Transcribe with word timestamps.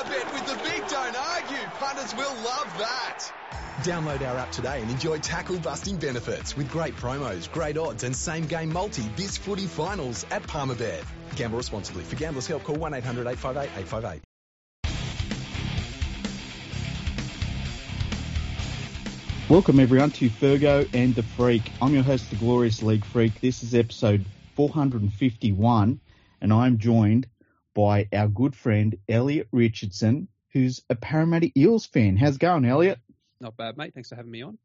Palmerbet 0.00 0.32
with 0.32 0.46
the 0.46 0.54
big 0.62 0.88
don't 0.88 1.16
argue. 1.16 1.66
Punters 1.78 2.14
will 2.14 2.34
love 2.36 2.78
that. 2.78 3.30
Download 3.82 4.26
our 4.26 4.38
app 4.38 4.50
today 4.50 4.80
and 4.80 4.90
enjoy 4.90 5.18
tackle 5.18 5.58
busting 5.58 5.96
benefits 5.98 6.56
with 6.56 6.70
great 6.70 6.96
promos, 6.96 7.50
great 7.52 7.76
odds, 7.76 8.02
and 8.02 8.16
same 8.16 8.46
game 8.46 8.72
multi 8.72 9.02
this 9.16 9.36
footy 9.36 9.66
finals 9.66 10.24
at 10.30 10.42
Palmerbet. 10.44 11.04
Gamble 11.36 11.58
responsibly. 11.58 12.02
For 12.04 12.16
gamblers' 12.16 12.46
help, 12.46 12.64
call 12.64 12.76
1 12.76 12.94
800 12.94 13.26
858 13.26 13.78
858. 13.78 14.22
Welcome 19.50 19.80
everyone 19.80 20.12
to 20.12 20.30
Fergo 20.30 20.88
and 20.94 21.14
the 21.14 21.22
Freak. 21.22 21.70
I'm 21.82 21.92
your 21.92 22.04
host, 22.04 22.30
the 22.30 22.36
Glorious 22.36 22.82
League 22.82 23.04
Freak. 23.04 23.40
This 23.40 23.62
is 23.62 23.74
episode 23.74 24.24
451, 24.54 26.00
and 26.40 26.52
I'm 26.52 26.78
joined 26.78 27.26
by 27.74 28.08
our 28.12 28.28
good 28.28 28.54
friend 28.56 28.96
Elliott 29.08 29.48
Richardson, 29.52 30.28
who's 30.52 30.82
a 30.90 30.94
Parramatta 30.94 31.50
Eels 31.56 31.86
fan. 31.86 32.16
How's 32.16 32.36
it 32.36 32.40
going, 32.40 32.64
Elliott? 32.64 32.98
Not 33.40 33.56
bad, 33.56 33.76
mate. 33.76 33.94
Thanks 33.94 34.08
for 34.08 34.16
having 34.16 34.30
me 34.30 34.42
on. 34.42 34.58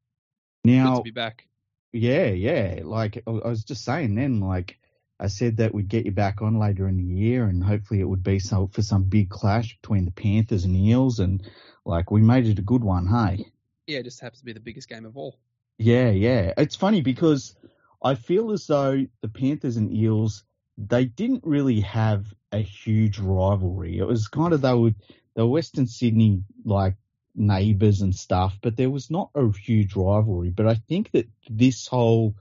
Now, 0.64 0.96
Good 0.96 0.98
to 0.98 1.04
be 1.04 1.12
back. 1.12 1.48
yeah, 1.94 2.28
yeah. 2.28 2.80
Like 2.84 3.24
I 3.28 3.30
was 3.30 3.64
just 3.64 3.86
saying 3.86 4.16
then, 4.16 4.40
like 4.40 4.78
I 5.20 5.28
said 5.28 5.58
that 5.58 5.74
we'd 5.74 5.88
get 5.88 6.06
you 6.06 6.12
back 6.12 6.42
on 6.42 6.58
later 6.60 6.88
in 6.88 6.98
the 6.98 7.04
year, 7.04 7.46
and 7.46 7.64
hopefully 7.64 8.02
it 8.02 8.10
would 8.10 8.24
be 8.24 8.40
so 8.40 8.68
for 8.74 8.82
some 8.82 9.04
big 9.04 9.30
clash 9.30 9.78
between 9.82 10.06
the 10.06 10.12
Panthers 10.12 10.66
and 10.66 10.76
Eels, 10.76 11.20
and 11.20 11.48
like 11.86 12.10
we 12.12 12.22
made 12.22 12.48
it 12.48 12.60
a 12.60 12.64
good 12.64 12.84
one, 12.84 13.08
hey. 13.08 13.46
Yeah, 13.88 14.00
it 14.00 14.04
just 14.04 14.20
happens 14.20 14.40
to 14.40 14.46
be 14.46 14.54
the 14.54 14.60
biggest 14.60 14.90
game 14.90 15.06
of 15.06 15.16
all. 15.16 15.38
Yeah, 15.78 16.10
yeah. 16.10 16.54
It's 16.58 16.76
funny 16.76 17.02
because 17.02 17.56
I 18.02 18.16
feel 18.16 18.52
as 18.52 18.66
though 18.66 19.06
the 19.22 19.30
Panthers 19.30 19.78
and 19.78 19.94
Eels 19.94 20.44
they 20.78 21.06
didn't 21.06 21.44
really 21.46 21.82
have 21.82 22.34
a 22.52 22.60
huge 22.60 23.20
rivalry. 23.20 23.98
It 23.98 24.08
was 24.08 24.28
kind 24.28 24.54
of 24.54 24.62
they 24.62 24.74
were 24.74 24.94
were 25.36 25.48
Western 25.48 25.88
Sydney 25.88 26.44
like 26.64 26.96
neighbours 27.36 28.02
and 28.02 28.16
stuff, 28.16 28.58
but 28.62 28.78
there 28.78 28.90
was 28.90 29.12
not 29.12 29.30
a 29.36 29.52
huge 29.52 29.96
rivalry. 29.96 30.50
But 30.50 30.68
I 30.68 30.76
think 30.76 31.12
that 31.12 31.28
this 31.50 31.88
whole 31.88 32.36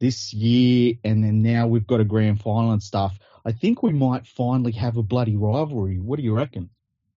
this 0.00 0.32
year 0.32 0.94
and 1.04 1.24
then 1.24 1.42
now 1.42 1.66
we've 1.66 1.86
got 1.86 2.00
a 2.00 2.04
grand 2.04 2.40
final 2.40 2.72
and 2.72 2.82
stuff. 2.82 3.18
I 3.44 3.52
think 3.52 3.82
we 3.82 3.92
might 3.92 4.26
finally 4.26 4.72
have 4.72 4.96
a 4.96 5.02
bloody 5.02 5.36
rivalry. 5.36 5.98
What 5.98 6.16
do 6.18 6.24
you 6.24 6.34
reckon? 6.34 6.70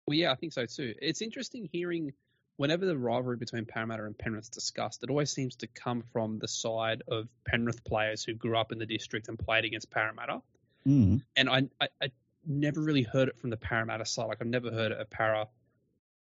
Well, 0.06 0.16
yeah, 0.16 0.32
I 0.32 0.36
think 0.36 0.54
so 0.54 0.66
too. 0.66 0.94
It's 1.02 1.22
interesting 1.22 1.70
hearing 1.72 2.14
whenever 2.58 2.86
the 2.86 2.97
rivalry 2.97 3.38
between 3.38 3.66
Parramatta 3.66 4.03
and 4.05 4.17
Penrith 4.17 4.45
is 4.45 4.50
discussed, 4.50 5.03
it 5.03 5.09
always 5.09 5.31
seems 5.31 5.55
to 5.58 5.67
come 5.67 6.03
from 6.11 6.39
the 6.39 6.47
side 6.47 7.03
of 7.08 7.27
Penrith 7.45 7.83
players 7.83 8.23
who 8.23 8.33
grew 8.33 8.58
up 8.58 8.72
in 8.72 8.80
the 8.80 8.86
district 8.86 9.30
and 9.30 9.39
played 9.39 9.64
against 9.64 9.89
Parramatta. 9.89 10.41
Mm. 10.86 11.22
And 11.36 11.49
I, 11.49 11.64
I, 11.80 11.88
I 12.02 12.11
never 12.45 12.81
really 12.81 13.03
heard 13.03 13.30
it 13.30 13.39
from 13.39 13.49
the 13.52 13.58
Parramatta 13.58 14.05
side. 14.05 14.27
Like 14.27 14.39
I've 14.41 14.47
never 14.47 14.72
heard 14.72 14.91
a 14.91 15.05
Para 15.05 15.47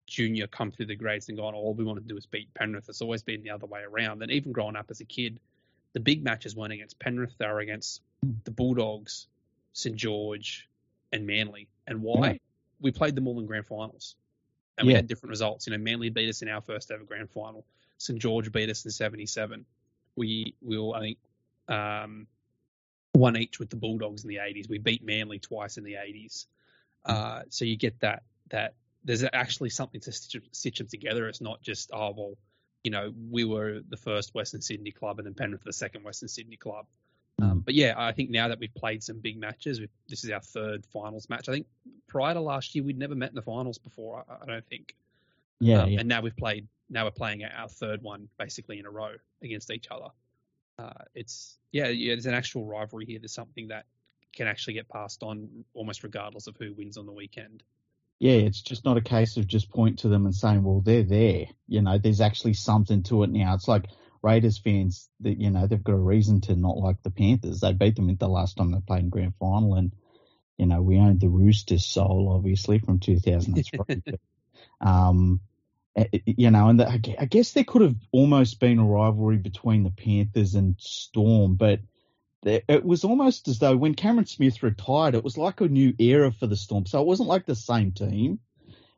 junior 0.08 0.48
come 0.48 0.72
through 0.72 0.88
the 0.88 0.96
grades 0.96 1.30
and 1.30 1.38
gone, 1.38 1.54
all 1.54 1.74
we 1.74 1.84
want 1.84 2.00
to 2.00 2.08
do 2.08 2.18
is 2.18 2.26
beat 2.26 2.54
Penrith. 2.54 2.90
It's 2.90 3.02
always 3.02 3.24
been 3.24 3.44
the 3.44 3.52
other 3.52 3.66
way 3.66 3.82
around. 3.82 4.22
And 4.22 4.32
even 4.32 4.52
growing 4.52 4.76
up 4.76 4.88
as 4.90 5.00
a 5.00 5.06
kid, 5.06 5.40
the 5.94 6.00
big 6.00 6.24
matches 6.24 6.56
weren't 6.56 6.74
against 6.74 7.00
Penrith; 7.00 7.34
they 7.38 7.48
were 7.48 7.60
against 7.60 8.02
the 8.46 8.52
Bulldogs, 8.52 9.28
St 9.74 9.96
George, 9.96 10.70
and 11.12 11.28
Manly. 11.28 11.68
And 11.88 12.02
why? 12.02 12.22
Right. 12.22 12.42
We 12.80 12.92
played 12.92 13.16
them 13.16 13.28
all 13.28 13.40
in 13.40 13.46
grand 13.46 13.68
finals, 13.68 14.16
and 14.82 14.88
we 14.88 14.94
had 14.94 15.08
different 15.08 15.30
results. 15.30 15.68
You 15.68 15.72
know, 15.72 15.78
Manly 15.78 16.10
beat 16.10 16.30
us 16.30 16.42
in 16.42 16.50
our 16.50 16.62
first 16.62 16.92
ever 16.92 17.04
grand 17.04 17.30
final. 17.30 17.66
St 17.98 18.20
George 18.20 18.52
beat 18.52 18.70
us 18.70 18.84
in 18.84 18.92
'77. 18.92 19.66
We 20.16 20.56
we 20.62 20.78
all, 20.78 20.96
I 20.96 21.00
think, 21.00 21.18
um, 21.68 22.28
one 23.14 23.38
each 23.38 23.60
with 23.60 23.70
the 23.70 23.76
Bulldogs 23.76 24.24
in 24.24 24.30
the 24.30 24.38
'80s. 24.38 24.70
We 24.70 24.80
beat 24.80 25.04
Manly 25.04 25.40
twice 25.40 25.78
in 25.78 25.84
the 25.84 25.94
'80s. 25.94 26.46
Uh, 27.06 27.42
so 27.50 27.66
you 27.66 27.78
get 27.78 28.00
that 28.00 28.24
that 28.50 28.74
there's 29.04 29.24
actually 29.34 29.70
something 29.70 30.02
to 30.02 30.12
stitch, 30.12 30.44
stitch 30.52 30.78
them 30.80 30.88
together. 30.88 31.28
It's 31.28 31.42
not 31.42 31.62
just 31.62 31.92
oh 31.94 32.14
well, 32.16 32.38
you 32.84 32.92
know, 32.92 33.14
we 33.30 33.46
were 33.46 33.82
the 33.88 33.98
first 33.98 34.34
Western 34.34 34.62
Sydney 34.62 34.92
club 34.92 35.20
and 35.20 35.26
then 35.26 35.34
Penrith 35.34 35.64
the 35.64 35.74
second 35.74 36.04
Western 36.04 36.30
Sydney 36.30 36.58
club. 36.58 36.86
Um, 37.42 37.60
but 37.60 37.74
yeah, 37.74 37.94
I 37.98 38.12
think 38.12 38.30
now 38.30 38.48
that 38.48 38.60
we've 38.60 38.74
played 38.74 39.04
some 39.04 39.20
big 39.20 39.38
matches, 39.38 39.82
this 40.08 40.24
is 40.24 40.30
our 40.32 40.42
third 40.42 40.86
finals 40.86 41.30
match. 41.30 41.50
I 41.50 41.54
think 41.54 41.68
prior 42.08 42.34
to 42.34 42.42
last 42.42 42.76
year, 42.76 42.84
we'd 42.84 42.98
never 42.98 43.16
met 43.16 43.30
in 43.30 43.36
the 43.36 43.42
finals 43.42 43.78
before. 43.78 44.24
I, 44.30 44.44
I 44.44 44.46
don't 44.46 44.68
think. 44.68 44.96
Yeah, 45.60 45.84
Um, 45.84 45.90
yeah. 45.90 46.00
And 46.00 46.10
now 46.10 46.22
we've 46.22 46.36
played. 46.36 46.68
Now 46.90 47.06
we're 47.06 47.12
playing 47.12 47.44
our 47.44 47.70
third 47.70 48.02
one 48.02 48.28
basically 48.38 48.80
in 48.80 48.86
a 48.86 48.90
row 48.90 49.14
against 49.42 49.72
each 49.72 49.88
other. 49.90 50.10
Uh, 50.78 51.04
it's 51.16 51.58
yeah, 51.72 51.88
yeah. 51.88 52.16
There's 52.16 52.26
an 52.26 52.34
actual 52.34 52.66
rivalry 52.66 53.06
here. 53.06 53.20
There's 53.20 53.34
something 53.34 53.68
that 53.70 53.86
can 54.34 54.48
actually 54.48 54.74
get 54.74 54.90
passed 54.90 55.24
on 55.24 55.66
almost 55.74 56.04
regardless 56.04 56.48
of 56.48 56.56
who 56.58 56.74
wins 56.74 56.98
on 56.98 57.06
the 57.06 57.12
weekend. 57.12 57.64
Yeah, 58.20 58.34
it's 58.34 58.62
just 58.62 58.86
not 58.86 58.98
a 58.98 59.02
case 59.02 59.38
of 59.38 59.48
just 59.48 59.72
point 59.72 60.00
to 60.00 60.08
them 60.08 60.26
and 60.26 60.36
saying, 60.36 60.64
well, 60.64 60.82
they're 60.82 61.04
there. 61.04 61.46
You 61.68 61.82
know, 61.82 61.98
there's 61.98 62.22
actually 62.22 62.54
something 62.54 63.02
to 63.04 63.24
it 63.24 63.32
now. 63.32 63.56
It's 63.56 63.68
like 63.68 63.88
Raiders 64.24 64.58
fans 64.58 65.10
that, 65.22 65.40
you 65.40 65.50
know, 65.50 65.68
they've 65.68 65.84
got 65.84 65.94
a 65.94 65.98
reason 65.98 66.42
to 66.42 66.56
not 66.56 66.78
like 66.78 67.02
the 67.04 67.12
Panthers. 67.12 67.62
They 67.62 67.74
beat 67.74 67.96
them 67.96 68.16
the 68.16 68.28
last 68.28 68.58
time 68.58 68.72
they 68.72 68.80
played 68.80 69.04
in 69.04 69.10
grand 69.10 69.34
final 69.40 69.76
and, 69.76 69.94
you 70.58 70.66
know, 70.68 70.82
we 70.82 70.98
owned 70.98 71.20
the 71.20 71.30
Roosters 71.30 71.86
soul, 71.86 72.32
obviously, 72.36 72.80
from 72.80 73.00
2003. 73.00 74.04
Um, 74.80 75.42
you 76.26 76.50
know, 76.50 76.70
and 76.70 76.80
the, 76.80 76.88
I 76.88 77.26
guess 77.26 77.52
there 77.52 77.64
could 77.64 77.82
have 77.82 77.96
almost 78.12 78.60
been 78.60 78.80
a 78.80 78.86
rivalry 78.86 79.38
between 79.38 79.84
the 79.84 79.92
Panthers 79.92 80.56
and 80.56 80.76
Storm, 80.80 81.56
but 81.56 81.80
it 82.44 82.84
was 82.84 83.04
almost 83.04 83.48
as 83.48 83.60
though 83.60 83.78
when 83.78 83.94
Cameron 83.94 84.26
Smith 84.26 84.64
retired, 84.64 85.14
it 85.14 85.24
was 85.24 85.38
like 85.38 85.62
a 85.62 85.68
new 85.68 85.94
era 86.00 86.32
for 86.32 86.48
the 86.48 86.56
Storm. 86.56 86.86
So 86.86 87.00
it 87.00 87.06
wasn't 87.06 87.30
like 87.30 87.46
the 87.46 87.56
same 87.56 87.92
team. 87.92 88.40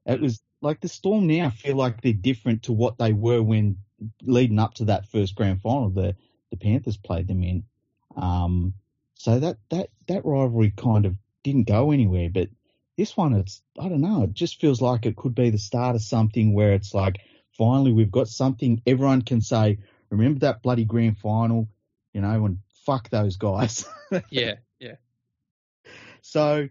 It 0.05 0.21
was 0.21 0.41
like 0.61 0.79
the 0.79 0.87
Storm 0.87 1.27
now 1.27 1.49
feel 1.49 1.75
like 1.75 2.01
they're 2.01 2.13
different 2.13 2.63
to 2.63 2.73
what 2.73 2.97
they 2.97 3.11
were 3.11 3.41
when 3.41 3.77
leading 4.21 4.59
up 4.59 4.75
to 4.75 4.85
that 4.85 5.07
first 5.07 5.35
grand 5.35 5.61
final 5.61 5.89
the 5.89 6.15
the 6.49 6.57
Panthers 6.57 6.97
played 6.97 7.27
them 7.27 7.43
in. 7.43 7.63
Um, 8.15 8.73
so 9.15 9.39
that 9.39 9.57
that 9.69 9.89
that 10.07 10.25
rivalry 10.25 10.71
kind 10.71 11.05
of 11.05 11.15
didn't 11.43 11.67
go 11.67 11.91
anywhere. 11.91 12.29
But 12.29 12.49
this 12.97 13.17
one, 13.17 13.33
it's 13.33 13.61
I 13.79 13.89
don't 13.89 14.01
know. 14.01 14.23
It 14.23 14.33
just 14.33 14.59
feels 14.59 14.81
like 14.81 15.05
it 15.05 15.15
could 15.15 15.35
be 15.35 15.49
the 15.49 15.57
start 15.57 15.95
of 15.95 16.01
something 16.01 16.53
where 16.53 16.73
it's 16.73 16.93
like 16.93 17.17
finally 17.57 17.91
we've 17.91 18.11
got 18.11 18.27
something 18.27 18.81
everyone 18.85 19.21
can 19.21 19.41
say. 19.41 19.79
Remember 20.09 20.41
that 20.41 20.61
bloody 20.61 20.85
grand 20.85 21.17
final, 21.17 21.67
you 22.13 22.21
know, 22.21 22.45
and 22.45 22.59
fuck 22.85 23.09
those 23.09 23.37
guys. 23.37 23.85
Yeah, 24.29 24.57
yeah. 24.79 24.97
So, 26.21 26.69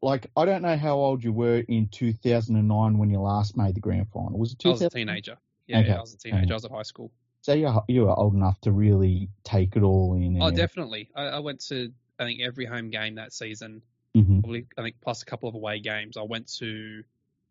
like, 0.00 0.30
I 0.34 0.46
don't 0.46 0.62
know 0.62 0.78
how 0.78 0.94
old 0.94 1.22
you 1.22 1.30
were 1.30 1.58
in 1.58 1.88
2009 1.88 2.96
when 2.96 3.10
you 3.10 3.20
last 3.20 3.54
made 3.54 3.74
the 3.74 3.80
grand 3.80 4.08
final. 4.08 4.38
Was 4.38 4.52
it 4.52 4.60
2000? 4.60 4.66
I 4.66 4.70
was 4.72 4.82
a 4.82 4.96
teenager. 4.96 5.36
Yeah, 5.66 5.80
Okay. 5.80 5.92
I 5.92 6.00
was 6.00 6.14
a 6.14 6.18
teenager. 6.18 6.44
Okay. 6.44 6.52
I 6.52 6.54
was 6.54 6.64
at 6.64 6.70
high 6.70 6.82
school. 6.82 7.10
So 7.42 7.52
you 7.52 7.70
you 7.88 8.02
were 8.02 8.18
old 8.18 8.34
enough 8.34 8.60
to 8.62 8.72
really 8.72 9.28
take 9.42 9.76
it 9.76 9.82
all 9.82 10.14
in. 10.14 10.40
Oh, 10.40 10.50
definitely. 10.50 11.10
I, 11.14 11.24
I 11.24 11.38
went 11.40 11.60
to 11.68 11.92
I 12.18 12.24
think 12.24 12.40
every 12.40 12.64
home 12.64 12.90
game 12.90 13.16
that 13.16 13.32
season. 13.32 13.82
hmm 14.14 14.40
Probably 14.40 14.66
I 14.78 14.82
think 14.82 14.96
plus 15.02 15.22
a 15.22 15.26
couple 15.26 15.48
of 15.48 15.54
away 15.54 15.80
games. 15.80 16.16
I 16.16 16.22
went 16.22 16.48
to 16.58 17.04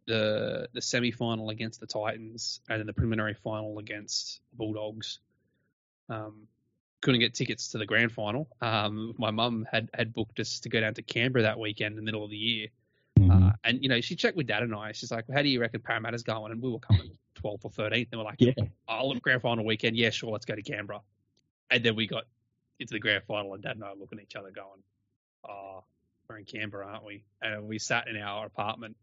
the 0.07 0.67
the 0.73 0.81
semi 0.81 1.11
final 1.11 1.49
against 1.49 1.79
the 1.79 1.85
Titans 1.87 2.59
and 2.69 2.79
then 2.79 2.87
the 2.87 2.93
preliminary 2.93 3.35
final 3.35 3.77
against 3.79 4.41
the 4.51 4.57
Bulldogs. 4.57 5.19
Um, 6.09 6.47
couldn't 7.01 7.19
get 7.19 7.33
tickets 7.33 7.69
to 7.69 7.77
the 7.77 7.85
grand 7.85 8.11
final. 8.11 8.47
Um, 8.61 9.13
my 9.17 9.31
mum 9.31 9.67
had 9.71 9.89
had 9.93 10.13
booked 10.13 10.39
us 10.39 10.61
to 10.61 10.69
go 10.69 10.81
down 10.81 10.95
to 10.95 11.01
Canberra 11.03 11.43
that 11.43 11.59
weekend 11.59 11.93
in 11.93 11.95
the 11.97 12.01
middle 12.01 12.23
of 12.23 12.31
the 12.31 12.37
year. 12.37 12.67
Mm-hmm. 13.19 13.47
Uh, 13.47 13.51
and 13.63 13.83
you 13.83 13.89
know, 13.89 14.01
she 14.01 14.15
checked 14.15 14.37
with 14.37 14.47
Dad 14.47 14.63
and 14.63 14.73
I. 14.73 14.93
She's 14.93 15.11
like, 15.11 15.25
"How 15.31 15.41
do 15.41 15.49
you 15.49 15.61
reckon 15.61 15.81
Parramatta's 15.81 16.23
going?" 16.23 16.51
And 16.51 16.61
we 16.61 16.71
were 16.71 16.79
coming 16.79 17.11
12th 17.35 17.65
or 17.65 17.71
13th. 17.71 18.07
And 18.11 18.19
we're 18.19 18.25
like, 18.25 18.35
yeah. 18.39 18.53
"Oh, 18.87 19.07
look, 19.07 19.21
grand 19.21 19.41
final 19.41 19.65
weekend. 19.65 19.97
Yeah, 19.97 20.09
sure, 20.09 20.31
let's 20.31 20.45
go 20.45 20.55
to 20.55 20.61
Canberra." 20.61 21.01
And 21.69 21.83
then 21.83 21.95
we 21.95 22.07
got 22.07 22.25
into 22.79 22.93
the 22.93 22.99
grand 22.99 23.23
final, 23.23 23.53
and 23.53 23.63
Dad 23.63 23.75
and 23.75 23.83
I 23.83 23.89
were 23.93 23.99
looking 23.99 24.19
at 24.19 24.23
each 24.23 24.35
other, 24.35 24.51
going, 24.51 24.83
"Oh, 25.47 25.83
we're 26.27 26.37
in 26.37 26.45
Canberra, 26.45 26.87
aren't 26.87 27.05
we?" 27.05 27.23
And 27.41 27.67
we 27.67 27.79
sat 27.79 28.07
in 28.07 28.17
our 28.17 28.45
apartment 28.45 28.95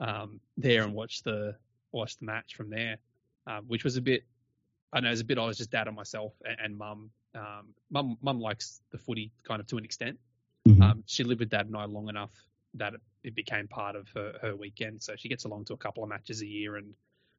um, 0.00 0.40
there 0.56 0.82
and 0.82 0.94
watched 0.94 1.24
the 1.24 1.56
watched 1.92 2.20
the 2.20 2.26
match 2.26 2.54
from 2.54 2.70
there, 2.70 2.98
um, 3.46 3.64
which 3.66 3.84
was 3.84 3.96
a 3.96 4.02
bit. 4.02 4.24
I 4.92 5.00
know 5.00 5.08
it 5.08 5.12
was 5.12 5.20
a 5.20 5.24
bit. 5.24 5.38
I 5.38 5.44
was 5.44 5.58
just 5.58 5.70
Dad 5.70 5.88
and 5.88 5.96
myself 5.96 6.32
and, 6.44 6.56
and 6.60 6.78
Mum. 6.78 7.10
Um, 7.34 7.74
Mum, 7.90 8.16
Mum 8.22 8.40
likes 8.40 8.80
the 8.92 8.98
footy 8.98 9.32
kind 9.44 9.60
of 9.60 9.66
to 9.68 9.78
an 9.78 9.84
extent. 9.84 10.18
Mhm. 10.66 10.82
Um, 10.82 11.04
she 11.06 11.22
lived 11.22 11.40
with 11.40 11.50
Dad 11.50 11.66
and 11.66 11.76
I 11.76 11.84
long 11.84 12.08
enough 12.08 12.30
that 12.74 12.94
it, 12.94 13.00
it 13.22 13.34
became 13.34 13.68
part 13.68 13.94
of 13.94 14.08
her, 14.10 14.38
her 14.40 14.56
weekend. 14.56 15.02
So 15.02 15.14
she 15.16 15.28
gets 15.28 15.44
along 15.44 15.66
to 15.66 15.74
a 15.74 15.76
couple 15.76 16.02
of 16.02 16.08
matches 16.08 16.42
a 16.42 16.46
year 16.46 16.76
and, 16.76 16.94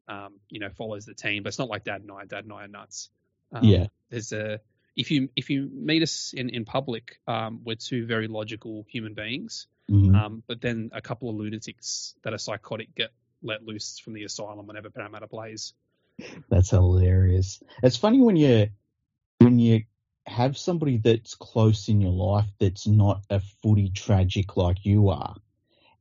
um, 0.08 0.36
you 0.50 0.60
know, 0.60 0.70
follows 0.70 1.06
the 1.06 1.14
team. 1.14 1.44
But 1.44 1.50
it's 1.50 1.60
not 1.60 1.70
like 1.70 1.84
Dad 1.84 2.02
and 2.02 2.12
I. 2.12 2.26
Dad 2.26 2.44
and 2.44 2.54
I 2.54 2.66
are 2.66 2.68
nuts. 2.68 3.10
Um, 3.52 3.64
Yeah. 3.64 3.88
There's 4.10 4.32
a 4.32 4.60
if 4.96 5.12
you 5.12 5.30
if 5.36 5.50
you 5.50 5.70
meet 5.72 6.02
us 6.02 6.34
in 6.36 6.50
in 6.50 6.66
public, 6.66 7.20
um, 7.28 7.62
we're 7.64 7.76
two 7.76 8.06
very 8.06 8.28
logical 8.28 8.86
human 8.90 9.14
beings. 9.14 9.68
Mhm. 9.90 10.16
Um, 10.16 10.44
but 10.48 10.60
then 10.62 10.90
a 10.94 11.02
couple 11.02 11.30
of 11.30 11.36
lunatics 11.36 12.16
that 12.24 12.34
are 12.34 12.38
psychotic 12.38 12.94
get 12.96 13.12
let 13.42 13.64
loose 13.64 14.00
from 14.00 14.14
the 14.14 14.24
asylum 14.24 14.68
whenever 14.68 14.90
Parramatta 14.90 15.28
plays. 15.28 15.74
That's 16.50 16.72
hilarious. 16.72 17.62
It's 17.84 17.98
funny 17.98 18.20
when 18.20 18.36
you 18.36 18.70
when 19.40 19.60
you 19.60 19.84
have 20.26 20.58
somebody 20.58 20.98
that's 20.98 21.36
close 21.36 21.88
in 21.88 22.02
your 22.02 22.12
life 22.12 22.50
that's 22.60 22.88
not 22.88 23.24
a 23.30 23.40
footy 23.62 23.90
tragic 23.90 24.58
like 24.58 24.84
you 24.84 25.10
are, 25.10 25.36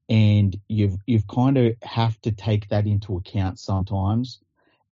and 0.09 0.57
you've 0.69 0.97
you've 1.07 1.27
kind 1.27 1.59
of 1.59 1.75
have 1.83 2.21
to 2.23 2.33
take 2.33 2.69
that 2.69 2.87
into 2.87 3.17
account 3.17 3.59
sometimes. 3.59 4.41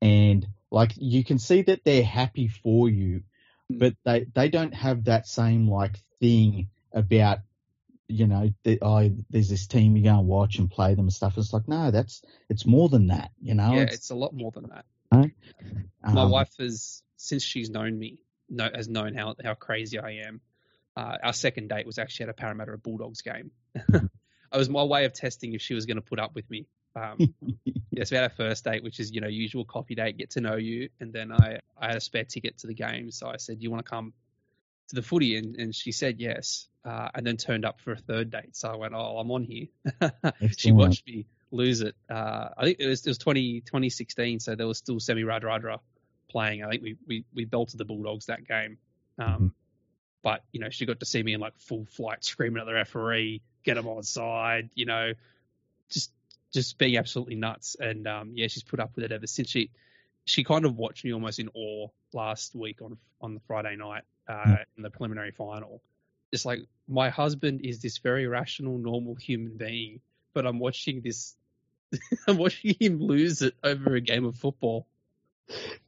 And 0.02 0.48
like 0.72 0.94
you 0.98 1.24
can 1.24 1.38
see 1.40 1.62
that 1.64 1.84
they're 1.84 2.04
happy 2.04 2.48
for 2.48 2.90
you, 2.90 3.24
Hmm. 3.70 3.78
but 3.78 3.94
they 4.04 4.26
they 4.34 4.50
don't 4.50 4.74
have 4.74 5.06
that 5.06 5.28
same 5.28 5.70
like 5.70 6.00
thing 6.20 6.70
about 6.94 7.40
you 8.08 8.28
know 8.28 8.52
the, 8.64 8.80
oh 8.82 9.10
there's 9.30 9.50
this 9.50 9.68
team 9.68 9.96
you 9.96 10.04
go 10.04 10.18
and 10.20 10.28
watch 10.28 10.60
and 10.60 10.70
play 10.70 10.96
them 10.96 11.06
and 11.06 11.14
stuff. 11.14 11.38
It's 11.38 11.54
like 11.54 11.68
no, 11.68 11.92
that's 11.92 12.22
it's 12.50 12.66
more 12.66 12.90
than 12.90 13.08
that. 13.08 13.32
You 13.42 13.54
know, 13.54 13.74
yeah, 13.74 13.82
it's, 13.84 13.96
it's 13.96 14.10
a 14.10 14.16
lot 14.16 14.34
more 14.34 14.52
than 14.52 14.70
that. 14.70 14.86
um, 15.12 16.16
My 16.16 16.26
wife 16.26 16.52
has, 16.60 17.04
since 17.18 17.44
she's 17.44 17.70
known 17.70 17.98
me, 17.98 18.20
know, 18.50 18.70
has 18.74 18.88
known 18.88 19.14
how, 19.16 19.36
how 19.44 19.54
crazy 19.54 20.00
I 20.00 20.24
am. 20.28 20.42
Uh, 20.96 21.18
our 21.24 21.34
second 21.34 21.70
date 21.70 21.86
was 21.86 21.98
actually 21.98 22.26
at 22.26 22.30
a 22.30 22.34
Parramatta 22.34 22.78
Bulldogs 22.78 23.22
game. 23.22 23.52
it 24.54 24.58
was 24.58 24.70
my 24.70 24.84
way 24.84 25.06
of 25.06 25.14
testing 25.14 25.54
if 25.54 25.62
she 25.62 25.74
was 25.74 25.86
going 25.86 25.98
to 25.98 26.02
put 26.02 26.20
up 26.20 26.36
with 26.36 26.50
me. 26.50 26.68
Um, 26.96 27.34
yes, 27.92 28.12
we 28.12 28.18
had 28.18 28.26
a 28.26 28.34
first 28.34 28.64
date, 28.66 28.84
which 28.84 29.00
is 29.00 29.12
you 29.12 29.22
know 29.22 29.28
usual 29.28 29.66
coffee 29.66 29.96
date, 29.96 30.18
get 30.18 30.32
to 30.32 30.42
know 30.42 30.56
you, 30.56 30.90
and 31.00 31.14
then 31.14 31.32
I 31.32 31.60
I 31.78 31.88
had 31.88 31.96
a 31.98 32.02
spare 32.02 32.26
ticket 32.26 32.58
to 32.60 32.68
the 32.68 32.74
game, 32.74 33.12
so 33.12 33.28
I 33.28 33.38
said, 33.38 33.60
"Do 33.60 33.64
you 33.64 33.72
want 33.72 33.86
to 33.86 33.90
come 33.90 34.14
to 34.90 34.96
the 34.96 35.02
footy?" 35.02 35.38
And, 35.38 35.56
and 35.56 35.74
she 35.76 35.92
said 35.92 36.20
yes, 36.20 36.68
uh, 36.84 37.10
and 37.16 37.26
then 37.26 37.38
turned 37.38 37.66
up 37.66 37.80
for 37.80 37.94
a 37.94 37.98
third 37.98 38.30
date. 38.30 38.56
So 38.56 38.70
I 38.70 38.76
went, 38.76 38.94
"Oh, 38.94 39.18
I'm 39.20 39.32
on 39.32 39.44
here." 39.44 39.68
she 40.58 40.72
watched 40.72 41.08
me 41.08 41.26
lose 41.52 41.82
it. 41.82 41.96
Uh, 42.10 42.50
I 42.58 42.64
think 42.66 42.80
it 42.80 42.88
was 42.88 43.06
it 43.06 43.10
was 43.10 43.18
20, 43.18 43.62
2016, 43.62 44.40
so 44.40 44.56
there 44.56 44.68
was 44.68 44.78
still 44.78 45.00
Semi 45.00 45.24
Radradra 45.24 45.80
playing. 46.30 46.64
I 46.64 46.70
think 46.70 46.84
we, 46.84 46.98
we 47.08 47.26
we 47.34 47.46
belted 47.46 47.78
the 47.78 47.86
Bulldogs 47.86 48.26
that 48.28 48.46
game. 48.48 48.78
Um, 49.18 49.28
Mhm. 49.28 49.52
But 50.24 50.44
you 50.52 50.60
know, 50.60 50.70
she 50.70 50.86
got 50.86 51.00
to 51.00 51.06
see 51.06 51.24
me 51.24 51.34
in 51.34 51.40
like 51.40 51.54
full 51.58 51.86
flight, 51.86 52.24
screaming 52.24 52.62
at 52.62 52.66
the 52.66 52.74
referee, 52.74 53.42
get 53.64 53.78
him 53.78 53.88
on 53.88 54.04
side. 54.04 54.70
You 54.76 54.86
know, 54.86 55.14
just 55.90 56.12
just 56.54 56.78
being 56.78 56.98
absolutely 56.98 57.36
nuts. 57.36 57.76
And 57.80 58.08
um, 58.08 58.32
yeah, 58.36 58.48
she's 58.48 58.64
put 58.64 58.80
up 58.80 58.96
with 58.96 59.06
it 59.06 59.12
ever 59.12 59.28
since. 59.28 59.50
She 59.50 59.72
she 60.26 60.44
kind 60.44 60.66
of 60.66 60.78
watched 60.78 61.04
me 61.04 61.14
almost 61.14 61.40
in 61.40 61.50
awe 61.54 61.88
last 62.14 62.56
week 62.56 62.82
on 62.82 62.98
on 63.22 63.34
the 63.34 63.40
Friday 63.48 63.76
night 63.76 64.04
uh, 64.28 64.34
Mm. 64.34 64.64
in 64.78 64.84
the 64.84 64.90
preliminary 64.90 65.32
final. 65.32 65.82
It's 66.32 66.46
like 66.46 66.60
my 66.88 67.10
husband 67.10 67.62
is 67.66 67.82
this 67.82 67.98
very 67.98 68.26
rational, 68.28 68.78
normal 68.78 69.16
human 69.16 69.58
being, 69.58 70.00
but 70.34 70.46
I'm 70.46 70.60
watching 70.60 71.02
this. 71.02 71.36
I'm 72.28 72.38
watching 72.38 72.76
him 72.80 73.00
lose 73.02 73.42
it 73.42 73.54
over 73.64 73.96
a 73.96 74.02
game 74.02 74.26
of 74.26 74.38
football. 74.38 74.88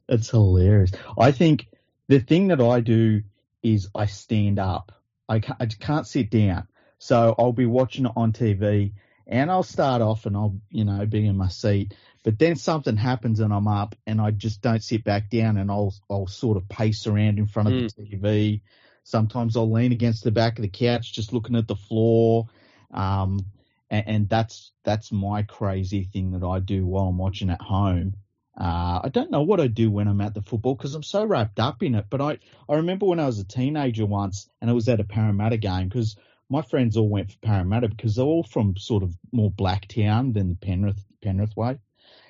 It's 0.08 0.28
hilarious. 0.30 0.90
I 1.18 1.32
think 1.32 1.66
the 2.08 2.20
thing 2.20 2.48
that 2.48 2.60
I 2.60 2.80
do 2.80 3.22
is 3.62 3.88
I 3.94 4.04
stand 4.06 4.58
up. 4.58 4.92
I 5.28 5.38
can't, 5.40 5.56
I 5.60 5.66
can't 5.66 6.06
sit 6.06 6.28
down. 6.30 6.68
So 7.04 7.34
I'll 7.38 7.52
be 7.52 7.66
watching 7.66 8.06
it 8.06 8.12
on 8.16 8.32
TV 8.32 8.92
and 9.26 9.50
I'll 9.50 9.62
start 9.62 10.00
off 10.00 10.24
and 10.24 10.34
I'll, 10.34 10.56
you 10.70 10.86
know, 10.86 11.04
be 11.04 11.26
in 11.26 11.36
my 11.36 11.48
seat. 11.48 11.92
But 12.22 12.38
then 12.38 12.56
something 12.56 12.96
happens 12.96 13.40
and 13.40 13.52
I'm 13.52 13.68
up 13.68 13.94
and 14.06 14.22
I 14.22 14.30
just 14.30 14.62
don't 14.62 14.82
sit 14.82 15.04
back 15.04 15.28
down 15.28 15.58
and 15.58 15.70
I'll, 15.70 15.92
I'll 16.08 16.28
sort 16.28 16.56
of 16.56 16.66
pace 16.66 17.06
around 17.06 17.38
in 17.38 17.46
front 17.46 17.68
of 17.68 17.74
the 17.74 18.16
TV. 18.16 18.62
Sometimes 19.02 19.54
I'll 19.54 19.70
lean 19.70 19.92
against 19.92 20.24
the 20.24 20.30
back 20.30 20.58
of 20.58 20.62
the 20.62 20.68
couch 20.68 21.12
just 21.12 21.34
looking 21.34 21.56
at 21.56 21.68
the 21.68 21.76
floor. 21.76 22.48
Um, 22.90 23.44
and, 23.90 24.08
and 24.08 24.28
that's, 24.30 24.72
that's 24.82 25.12
my 25.12 25.42
crazy 25.42 26.04
thing 26.04 26.30
that 26.30 26.46
I 26.46 26.58
do 26.58 26.86
while 26.86 27.08
I'm 27.08 27.18
watching 27.18 27.50
at 27.50 27.60
home. 27.60 28.14
Uh, 28.58 29.00
I 29.04 29.10
don't 29.12 29.30
know 29.30 29.42
what 29.42 29.60
I 29.60 29.66
do 29.66 29.90
when 29.90 30.08
I'm 30.08 30.22
at 30.22 30.32
the 30.32 30.40
football 30.40 30.74
because 30.74 30.94
I'm 30.94 31.02
so 31.02 31.22
wrapped 31.26 31.60
up 31.60 31.82
in 31.82 31.96
it. 31.96 32.06
But 32.08 32.22
I, 32.22 32.38
I 32.66 32.76
remember 32.76 33.04
when 33.04 33.20
I 33.20 33.26
was 33.26 33.40
a 33.40 33.44
teenager 33.44 34.06
once 34.06 34.48
and 34.62 34.70
it 34.70 34.74
was 34.74 34.88
at 34.88 35.00
a 35.00 35.04
Parramatta 35.04 35.58
game 35.58 35.88
because 35.88 36.16
my 36.54 36.62
friends 36.62 36.96
all 36.96 37.08
went 37.08 37.32
for 37.32 37.38
Parramatta 37.38 37.88
because 37.88 38.14
they're 38.14 38.24
all 38.24 38.44
from 38.44 38.76
sort 38.76 39.02
of 39.02 39.16
more 39.32 39.50
Blacktown 39.50 40.32
than 40.32 40.56
Penrith, 40.56 41.04
Penrith 41.20 41.56
way. 41.56 41.78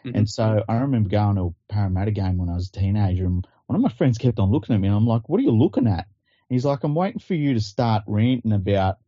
Mhm. 0.05 0.15
And 0.15 0.31
so 0.31 0.65
I 0.67 0.77
remember 0.77 1.11
going 1.11 1.37
to 1.37 1.55
a 1.69 1.73
Parramatta 1.73 2.11
game 2.11 2.39
when 2.39 2.49
I 2.49 2.55
was 2.55 2.69
a 2.69 2.73
teenager 2.73 3.27
and 3.27 3.47
one 3.67 3.77
of 3.77 3.83
my 3.83 3.91
friends 3.91 4.19
kept 4.19 4.39
on 4.39 4.51
looking 4.51 4.75
at 4.75 4.81
me 4.81 4.89
and 4.89 4.97
I'm 4.97 5.07
like, 5.07 5.29
what 5.29 5.41
are 5.41 5.43
you 5.43 5.51
looking 5.51 5.87
at? 5.87 6.07
And 6.49 6.55
he's 6.57 6.65
like, 6.65 6.85
I'm 6.85 6.95
waiting 6.95 7.21
for 7.21 7.35
you 7.35 7.55
to 7.55 7.61
start 7.61 8.05
ranting 8.07 8.53
about 8.53 8.99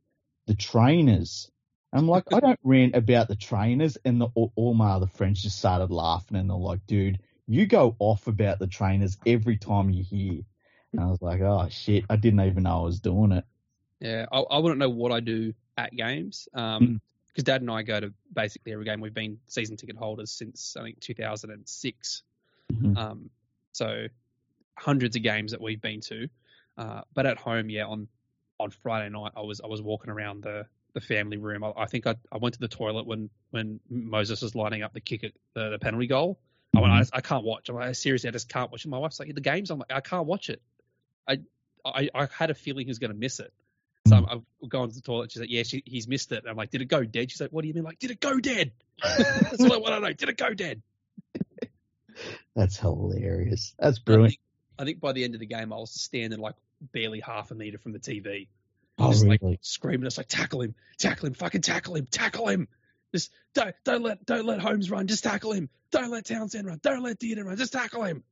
the 0.47 0.55
trainers. 0.55 1.51
And 1.93 2.01
I'm 2.01 2.09
like, 2.09 2.33
I 2.33 2.41
don't 2.41 2.61
rant 2.65 2.95
about 2.95 3.29
the 3.29 3.37
trainers. 3.37 3.97
And 4.05 4.21
the, 4.21 4.29
all, 4.35 4.53
all 4.55 4.75
my 4.75 4.91
other 4.93 5.07
friends 5.07 5.43
just 5.43 5.59
started 5.59 5.91
laughing 5.91 6.37
and 6.37 6.51
they're 6.51 6.57
like, 6.57 6.87
dude, 6.87 7.21
you 7.47 7.67
go 7.67 7.97
off 7.99 8.27
about 8.27 8.59
the 8.59 8.67
trainers 8.67 9.17
every 9.25 9.57
time 9.57 9.89
you 9.89 10.03
hear. 10.03 10.43
And 10.93 11.01
I 11.01 11.07
was 11.07 11.23
like, 11.23 11.41
oh 11.41 11.69
shit, 11.71 12.05
I 12.11 12.17
didn't 12.17 12.41
even 12.41 12.65
know 12.65 12.81
I 12.81 12.85
was 12.85 13.01
doing 13.01 13.33
it. 13.33 13.45
Yeah, 14.01 14.27
I, 14.31 14.41
I 14.41 14.59
wouldn't 14.59 14.79
know 14.79 14.91
what 14.91 15.13
I 15.13 15.21
do 15.21 15.55
at 15.77 15.95
games 15.95 16.49
because 16.53 16.81
Mm. 16.83 17.45
Dad 17.45 17.61
and 17.61 17.71
I 17.71 17.83
go 17.83 18.01
to 18.01 18.13
basically 18.33 18.73
every 18.73 18.85
game. 18.85 19.01
We've 19.01 19.13
been 19.15 19.39
season 19.47 19.77
ticket 19.77 19.97
holders 19.97 20.31
since 20.31 20.77
I 20.77 20.83
think 20.83 21.01
2006. 21.01 22.23
Mhm. 22.73 22.97
Um, 22.97 23.31
so 23.73 24.07
hundreds 24.79 25.17
of 25.17 25.23
games 25.23 25.53
that 25.53 25.61
we've 25.61 25.81
been 25.81 26.01
to. 26.03 26.29
Uh, 26.77 27.03
but 27.15 27.27
at 27.27 27.39
home, 27.39 27.71
yeah, 27.71 27.87
on 27.87 28.09
on 28.59 28.71
Friday 28.71 29.09
night, 29.11 29.33
I 29.37 29.43
was 29.43 29.61
I 29.61 29.67
was 29.67 29.83
walking 29.83 30.11
around 30.11 30.43
the 30.43 30.67
the 30.95 31.01
family 31.01 31.37
room. 31.37 31.63
I, 31.63 31.73
I 31.77 31.87
think 31.87 32.07
I, 32.07 32.17
I 32.33 32.39
went 32.39 32.55
to 32.55 32.61
the 32.61 32.69
toilet 32.69 33.07
when 33.07 33.29
when 33.51 33.81
Moses 33.89 34.41
was 34.43 34.55
lining 34.55 34.83
up 34.83 34.93
the 34.95 35.01
kick 35.01 35.25
at 35.25 35.33
the, 35.55 35.71
the 35.71 35.79
penalty 35.79 36.07
goal. 36.07 36.39
I 36.75 36.81
went, 36.81 36.93
I, 36.93 37.05
I 37.19 37.21
can't 37.23 37.45
watch. 37.45 37.69
I'm 37.71 37.77
like, 37.77 37.95
seriously, 37.95 38.29
I 38.29 38.33
just 38.33 38.49
can't 38.51 38.71
watch 38.71 38.85
it. 38.85 38.89
My 38.89 38.99
wife's 38.99 39.19
like, 39.19 39.35
the 39.35 39.41
game's. 39.41 39.71
I'm 39.71 39.79
like, 39.79 39.93
I 39.93 40.01
can't 40.01 40.27
watch 40.27 40.51
it. 40.51 40.61
I 41.29 41.39
I, 41.85 42.11
I 42.15 42.27
had 42.31 42.51
a 42.51 42.55
feeling 42.55 42.87
he 42.87 42.91
was 42.91 42.99
going 42.99 43.13
to 43.13 43.17
miss 43.17 43.41
it. 43.41 43.53
So 44.07 44.17
I'm, 44.17 44.27
I'm 44.63 44.69
going 44.69 44.89
to 44.89 44.95
the 44.95 45.01
toilet. 45.01 45.33
She's 45.33 45.41
like, 45.41 45.51
yeah, 45.51 45.63
she, 45.63 45.83
he's 45.87 46.07
missed 46.09 46.33
it. 46.33 46.45
I'm 46.49 46.57
like, 46.57 46.71
did 46.71 46.83
it 46.83 46.87
go 46.89 47.05
dead? 47.05 47.31
She's 47.31 47.41
like, 47.41 47.51
what 47.51 47.63
do 47.63 47.69
you 47.69 47.75
mean? 47.75 47.85
Like, 47.85 47.99
did 47.99 48.11
it 48.11 48.21
go 48.21 48.39
dead? 48.41 48.73
That's 49.03 49.59
what 49.59 49.73
I 49.73 49.77
want 49.79 49.95
to 49.95 50.01
know. 50.01 50.13
Did 50.13 50.29
it 50.29 50.37
go 50.39 50.55
dead? 50.55 50.83
That's 52.55 52.79
hilarious. 52.79 53.75
That's 53.79 53.99
I 53.99 54.03
brilliant. 54.05 54.31
think, 54.33 54.41
I 54.79 54.85
think 54.85 55.01
by 55.01 55.13
the 55.13 55.25
end 55.25 55.35
of 55.35 55.41
the 55.41 55.47
game, 55.47 55.73
I 55.73 55.77
was 55.77 55.91
standing 55.93 56.39
like 56.41 56.55
barely 56.93 57.21
half 57.21 57.51
a 57.51 57.55
meter 57.55 57.79
from 57.79 57.93
the 57.93 57.99
TV, 57.99 58.49
Oh, 58.99 59.11
just 59.11 59.25
really? 59.25 59.39
like 59.43 59.59
screaming, 59.61 60.07
"It's 60.07 60.17
like 60.17 60.29
tackle 60.29 60.63
him, 60.63 60.75
tackle 60.99 61.27
him, 61.27 61.35
fucking 61.35 61.61
tackle 61.61 61.97
him, 61.97 62.07
tackle 62.11 62.49
him! 62.49 62.67
Just 63.15 63.31
don't 63.55 63.75
don't 63.85 64.03
let 64.03 64.25
don't 64.25 64.47
let 64.47 64.61
Holmes 64.61 64.91
run, 64.91 65.07
just 65.07 65.23
tackle 65.25 65.53
him. 65.53 65.69
Don't 65.91 66.11
let 66.11 66.25
Townsend 66.25 66.67
run, 66.67 66.81
don't 66.83 67.03
let 67.03 67.19
Dearden 67.19 67.45
run, 67.45 67.57
just 67.59 67.75
tackle 67.75 68.05
him." 68.05 68.25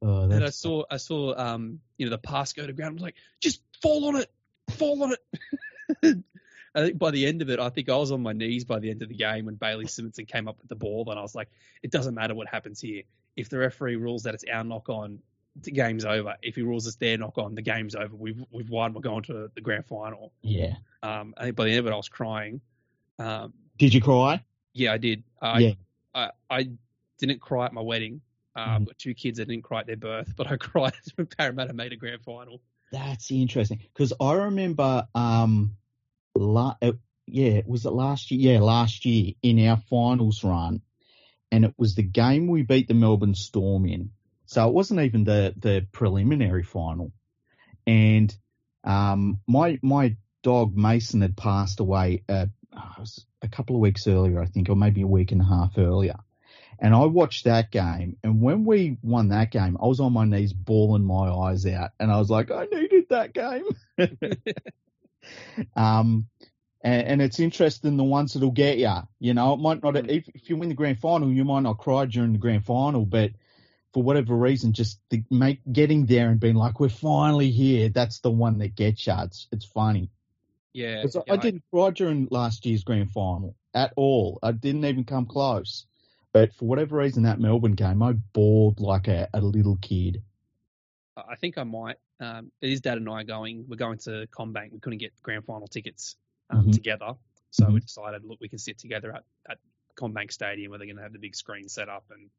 oh, 0.00 0.22
And 0.30 0.44
I 0.44 0.50
saw 0.50 0.84
I 0.88 0.98
saw 0.98 1.36
um 1.36 1.80
you 1.98 2.06
know 2.06 2.10
the 2.10 2.18
pass 2.18 2.52
go 2.52 2.64
to 2.64 2.72
ground. 2.72 2.92
I 2.92 2.94
was 2.94 3.02
like, 3.02 3.16
just 3.40 3.62
fall 3.82 4.06
on 4.06 4.16
it, 4.16 4.30
fall 4.72 5.02
on 5.02 5.12
it. 5.12 6.18
I 6.74 6.80
think 6.86 6.98
by 6.98 7.10
the 7.10 7.26
end 7.26 7.42
of 7.42 7.50
it, 7.50 7.60
I 7.60 7.68
think 7.68 7.90
I 7.90 7.96
was 7.96 8.12
on 8.12 8.22
my 8.22 8.32
knees 8.32 8.64
by 8.64 8.78
the 8.78 8.90
end 8.90 9.02
of 9.02 9.08
the 9.10 9.14
game 9.14 9.44
when 9.44 9.56
Bailey 9.56 9.86
Simonson 9.86 10.24
came 10.24 10.48
up 10.48 10.56
with 10.58 10.68
the 10.68 10.74
ball, 10.74 11.04
and 11.10 11.18
I 11.18 11.22
was 11.22 11.34
like, 11.34 11.50
it 11.82 11.90
doesn't 11.90 12.14
matter 12.14 12.34
what 12.34 12.48
happens 12.48 12.80
here. 12.80 13.02
If 13.36 13.50
the 13.50 13.58
referee 13.58 13.96
rules 13.96 14.22
that 14.22 14.32
it's 14.34 14.44
our 14.50 14.64
knock 14.64 14.88
on, 14.88 15.18
the 15.60 15.70
game's 15.70 16.06
over. 16.06 16.34
If 16.42 16.54
he 16.56 16.62
rules 16.62 16.86
it's 16.86 16.96
their 16.96 17.18
knock 17.18 17.36
on, 17.36 17.54
the 17.54 17.60
game's 17.62 17.94
over. 17.94 18.16
We've 18.16 18.42
we've 18.50 18.70
won. 18.70 18.94
We're 18.94 19.02
going 19.02 19.22
to 19.24 19.50
the 19.54 19.60
grand 19.60 19.84
final. 19.86 20.32
yeah. 20.42 20.76
Um, 21.02 21.34
I 21.36 21.44
think 21.44 21.56
by 21.56 21.64
the 21.64 21.70
end 21.72 21.80
of 21.80 21.86
it, 21.88 21.92
I 21.92 21.96
was 21.96 22.08
crying. 22.08 22.60
Um, 23.18 23.52
Did 23.76 23.92
you 23.92 24.00
cry? 24.00 24.42
yeah, 24.72 24.92
I 24.94 24.98
did. 24.98 25.24
I, 25.42 25.58
yeah. 25.58 25.72
I 26.14 26.30
I 26.48 26.70
didn't 27.18 27.40
cry 27.42 27.66
at 27.66 27.74
my 27.74 27.82
wedding. 27.82 28.22
I've 28.54 28.82
Mhm. 28.82 28.86
got 28.86 28.98
two 28.98 29.14
kids 29.14 29.38
that 29.38 29.48
didn't 29.48 29.64
cry 29.64 29.80
at 29.80 29.86
their 29.86 29.96
birth, 29.96 30.32
but 30.36 30.46
I 30.50 30.56
cried 30.56 30.92
when 31.16 31.26
Parramatta 31.26 31.74
made 31.74 31.92
a 31.92 31.96
grand 31.96 32.22
final. 32.22 32.62
That's 32.92 33.30
interesting 33.30 33.80
because 33.94 34.12
I 34.20 34.34
remember, 34.34 35.08
um, 35.14 35.76
la- 36.34 36.76
uh, 36.82 36.92
yeah, 37.26 37.62
was 37.66 37.86
it 37.86 37.90
last 37.90 38.30
year? 38.30 38.54
Yeah, 38.54 38.60
last 38.60 39.06
year 39.06 39.32
in 39.42 39.66
our 39.66 39.78
finals 39.78 40.44
run, 40.44 40.82
and 41.50 41.64
it 41.64 41.74
was 41.78 41.94
the 41.94 42.02
game 42.02 42.48
we 42.48 42.62
beat 42.62 42.88
the 42.88 42.94
Melbourne 42.94 43.34
Storm 43.34 43.86
in. 43.86 44.10
So 44.44 44.68
it 44.68 44.74
wasn't 44.74 45.00
even 45.00 45.24
the 45.24 45.54
the 45.56 45.86
preliminary 45.92 46.62
final, 46.62 47.12
and 47.86 48.34
um, 48.84 49.40
my 49.48 49.78
my 49.82 50.16
dog 50.42 50.76
Mason 50.76 51.22
had 51.22 51.36
passed 51.36 51.80
away 51.80 52.24
uh, 52.28 52.46
a 53.40 53.48
couple 53.48 53.76
of 53.76 53.80
weeks 53.80 54.06
earlier, 54.06 54.40
I 54.40 54.46
think, 54.46 54.68
or 54.68 54.76
maybe 54.76 55.02
a 55.02 55.06
week 55.06 55.32
and 55.32 55.40
a 55.40 55.44
half 55.44 55.78
earlier. 55.78 56.18
And 56.84 56.94
I 56.96 57.04
watched 57.04 57.44
that 57.44 57.70
game, 57.70 58.16
and 58.24 58.42
when 58.42 58.64
we 58.64 58.98
won 59.04 59.28
that 59.28 59.52
game, 59.52 59.76
I 59.80 59.86
was 59.86 60.00
on 60.00 60.12
my 60.12 60.24
knees 60.24 60.52
bawling 60.52 61.04
my 61.04 61.30
eyes 61.30 61.64
out, 61.64 61.92
and 62.00 62.10
I 62.10 62.18
was 62.18 62.28
like, 62.28 62.50
I 62.50 62.64
needed 62.72 63.08
that 63.10 63.32
game. 63.32 63.62
um, 65.76 66.26
and, 66.82 67.06
and 67.06 67.22
it's 67.22 67.38
interesting 67.38 67.96
the 67.96 68.04
ones 68.04 68.34
that'll 68.34 68.50
get 68.50 68.78
you. 68.78 68.92
You 69.20 69.34
know, 69.34 69.54
it 69.54 69.58
might 69.60 69.82
not. 69.82 69.94
Mm. 69.94 70.08
If, 70.10 70.28
if 70.34 70.50
you 70.50 70.56
win 70.56 70.68
the 70.70 70.74
grand 70.74 70.98
final, 70.98 71.30
you 71.30 71.44
might 71.44 71.60
not 71.62 71.78
cry 71.78 72.04
during 72.06 72.32
the 72.32 72.38
grand 72.38 72.64
final, 72.64 73.06
but 73.06 73.30
for 73.94 74.02
whatever 74.02 74.34
reason, 74.34 74.72
just 74.72 74.98
the, 75.10 75.22
make 75.30 75.60
getting 75.70 76.06
there 76.06 76.30
and 76.30 76.40
being 76.40 76.56
like, 76.56 76.80
we're 76.80 76.88
finally 76.88 77.50
here. 77.52 77.90
That's 77.90 78.20
the 78.20 78.30
one 78.30 78.58
that 78.58 78.74
gets 78.74 79.06
you. 79.06 79.14
It's 79.20 79.46
it's 79.52 79.64
funny. 79.64 80.10
Yeah, 80.72 81.02
'Cause 81.02 81.16
I- 81.16 81.22
yeah, 81.26 81.34
I 81.34 81.36
didn't 81.36 81.62
cry 81.72 81.90
during 81.90 82.26
last 82.30 82.66
year's 82.66 82.82
grand 82.82 83.12
final 83.12 83.54
at 83.74 83.92
all. 83.96 84.38
I 84.42 84.52
didn't 84.52 84.84
even 84.84 85.04
come 85.04 85.26
close. 85.26 85.86
But 86.32 86.54
for 86.54 86.64
whatever 86.64 86.96
reason, 86.96 87.24
that 87.24 87.40
Melbourne 87.40 87.72
game, 87.74 88.02
I 88.02 88.12
bawled 88.12 88.80
like 88.80 89.08
a, 89.08 89.28
a 89.34 89.40
little 89.40 89.76
kid. 89.80 90.22
I 91.16 91.36
think 91.36 91.58
I 91.58 91.64
might. 91.64 91.96
Um, 92.20 92.50
it 92.62 92.70
is 92.70 92.80
Dad 92.80 92.96
and 92.96 93.08
I 93.08 93.22
going. 93.22 93.66
We're 93.68 93.76
going 93.76 93.98
to 93.98 94.26
CommBank. 94.28 94.72
We 94.72 94.78
couldn't 94.78 94.98
get 94.98 95.12
grand 95.22 95.44
final 95.44 95.66
tickets 95.68 96.16
um, 96.48 96.66
Mhm. 96.66 96.72
together. 96.72 97.14
So 97.50 97.66
Mhm. 97.66 97.74
we 97.74 97.80
decided, 97.80 98.24
look, 98.24 98.40
we 98.40 98.48
can 98.48 98.58
sit 98.58 98.78
together 98.78 99.14
at, 99.14 99.24
at 99.48 99.58
CommBank 99.96 100.32
Stadium 100.32 100.70
where 100.70 100.78
they're 100.78 100.86
going 100.86 100.96
to 100.96 101.02
have 101.02 101.12
the 101.12 101.18
big 101.18 101.34
screen 101.36 101.68
set 101.68 101.88
up 101.90 102.04
and 102.10 102.30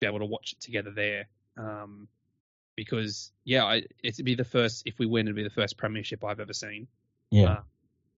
be 0.00 0.06
able 0.06 0.20
to 0.20 0.24
watch 0.26 0.52
it 0.52 0.60
together 0.60 0.92
there. 0.92 1.26
Um, 1.56 2.06
because 2.76 3.32
yeah, 3.44 3.64
I, 3.64 3.82
it'd 4.02 4.24
be 4.24 4.34
the 4.36 4.44
first 4.44 4.84
if 4.86 4.98
we 4.98 5.06
win, 5.06 5.26
it'd 5.26 5.36
be 5.36 5.42
the 5.42 5.50
first 5.50 5.76
premiership 5.76 6.24
I've 6.24 6.40
ever 6.40 6.52
seen. 6.54 6.86
Yeah. 7.30 7.50
Uh, 7.50 7.62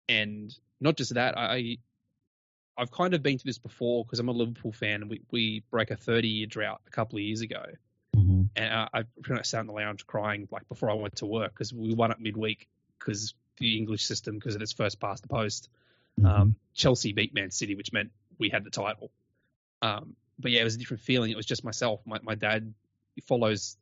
and 0.08 0.54
not 0.80 0.96
just 0.96 1.14
that, 1.14 1.36
I 1.38 1.78
I've 2.76 2.90
kind 2.90 3.14
of 3.14 3.22
been 3.22 3.38
to 3.38 3.44
this 3.44 3.58
before 3.58 4.04
because 4.04 4.18
I'm 4.18 4.28
a 4.28 4.32
Liverpool 4.32 4.72
fan, 4.72 5.02
and 5.02 5.10
we 5.10 5.20
we 5.30 5.62
broke 5.70 5.90
a 5.90 5.96
30 5.96 6.28
year 6.28 6.46
drought 6.46 6.80
a 6.86 6.90
couple 6.90 7.18
of 7.18 7.22
years 7.22 7.40
ago, 7.40 7.64
hmm 8.14 8.42
and 8.56 8.72
I, 8.72 8.88
I 8.92 9.02
pretty 9.22 9.38
much 9.38 9.46
sat 9.46 9.60
in 9.60 9.66
the 9.66 9.72
lounge 9.72 10.06
crying 10.06 10.48
like 10.50 10.68
before 10.68 10.90
I 10.90 10.94
went 10.94 11.16
to 11.16 11.26
work 11.26 11.52
because 11.52 11.72
we 11.72 11.94
won 11.94 12.10
it 12.10 12.20
midweek 12.20 12.68
because 12.98 13.34
the 13.58 13.76
English 13.76 14.04
system 14.04 14.36
because 14.36 14.54
of 14.54 14.62
its 14.62 14.72
first 14.72 15.00
past 15.00 15.22
the 15.22 15.28
post. 15.28 15.68
Mm-hmm. 16.20 16.26
Um, 16.26 16.56
Chelsea 16.74 17.12
beat 17.12 17.34
Man 17.34 17.50
City, 17.50 17.74
which 17.74 17.92
meant 17.92 18.10
we 18.38 18.48
had 18.48 18.64
the 18.64 18.70
title. 18.70 19.10
Um, 19.82 20.14
but 20.38 20.50
yeah, 20.50 20.60
it 20.60 20.64
was 20.64 20.74
a 20.74 20.78
different 20.78 21.02
feeling. 21.02 21.30
It 21.30 21.36
was 21.36 21.46
just 21.46 21.64
myself. 21.64 22.00
My 22.06 22.18
my 22.22 22.34
dad 22.34 22.72
follows 23.26 23.76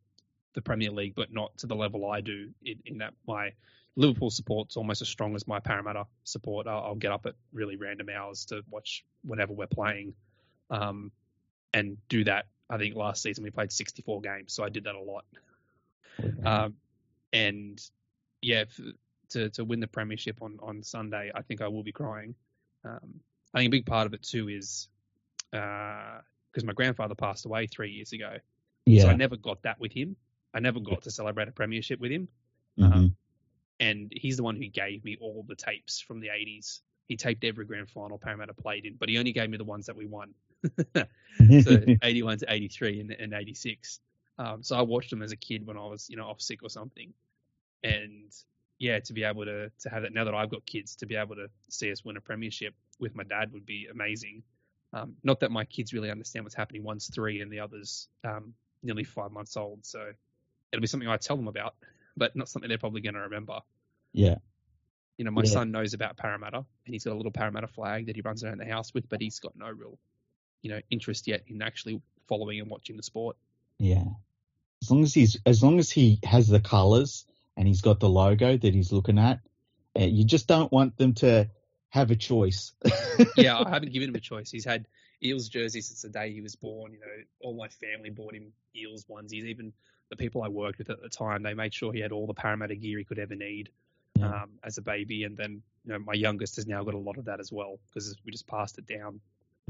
the 0.54 0.62
Premier 0.62 0.90
League, 0.90 1.14
but 1.14 1.32
not 1.32 1.56
to 1.58 1.66
the 1.66 1.74
level 1.74 2.10
I 2.10 2.20
do. 2.20 2.50
In, 2.64 2.78
in 2.84 2.98
that 2.98 3.14
my 3.26 3.52
Liverpool 3.96 4.30
support's 4.30 4.76
almost 4.76 5.02
as 5.02 5.08
strong 5.08 5.34
as 5.34 5.46
my 5.46 5.60
Parramatta 5.60 6.06
support. 6.24 6.66
I'll, 6.66 6.82
I'll 6.82 6.94
get 6.94 7.12
up 7.12 7.26
at 7.26 7.34
really 7.52 7.76
random 7.76 8.08
hours 8.08 8.46
to 8.46 8.62
watch 8.70 9.04
whenever 9.22 9.52
we're 9.52 9.66
playing, 9.66 10.14
um, 10.70 11.12
and 11.74 11.96
do 12.08 12.24
that. 12.24 12.46
I 12.70 12.78
think 12.78 12.96
last 12.96 13.22
season 13.22 13.44
we 13.44 13.50
played 13.50 13.70
64 13.70 14.22
games, 14.22 14.52
so 14.54 14.64
I 14.64 14.70
did 14.70 14.84
that 14.84 14.94
a 14.94 15.00
lot. 15.00 15.24
Um, 16.44 16.74
and 17.32 17.80
yeah, 18.40 18.64
to 19.30 19.50
to 19.50 19.64
win 19.64 19.80
the 19.80 19.86
premiership 19.86 20.40
on 20.42 20.58
on 20.62 20.82
Sunday, 20.82 21.30
I 21.34 21.42
think 21.42 21.60
I 21.60 21.68
will 21.68 21.82
be 21.82 21.92
crying. 21.92 22.34
Um, 22.84 23.20
I 23.54 23.58
think 23.58 23.68
a 23.68 23.70
big 23.70 23.86
part 23.86 24.06
of 24.06 24.14
it 24.14 24.22
too 24.22 24.48
is 24.48 24.88
because 25.50 26.64
my 26.64 26.72
grandfather 26.72 27.14
passed 27.14 27.44
away 27.44 27.66
three 27.66 27.90
years 27.90 28.12
ago, 28.12 28.36
yeah. 28.86 29.02
so 29.02 29.08
I 29.08 29.14
never 29.14 29.36
got 29.36 29.62
that 29.62 29.78
with 29.78 29.92
him. 29.92 30.16
I 30.54 30.60
never 30.60 30.80
got 30.80 31.02
to 31.02 31.10
celebrate 31.10 31.48
a 31.48 31.52
premiership 31.52 32.00
with 32.00 32.10
him, 32.10 32.28
Mhm. 32.78 33.14
And 33.82 34.12
he's 34.14 34.36
the 34.36 34.44
one 34.44 34.54
who 34.54 34.68
gave 34.68 35.04
me 35.04 35.16
all 35.20 35.44
the 35.48 35.56
tapes 35.56 36.00
from 36.00 36.20
the 36.20 36.28
80s. 36.28 36.80
He 37.08 37.16
taped 37.16 37.42
every 37.42 37.64
grand 37.64 37.90
final 37.90 38.16
Parramatta 38.16 38.54
played 38.54 38.86
in, 38.86 38.94
but 38.94 39.08
he 39.08 39.18
only 39.18 39.32
gave 39.32 39.50
me 39.50 39.56
the 39.56 39.64
ones 39.64 39.86
that 39.86 39.96
we 39.96 40.06
won. 40.06 40.34
so 40.94 41.78
81 42.02 42.38
to 42.38 42.46
83 42.48 43.00
and, 43.00 43.10
and 43.10 43.34
86. 43.34 43.98
Um, 44.38 44.62
so 44.62 44.76
I 44.76 44.82
watched 44.82 45.10
them 45.10 45.20
as 45.20 45.32
a 45.32 45.36
kid 45.36 45.66
when 45.66 45.76
I 45.76 45.84
was, 45.84 46.08
you 46.08 46.16
know, 46.16 46.26
off 46.26 46.40
sick 46.40 46.62
or 46.62 46.70
something. 46.70 47.12
And 47.82 48.32
yeah, 48.78 49.00
to 49.00 49.12
be 49.12 49.24
able 49.24 49.44
to 49.46 49.70
to 49.80 49.88
have 49.90 50.02
that 50.02 50.14
now 50.14 50.24
that 50.24 50.34
I've 50.34 50.50
got 50.50 50.64
kids, 50.64 50.94
to 50.96 51.06
be 51.06 51.16
able 51.16 51.34
to 51.34 51.48
see 51.68 51.90
us 51.90 52.04
win 52.04 52.16
a 52.16 52.20
premiership 52.20 52.74
with 53.00 53.16
my 53.16 53.24
dad 53.24 53.52
would 53.52 53.66
be 53.66 53.88
amazing. 53.90 54.44
Um, 54.92 55.16
not 55.24 55.40
that 55.40 55.50
my 55.50 55.64
kids 55.64 55.92
really 55.92 56.10
understand 56.10 56.44
what's 56.44 56.54
happening. 56.54 56.84
One's 56.84 57.08
three 57.08 57.40
and 57.40 57.50
the 57.50 57.58
other's 57.58 58.06
um, 58.22 58.54
nearly 58.84 59.02
five 59.02 59.32
months 59.32 59.56
old. 59.56 59.84
So 59.84 60.12
it'll 60.70 60.80
be 60.80 60.86
something 60.86 61.08
I 61.08 61.16
tell 61.16 61.36
them 61.36 61.48
about, 61.48 61.74
but 62.16 62.34
not 62.36 62.48
something 62.48 62.68
they're 62.68 62.78
probably 62.78 63.00
going 63.00 63.14
to 63.14 63.20
remember. 63.20 63.60
yeah. 64.12 64.36
You 65.18 65.26
know, 65.26 65.30
my 65.30 65.42
Yeah. 65.42 65.50
son 65.50 65.70
knows 65.72 65.92
about 65.94 66.16
Parramatta 66.16 66.56
and 66.56 66.94
he's 66.94 67.04
got 67.04 67.12
a 67.12 67.16
little 67.16 67.30
Parramatta 67.32 67.66
flag 67.68 68.06
that 68.06 68.16
he 68.16 68.22
runs 68.22 68.42
around 68.42 68.58
the 68.58 68.64
house 68.66 68.92
with, 68.94 69.08
but 69.08 69.20
he's 69.20 69.38
got 69.40 69.54
no 69.54 69.68
real, 69.70 69.98
you 70.62 70.70
know, 70.70 70.80
interest 70.90 71.28
yet 71.28 71.44
in 71.48 71.60
actually 71.62 72.00
following 72.28 72.58
and 72.60 72.70
watching 72.70 72.96
the 72.96 73.02
sport. 73.02 73.36
Yeah. 73.78 74.04
As 74.82 74.90
long 74.90 75.02
as 75.02 75.12
he's 75.14 75.36
as 75.46 75.62
long 75.62 75.78
as 75.78 75.90
he 75.90 76.18
has 76.24 76.48
the 76.48 76.60
colours 76.60 77.26
and 77.56 77.68
he's 77.68 77.82
got 77.82 78.00
the 78.00 78.08
logo 78.08 78.56
that 78.56 78.74
he's 78.74 78.90
looking 78.90 79.18
at, 79.18 79.40
uh, 80.00 80.04
you 80.04 80.24
just 80.24 80.48
don't 80.48 80.72
want 80.72 80.96
them 80.96 81.12
to 81.14 81.48
have 81.90 82.10
a 82.10 82.16
choice. 82.16 82.72
yeah, 83.36 83.58
I 83.58 83.68
haven't 83.70 83.92
given 83.92 84.08
him 84.08 84.14
a 84.16 84.20
choice. 84.20 84.50
He's 84.50 84.64
had 84.64 84.86
Eels 85.22 85.48
jerseys 85.50 85.88
since 85.88 86.02
the 86.02 86.08
day 86.08 86.32
he 86.32 86.40
was 86.40 86.56
born. 86.56 86.94
You 86.94 87.00
know, 87.00 87.06
all 87.42 87.54
my 87.54 87.68
family 87.68 88.10
bought 88.10 88.34
him 88.34 88.54
Eels 88.74 89.04
onesies. 89.04 89.44
Even 89.44 89.72
the 90.12 90.16
people 90.16 90.42
I 90.42 90.48
worked 90.48 90.76
with 90.76 90.90
at 90.90 91.00
the 91.00 91.08
time, 91.08 91.42
they 91.42 91.54
made 91.54 91.72
sure 91.72 91.90
he 91.90 92.00
had 92.00 92.12
all 92.12 92.26
the 92.26 92.34
Parramatta 92.34 92.76
gear 92.76 92.98
he 92.98 93.04
could 93.04 93.18
ever 93.18 93.34
need 93.34 93.70
Yeah. 94.18 94.42
um, 94.42 94.50
as 94.62 94.76
a 94.76 94.82
baby. 94.82 95.24
And 95.24 95.38
then, 95.38 95.62
you 95.86 95.92
know, 95.94 95.98
my 96.00 96.12
youngest 96.12 96.56
has 96.56 96.66
now 96.66 96.84
got 96.84 96.92
a 96.92 96.98
lot 96.98 97.16
of 97.16 97.24
that 97.24 97.40
as 97.40 97.50
well 97.50 97.78
because 97.88 98.14
we 98.24 98.30
just 98.30 98.46
passed 98.46 98.76
it 98.76 98.86
down. 98.86 99.20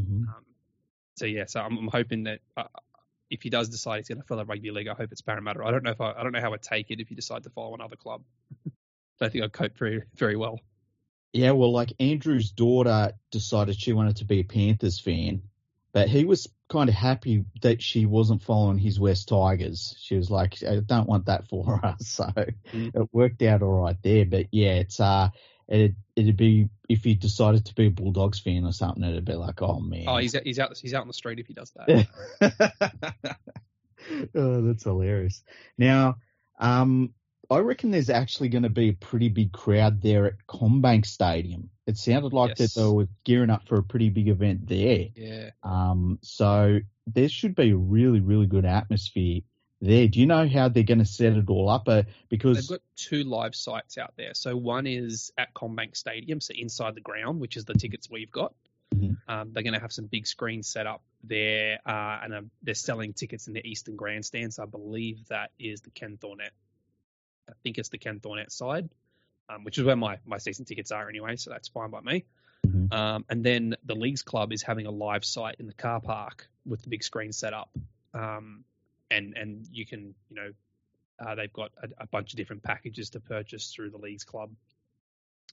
Mhm. 0.01 0.27
Um, 0.27 0.45
so 1.17 1.27
yeah, 1.27 1.45
so 1.47 1.61
I'm, 1.61 1.79
I'm 1.79 1.87
hoping 1.87 2.25
that 2.25 2.41
uh, 2.57 2.65
if 3.31 3.43
he 3.43 3.51
does 3.51 3.69
decide 3.69 3.99
he's 3.99 4.09
going 4.09 4.21
to 4.21 4.27
follow 4.27 4.45
rugby 4.45 4.73
league, 4.73 4.89
I 4.89 4.95
hope 4.95 5.13
it's 5.13 5.21
Parramatta. 5.21 5.63
I 5.65 5.71
don't 5.71 5.85
know 5.85 5.93
if 5.93 6.01
I, 6.01 6.11
I 6.13 6.25
don't 6.25 6.33
know 6.33 6.41
how 6.41 6.53
I'd 6.55 6.63
take 6.63 6.91
it 6.91 6.99
if 7.01 7.09
he 7.09 7.15
decide 7.15 7.45
to 7.45 7.51
follow 7.51 7.75
another 7.75 7.97
club. 7.97 8.23
I 8.67 8.71
don't 9.21 9.33
think 9.33 9.45
I'd 9.45 9.53
cope 9.53 9.77
very 9.79 10.03
very 10.17 10.37
well. 10.37 10.59
Yeah, 11.33 11.53
well, 11.53 11.73
like 11.73 11.93
Andrew's 12.01 12.51
daughter 12.51 13.13
decided 13.31 13.81
she 13.81 13.93
wanted 13.93 14.17
to 14.17 14.25
be 14.25 14.41
a 14.41 14.45
Panthers 14.45 14.99
fan, 14.99 15.43
but 15.93 16.09
he 16.09 16.25
was 16.25 16.49
kind 16.73 16.89
of 16.89 16.95
happy 16.95 17.45
that 17.61 17.83
she 17.83 18.07
wasn't 18.07 18.43
following 18.43 18.79
his 18.79 18.99
West 18.99 19.29
Tigers. 19.29 19.95
She 20.01 20.17
was 20.17 20.31
like, 20.31 20.63
I 20.63 20.81
don't 20.81 21.09
want 21.09 21.27
that 21.27 21.47
for 21.49 21.79
us. 21.85 22.09
So 22.09 22.25
Mm. 22.73 22.91
it 22.95 23.09
worked 23.13 23.43
out 23.43 23.63
all 23.63 23.83
right 23.83 23.97
there. 24.03 24.25
But 24.25 24.47
yeah, 24.51 24.75
it's, 24.77 24.99
uh, 24.99 25.29
it, 25.69 25.93
it'd 26.17 26.37
be, 26.37 26.69
if 26.89 27.05
he 27.05 27.15
decided 27.15 27.67
to 27.67 27.75
be 27.75 27.87
a 27.87 27.91
Bulldogs 27.91 28.41
fan 28.41 28.65
or 28.65 28.73
something, 28.73 29.05
it'd 29.05 29.25
be 29.27 29.35
like, 29.35 29.61
oh 29.61 29.81
man. 29.81 30.05
Oh, 30.09 30.17
he's 30.17 30.33
he's 30.33 30.59
out 30.59 30.77
he's 30.77 30.95
out 30.95 31.03
on 31.03 31.09
the 31.09 31.15
street 31.15 31.39
if 31.39 31.47
he 31.47 31.55
does 31.55 31.73
that. 31.77 32.07
oh, 34.35 34.63
that's 34.63 34.85
hilarious. 34.85 35.43
Now, 35.79 36.17
um, 36.59 37.15
I 37.53 37.61
reckon 37.61 37.91
there's 37.91 38.11
actually 38.11 38.49
going 38.49 38.63
to 38.65 38.71
be 38.71 38.89
a 38.89 38.93
pretty 38.95 39.29
big 39.29 39.53
crowd 39.53 40.01
there 40.03 40.27
at 40.27 40.35
CommBank 40.49 41.07
Stadium. 41.07 41.71
It 41.87 41.97
sounded 41.97 42.33
like 42.33 42.59
Yes. 42.59 42.75
that 42.75 42.81
they 42.81 42.87
were 42.89 43.09
gearing 43.25 43.51
up 43.51 43.67
for 43.69 43.77
a 43.79 43.83
pretty 43.83 44.09
big 44.11 44.29
event 44.29 44.67
there. 44.69 45.09
Yeah. 45.17 45.51
Um, 45.63 46.19
so 46.23 46.79
there 47.07 47.29
should 47.29 47.55
be 47.55 47.71
a 47.71 47.77
really, 47.77 48.21
really 48.21 48.47
good 48.47 48.65
atmosphere 48.65 49.41
there. 49.81 50.07
Do 50.09 50.21
you 50.21 50.27
know 50.27 50.49
how 50.49 50.69
they're 50.69 50.83
going 50.85 50.99
to 51.01 51.05
set 51.05 51.33
it 51.33 51.49
all 51.51 51.69
up? 51.69 51.89
Uh, 51.89 52.03
They've 52.31 52.41
got 52.41 52.81
two 52.97 53.25
live 53.25 53.55
sites 53.55 53.99
out 53.99 54.15
there. 54.17 54.35
So 54.35 54.57
one 54.57 54.87
is 54.87 55.33
at 55.37 55.53
CommBank 55.55 55.97
Stadium, 55.97 56.41
so 56.41 56.55
inside 56.57 56.95
the 56.95 57.01
ground, 57.01 57.41
which 57.41 57.57
is 57.57 57.65
the 57.65 57.75
tickets 57.75 58.09
we've 58.09 58.31
got. 58.31 58.55
Mhm. 58.95 59.17
Um, 59.27 59.53
they're 59.53 59.63
going 59.63 59.73
to 59.75 59.81
have 59.81 59.93
some 59.93 60.07
big 60.07 60.27
screens 60.27 60.69
set 60.69 60.87
up 60.87 61.03
there, 61.25 61.81
uh, 61.87 62.21
and 62.23 62.35
um, 62.35 62.51
they're 62.63 62.75
selling 62.75 63.15
tickets 63.15 63.49
in 63.49 63.55
the 63.55 63.67
Eastern 63.67 63.97
Grandstands. 63.97 64.59
I 64.59 64.67
believe 64.67 65.27
that 65.29 65.51
is 65.59 65.81
the 65.81 65.91
Ken 65.91 66.19
Thornett. 66.19 66.53
I 67.53 67.55
think 67.63 67.79
it's 67.79 67.91
the 67.91 67.99
Ken 67.99 68.21
Thornett 68.21 68.51
side, 68.51 68.89
um, 69.49 69.65
which 69.65 69.79
is 69.79 69.85
where 69.85 69.97
my, 69.97 70.19
my 70.27 70.39
season 70.39 70.65
tickets 70.65 70.91
are 70.91 71.09
anyway, 71.09 71.37
so 71.37 71.51
that's 71.51 71.69
fine 71.69 71.91
by 71.91 72.01
me. 72.01 72.25
Mhm. 72.67 72.93
Um, 72.93 73.25
and 73.29 73.45
then 73.45 73.77
the 73.85 73.95
Leagues 73.95 74.23
Club 74.23 74.53
is 74.53 74.63
having 74.63 74.87
a 74.87 74.91
live 74.91 75.25
site 75.25 75.57
in 75.59 75.67
the 75.67 75.75
car 75.75 76.01
park 76.01 76.49
with 76.65 76.83
the 76.83 76.89
big 76.89 77.03
screen 77.03 77.33
set 77.33 77.53
up. 77.53 77.71
Um, 78.15 78.65
and, 79.11 79.37
and 79.37 79.67
you 79.71 79.85
can, 79.85 80.15
you 80.31 80.37
know, 80.37 80.53
uh, 81.19 81.35
they've 81.35 81.53
got 81.53 81.73
a, 81.83 81.89
a 82.03 82.07
bunch 82.07 82.33
of 82.33 82.37
different 82.37 82.63
packages 82.63 83.11
to 83.11 83.21
purchase 83.21 83.73
through 83.73 83.91
the 83.91 83.99
Leagues 83.99 84.25
Club. 84.25 84.51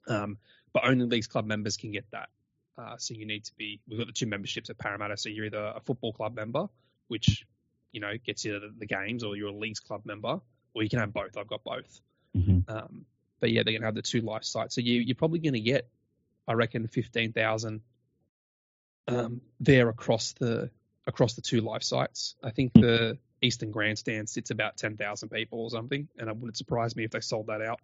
Um, 0.07 0.37
but 0.71 0.87
only 0.87 1.05
Leagues 1.05 1.27
Club 1.27 1.45
members 1.45 1.77
can 1.77 1.91
get 1.91 2.05
that. 2.11 2.29
Uh, 2.77 2.95
so 2.97 3.13
you 3.13 3.25
need 3.25 3.43
to 3.43 3.51
be, 3.57 3.79
we've 3.89 3.97
got 3.97 4.07
the 4.07 4.13
two 4.13 4.25
memberships 4.25 4.69
at 4.69 4.77
Parramatta. 4.77 5.17
So 5.17 5.29
you're 5.29 5.45
either 5.45 5.73
a 5.75 5.81
football 5.81 6.13
club 6.13 6.35
member, 6.35 6.67
which, 7.09 7.45
you 7.91 7.99
know, 7.99 8.13
gets 8.23 8.45
you 8.45 8.59
the, 8.59 8.73
the 8.77 8.85
games, 8.85 9.23
or 9.23 9.35
you're 9.35 9.49
a 9.49 9.53
Leagues 9.53 9.81
Club 9.81 10.05
member, 10.05 10.39
or 10.73 10.83
you 10.83 10.89
can 10.89 10.99
have 10.99 11.13
both. 11.13 11.37
I've 11.37 11.47
got 11.47 11.63
both. 11.63 12.01
Mhm. 12.35 12.69
Um, 12.69 13.05
but 13.39 13.51
yeah, 13.51 13.63
they're 13.63 13.73
going 13.73 13.81
to 13.81 13.87
have 13.87 13.95
the 13.95 14.01
two 14.01 14.21
life 14.21 14.43
sites. 14.43 14.75
So 14.75 14.81
you, 14.81 14.99
you're 15.01 15.15
probably 15.15 15.39
going 15.39 15.53
to 15.53 15.59
get, 15.59 15.87
I 16.47 16.53
reckon, 16.53 16.87
15,000 16.87 17.81
um, 19.07 19.41
there 19.59 19.89
across 19.89 20.33
the 20.33 20.69
across 21.07 21.33
the 21.33 21.41
two 21.41 21.61
life 21.61 21.83
sites. 21.83 22.35
I 22.43 22.51
think 22.51 22.73
Hmm. 22.75 22.81
the 22.81 23.17
Eastern 23.41 23.71
Grandstand 23.71 24.29
sits 24.29 24.51
about 24.51 24.77
10,000 24.77 25.29
people 25.29 25.61
or 25.61 25.69
something, 25.71 26.07
and 26.17 26.29
it 26.29 26.35
wouldn't 26.35 26.57
surprise 26.57 26.95
me 26.95 27.03
if 27.05 27.11
they 27.11 27.21
sold 27.21 27.47
that 27.47 27.61
out. 27.61 27.79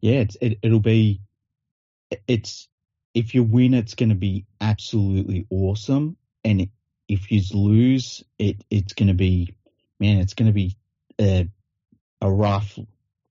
yeah, 0.00 0.20
it's, 0.20 0.36
it, 0.40 0.58
it'll 0.62 0.80
be, 0.80 1.20
it's, 2.26 2.68
if 3.14 3.34
you 3.34 3.42
win, 3.42 3.74
it's 3.74 3.94
going 3.94 4.08
to 4.08 4.14
be 4.14 4.46
absolutely 4.60 5.46
awesome. 5.50 6.16
And 6.44 6.68
if 7.08 7.30
you 7.30 7.42
lose, 7.52 8.24
it, 8.38 8.64
it's 8.70 8.94
going 8.94 9.08
to 9.08 9.14
be, 9.14 9.54
man, 9.98 10.18
it's 10.18 10.34
going 10.34 10.46
to 10.46 10.52
be 10.54 10.76
a, 11.20 11.48
a 12.20 12.30
rough, 12.30 12.78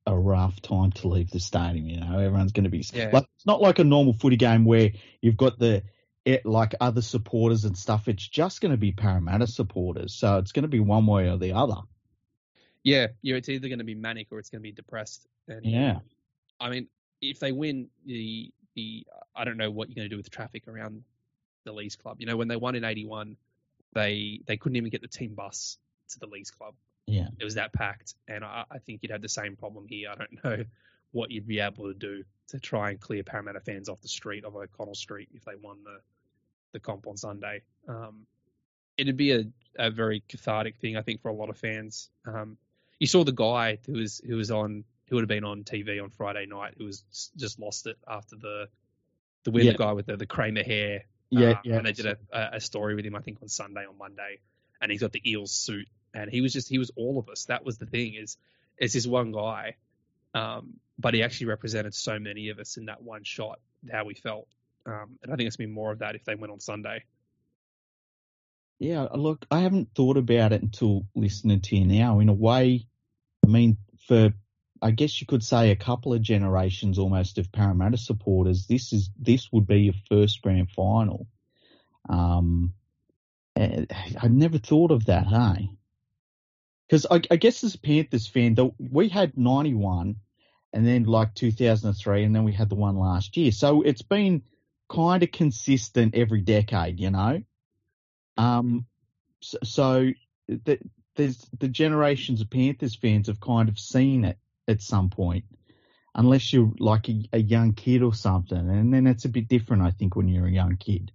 a 0.06 0.18
rough 0.18 0.62
time 0.62 0.92
to 0.94 1.08
leave 1.08 1.32
the 1.32 1.40
stadium. 1.40 1.88
You 1.88 2.00
know, 2.00 2.20
everyone's 2.20 2.52
going 2.52 2.64
to 2.66 2.70
be 2.70 2.86
Yeah. 2.94 3.10
like, 3.12 3.26
it's 3.36 3.46
not 3.46 3.62
like 3.62 3.80
a 3.80 3.84
normal 3.84 4.14
footy 4.14 4.38
game 4.38 4.66
where 4.66 4.92
you've 5.22 5.38
got 5.38 5.60
the, 5.60 5.84
it, 6.26 6.46
like 6.46 6.76
other 6.80 7.02
supporters 7.02 7.66
and 7.66 7.78
stuff. 7.78 8.08
It's 8.08 8.28
just 8.28 8.62
going 8.62 8.72
to 8.72 8.78
be 8.78 8.92
Parramatta 8.92 9.48
supporters. 9.48 10.14
So 10.14 10.38
it's 10.38 10.52
going 10.52 10.64
to 10.64 10.70
be 10.70 10.80
one 10.80 11.06
way 11.06 11.30
or 11.30 11.38
the 11.38 11.54
other. 11.54 11.82
Yeah, 12.84 13.08
yeah, 13.22 13.36
it's 13.36 13.50
either 13.50 13.68
going 13.68 13.80
to 13.80 13.86
be 13.86 13.96
manic 13.96 14.28
or 14.32 14.40
it's 14.40 14.50
going 14.50 14.62
to 14.62 14.64
be 14.64 14.72
depressed. 14.72 15.28
And 15.48 15.66
Yeah. 15.66 16.00
I 16.60 16.70
mean, 16.70 16.88
if 17.22 17.40
they 17.40 17.52
win 17.52 17.90
the 18.06 18.52
the, 18.76 19.06
I 19.36 19.44
don't 19.46 19.58
know 19.58 19.72
what 19.72 19.90
you're 19.90 19.96
going 19.96 20.06
to 20.06 20.10
do 20.10 20.16
with 20.16 20.26
the 20.26 20.30
traffic 20.30 20.68
around 20.68 21.04
the 21.66 21.74
Leagues 21.74 21.96
Club. 21.96 22.18
You 22.20 22.28
know, 22.28 22.38
when 22.38 22.48
they 22.48 22.56
won 22.56 22.76
in 22.76 22.84
'81, 22.84 23.36
they 23.94 24.42
they 24.46 24.58
couldn't 24.58 24.76
even 24.76 24.90
get 24.90 25.02
the 25.02 25.08
team 25.08 25.34
bus 25.34 25.78
to 26.10 26.20
the 26.20 26.28
Leagues 26.28 26.52
Club. 26.52 26.76
Yeah. 27.10 27.28
it 27.40 27.44
was 27.44 27.56
that 27.56 27.74
packed, 27.74 28.16
and 28.28 28.44
I, 28.44 28.66
I 28.70 28.80
think 28.80 29.02
you'd 29.02 29.12
have 29.12 29.22
the 29.22 29.30
same 29.30 29.56
problem 29.56 29.86
here. 29.88 30.10
I 30.12 30.16
don't 30.16 30.44
know 30.44 30.66
what 31.12 31.32
you'd 31.32 31.48
be 31.48 31.60
able 31.60 31.88
to 31.88 31.94
do. 31.94 32.24
to 32.50 32.60
try 32.60 32.92
and 32.92 33.00
clear 33.00 33.24
Parramatta 33.24 33.60
fans 33.60 33.90
off 33.90 34.02
the 34.02 34.08
street 34.08 34.46
of 34.46 34.56
O'Connell 34.56 34.96
Street 34.96 35.30
if 35.34 35.46
they 35.46 35.56
won 35.62 35.78
the 35.84 36.00
the 36.72 36.80
comp 36.80 37.08
on 37.08 37.18
Sunday. 37.18 37.62
Um, 37.88 38.28
it'd 38.98 39.18
be 39.18 39.32
a, 39.32 39.46
a 39.78 39.90
very 39.90 40.24
cathartic 40.28 40.78
thing, 40.78 40.98
I 40.98 41.02
think, 41.02 41.22
for 41.22 41.30
a 41.30 41.34
lot 41.34 41.50
of 41.50 41.58
fans. 41.58 42.10
Um, 42.26 42.58
you 43.00 43.08
saw 43.08 43.24
the 43.24 43.32
guy 43.32 43.80
who 43.86 43.94
was 43.94 44.22
who 44.26 44.36
was 44.36 44.52
on 44.52 44.84
who 45.08 45.16
would 45.16 45.24
have 45.24 45.30
been 45.30 45.46
on 45.46 45.64
TV 45.64 46.02
on 46.04 46.10
Friday 46.10 46.46
night 46.46 46.76
who 46.78 46.86
was 46.86 47.04
just 47.36 47.60
lost 47.60 47.88
it 47.88 47.98
after 48.08 48.36
the 48.36 48.68
the 49.46 49.52
win, 49.52 49.66
yeah. 49.66 49.74
guy 49.74 49.94
with 49.94 50.06
the, 50.06 50.18
the 50.18 50.26
Kramer 50.26 50.64
hair. 50.64 51.06
Yeah, 51.30 51.50
uh, 51.50 51.56
yeah. 51.64 51.78
And 51.78 51.86
they 51.86 51.94
did 51.94 52.06
a, 52.06 52.18
a 52.32 52.60
story 52.60 52.96
with 52.96 53.06
him, 53.06 53.16
I 53.16 53.22
think, 53.22 53.40
on 53.42 53.48
Sunday 53.48 53.86
on 53.86 53.98
Monday, 53.98 54.40
and 54.82 54.92
he's 54.92 55.00
got 55.02 55.12
the 55.12 55.22
Eels 55.30 55.52
suit, 55.52 55.88
and 56.14 56.30
he 56.30 56.42
was 56.42 56.54
just 56.54 56.70
he 56.70 56.78
was 56.78 56.92
all 56.96 57.20
of 57.20 57.30
us. 57.30 57.46
That 57.46 57.66
was 57.66 57.78
the 57.78 57.86
thing 57.86 58.16
is, 58.16 58.38
it's 58.78 58.94
this 58.94 59.08
one 59.08 59.32
guy, 59.32 59.76
um, 60.34 60.76
but 60.98 61.14
he 61.14 61.24
actually 61.24 61.48
represented 61.48 61.94
so 61.94 62.20
many 62.20 62.50
of 62.50 62.60
us 62.60 62.78
in 62.78 62.86
that 62.86 63.02
one 63.02 63.24
shot. 63.24 63.60
How 63.92 64.06
we 64.06 64.14
felt, 64.14 64.48
um, 64.86 65.18
and 65.24 65.32
I 65.32 65.36
think 65.36 65.48
it's 65.48 65.58
been 65.58 65.72
more 65.72 65.92
of 65.92 66.00
that 66.00 66.16
if 66.16 66.26
they 66.26 66.36
went 66.36 66.52
on 66.52 66.60
Sunday. 66.60 67.04
Yeah, 68.80 69.08
look, 69.14 69.46
I 69.52 69.60
haven't 69.60 69.90
thought 69.94 70.18
about 70.18 70.54
it 70.54 70.62
until 70.62 71.06
listening 71.14 71.62
to 71.62 71.76
you 71.76 71.86
now. 71.86 72.20
In 72.20 72.30
a 72.30 72.34
way, 72.34 72.88
I 73.46 73.48
mean, 73.48 73.78
for 74.08 74.34
I 74.82 74.92
guess 74.92 75.20
you 75.20 75.28
could 75.28 75.44
say 75.44 75.72
a 75.72 75.76
couple 75.76 76.14
of 76.14 76.22
generations 76.22 76.98
almost 76.98 77.38
of 77.38 77.52
Parramatta 77.52 77.98
supporters, 77.98 78.68
this 78.68 78.94
is 78.94 79.10
this 79.20 79.52
would 79.52 79.68
be 79.68 79.82
your 79.82 79.94
first 80.08 80.42
grand 80.42 80.72
final. 80.72 81.28
Um, 82.08 82.74
I 83.58 84.28
never 84.30 84.58
thought 84.58 84.92
of 84.92 85.06
that, 85.06 85.28
hey? 85.28 85.70
Because 86.90 87.06
I, 87.12 87.22
I, 87.30 87.36
guess 87.36 87.64
as 87.64 87.76
a 87.76 87.80
Panthers 87.80 88.26
fan, 88.26 88.56
the, 88.56 88.72
we 88.80 89.10
had 89.10 89.38
91 89.38 90.16
and 90.74 90.88
then 90.88 91.04
like 91.04 91.36
2003 91.36 92.24
and 92.24 92.36
then 92.36 92.44
we 92.44 92.52
had 92.52 92.70
the 92.70 92.76
one 92.76 92.98
last 92.98 93.38
year. 93.38 93.52
So 93.52 93.84
it's 93.84 94.02
been 94.02 94.42
kind 94.90 95.22
of 95.22 95.32
consistent 95.32 96.16
every 96.16 96.42
decade, 96.42 97.00
you 97.00 97.12
know? 97.12 97.44
Um, 98.38 98.88
so, 99.42 99.58
so 99.64 100.10
the, 100.48 100.80
there's 101.16 101.48
the 101.60 101.68
generations 101.68 102.42
of 102.42 102.50
Panthers 102.50 102.96
fans 102.96 103.28
have 103.28 103.40
kind 103.40 103.70
of 103.70 103.78
seen 103.78 104.26
it 104.26 104.40
at 104.68 104.82
some 104.82 105.10
point, 105.10 105.46
unless 106.16 106.52
you're 106.52 106.74
like 106.80 107.08
a, 107.10 107.24
a 107.34 107.40
young 107.40 107.74
kid 107.74 108.02
or 108.02 108.14
something, 108.14 108.58
and 108.58 108.94
then 108.94 109.06
it's 109.06 109.26
a 109.26 109.30
bit 109.30 109.48
different, 109.48 109.84
I 109.84 109.92
think, 109.92 110.16
when 110.16 110.28
you're 110.28 110.48
a 110.48 110.52
young 110.52 110.78
kid. 110.78 111.12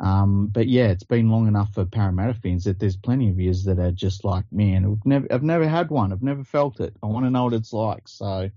Um, 0.00 0.46
but 0.46 0.66
yeah, 0.66 0.88
it's 0.88 1.04
been 1.04 1.28
long 1.28 1.46
enough 1.46 1.74
for 1.74 1.84
Parramatta 1.84 2.32
fans 2.32 2.64
that 2.64 2.80
there's 2.80 2.96
plenty 2.96 3.28
of 3.28 3.38
years 3.38 3.64
that 3.64 3.78
are 3.78 3.92
just 3.92 4.24
like, 4.24 4.44
man, 4.50 4.86
I've 4.86 5.04
never, 5.04 5.26
I've 5.30 5.42
never 5.42 5.68
had 5.68 5.90
one, 5.90 6.10
I've 6.10 6.22
never 6.22 6.42
felt 6.42 6.80
it. 6.80 6.94
I 7.02 7.06
want 7.06 7.26
to 7.26 7.30
know 7.30 7.44
what 7.44 7.52
it's 7.52 7.72
like. 7.74 8.08
So 8.08 8.50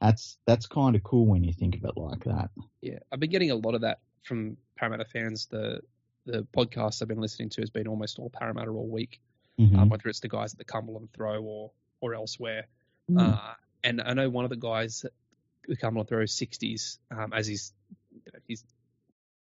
that's 0.00 0.38
that's 0.44 0.66
kind 0.66 0.96
of 0.96 1.04
cool 1.04 1.26
when 1.26 1.44
you 1.44 1.52
think 1.52 1.76
of 1.76 1.84
it 1.84 1.96
like 1.96 2.24
that. 2.24 2.50
Yeah, 2.80 2.98
I've 3.12 3.20
been 3.20 3.30
getting 3.30 3.52
a 3.52 3.54
lot 3.54 3.76
of 3.76 3.82
that 3.82 4.00
from 4.24 4.56
Parramatta 4.76 5.04
fans. 5.04 5.46
The 5.46 5.80
the 6.26 6.46
podcast 6.56 7.00
I've 7.00 7.08
been 7.08 7.20
listening 7.20 7.50
to 7.50 7.62
has 7.62 7.70
been 7.70 7.86
almost 7.86 8.18
all 8.18 8.28
Parramatta 8.28 8.70
all 8.70 8.88
week, 8.88 9.20
mm-hmm. 9.58 9.78
um, 9.78 9.88
whether 9.88 10.08
it's 10.08 10.20
the 10.20 10.28
guys 10.28 10.52
at 10.52 10.58
the 10.58 10.64
Cumberland 10.64 11.10
Throw 11.14 11.40
or 11.42 11.70
or 12.00 12.14
elsewhere. 12.14 12.66
Mm. 13.08 13.34
Uh, 13.34 13.54
and 13.84 14.02
I 14.02 14.14
know 14.14 14.28
one 14.28 14.44
of 14.44 14.50
the 14.50 14.56
guys 14.56 15.04
at 15.04 15.12
the 15.68 15.76
Cumberland 15.76 16.08
Throw 16.08 16.24
60s, 16.24 16.98
um, 17.16 17.32
as 17.32 17.46
his 17.46 17.72
his 18.48 18.64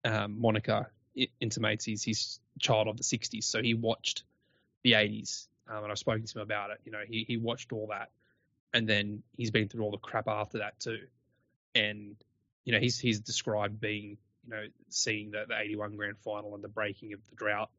um, 0.04 0.40
moniker 0.40 0.90
intimates, 1.40 1.84
he's 1.84 2.04
his 2.04 2.40
child 2.60 2.88
of 2.88 2.96
the 2.96 3.02
60s, 3.02 3.44
so 3.44 3.62
he 3.62 3.74
watched 3.74 4.24
the 4.82 4.92
80s, 4.92 5.46
um, 5.68 5.82
and 5.82 5.92
I've 5.92 5.98
spoken 5.98 6.24
to 6.24 6.38
him 6.38 6.42
about 6.42 6.70
it. 6.70 6.80
You 6.84 6.92
know, 6.92 7.02
he 7.06 7.24
he 7.26 7.36
watched 7.36 7.72
all 7.72 7.88
that, 7.88 8.10
and 8.72 8.88
then 8.88 9.22
he's 9.36 9.50
been 9.50 9.68
through 9.68 9.84
all 9.84 9.90
the 9.90 9.98
crap 9.98 10.28
after 10.28 10.58
that 10.58 10.78
too, 10.80 11.00
and 11.74 12.16
you 12.64 12.72
know 12.72 12.80
he's 12.80 12.98
he's 12.98 13.20
described 13.20 13.80
being 13.80 14.16
you 14.44 14.50
know 14.50 14.64
seeing 14.88 15.30
the, 15.30 15.44
the 15.48 15.58
81 15.58 15.96
grand 15.96 16.18
final 16.18 16.54
and 16.54 16.64
the 16.64 16.68
breaking 16.68 17.12
of 17.12 17.20
the 17.30 17.36
drought 17.36 17.70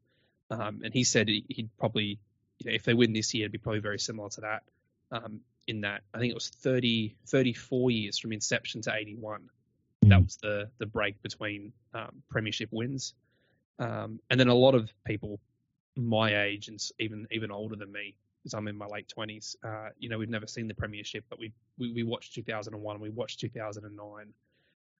um, 0.50 0.80
and 0.84 0.92
he 0.92 1.04
said 1.04 1.28
he'd 1.28 1.70
probably, 1.78 2.18
you 2.58 2.70
know, 2.70 2.74
if 2.74 2.84
they 2.84 2.94
win 2.94 3.12
this 3.12 3.32
year, 3.34 3.44
it'd 3.44 3.52
be 3.52 3.58
probably 3.58 3.80
very 3.80 3.98
similar 3.98 4.28
to 4.30 4.40
that. 4.42 4.62
Um, 5.10 5.40
in 5.66 5.82
that, 5.82 6.02
I 6.12 6.18
think 6.18 6.30
it 6.30 6.34
was 6.34 6.48
30, 6.48 7.16
34 7.26 7.90
years 7.90 8.18
from 8.18 8.32
inception 8.32 8.82
to 8.82 8.94
81. 8.94 9.48
Mm. 10.04 10.08
That 10.08 10.22
was 10.22 10.36
the 10.36 10.70
the 10.78 10.86
break 10.86 11.22
between 11.22 11.72
um, 11.94 12.22
premiership 12.28 12.68
wins. 12.72 13.14
Um, 13.78 14.20
and 14.30 14.38
then 14.38 14.48
a 14.48 14.54
lot 14.54 14.74
of 14.74 14.92
people 15.04 15.40
my 15.96 16.44
age 16.44 16.68
and 16.68 16.80
even 16.98 17.26
even 17.30 17.50
older 17.50 17.76
than 17.76 17.90
me, 17.92 18.14
because 18.42 18.54
I'm 18.54 18.68
in 18.68 18.76
my 18.76 18.86
late 18.86 19.12
20s, 19.16 19.56
uh, 19.64 19.90
you 19.98 20.08
know, 20.08 20.18
we've 20.18 20.28
never 20.28 20.46
seen 20.46 20.68
the 20.68 20.74
premiership, 20.74 21.24
but 21.28 21.38
we, 21.38 21.52
we, 21.78 21.92
we 21.92 22.02
watched 22.02 22.34
2001, 22.34 23.00
we 23.00 23.10
watched 23.10 23.40
2009, 23.40 24.26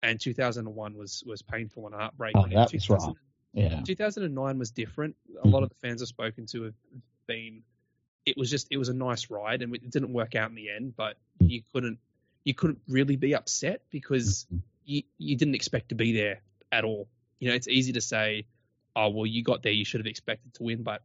and 0.02 0.20
2001 0.20 0.96
was 0.96 1.22
was 1.26 1.42
painful 1.42 1.86
and 1.86 1.94
heartbreaking. 1.94 2.42
Oh, 2.54 2.66
that's 2.68 2.90
right. 2.90 3.00
Yeah. 3.52 3.82
2009 3.82 4.58
was 4.58 4.70
different. 4.72 5.16
A 5.42 5.46
lot 5.46 5.62
of 5.62 5.68
the 5.68 5.76
fans 5.76 6.02
I've 6.02 6.08
spoken 6.08 6.46
to 6.46 6.64
have 6.64 6.74
been. 7.26 7.62
It 8.26 8.36
was 8.36 8.50
just 8.50 8.68
it 8.70 8.78
was 8.78 8.88
a 8.88 8.94
nice 8.94 9.30
ride, 9.30 9.62
and 9.62 9.74
it 9.74 9.90
didn't 9.90 10.12
work 10.12 10.34
out 10.34 10.48
in 10.48 10.56
the 10.56 10.70
end. 10.70 10.94
But 10.96 11.16
you 11.38 11.62
couldn't 11.72 11.98
you 12.42 12.54
couldn't 12.54 12.80
really 12.88 13.16
be 13.16 13.34
upset 13.34 13.82
because 13.90 14.46
mm-hmm. 14.46 14.58
you 14.84 15.02
you 15.18 15.36
didn't 15.36 15.54
expect 15.54 15.90
to 15.90 15.94
be 15.94 16.12
there 16.12 16.40
at 16.72 16.84
all. 16.84 17.08
You 17.38 17.48
know, 17.48 17.54
it's 17.54 17.68
easy 17.68 17.92
to 17.92 18.00
say, 18.00 18.46
oh 18.96 19.10
well, 19.10 19.26
you 19.26 19.42
got 19.42 19.62
there, 19.62 19.72
you 19.72 19.84
should 19.84 20.00
have 20.00 20.06
expected 20.06 20.54
to 20.54 20.62
win. 20.62 20.82
But 20.82 21.02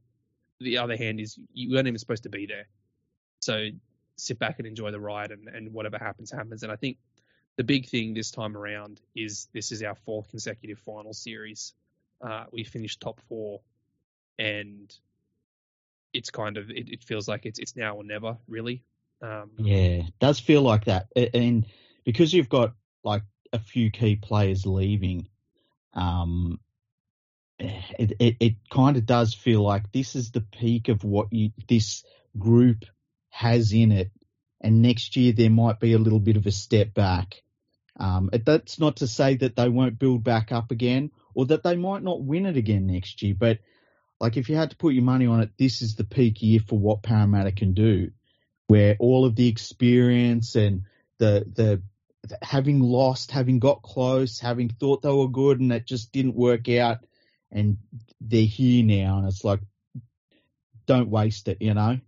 the 0.60 0.78
other 0.78 0.98
hand 0.98 1.20
is 1.20 1.38
you 1.54 1.72
weren't 1.72 1.88
even 1.88 2.00
supposed 2.00 2.24
to 2.24 2.30
be 2.30 2.46
there. 2.46 2.68
So 3.40 3.70
sit 4.18 4.38
back 4.40 4.60
and 4.60 4.68
enjoy 4.68 4.92
the 4.92 5.00
ride, 5.00 5.32
and 5.32 5.48
and 5.48 5.74
whatever 5.74 5.98
happens 5.98 6.32
happens. 6.32 6.64
And 6.64 6.72
I 6.72 6.76
think 6.76 6.98
the 7.58 7.64
big 7.64 7.88
thing 7.88 8.14
this 8.14 8.32
time 8.32 8.56
around 8.56 9.02
is 9.16 9.48
this 9.54 9.72
is 9.72 9.84
our 9.84 9.96
fourth 9.96 10.30
consecutive 10.30 10.80
final 10.80 11.14
series 11.14 11.74
uh, 12.22 12.46
we 12.52 12.64
finished 12.64 13.00
top 13.00 13.22
four, 13.28 13.62
and 14.38 14.94
it's 16.14 16.30
kind 16.30 16.58
of 16.58 16.70
it, 16.70 16.90
it, 16.90 17.04
feels 17.04 17.28
like 17.28 17.46
it's 17.46 17.60
it's 17.60 17.76
now 17.76 17.96
or 17.96 18.04
never 18.04 18.38
really. 18.48 18.84
Um, 19.22 19.52
yeah, 19.58 20.02
does 20.20 20.40
feel 20.40 20.62
like 20.62 20.86
that, 20.86 21.08
and 21.16 21.66
because 22.04 22.34
you've 22.34 22.50
got 22.50 22.74
like 23.04 23.24
a 23.54 23.60
few 23.60 23.90
key 23.92 24.16
players 24.16 24.66
leaving, 24.66 25.28
um, 25.94 26.60
it 27.60 28.14
it, 28.20 28.38
it 28.40 28.56
kind 28.70 28.98
of 28.98 29.06
does 29.06 29.34
feel 29.34 29.62
like 29.62 29.92
this 29.92 30.16
is 30.16 30.32
the 30.32 30.42
peak 30.42 30.88
of 30.88 31.04
what 31.04 31.32
you 31.32 31.52
this 31.68 32.04
group 32.38 32.86
has 33.30 33.74
in 33.74 33.92
it, 33.92 34.12
and 34.62 34.82
next 34.82 35.16
year 35.16 35.34
there 35.34 35.50
might 35.50 35.80
be 35.80 35.94
a 35.94 36.00
little 36.00 36.20
bit 36.20 36.38
of 36.38 36.46
a 36.46 36.52
step 36.52 36.94
back. 36.94 37.42
Um, 38.00 38.30
that's 38.46 38.80
not 38.80 38.98
to 38.98 39.08
say 39.08 39.36
that 39.36 39.58
they 39.58 39.68
won't 39.68 40.00
build 40.00 40.24
back 40.24 40.54
up 40.54 40.72
again 40.72 41.12
or 41.34 41.48
that 41.48 41.64
they 41.64 41.76
might 41.76 42.02
not 42.02 42.24
win 42.24 42.46
it 42.46 42.56
again 42.56 42.88
next 42.88 43.22
year. 43.22 43.36
But 43.38 43.60
like 44.22 44.38
if 44.38 44.50
you 44.50 44.56
had 44.56 44.70
to 44.72 44.78
put 44.78 44.94
your 44.94 45.04
money 45.04 45.26
on 45.26 45.42
it, 45.42 45.52
this 45.58 45.82
is 45.82 45.96
the 45.96 46.06
peak 46.06 46.42
year 46.42 46.62
for 46.66 46.80
what 46.80 47.04
Parramatta 47.04 47.52
can 47.52 47.74
do, 47.74 48.12
where 48.68 48.96
all 49.00 49.26
of 49.26 49.36
the 49.36 49.50
experience 49.50 50.56
and 50.56 50.84
the 51.18 51.46
the, 51.54 51.82
having 52.42 52.80
lost, 52.80 53.32
having 53.32 53.60
got 53.60 53.82
close, 53.82 54.40
having 54.40 54.70
thought 54.70 55.02
they 55.02 55.12
were 55.12 55.30
good 55.30 55.60
and 55.60 55.72
it 55.72 55.86
just 55.86 56.12
didn't 56.12 56.36
work 56.36 56.70
out, 56.70 57.00
and 57.52 57.78
they're 58.22 58.44
here 58.44 58.84
now, 58.84 59.20
and 59.20 59.28
it's 59.28 59.44
like 59.44 59.60
don't 60.86 61.10
waste 61.10 61.48
it, 61.48 61.58
you 61.62 61.74
know. 61.74 62.00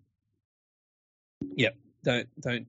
Yep, 1.56 1.76
don't 2.04 2.42
don't 2.42 2.68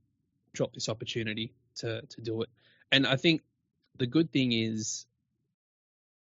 drop 0.52 0.74
this 0.74 0.88
opportunity 0.88 1.52
to 1.76 2.02
to 2.02 2.20
do 2.20 2.42
it. 2.42 2.48
And 2.90 3.06
I 3.06 3.16
think 3.16 3.42
the 3.98 4.06
good 4.06 4.32
thing 4.32 4.52
is 4.52 5.06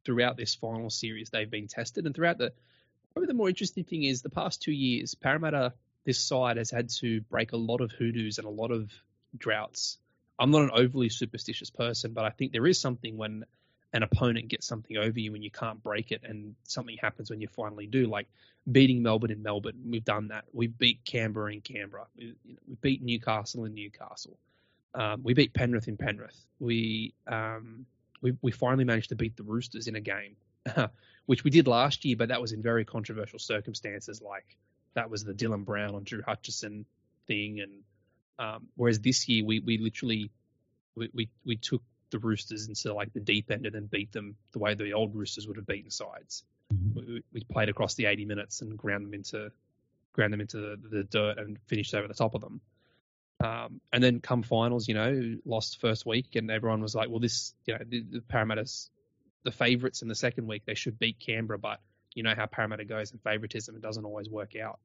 throughout 0.05 0.37
this 0.37 0.55
final 0.55 0.91
series 0.91 1.31
they've 1.31 1.51
been 1.51 1.69
tested, 1.69 2.07
and 2.07 2.15
throughout 2.15 2.39
the 2.39 2.53
probably 3.13 3.29
the 3.29 3.35
more 3.35 3.49
interesting 3.49 3.85
thing 3.85 4.05
is 4.05 4.23
the 4.23 4.31
past 4.31 4.63
two 4.63 4.73
years 4.73 5.15
Parramatta 5.15 5.73
this 6.05 6.21
side 6.21 6.57
has 6.57 6.71
had 6.71 6.89
to 6.89 7.21
break 7.23 7.53
a 7.53 7.57
lot 7.57 7.81
of 7.81 7.91
hoodoos 7.91 8.39
and 8.39 8.47
a 8.47 8.51
lot 8.51 8.71
of 8.71 8.91
droughts. 9.37 9.99
I'm 10.39 10.51
not 10.51 10.63
an 10.63 10.71
overly 10.73 11.09
superstitious 11.09 11.71
person, 11.71 12.13
but 12.13 12.25
I 12.25 12.31
think 12.31 12.53
there 12.53 12.67
is 12.67 12.81
something 12.81 13.17
when 13.17 13.45
an 13.97 14.03
opponent 14.03 14.49
gets 14.49 14.67
something 14.67 14.99
over 14.99 15.19
you 15.19 15.35
and 15.35 15.43
you 15.43 15.51
can't 15.51 15.83
break 15.83 16.13
it, 16.13 16.21
and 16.23 16.55
something 16.65 16.97
happens 17.01 17.31
when 17.31 17.41
you 17.41 17.49
finally 17.49 17.87
do. 17.87 18.07
Like 18.07 18.29
beating 18.71 19.03
Melbourne 19.03 19.31
in 19.31 19.43
Melbourne, 19.43 19.81
we've 19.89 20.05
done 20.05 20.29
that. 20.29 20.45
We 20.53 20.67
beat 20.67 21.03
Canberra 21.07 21.53
in 21.53 21.63
Canberra. 21.63 22.07
We, 22.17 22.35
you 22.45 22.55
know, 22.55 22.61
we 22.69 22.77
beat 22.83 23.03
Newcastle 23.03 23.65
in 23.65 23.75
Newcastle. 23.75 24.37
Um, 24.95 25.23
we 25.23 25.33
beat 25.33 25.55
Penrith 25.55 25.89
in 25.89 25.97
Penrith. 25.97 26.39
We 26.61 27.15
um, 27.27 27.87
we, 28.21 28.35
we 28.43 28.53
finally 28.53 28.85
managed 28.85 29.09
to 29.09 29.17
beat 29.17 29.35
the 29.35 29.45
Roosters 29.45 29.89
in 29.89 29.97
a 29.97 30.01
game, 30.01 30.37
which 31.27 31.43
we 31.43 31.51
did 31.51 31.67
last 31.67 32.05
year, 32.05 32.17
but 32.17 32.29
that 32.29 32.41
was 32.41 32.53
in 32.53 32.63
very 32.63 32.85
controversial 32.85 33.39
circumstances. 33.39 34.21
Like 34.21 34.59
that 34.95 35.09
was 35.09 35.25
the 35.25 35.33
Dylan 35.33 35.65
Brown 35.65 35.95
and 35.95 36.05
Drew 36.05 36.21
Hutchison 36.21 36.85
thing, 37.27 37.61
and 37.61 37.73
um, 38.39 38.69
whereas 38.77 39.01
this 39.01 39.27
year 39.27 39.43
we 39.43 39.61
we 39.61 39.79
literally 39.79 40.31
we, 40.97 41.11
we, 41.15 41.29
we 41.47 41.57
took 41.57 41.83
the 42.11 42.19
Roosters 42.19 42.69
into 42.69 42.95
like 42.95 43.13
the 43.13 43.21
deep 43.21 43.51
end 43.51 43.67
and 43.67 43.75
then 43.75 43.87
beat 43.87 44.13
them 44.13 44.37
the 44.53 44.59
way 44.59 44.75
the 44.75 44.93
old 44.93 45.15
Roosters 45.15 45.47
would 45.47 45.57
have 45.57 45.67
beaten 45.67 45.91
sides. 45.91 46.45
Mm-hmm. 46.73 46.99
We, 46.99 47.23
we, 47.33 47.41
played 47.45 47.69
across 47.69 47.95
the 47.95 48.07
80 48.07 48.25
minutes 48.25 48.63
and 48.63 48.77
ground 48.77 49.05
them 49.05 49.15
into 49.15 49.51
ground 50.13 50.33
them 50.33 50.41
into 50.41 50.59
the, 50.59 50.81
the 50.91 51.05
dirt 51.05 51.39
and 51.39 51.59
finished 51.67 51.95
over 51.95 52.09
the 52.09 52.15
top 52.15 52.35
of 52.35 52.41
them. 52.41 52.61
Um, 53.39 53.81
and 53.93 54.03
then 54.03 54.21
come 54.21 54.43
finals, 54.43 54.89
you 54.89 54.95
know, 54.95 55.37
lost 55.45 55.81
first 55.81 56.07
week, 56.07 56.37
and 56.37 56.51
everyone 56.51 56.81
was 56.81 56.95
like, 56.95 57.11
"Well, 57.11 57.21
this, 57.21 57.55
you 57.67 57.75
know, 57.75 57.81
the, 57.87 58.01
the 58.01 58.21
Parramatta's 58.23 58.91
the 59.43 59.51
favourites 59.51 60.03
in 60.03 60.09
the 60.09 60.15
second 60.15 60.47
week. 60.47 60.63
They 60.65 60.75
should 60.75 60.99
beat 60.99 61.19
Canberra, 61.21 61.59
but 61.59 61.81
you 62.15 62.23
know 62.23 62.35
how 62.35 62.47
Parramatta 62.47 62.87
goes 62.87 63.13
in 63.13 63.19
favouritism; 63.19 63.77
it 63.77 63.83
doesn't 63.83 64.05
always 64.05 64.31
work 64.31 64.57
out." 64.57 64.79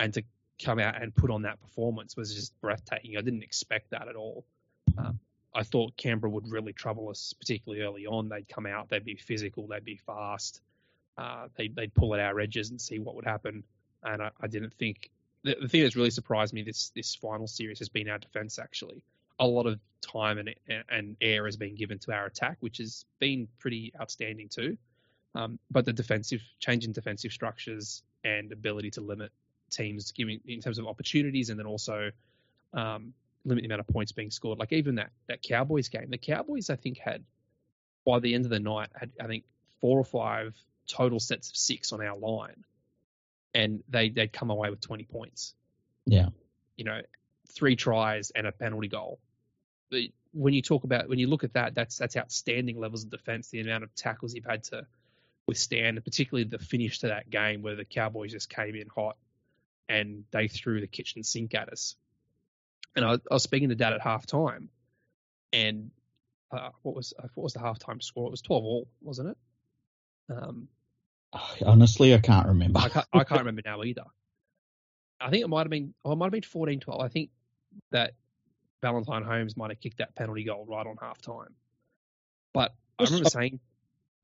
And 0.00 0.12
to 0.14 0.24
come 0.62 0.80
out 0.80 1.00
and 1.00 1.14
put 1.14 1.30
on 1.30 1.42
that 1.42 1.60
performance 1.60 2.16
was 2.16 2.34
just 2.34 2.58
breathtaking. 2.60 3.16
I 3.16 3.20
didn't 3.20 3.44
expect 3.44 3.90
that 3.90 4.08
at 4.08 4.16
all. 4.16 4.44
Um, 4.98 5.20
I 5.56 5.62
thought 5.62 5.96
Canberra 5.96 6.30
would 6.30 6.50
really 6.50 6.74
trouble 6.74 7.08
us, 7.08 7.32
particularly 7.32 7.82
early 7.82 8.06
on. 8.06 8.28
They'd 8.28 8.46
come 8.46 8.66
out, 8.66 8.90
they'd 8.90 9.04
be 9.04 9.16
physical, 9.16 9.66
they'd 9.66 9.82
be 9.82 9.96
fast, 9.96 10.60
uh, 11.16 11.48
they'd, 11.56 11.74
they'd 11.74 11.94
pull 11.94 12.14
at 12.14 12.20
our 12.20 12.38
edges 12.38 12.68
and 12.70 12.78
see 12.78 12.98
what 12.98 13.14
would 13.14 13.24
happen. 13.24 13.64
And 14.02 14.22
I, 14.22 14.30
I 14.38 14.48
didn't 14.48 14.74
think 14.74 15.10
the, 15.44 15.56
the, 15.58 15.68
thing 15.68 15.82
that's 15.82 15.96
really 15.96 16.10
surprised 16.10 16.52
me 16.52 16.62
this 16.62 16.90
this 16.94 17.14
final 17.14 17.46
series 17.46 17.78
has 17.78 17.88
been 17.88 18.08
our 18.10 18.18
defense. 18.18 18.58
Actually, 18.58 19.02
a 19.38 19.46
lot 19.46 19.66
of 19.66 19.80
time 20.02 20.36
and 20.36 20.54
and 20.90 21.16
air 21.22 21.46
has 21.46 21.56
been 21.56 21.74
given 21.74 21.98
to 22.00 22.12
our 22.12 22.26
attack, 22.26 22.58
which 22.60 22.76
has 22.76 23.06
been 23.18 23.48
pretty 23.58 23.94
outstanding 23.98 24.48
too. 24.50 24.76
Um, 25.34 25.58
but 25.70 25.86
the 25.86 25.92
defensive 25.92 26.42
change 26.58 26.84
in 26.84 26.92
defensive 26.92 27.32
structures 27.32 28.02
and 28.24 28.52
ability 28.52 28.90
to 28.92 29.00
limit 29.00 29.32
teams, 29.70 30.12
giving 30.12 30.40
in 30.46 30.60
terms 30.60 30.78
of 30.78 30.86
opportunities, 30.86 31.48
and 31.48 31.58
then 31.58 31.66
also 31.66 32.10
um, 32.74 33.14
limit 33.46 33.62
the 33.62 33.68
amount 33.68 33.80
of 33.80 33.86
points 33.86 34.12
being 34.12 34.30
scored. 34.30 34.58
Like 34.58 34.72
even 34.72 34.96
that 34.96 35.10
that 35.28 35.42
Cowboys 35.42 35.88
game, 35.88 36.10
the 36.10 36.18
Cowboys 36.18 36.68
I 36.68 36.76
think 36.76 36.98
had 36.98 37.24
by 38.04 38.18
the 38.18 38.34
end 38.34 38.44
of 38.44 38.50
the 38.50 38.60
night 38.60 38.88
had 38.94 39.10
I 39.20 39.26
think 39.26 39.44
four 39.80 39.98
or 39.98 40.04
five 40.04 40.54
total 40.86 41.20
sets 41.20 41.50
of 41.50 41.56
six 41.56 41.92
on 41.92 42.04
our 42.04 42.16
line, 42.16 42.64
and 43.54 43.82
they 43.88 44.10
they'd 44.10 44.32
come 44.32 44.50
away 44.50 44.70
with 44.70 44.80
twenty 44.80 45.04
points. 45.04 45.54
Yeah, 46.04 46.28
you 46.76 46.84
know, 46.84 47.00
three 47.48 47.76
tries 47.76 48.30
and 48.30 48.46
a 48.46 48.52
penalty 48.52 48.88
goal. 48.88 49.18
But 49.90 50.02
when 50.32 50.52
you 50.52 50.62
talk 50.62 50.84
about 50.84 51.08
when 51.08 51.18
you 51.18 51.28
look 51.28 51.44
at 51.44 51.54
that, 51.54 51.74
that's 51.74 51.96
that's 51.96 52.16
outstanding 52.16 52.78
levels 52.78 53.04
of 53.04 53.10
defense. 53.10 53.48
The 53.48 53.60
amount 53.60 53.84
of 53.84 53.94
tackles 53.94 54.34
you've 54.34 54.44
had 54.44 54.64
to 54.64 54.86
withstand, 55.46 56.02
particularly 56.04 56.48
the 56.48 56.58
finish 56.58 56.98
to 57.00 57.08
that 57.08 57.30
game 57.30 57.62
where 57.62 57.76
the 57.76 57.84
Cowboys 57.84 58.32
just 58.32 58.50
came 58.50 58.74
in 58.74 58.88
hot 58.88 59.16
and 59.88 60.24
they 60.32 60.48
threw 60.48 60.80
the 60.80 60.86
kitchen 60.86 61.22
sink 61.22 61.54
at 61.54 61.68
us. 61.68 61.94
And 62.96 63.04
I, 63.04 63.12
I 63.12 63.18
was 63.30 63.42
speaking 63.42 63.68
to 63.68 63.74
Dad 63.74 63.92
at 63.92 64.00
halftime, 64.00 64.68
and 65.52 65.90
uh, 66.50 66.70
what 66.82 66.96
was 66.96 67.12
what 67.34 67.44
was 67.44 67.52
the 67.52 67.60
halftime 67.60 68.02
score? 68.02 68.26
It 68.26 68.30
was 68.30 68.42
twelve 68.42 68.64
all, 68.64 68.88
wasn't 69.00 69.30
it? 69.30 69.36
Um, 70.30 70.68
Honestly, 71.64 72.14
I 72.14 72.18
can't 72.18 72.48
remember. 72.48 72.80
I 72.80 72.88
can't, 72.88 73.06
I 73.12 73.24
can't 73.24 73.40
remember 73.40 73.62
now 73.64 73.82
either. 73.82 74.04
I 75.20 75.30
think 75.30 75.44
it 75.44 75.48
might 75.48 75.62
have 75.62 75.70
been. 75.70 75.94
Oh, 76.04 76.12
it 76.12 76.16
might 76.16 76.26
have 76.26 76.32
been 76.32 76.42
14-12. 76.42 77.02
I 77.02 77.08
think 77.08 77.30
that 77.90 78.14
Valentine 78.82 79.22
Holmes 79.22 79.56
might 79.56 79.70
have 79.70 79.80
kicked 79.80 79.98
that 79.98 80.14
penalty 80.14 80.44
goal 80.44 80.66
right 80.68 80.86
on 80.86 80.96
halftime. 80.96 81.52
But 82.52 82.74
I 82.98 83.04
remember 83.04 83.28
saying 83.28 83.60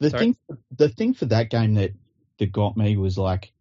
the 0.01 0.11
sorry? 0.11 0.23
thing. 0.23 0.37
The 0.77 0.89
thing 0.89 1.15
for 1.15 1.27
that 1.27 1.51
game 1.51 1.75
that 1.75 1.93
that 2.39 2.53
got 2.53 2.77
me 2.77 2.97
was 2.97 3.19
like 3.19 3.53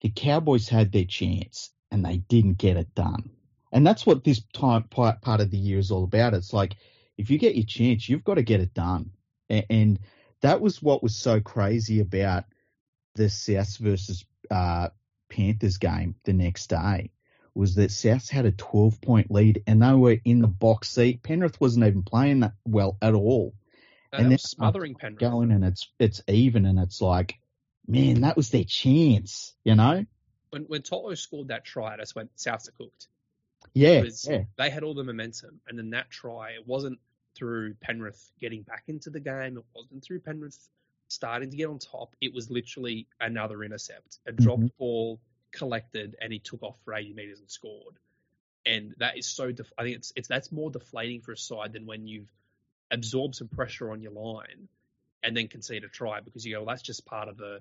the 0.00 0.10
Cowboys 0.10 0.68
had 0.68 0.92
their 0.92 1.04
chance 1.04 1.70
and 1.90 2.04
they 2.04 2.18
didn't 2.18 2.58
get 2.58 2.76
it 2.76 2.94
done. 2.94 3.30
And 3.74 3.84
that's 3.84 4.06
what 4.06 4.22
this 4.22 4.40
time 4.54 4.84
part, 4.84 5.18
of 5.24 5.50
the 5.50 5.58
year 5.58 5.80
is 5.80 5.90
all 5.90 6.04
about. 6.04 6.32
It's 6.32 6.52
like 6.52 6.76
if 7.18 7.28
you 7.28 7.38
get 7.38 7.56
your 7.56 7.66
chance, 7.66 8.08
you've 8.08 8.22
got 8.22 8.34
to 8.34 8.42
get 8.42 8.60
it 8.60 8.72
done. 8.72 9.10
And, 9.50 9.66
and 9.68 10.00
that 10.42 10.60
was 10.60 10.80
what 10.80 11.02
was 11.02 11.16
so 11.16 11.40
crazy 11.40 11.98
about 11.98 12.44
the 13.16 13.28
South 13.28 13.76
versus 13.78 14.24
uh, 14.48 14.90
Panthers 15.28 15.78
game 15.78 16.14
the 16.22 16.32
next 16.32 16.68
day 16.68 17.10
was 17.52 17.74
that 17.74 17.90
South 17.90 18.28
had 18.28 18.46
a 18.46 18.52
12 18.52 19.00
point 19.00 19.30
lead 19.30 19.64
and 19.66 19.82
they 19.82 19.92
were 19.92 20.18
in 20.24 20.40
the 20.40 20.48
box 20.48 20.88
seat. 20.88 21.24
Penrith 21.24 21.60
wasn't 21.60 21.86
even 21.86 22.02
playing 22.04 22.40
that 22.40 22.54
well 22.64 22.96
at 23.02 23.14
all. 23.14 23.54
No, 24.12 24.18
and 24.20 24.30
they're 24.30 24.38
smothering 24.38 24.94
Penrith. 24.94 25.18
Going 25.18 25.50
and 25.50 25.64
it's 25.64 25.88
it's 25.98 26.22
even 26.28 26.64
and 26.64 26.78
it's 26.78 27.00
like, 27.00 27.34
man, 27.88 28.20
that 28.20 28.36
was 28.36 28.50
their 28.50 28.64
chance, 28.64 29.54
you 29.64 29.74
know. 29.74 30.06
When 30.50 30.62
when 30.64 30.82
Toto 30.82 31.14
scored 31.14 31.48
that 31.48 31.64
try, 31.64 31.94
I 31.94 31.96
just 31.96 32.14
went 32.14 32.36
Souths 32.36 32.68
are 32.68 32.72
cooked. 32.72 33.08
Yeah, 33.72 34.04
yeah. 34.24 34.44
They 34.56 34.70
had 34.70 34.82
all 34.82 34.94
the 34.94 35.04
momentum, 35.04 35.60
and 35.68 35.78
then 35.78 35.90
that 35.90 36.10
try, 36.10 36.50
it 36.50 36.66
wasn't 36.66 36.98
through 37.34 37.74
Penrith 37.80 38.30
getting 38.40 38.62
back 38.62 38.84
into 38.88 39.10
the 39.10 39.20
game. 39.20 39.56
It 39.56 39.64
wasn't 39.74 40.04
through 40.04 40.20
Penrith 40.20 40.68
starting 41.08 41.50
to 41.50 41.56
get 41.56 41.68
on 41.68 41.78
top. 41.78 42.14
It 42.20 42.32
was 42.32 42.50
literally 42.50 43.06
another 43.20 43.62
intercept, 43.64 44.18
a 44.26 44.32
dropped 44.32 44.60
mm-hmm. 44.60 44.78
ball 44.78 45.20
collected, 45.52 46.16
and 46.20 46.32
he 46.32 46.38
took 46.38 46.62
off 46.62 46.76
for 46.84 46.94
80 46.94 47.14
meters 47.14 47.40
and 47.40 47.50
scored. 47.50 47.96
And 48.66 48.94
that 48.98 49.18
is 49.18 49.26
so. 49.26 49.52
Def- 49.52 49.72
I 49.76 49.82
think 49.82 49.96
it's 49.96 50.12
it's 50.16 50.28
that's 50.28 50.50
more 50.50 50.70
deflating 50.70 51.20
for 51.20 51.32
a 51.32 51.36
side 51.36 51.72
than 51.72 51.84
when 51.86 52.06
you've 52.06 52.32
absorbed 52.90 53.34
some 53.34 53.48
pressure 53.48 53.90
on 53.90 54.00
your 54.00 54.12
line 54.12 54.68
and 55.22 55.36
then 55.36 55.48
concede 55.48 55.84
a 55.84 55.88
try 55.88 56.20
because 56.20 56.46
you 56.46 56.54
go, 56.54 56.60
well, 56.60 56.68
that's 56.68 56.82
just 56.82 57.04
part 57.04 57.28
of 57.28 57.36
the 57.36 57.60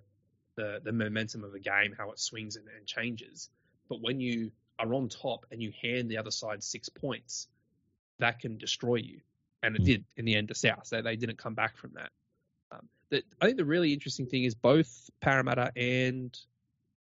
the, 0.56 0.80
the 0.84 0.92
momentum 0.92 1.44
of 1.44 1.54
a 1.56 1.60
game, 1.60 1.96
how 1.98 2.12
it 2.12 2.20
swings 2.20 2.56
and, 2.56 2.68
and 2.78 2.86
changes. 2.86 3.50
But 3.90 4.02
when 4.02 4.20
you 4.20 4.52
are 4.80 4.94
on 4.94 5.10
top 5.10 5.46
and 5.52 5.62
you 5.62 5.72
hand 5.82 6.10
the 6.10 6.18
other 6.18 6.32
side 6.32 6.64
six 6.64 6.90
points, 6.90 7.48
that 8.20 8.40
can 8.40 8.58
destroy 8.58 8.96
you. 8.96 9.20
And 9.62 9.76
it 9.76 9.82
mm. 9.82 9.86
did 9.86 10.06
in 10.18 10.26
the 10.26 10.36
end 10.36 10.50
to 10.50 10.56
South. 10.56 10.90
They, 10.90 11.02
they 11.02 11.16
didn't 11.16 11.38
come 11.38 11.54
back 11.54 11.78
from 11.78 11.92
that. 11.96 12.10
Um, 12.72 12.90
the, 13.10 13.24
I 13.42 13.46
think 13.46 13.58
the 13.58 13.66
really 13.66 13.94
interesting 13.94 14.26
thing 14.26 14.44
is 14.44 14.56
both 14.56 15.10
Parramatta 15.22 15.72
and 15.76 16.38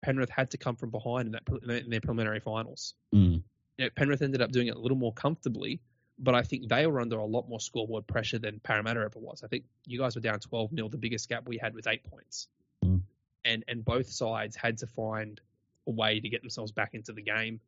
Penrith 0.02 0.30
had 0.30 0.50
to 0.50 0.58
come 0.58 0.76
from 0.76 0.90
behind 0.90 1.26
in, 1.26 1.32
that, 1.32 1.84
in 1.84 1.90
their 1.90 2.00
preliminary 2.00 2.40
finals. 2.40 2.94
Mm. 3.14 3.42
You 3.78 3.84
know, 3.84 3.90
Penrith 3.96 4.22
ended 4.22 4.42
up 4.42 4.52
doing 4.52 4.66
it 4.66 4.76
a 4.76 4.78
little 4.78 4.96
more 4.96 5.12
comfortably, 5.12 5.80
but 6.18 6.34
I 6.34 6.42
think 6.42 6.68
they 6.68 6.86
were 6.86 7.00
under 7.00 7.18
a 7.18 7.24
lot 7.24 7.48
more 7.48 7.60
scoreboard 7.60 8.06
pressure 8.06 8.38
than 8.38 8.60
Parramatta 8.60 9.00
ever 9.00 9.18
was. 9.18 9.42
I 9.42 9.48
think 9.48 9.64
you 9.86 9.98
guys 9.98 10.14
were 10.14 10.20
down 10.20 10.38
12 10.38 10.70
0. 10.74 10.88
The 10.88 10.98
biggest 10.98 11.28
gap 11.28 11.46
we 11.48 11.58
had 11.58 11.74
was 11.74 11.86
eight 11.86 12.04
points. 12.04 12.48
Mm. 12.84 13.00
And, 13.44 13.64
and 13.68 13.84
both 13.84 14.10
sides 14.10 14.54
had 14.54 14.78
to 14.78 14.86
find 14.86 15.40
a 15.90 15.94
way 15.94 16.20
to 16.20 16.28
get 16.28 16.40
themselves 16.40 16.72
back 16.72 16.94
into 16.94 17.12
the 17.12 17.22
game 17.22 17.60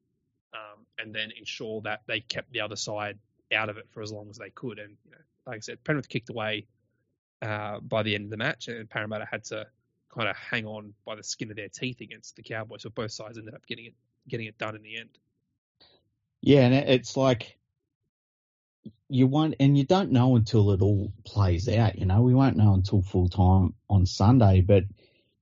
um, 0.54 0.86
and 0.98 1.14
then 1.14 1.30
ensure 1.38 1.80
that 1.82 2.02
they 2.06 2.20
kept 2.20 2.52
the 2.52 2.60
other 2.60 2.76
side 2.76 3.18
out 3.54 3.68
of 3.68 3.76
it 3.76 3.86
for 3.90 4.02
as 4.02 4.12
long 4.12 4.28
as 4.30 4.38
they 4.38 4.50
could. 4.50 4.78
And 4.78 4.96
you 5.04 5.10
know, 5.10 5.18
like 5.46 5.56
I 5.56 5.60
said, 5.60 5.84
Penrith 5.84 6.08
kicked 6.08 6.30
away 6.30 6.66
uh, 7.40 7.80
by 7.80 8.02
the 8.02 8.14
end 8.14 8.24
of 8.24 8.30
the 8.30 8.36
match, 8.36 8.68
and 8.68 8.88
Parramatta 8.88 9.26
had 9.30 9.44
to 9.44 9.66
kind 10.14 10.28
of 10.28 10.36
hang 10.36 10.66
on 10.66 10.94
by 11.04 11.14
the 11.14 11.22
skin 11.22 11.50
of 11.50 11.56
their 11.56 11.68
teeth 11.68 12.00
against 12.00 12.36
the 12.36 12.42
Cowboys. 12.42 12.82
So 12.82 12.90
both 12.90 13.12
sides 13.12 13.38
ended 13.38 13.54
up 13.54 13.66
getting 13.66 13.86
it 13.86 13.94
getting 14.28 14.46
it 14.46 14.58
done 14.58 14.76
in 14.76 14.82
the 14.82 14.98
end. 14.98 15.10
Yeah, 16.40 16.60
and 16.60 16.74
it's 16.74 17.16
like 17.16 17.56
you 19.08 19.26
want, 19.26 19.54
and 19.60 19.76
you 19.76 19.84
don't 19.84 20.10
know 20.10 20.36
until 20.36 20.72
it 20.72 20.80
all 20.80 21.12
plays 21.24 21.68
out. 21.68 21.98
You 21.98 22.06
know, 22.06 22.22
we 22.22 22.34
won't 22.34 22.56
know 22.56 22.74
until 22.74 23.02
full 23.02 23.28
time 23.28 23.74
on 23.88 24.06
Sunday, 24.06 24.60
but 24.60 24.84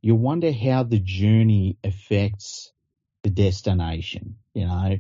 you 0.03 0.15
wonder 0.15 0.53
how 0.53 0.83
the 0.83 0.99
journey 0.99 1.77
affects 1.85 2.73
the 3.23 3.31
destination, 3.31 4.37
you 4.55 4.67
know. 4.67 4.99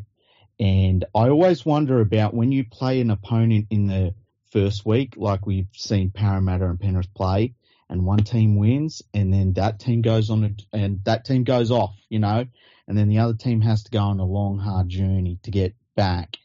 And 0.58 1.04
I 1.14 1.30
always 1.30 1.64
wonder 1.64 2.00
about 2.00 2.34
when 2.34 2.52
you 2.52 2.64
play 2.64 3.00
an 3.00 3.10
opponent 3.10 3.68
in 3.70 3.86
the 3.86 4.14
first 4.50 4.84
week, 4.84 5.14
like 5.16 5.46
we've 5.46 5.68
seen 5.72 6.10
Parramatta 6.10 6.66
and 6.66 6.78
Penrith 6.78 7.14
play, 7.14 7.54
and 7.88 8.04
one 8.04 8.24
team 8.24 8.56
wins, 8.56 9.02
and 9.14 9.32
then 9.32 9.54
that 9.54 9.80
team 9.80 10.02
goes 10.02 10.30
on 10.30 10.56
and 10.72 11.04
that 11.04 11.24
team 11.24 11.44
goes 11.44 11.70
off, 11.70 11.96
you 12.08 12.18
know, 12.18 12.44
and 12.86 12.98
then 12.98 13.08
the 13.08 13.18
other 13.18 13.34
team 13.34 13.60
has 13.62 13.84
to 13.84 13.90
go 13.90 14.00
on 14.00 14.20
a 14.20 14.24
long, 14.24 14.58
hard 14.58 14.88
journey 14.88 15.38
to 15.44 15.50
get 15.50 15.74
back 15.96 16.36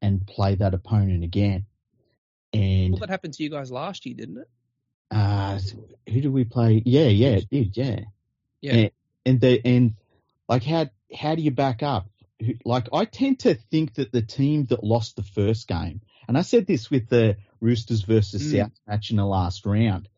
and 0.00 0.26
play 0.26 0.54
that 0.54 0.74
opponent 0.74 1.24
again. 1.24 1.66
And 2.52 2.92
well, 2.92 3.00
that 3.00 3.10
happened 3.10 3.34
to 3.34 3.42
you 3.42 3.50
guys 3.50 3.70
last 3.70 4.06
year, 4.06 4.14
didn't 4.14 4.38
it? 4.38 4.48
Uh, 5.10 5.58
who 6.08 6.20
did 6.20 6.32
we 6.32 6.44
play? 6.44 6.82
Yeah, 6.84 7.08
yeah, 7.08 7.38
it 7.38 7.50
did. 7.50 7.76
Yeah, 7.76 8.00
yeah. 8.60 8.72
And, 8.72 8.90
and 9.24 9.40
the 9.40 9.60
and 9.64 9.94
like 10.48 10.64
how 10.64 10.88
how 11.14 11.34
do 11.34 11.42
you 11.42 11.50
back 11.50 11.82
up? 11.82 12.08
Like 12.64 12.88
I 12.92 13.04
tend 13.04 13.40
to 13.40 13.54
think 13.54 13.94
that 13.94 14.12
the 14.12 14.22
team 14.22 14.66
that 14.66 14.84
lost 14.84 15.16
the 15.16 15.22
first 15.22 15.68
game, 15.68 16.00
and 16.28 16.36
I 16.36 16.42
said 16.42 16.66
this 16.66 16.90
with 16.90 17.08
the 17.08 17.36
Roosters 17.60 18.02
versus 18.02 18.42
mm. 18.42 18.58
South 18.58 18.72
match 18.86 19.10
in 19.10 19.16
the 19.16 19.24
last 19.24 19.64
round, 19.64 20.08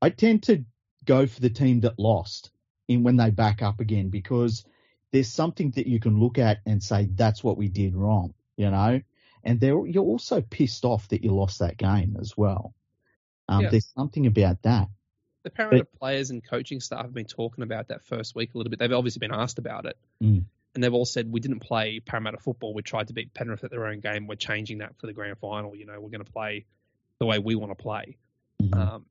I 0.00 0.10
tend 0.10 0.44
to 0.44 0.64
go 1.04 1.26
for 1.26 1.40
the 1.40 1.50
team 1.50 1.80
that 1.80 1.98
lost 1.98 2.50
in 2.86 3.02
when 3.02 3.16
they 3.16 3.30
back 3.30 3.62
up 3.62 3.80
again 3.80 4.08
because 4.08 4.64
there's 5.12 5.28
something 5.28 5.70
that 5.72 5.86
you 5.86 6.00
can 6.00 6.18
look 6.18 6.38
at 6.38 6.58
and 6.66 6.82
say 6.82 7.08
that's 7.10 7.42
what 7.42 7.56
we 7.56 7.68
did 7.68 7.94
wrong, 7.94 8.34
you 8.56 8.70
know. 8.70 9.00
And 9.44 9.62
you're 9.62 10.04
also 10.04 10.40
pissed 10.40 10.84
off 10.84 11.08
that 11.08 11.22
you 11.22 11.34
lost 11.34 11.60
that 11.60 11.76
game 11.76 12.16
as 12.20 12.36
well. 12.36 12.74
Um, 13.48 13.62
yeah. 13.62 13.70
There's 13.70 13.90
something 13.96 14.26
about 14.26 14.62
that. 14.62 14.88
The 15.44 15.50
Parramatta 15.50 15.84
but, 15.84 15.98
players 15.98 16.30
and 16.30 16.44
coaching 16.44 16.80
staff 16.80 17.02
have 17.02 17.14
been 17.14 17.26
talking 17.26 17.62
about 17.64 17.88
that 17.88 18.04
first 18.04 18.34
week 18.34 18.54
a 18.54 18.58
little 18.58 18.70
bit. 18.70 18.78
They've 18.78 18.92
obviously 18.92 19.20
been 19.20 19.32
asked 19.32 19.58
about 19.58 19.86
it. 19.86 19.96
Mm. 20.22 20.44
And 20.74 20.84
they've 20.84 20.92
all 20.92 21.06
said, 21.06 21.30
we 21.30 21.40
didn't 21.40 21.60
play 21.60 22.00
Parramatta 22.00 22.38
football. 22.38 22.74
We 22.74 22.82
tried 22.82 23.08
to 23.08 23.14
beat 23.14 23.32
Penrith 23.32 23.64
at 23.64 23.70
their 23.70 23.86
own 23.86 24.00
game. 24.00 24.26
We're 24.26 24.36
changing 24.36 24.78
that 24.78 24.98
for 24.98 25.06
the 25.06 25.12
grand 25.12 25.38
final. 25.38 25.74
You 25.74 25.86
know, 25.86 25.98
we're 26.00 26.10
going 26.10 26.24
to 26.24 26.30
play 26.30 26.66
the 27.18 27.26
way 27.26 27.38
we 27.38 27.54
want 27.54 27.70
to 27.76 27.82
play. 27.82 28.18
Mm-hmm. 28.62 28.74
Um, 28.74 29.06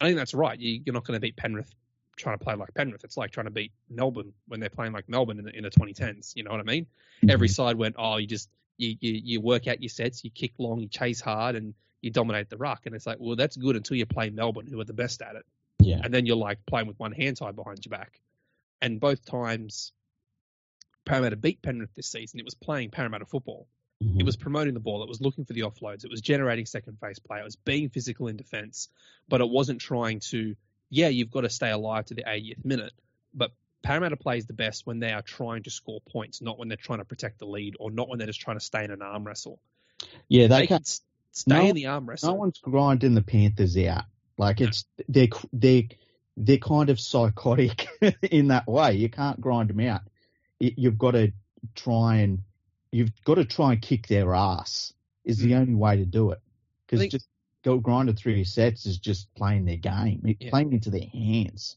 I 0.00 0.06
think 0.06 0.16
that's 0.16 0.34
right. 0.34 0.58
You, 0.58 0.80
are 0.88 0.92
not 0.92 1.04
going 1.04 1.16
to 1.16 1.20
beat 1.20 1.36
Penrith 1.36 1.72
trying 2.16 2.38
to 2.38 2.44
play 2.44 2.54
like 2.54 2.72
Penrith. 2.74 3.04
It's 3.04 3.16
like 3.16 3.30
trying 3.30 3.46
to 3.46 3.52
beat 3.52 3.72
Melbourne 3.90 4.32
when 4.48 4.60
they're 4.60 4.70
playing 4.70 4.92
like 4.92 5.08
Melbourne 5.08 5.38
in 5.38 5.44
the, 5.44 5.56
in 5.56 5.64
the 5.64 5.70
2010s. 5.70 6.34
You 6.34 6.44
know 6.44 6.50
what 6.50 6.60
I 6.60 6.64
mean? 6.64 6.84
Mm-hmm. 6.84 7.30
Every 7.30 7.48
side 7.48 7.76
went, 7.76 7.96
oh, 7.98 8.16
you 8.16 8.26
just 8.26 8.48
You, 8.78 8.96
you 9.00 9.12
you 9.24 9.40
work 9.40 9.66
out 9.68 9.82
your 9.82 9.90
sets, 9.90 10.24
you 10.24 10.30
kick 10.30 10.52
long, 10.58 10.80
you 10.80 10.88
chase 10.88 11.20
hard, 11.20 11.56
and 11.56 11.74
you 12.02 12.10
dominate 12.10 12.48
the 12.50 12.56
ruck. 12.56 12.86
And 12.86 12.94
it's 12.94 13.06
like, 13.06 13.18
well, 13.20 13.36
that's 13.36 13.56
good 13.56 13.76
until 13.76 13.96
you 13.96 14.06
play 14.06 14.30
Melbourne, 14.30 14.66
who 14.66 14.80
are 14.80 14.84
the 14.84 14.92
best 14.92 15.22
at 15.22 15.36
it. 15.36 15.46
Yeah. 15.78 16.00
And 16.02 16.12
then 16.12 16.26
you're 16.26 16.36
like 16.36 16.64
playing 16.66 16.86
with 16.86 16.98
one 16.98 17.12
hand 17.12 17.36
tied 17.36 17.56
behind 17.56 17.84
your 17.84 17.90
back. 17.90 18.20
And 18.80 19.00
both 19.00 19.24
times 19.24 19.92
Parramatta 21.04 21.36
beat 21.36 21.62
Penrith 21.62 21.94
this 21.94 22.08
season, 22.08 22.40
it 22.40 22.44
was 22.44 22.54
playing 22.54 22.90
Parramatta 22.90 23.24
football. 23.26 23.66
Mhm. 24.02 24.20
It 24.20 24.24
was 24.26 24.36
promoting 24.36 24.74
the 24.74 24.80
ball. 24.80 25.02
It 25.02 25.08
was 25.08 25.20
looking 25.20 25.44
for 25.44 25.52
the 25.54 25.60
offloads. 25.62 26.04
It 26.04 26.10
was 26.10 26.20
generating 26.20 26.66
second 26.66 26.98
phase 27.00 27.18
play. 27.18 27.40
It 27.40 27.44
was 27.44 27.56
being 27.56 27.88
physical 27.88 28.28
in 28.28 28.36
defence, 28.36 28.88
but 29.28 29.40
it 29.40 29.48
wasn't 29.48 29.80
trying 29.80 30.20
to. 30.30 30.54
Yeah, 30.90 31.08
you've 31.08 31.30
got 31.30 31.40
to 31.42 31.50
stay 31.50 31.70
alive 31.70 32.06
to 32.06 32.14
the 32.14 32.22
80th 32.28 32.64
minute, 32.64 32.92
but 33.34 33.52
Parramatta 33.82 34.16
plays 34.16 34.46
the 34.46 34.52
best 34.52 34.86
when 34.86 34.98
they 35.00 35.12
are 35.12 35.22
trying 35.22 35.62
to 35.64 35.70
score 35.70 36.00
points, 36.00 36.42
not 36.42 36.58
when 36.58 36.68
they're 36.68 36.76
trying 36.76 36.98
to 36.98 37.04
protect 37.04 37.38
the 37.38 37.46
lead 37.46 37.76
or 37.80 37.90
not 37.90 38.08
when 38.08 38.18
they're 38.18 38.26
just 38.26 38.40
trying 38.40 38.58
to 38.58 38.64
stay 38.64 38.84
in 38.84 38.90
an 38.90 39.02
arm 39.02 39.24
wrestle. 39.24 39.60
yeah, 40.28 40.46
they, 40.46 40.60
They 40.60 40.66
can 40.66 40.82
stay 41.36 41.54
No- 41.54 41.68
in 41.68 41.74
the 41.74 41.86
arm 41.86 42.06
wrestle. 42.08 42.30
no 42.30 42.34
one's 42.34 42.58
grinding 42.58 43.14
the 43.14 43.22
Panthers 43.22 43.76
out. 43.78 44.04
Like 44.38 44.60
it's 44.60 44.84
they're 45.08 45.28
they're 45.52 45.82
they're 46.36 46.58
kind 46.58 46.90
of 46.90 47.00
psychotic 47.00 47.86
in 48.22 48.48
that 48.48 48.66
way. 48.66 48.94
You 48.94 49.08
can't 49.08 49.40
grind 49.40 49.70
them 49.70 49.80
out. 49.80 50.02
You- 50.60 50.74
You've 50.76 50.98
got 50.98 51.12
to 51.12 51.32
try 51.74 52.16
and 52.16 52.40
you've 52.92 53.12
got 53.24 53.34
to 53.36 53.44
try 53.44 53.72
and 53.72 53.82
kick 53.82 54.06
their 54.08 54.34
ass. 54.34 54.92
Is 55.24 55.38
the 55.38 55.52
Mm. 55.52 55.60
only 55.60 55.74
way 55.74 55.96
to 55.96 56.04
do 56.06 56.30
it. 56.30 56.38
Because 56.86 57.08
just 57.08 57.26
go 57.64 57.78
grind 57.78 58.08
it 58.08 58.16
through 58.16 58.34
your 58.34 58.44
sets 58.44 58.86
is 58.86 58.98
just 58.98 59.32
playing 59.34 59.64
their 59.64 59.76
game, 59.76 60.36
Yeah. 60.38 60.50
playing 60.50 60.72
into 60.72 60.90
their 60.90 61.06
hands. 61.12 61.76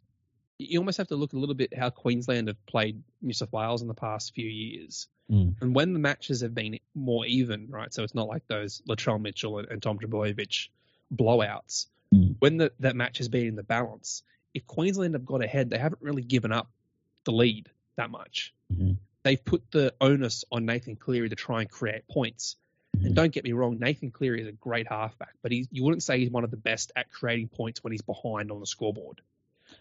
you 0.60 0.78
almost 0.78 0.98
have 0.98 1.08
to 1.08 1.16
look 1.16 1.32
a 1.34 1.38
little 1.40 1.56
bit 1.56 1.74
how 1.76 1.90
Queensland 1.90 2.48
have 2.50 2.64
played 2.68 3.02
New 3.22 3.34
South 3.34 3.52
Wales 3.54 3.82
in 3.82 3.88
the 3.88 3.94
past 3.96 4.36
few 4.36 4.48
years. 4.48 5.08
Mm. 5.32 5.56
And 5.62 5.76
when 5.76 5.94
the 5.94 6.00
matches 6.00 6.42
have 6.42 6.56
been 6.56 6.80
more 6.96 7.26
even, 7.26 7.68
right? 7.70 7.94
So 7.94 8.04
it's 8.04 8.16
not 8.16 8.28
like 8.28 8.48
those 8.48 8.82
Latrell 8.90 9.22
Mitchell 9.22 9.60
and, 9.60 9.68
and 9.70 9.82
Tom 9.82 10.00
Trbojevic 10.00 10.70
blowouts. 11.16 11.88
Mm. 12.14 12.36
When 12.40 12.58
the, 12.58 12.72
that 12.80 12.96
match 12.96 13.20
has 13.20 13.28
been 13.28 13.48
in 13.48 13.56
the 13.56 13.64
balance, 13.64 14.24
if 14.54 14.66
Queensland 14.66 15.14
have 15.14 15.26
got 15.26 15.44
ahead, 15.44 15.70
they 15.70 15.78
haven't 15.78 16.02
really 16.02 16.24
given 16.24 16.52
up 16.52 16.70
the 17.26 17.32
lead 17.32 17.70
that 17.96 18.10
much. 18.10 18.54
Mhm. 18.74 18.98
They've 19.24 19.44
put 19.44 19.70
the 19.72 19.94
onus 20.02 20.46
on 20.52 20.66
Nathan 20.66 20.96
Cleary 20.96 21.30
to 21.30 21.36
try 21.36 21.62
and 21.62 21.70
create 21.70 22.08
points. 22.08 22.56
And 22.94 23.12
Mhm. 23.12 23.16
don't 23.16 23.32
get 23.34 23.44
me 23.44 23.52
wrong, 23.52 23.78
Nathan 23.78 24.10
Cleary 24.10 24.42
is 24.42 24.48
a 24.48 24.52
great 24.54 24.88
halfback, 24.88 25.36
but 25.44 25.52
he's, 25.52 25.68
you 25.72 25.84
wouldn't 25.84 26.02
say 26.02 26.18
he's 26.18 26.32
one 26.32 26.44
of 26.44 26.50
the 26.50 26.58
best 26.58 26.92
at 26.96 27.12
creating 27.12 27.50
points 27.50 27.84
when 27.84 27.92
he's 27.92 28.02
behind 28.02 28.50
on 28.52 28.60
the 28.60 28.66
scoreboard 28.66 29.22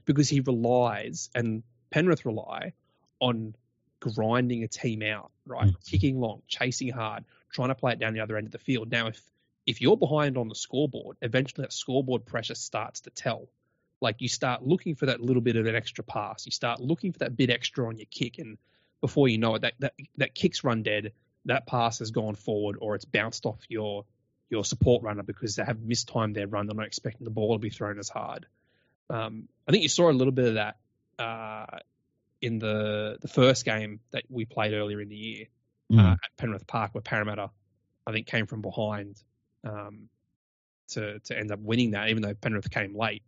because 0.04 0.28
he 0.28 0.40
relies 0.40 1.30
and 1.34 1.62
Penrith 1.90 2.26
rely 2.26 2.74
on 3.20 3.54
grinding 4.00 4.64
a 4.64 4.68
team 4.68 5.02
out, 5.02 5.30
right? 5.46 5.68
Mhm. 5.68 5.86
Kicking 5.86 6.20
long, 6.20 6.42
chasing 6.48 6.90
hard, 6.90 7.24
trying 7.50 7.68
to 7.68 7.74
play 7.74 7.92
it 7.92 7.98
down 7.98 8.14
the 8.14 8.20
other 8.20 8.36
end 8.36 8.46
of 8.46 8.52
the 8.52 8.58
field. 8.58 8.90
Now, 8.90 9.08
if 9.08 9.22
if 9.66 9.82
you're 9.82 9.98
behind 9.98 10.38
on 10.38 10.48
the 10.48 10.54
scoreboard, 10.54 11.18
eventually 11.20 11.62
that 11.62 11.72
scoreboard 11.72 12.24
pressure 12.24 12.54
starts 12.54 13.02
to 13.02 13.10
tell. 13.10 13.48
Like 14.00 14.20
you 14.20 14.28
start 14.28 14.66
looking 14.66 14.94
for 14.94 15.06
that 15.06 15.20
little 15.20 15.42
bit 15.42 15.56
of 15.56 15.66
an 15.66 15.74
extra 15.74 16.04
pass. 16.04 16.46
You 16.46 16.52
start 16.52 16.80
looking 16.80 17.12
for 17.12 17.18
that 17.18 17.36
bit 17.36 17.50
extra 17.50 17.86
on 17.86 17.98
your 17.98 18.06
kick, 18.10 18.38
and 18.38 18.56
before 19.00 19.28
you 19.28 19.38
know 19.38 19.56
it, 19.56 19.62
that 19.62 19.74
that, 19.80 19.94
that 20.16 20.34
kick's 20.34 20.64
run 20.64 20.82
dead. 20.82 21.12
That 21.44 21.66
pass 21.66 21.98
has 22.00 22.10
gone 22.10 22.34
forward, 22.34 22.76
or 22.80 22.94
it's 22.94 23.04
bounced 23.04 23.46
off 23.46 23.60
your 23.68 24.04
your 24.50 24.64
support 24.64 25.02
runner 25.02 25.22
because 25.22 25.56
they 25.56 25.64
have 25.64 25.80
mistimed 25.80 26.34
their 26.34 26.46
run. 26.46 26.66
They're 26.66 26.76
not 26.76 26.86
expecting 26.86 27.24
the 27.24 27.30
ball 27.30 27.54
to 27.54 27.58
be 27.58 27.70
thrown 27.70 27.98
as 27.98 28.08
hard. 28.08 28.46
Um, 29.10 29.48
I 29.66 29.72
think 29.72 29.82
you 29.82 29.88
saw 29.88 30.10
a 30.10 30.12
little 30.12 30.32
bit 30.32 30.46
of 30.46 30.54
that 30.54 30.76
uh, 31.18 31.78
in 32.40 32.58
the 32.58 33.18
the 33.20 33.28
first 33.28 33.64
game 33.64 34.00
that 34.12 34.24
we 34.28 34.44
played 34.44 34.72
earlier 34.74 35.00
in 35.00 35.08
the 35.08 35.16
year 35.16 35.46
Mm. 35.90 35.98
uh, 36.04 36.12
at 36.12 36.36
Penrith 36.36 36.66
Park, 36.66 36.94
where 36.94 37.00
Parramatta, 37.00 37.48
I 38.06 38.12
think, 38.12 38.26
came 38.26 38.44
from 38.44 38.60
behind 38.60 39.16
um, 39.64 40.10
to 40.88 41.18
to 41.20 41.38
end 41.38 41.50
up 41.50 41.60
winning 41.60 41.92
that, 41.92 42.10
even 42.10 42.22
though 42.22 42.34
Penrith 42.34 42.70
came 42.70 42.94
late. 42.94 43.22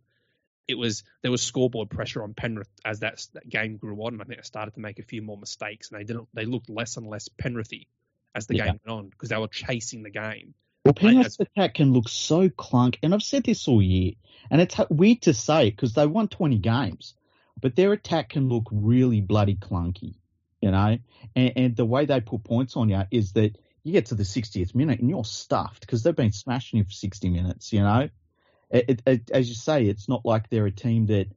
It 0.67 0.75
was 0.77 1.03
there 1.23 1.31
was 1.31 1.41
scoreboard 1.41 1.89
pressure 1.89 2.21
on 2.23 2.33
Penrith 2.35 2.69
as 2.85 2.99
that, 2.99 3.25
that 3.33 3.49
game 3.49 3.77
grew 3.77 3.97
on, 4.03 4.13
and 4.13 4.21
I 4.21 4.25
think 4.25 4.37
they 4.39 4.43
started 4.43 4.75
to 4.75 4.79
make 4.79 4.99
a 4.99 5.03
few 5.03 5.21
more 5.23 5.37
mistakes, 5.37 5.89
and 5.89 5.99
they 5.99 6.03
didn't. 6.03 6.27
They 6.35 6.45
looked 6.45 6.69
less 6.69 6.97
and 6.97 7.07
less 7.07 7.29
Penrithy 7.29 7.87
as 8.35 8.45
the 8.45 8.55
Yeah. 8.57 8.65
game 8.65 8.79
went 8.85 8.97
on 8.99 9.09
because 9.09 9.29
they 9.29 9.37
were 9.37 9.47
chasing 9.47 10.03
the 10.03 10.11
game. 10.11 10.53
Well, 10.85 10.93
Penrith's 10.93 11.37
that's- 11.37 11.51
attack 11.57 11.73
can 11.75 11.93
look 11.93 12.09
so 12.09 12.47
clunk, 12.49 12.99
and 13.01 13.13
I've 13.13 13.23
said 13.23 13.43
this 13.43 13.67
all 13.67 13.81
year, 13.81 14.13
and 14.51 14.61
it's 14.61 14.77
weird 14.91 15.23
to 15.23 15.33
say 15.33 15.71
because 15.71 15.93
they 15.93 16.05
won 16.07 16.27
20 16.27 16.59
games, 16.59 17.15
but 17.61 17.75
their 17.75 17.93
attack 17.93 18.29
can 18.29 18.49
look 18.49 18.67
really 18.71 19.21
bloody 19.21 19.55
clunky, 19.55 20.15
you 20.61 20.71
know. 20.71 20.97
And, 21.35 21.53
and 21.55 21.75
the 21.75 21.85
way 21.85 22.05
they 22.05 22.21
put 22.21 22.43
points 22.43 22.75
on 22.75 22.89
you 22.89 23.03
is 23.11 23.33
that 23.33 23.57
you 23.83 23.93
get 23.93 24.07
to 24.07 24.15
the 24.15 24.23
60th 24.23 24.75
minute 24.75 24.99
and 24.99 25.09
you're 25.09 25.25
stuffed 25.25 25.81
because 25.81 26.03
they've 26.03 26.15
been 26.15 26.31
smashing 26.31 26.79
you 26.79 26.85
for 26.85 26.91
60 26.91 27.29
minutes, 27.29 27.73
you 27.73 27.81
know. 27.81 28.09
It, 28.69 28.85
it, 28.89 29.01
it, 29.05 29.31
as 29.31 29.49
you 29.49 29.55
say, 29.55 29.85
it's 29.85 30.07
not 30.07 30.25
like 30.25 30.49
they're 30.49 30.65
a 30.65 30.71
team 30.71 31.07
that 31.07 31.27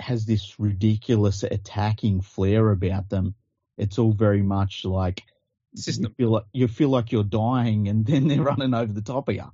has 0.00 0.24
this 0.24 0.58
ridiculous 0.58 1.42
attacking 1.42 2.22
flair 2.22 2.70
about 2.70 3.08
them. 3.08 3.34
It's 3.76 3.98
all 3.98 4.12
very 4.12 4.42
much 4.42 4.84
like 4.84 5.22
System. 5.74 6.04
you 6.04 6.14
feel 6.14 6.30
like 6.30 6.44
you 6.52 6.68
feel 6.68 6.88
like 6.90 7.12
you're 7.12 7.24
dying, 7.24 7.88
and 7.88 8.04
then 8.06 8.28
they're 8.28 8.42
running 8.42 8.74
over 8.74 8.92
the 8.92 9.02
top 9.02 9.28
of 9.28 9.34
you. 9.34 9.50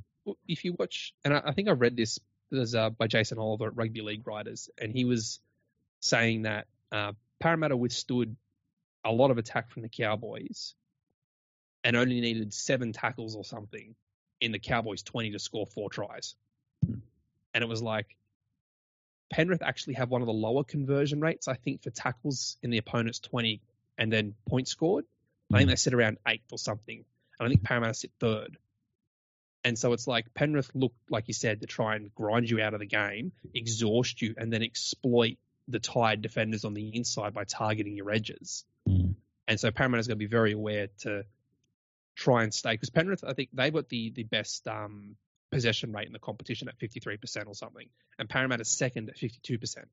If 0.46 0.64
you 0.64 0.74
watch, 0.78 1.14
and 1.24 1.32
I, 1.32 1.42
I 1.46 1.52
think 1.52 1.68
I 1.68 1.72
read 1.72 1.96
this 1.96 2.18
there's, 2.50 2.74
uh, 2.74 2.90
by 2.90 3.06
Jason 3.06 3.38
Oliver 3.38 3.66
at 3.68 3.76
Rugby 3.76 4.00
League 4.00 4.26
Writers, 4.26 4.70
and 4.78 4.92
he 4.92 5.04
was 5.04 5.40
saying 6.00 6.42
that 6.42 6.66
uh, 6.92 7.12
Parramatta 7.40 7.76
withstood 7.76 8.36
a 9.04 9.12
lot 9.12 9.30
of 9.30 9.38
attack 9.38 9.70
from 9.70 9.82
the 9.82 9.88
Cowboys 9.88 10.74
and 11.84 11.96
only 11.96 12.20
needed 12.20 12.52
seven 12.52 12.92
tackles 12.92 13.36
or 13.36 13.44
something 13.44 13.94
in 14.40 14.52
the 14.52 14.58
Cowboys' 14.58 15.02
20 15.02 15.32
to 15.32 15.38
score 15.38 15.66
four 15.66 15.90
tries. 15.90 16.34
And 16.82 17.64
it 17.64 17.68
was 17.68 17.82
like 17.82 18.16
Penrith 19.30 19.62
actually 19.62 19.94
have 19.94 20.10
one 20.10 20.22
of 20.22 20.26
the 20.26 20.32
lower 20.32 20.64
conversion 20.64 21.20
rates, 21.20 21.48
I 21.48 21.54
think, 21.54 21.82
for 21.82 21.90
tackles 21.90 22.56
in 22.62 22.70
the 22.70 22.78
opponent's 22.78 23.18
20 23.20 23.60
and 23.96 24.12
then 24.12 24.34
points 24.48 24.70
scored. 24.70 25.04
I 25.52 25.58
think 25.58 25.70
they 25.70 25.76
sit 25.76 25.94
around 25.94 26.18
eighth 26.26 26.52
or 26.52 26.58
something. 26.58 27.04
And 27.38 27.46
I 27.46 27.48
think 27.48 27.62
Parramatta 27.62 27.94
sit 27.94 28.12
third. 28.20 28.58
And 29.64 29.78
so 29.78 29.92
it's 29.92 30.06
like 30.06 30.32
Penrith 30.34 30.70
looked, 30.74 31.10
like 31.10 31.28
you 31.28 31.34
said, 31.34 31.60
to 31.60 31.66
try 31.66 31.96
and 31.96 32.14
grind 32.14 32.48
you 32.48 32.60
out 32.60 32.74
of 32.74 32.80
the 32.80 32.86
game, 32.86 33.32
exhaust 33.54 34.22
you, 34.22 34.34
and 34.38 34.52
then 34.52 34.62
exploit 34.62 35.36
the 35.68 35.78
tired 35.78 36.22
defenders 36.22 36.64
on 36.64 36.74
the 36.74 36.96
inside 36.96 37.34
by 37.34 37.44
targeting 37.44 37.96
your 37.96 38.10
edges. 38.10 38.64
Mm. 38.88 39.14
And 39.46 39.60
so 39.60 39.70
Parramatta's 39.70 40.08
going 40.08 40.18
to 40.18 40.24
be 40.24 40.26
very 40.26 40.52
aware 40.52 40.88
to 41.00 41.24
try 42.16 42.42
and 42.42 42.52
stay 42.52 42.72
because 42.72 42.90
Penrith, 42.90 43.24
I 43.24 43.34
think 43.34 43.50
they've 43.52 43.72
got 43.72 43.88
the 43.88 44.10
the 44.10 44.24
best 44.24 44.66
um, 44.66 45.16
possession 45.50 45.92
rate 45.92 46.06
in 46.06 46.12
the 46.12 46.18
competition 46.18 46.68
at 46.68 46.78
53% 46.78 47.46
or 47.46 47.54
something, 47.54 47.88
and 48.18 48.28
Parramatta's 48.28 48.68
second 48.68 49.08
at 49.08 49.16
52%. 49.16 49.84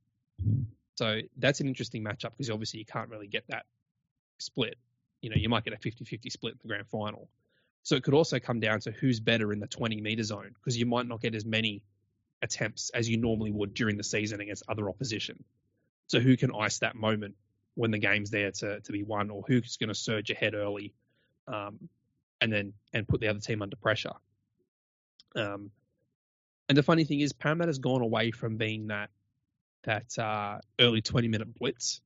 Mm. 0.43 0.65
So 0.95 1.19
that's 1.37 1.59
an 1.59 1.67
interesting 1.67 2.03
matchup 2.03 2.31
because 2.31 2.49
obviously 2.49 2.79
you 2.79 2.85
can't 2.85 3.09
really 3.09 3.27
get 3.27 3.43
that 3.49 3.65
split. 4.39 4.77
You 5.21 5.29
know, 5.29 5.35
you 5.37 5.49
might 5.49 5.63
get 5.63 5.73
a 5.73 5.77
50-50 5.77 6.31
split 6.31 6.53
in 6.53 6.59
the 6.63 6.67
grand 6.67 6.87
final. 6.87 7.27
So 7.83 7.95
it 7.95 8.03
could 8.03 8.13
also 8.13 8.39
come 8.39 8.59
down 8.59 8.79
to 8.81 8.91
who's 8.91 9.19
better 9.19 9.51
in 9.51 9.59
the 9.59 9.67
20 9.67 10.01
meter 10.01 10.23
zone 10.23 10.51
because 10.53 10.77
you 10.77 10.85
might 10.85 11.07
not 11.07 11.21
get 11.21 11.35
as 11.35 11.45
many 11.45 11.83
attempts 12.41 12.89
as 12.91 13.09
you 13.09 13.17
normally 13.17 13.51
would 13.51 13.73
during 13.73 13.97
the 13.97 14.03
season 14.03 14.41
against 14.41 14.63
other 14.67 14.89
opposition. 14.89 15.43
So 16.07 16.19
who 16.19 16.37
can 16.37 16.51
ice 16.53 16.79
that 16.79 16.95
moment 16.95 17.35
when 17.75 17.91
the 17.91 17.99
game's 17.99 18.31
there 18.31 18.51
to, 18.51 18.79
to 18.79 18.91
be 18.91 19.03
won, 19.03 19.29
or 19.29 19.43
who's 19.47 19.77
going 19.77 19.89
to 19.89 19.95
surge 19.95 20.29
ahead 20.29 20.53
early, 20.53 20.93
um, 21.47 21.89
and 22.39 22.51
then 22.51 22.73
and 22.93 23.07
put 23.07 23.19
the 23.19 23.27
other 23.27 23.39
team 23.39 23.61
under 23.61 23.75
pressure. 23.75 24.13
Um, 25.35 25.71
and 26.69 26.77
the 26.77 26.83
funny 26.83 27.03
thing 27.03 27.19
is, 27.19 27.33
Parramatta's 27.33 27.79
gone 27.79 28.01
away 28.01 28.31
from 28.31 28.57
being 28.57 28.87
that 28.87 29.09
that 29.83 30.17
uh, 30.17 30.59
early 30.79 31.01
20 31.01 31.27
minute 31.27 31.53
blitz. 31.53 32.01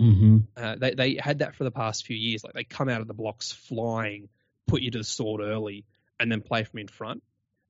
Mm-hmm. 0.00 0.38
Uh, 0.56 0.76
they 0.76 0.94
they 0.94 1.14
had 1.14 1.38
that 1.38 1.54
for 1.54 1.64
the 1.64 1.70
past 1.70 2.06
few 2.06 2.16
years. 2.16 2.42
Like 2.44 2.54
they 2.54 2.64
come 2.64 2.88
out 2.88 3.00
of 3.00 3.06
the 3.06 3.14
blocks 3.14 3.52
flying, 3.52 4.28
put 4.66 4.82
you 4.82 4.90
to 4.90 4.98
the 4.98 5.04
sword 5.04 5.40
early, 5.40 5.84
and 6.18 6.30
then 6.30 6.40
play 6.40 6.64
from 6.64 6.80
in 6.80 6.88
front. 6.88 7.22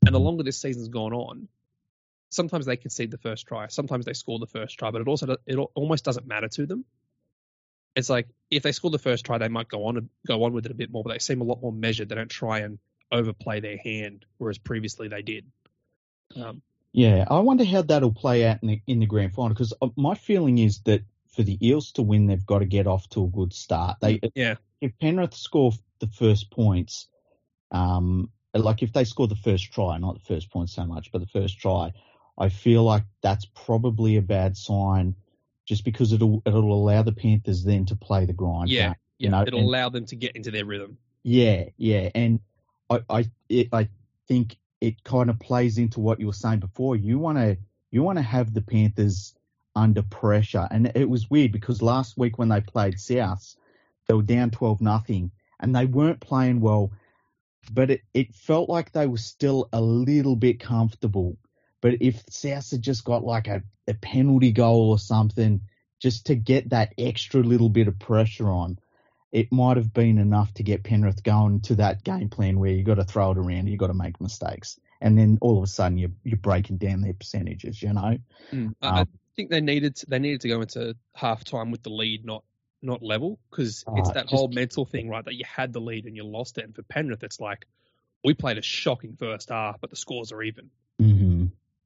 And 0.07 0.15
the 0.15 0.21
longer 0.21 0.43
this 0.43 0.61
season's 0.61 0.89
gone 0.89 1.13
on, 1.13 1.49
sometimes 2.35 2.67
they 2.67 2.77
concede 2.77 3.11
the 3.11 3.19
first 3.19 3.47
try, 3.47 3.69
sometimes 3.69 4.05
they 4.05 4.13
score 4.13 4.39
the 4.39 4.47
first 4.47 4.79
try, 4.79 4.91
but 4.91 5.01
it 5.01 5.09
also 5.09 5.37
it 5.47 5.57
almost 5.75 6.05
doesn't 6.05 6.27
matter 6.27 6.49
to 6.49 6.67
them. 6.67 6.85
It's 7.95 8.11
like 8.11 8.29
if 8.51 8.63
they 8.63 8.73
score 8.73 8.91
the 8.91 8.99
first 8.99 9.25
try, 9.25 9.39
they 9.39 9.49
might 9.49 9.69
go 9.69 9.87
on 9.87 9.97
and 9.97 10.09
go 10.27 10.43
on 10.45 10.53
with 10.53 10.67
it 10.67 10.73
a 10.73 10.75
bit 10.75 10.91
more, 10.91 11.05
but 11.05 11.13
they 11.13 11.21
seem 11.21 11.41
a 11.41 11.45
lot 11.45 11.63
more 11.63 11.73
measured. 11.73 12.09
They 12.09 12.17
don't 12.17 12.31
try 12.31 12.61
and 12.61 12.79
overplay 13.13 13.61
their 13.61 13.79
hand, 13.79 14.27
whereas 14.39 14.59
previously 14.59 15.09
they 15.09 15.23
did. 15.23 15.47
Um, 16.35 16.63
Yeah, 16.93 17.25
I 17.31 17.39
wonder 17.39 17.65
how 17.65 17.83
that'll 17.83 18.13
play 18.13 18.45
out 18.45 18.59
in 18.63 18.69
the 18.69 18.83
in 18.87 19.01
the 19.01 19.07
grand 19.07 19.33
final 19.35 19.51
because 19.51 19.73
my 19.97 20.15
feeling 20.15 20.59
is 20.59 20.81
that 20.81 21.03
for 21.29 21.43
the 21.43 21.59
Eels 21.67 21.93
to 21.93 22.03
win, 22.03 22.27
they've 22.27 22.47
got 22.47 22.61
to 22.61 22.67
get 22.67 22.87
off 22.87 23.09
to 23.11 23.25
a 23.25 23.29
good 23.29 23.53
start. 23.53 23.99
They 24.01 24.21
yeah, 24.35 24.57
if 24.81 24.93
Penrith 24.99 25.35
score 25.35 25.73
the 26.01 26.09
first 26.09 26.51
points, 26.51 27.09
um, 27.71 28.31
like 28.55 28.83
if 28.83 28.93
they 28.93 29.05
score 29.05 29.29
the 29.29 29.37
first 29.37 29.73
try, 29.73 29.99
not 29.99 30.15
the 30.15 30.35
first 30.35 30.51
point 30.51 30.71
so 30.71 30.85
much, 30.85 31.11
but 31.13 31.21
the 31.21 31.27
first 31.27 31.59
try, 31.59 31.93
I 32.37 32.49
feel 32.49 32.83
like 32.83 33.05
that's 33.23 33.45
probably 33.45 34.17
a 34.17 34.23
bad 34.23 34.57
sign, 34.57 35.15
just 35.67 35.85
because 35.85 36.13
it'll 36.13 36.43
it'll 36.45 36.73
allow 36.73 37.03
the 37.03 37.13
Panthers 37.13 37.65
then 37.65 37.87
to 37.87 37.97
play 37.97 38.27
the 38.27 38.33
grind. 38.33 38.71
yeah, 38.71 38.89
game, 38.89 38.95
yeah. 39.19 39.27
you 39.27 39.31
know, 39.31 39.43
It'll 39.47 39.61
and- 39.61 39.69
allow 39.69 39.89
them 39.89 40.07
to 40.07 40.17
get 40.17 40.35
into 40.37 40.51
their 40.51 40.65
rhythm. 40.65 40.99
Yeah, 41.23 41.71
yeah, 41.77 42.11
and 42.15 42.41
I 42.91 43.01
I 43.09 43.31
it, 43.49 43.69
I 43.73 43.89
think 44.29 44.57
it 44.81 45.03
kind 45.05 45.31
of 45.31 45.39
plays 45.39 45.79
into 45.79 46.01
what 46.01 46.21
you 46.21 46.27
were 46.27 46.33
saying 46.33 46.61
before. 46.61 46.97
You 46.97 47.19
want 47.19 47.39
to 47.39 47.57
you 47.91 48.03
want 48.03 48.19
to 48.19 48.23
have 48.23 48.53
the 48.53 48.61
Panthers 48.63 49.35
under 49.77 50.03
pressure, 50.03 50.69
and 50.71 50.93
it 50.95 51.09
was 51.09 51.31
weird 51.31 51.53
because 51.53 51.81
last 51.83 52.19
week 52.19 52.39
when 52.39 52.49
they 52.49 52.61
played 52.61 52.99
South, 53.01 53.55
they 54.07 54.15
were 54.15 54.23
down 54.23 54.51
twelve 54.51 54.81
nothing, 54.81 55.31
and 55.61 55.75
they 55.75 55.87
weren't 55.87 56.21
playing 56.21 56.61
well, 56.61 56.91
but 57.73 57.91
it, 57.91 58.03
it 58.13 58.35
felt 58.35 58.69
like 58.69 58.93
they 58.93 59.07
were 59.07 59.17
still 59.17 59.69
a 59.73 59.81
little 59.81 60.37
bit 60.37 60.61
comfortable. 60.61 61.39
But 61.85 61.99
if 62.01 62.23
South 62.31 62.71
had 62.71 62.81
just 62.81 63.05
got 63.05 63.25
like 63.25 63.47
a, 63.47 63.63
a 63.87 63.93
penalty 63.93 64.53
goal 64.53 64.89
or 64.89 64.99
something, 64.99 65.61
just 66.01 66.29
to 66.29 66.35
get 66.35 66.71
that 66.71 66.95
extra 66.97 67.43
little 67.43 67.69
bit 67.69 67.89
of 67.89 67.99
pressure 67.99 68.49
on, 68.49 68.79
it 69.33 69.53
might 69.53 69.77
have 69.77 69.93
been 69.93 70.17
enough 70.17 70.55
to 70.55 70.63
get 70.63 70.83
Penrith 70.83 71.23
going 71.23 71.61
to 71.61 71.75
that 71.75 72.03
game 72.03 72.31
plan 72.31 72.59
where 72.59 72.71
you 72.71 72.85
got 72.85 72.95
to 72.95 73.05
throw 73.05 73.33
it 73.33 73.37
around, 73.37 73.67
you 73.67 73.77
got 73.77 73.89
to 73.89 73.93
make 73.93 74.19
mistakes, 74.19 74.81
and 75.03 75.19
then 75.19 75.37
all 75.43 75.59
of 75.59 75.63
a 75.63 75.67
sudden 75.67 75.99
you're 75.99 76.13
you're 76.23 76.39
breaking 76.39 76.79
down 76.79 77.03
their 77.03 77.13
percentages. 77.13 77.83
You 77.83 77.93
know, 77.93 78.17
mm. 78.51 78.69
um, 78.69 78.75
I 78.81 79.05
think 79.37 79.51
they 79.51 79.61
needed 79.61 79.97
to, 79.97 80.07
they 80.07 80.19
needed 80.19 80.41
to 80.41 80.49
go 80.49 80.63
into 80.63 80.97
half 81.15 81.45
time 81.45 81.71
with 81.71 81.83
the 81.83 81.91
lead, 81.91 82.25
not 82.25 82.45
not 82.81 83.03
level, 83.03 83.39
because 83.51 83.85
it's 83.95 84.09
uh, 84.09 84.13
that 84.15 84.23
just, 84.23 84.35
whole 84.35 84.49
mental 84.49 84.87
thing, 84.87 85.11
right? 85.11 85.23
That 85.27 85.35
you 85.35 85.45
had 85.45 85.75
the 85.75 85.83
lead 85.83 86.07
and 86.07 86.17
you 86.17 86.25
lost 86.25 86.57
it. 86.57 86.65
And 86.65 86.75
for 86.75 86.83
Penrith, 86.83 87.23
it's 87.23 87.41
like 87.41 87.67
we 88.25 88.33
played 88.33 88.57
a 88.57 88.63
shocking 88.63 89.17
first 89.19 89.51
half, 89.51 89.83
but 89.83 89.91
the 89.91 89.97
scores 89.97 90.33
are 90.33 90.43
even. 90.43 90.71
Mm-hmm. 91.03 91.34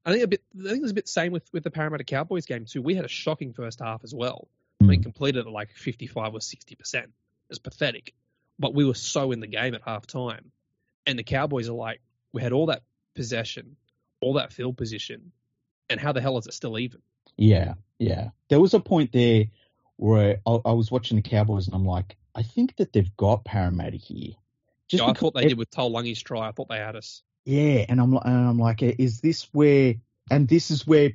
I 0.09 0.13
think 0.13 0.25
a 0.25 0.29
bit. 0.29 0.43
I 0.59 0.63
think 0.69 0.79
it 0.79 0.83
was 0.83 0.91
a 0.91 0.95
bit 0.95 1.07
same 1.07 1.33
with 1.33 1.47
with 1.53 1.65
the 1.65 1.71
Parramatta 1.71 2.05
Cowboys 2.05 2.47
game 2.47 2.65
too. 2.65 2.81
We 2.81 2.95
had 2.95 3.05
a 3.05 3.09
shocking 3.09 3.53
first 3.53 3.81
half 3.81 4.05
as 4.05 4.15
well. 4.15 4.49
Mm. 4.83 4.89
We 4.89 4.99
completed 4.99 5.47
at 5.47 5.53
like 5.53 5.71
55 5.73 6.35
or 6.35 6.41
60 6.41 6.75
percent. 6.77 7.11
It's 7.51 7.59
pathetic. 7.59 8.15
But 8.59 8.75
we 8.75 8.87
were 8.87 8.95
so 8.95 9.33
in 9.33 9.41
the 9.41 9.47
game 9.47 9.75
at 9.75 9.83
half 9.85 10.07
time. 10.07 10.51
And 11.07 11.19
the 11.19 11.23
Cowboys 11.25 11.69
are 11.69 11.75
like, 11.75 12.01
we 12.33 12.43
had 12.43 12.53
all 12.53 12.67
that 12.67 12.83
possession, 13.15 13.77
all 14.23 14.35
that 14.35 14.51
field 14.51 14.79
position, 14.79 15.33
and 15.91 16.01
how 16.01 16.13
the 16.13 16.23
hell 16.23 16.39
is 16.39 16.47
it 16.47 16.55
still 16.55 16.79
even? 16.79 17.03
Yeah, 17.37 17.75
yeah. 17.99 18.31
There 18.49 18.61
was 18.61 18.73
a 18.73 18.81
point 18.81 19.13
there 19.13 19.45
where 19.97 20.39
I, 20.47 20.59
I 20.65 20.73
was 20.73 20.91
watching 20.91 21.17
the 21.17 21.29
Cowboys 21.29 21.67
and 21.67 21.75
I'm 21.75 21.85
like, 21.85 22.17
I 22.35 22.43
think 22.43 22.77
that 22.77 22.95
they've 22.95 23.15
got 23.17 23.45
Parramatta 23.45 23.99
here. 23.99 24.33
Just 24.89 25.03
yeah, 25.03 25.11
I 25.11 25.13
thought 25.13 25.35
they 25.35 25.45
it, 25.45 25.49
did 25.51 25.59
with 25.59 25.71
Taulagi's 25.71 26.23
try. 26.23 26.49
I 26.49 26.53
thought 26.53 26.69
they 26.69 26.79
had 26.79 26.97
us. 26.97 27.23
Yeah, 27.45 27.87
and 27.89 28.01
I'm 28.01 28.15
and 28.15 28.49
I'm 28.49 28.59
like, 28.59 28.83
is 28.83 29.21
this 29.21 29.49
where? 29.53 29.95
And 30.31 30.47
this 30.47 30.71
is 30.71 30.87
where 30.87 31.11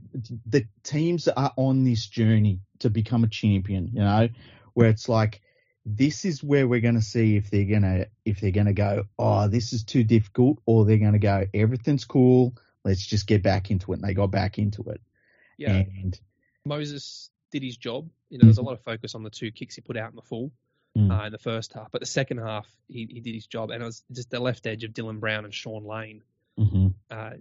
the 0.48 0.66
teams 0.82 1.28
are 1.28 1.54
on 1.56 1.84
this 1.84 2.08
journey 2.08 2.62
to 2.80 2.90
become 2.90 3.24
a 3.24 3.28
champion. 3.28 3.92
You 3.94 4.02
know, 4.02 4.30
where 4.74 4.90
it's 4.90 5.08
like 5.08 5.42
this 5.86 6.26
is 6.26 6.44
where 6.44 6.68
we're 6.68 6.80
going 6.80 6.96
to 6.96 7.02
see 7.02 7.36
if 7.36 7.50
they're 7.50 7.66
going 7.66 7.82
to 7.82 8.08
if 8.26 8.40
they're 8.40 8.52
going 8.52 8.68
to 8.68 8.74
go 8.74 9.04
oh 9.20 9.48
this 9.48 9.74
is 9.74 9.84
too 9.84 10.04
difficult 10.04 10.60
or 10.66 10.86
they're 10.86 10.98
going 10.98 11.14
to 11.14 11.20
go 11.20 11.46
everything's 11.54 12.06
cool 12.06 12.56
let's 12.86 13.06
just 13.06 13.28
get 13.28 13.44
back 13.44 13.70
into 13.70 13.92
it 13.92 13.96
and 13.96 14.04
they 14.04 14.14
got 14.14 14.32
back 14.32 14.58
into 14.58 14.84
it 14.84 15.02
yeah 15.58 15.72
and 15.72 16.20
moses 16.66 17.30
did 17.52 17.64
his 17.64 17.78
job 17.78 18.10
you 18.30 18.38
know 18.38 18.46
there's 18.46 18.58
a 18.58 18.62
mm-hmm. 18.62 18.68
lot 18.68 18.74
of 18.74 18.84
focus 18.84 19.14
on 19.14 19.24
the 19.24 19.30
two 19.30 19.52
kicks 19.52 19.76
he 19.76 19.82
put 19.82 19.98
out 19.98 20.10
in 20.10 20.16
the 20.16 20.22
full 20.22 20.52
mm. 20.98 21.12
uh, 21.12 21.26
in 21.26 21.32
the 21.32 21.38
first 21.38 21.74
half 21.74 21.92
but 21.92 22.02
the 22.02 22.08
second 22.08 22.38
half 22.38 22.68
he, 22.88 23.08
he 23.10 23.20
did 23.20 23.34
his 23.34 23.48
job 23.48 23.70
and 23.70 23.82
it 23.82 23.86
was 23.86 24.04
just 24.12 24.30
the 24.30 24.40
left 24.40 24.66
edge 24.68 24.84
of 24.84 24.92
dylan 24.92 25.20
brown 25.20 25.46
and 25.46 25.54
Shaun 25.54 25.86
lane 25.86 26.24
mm-hmm. 26.60 26.88
uh, 27.10 27.32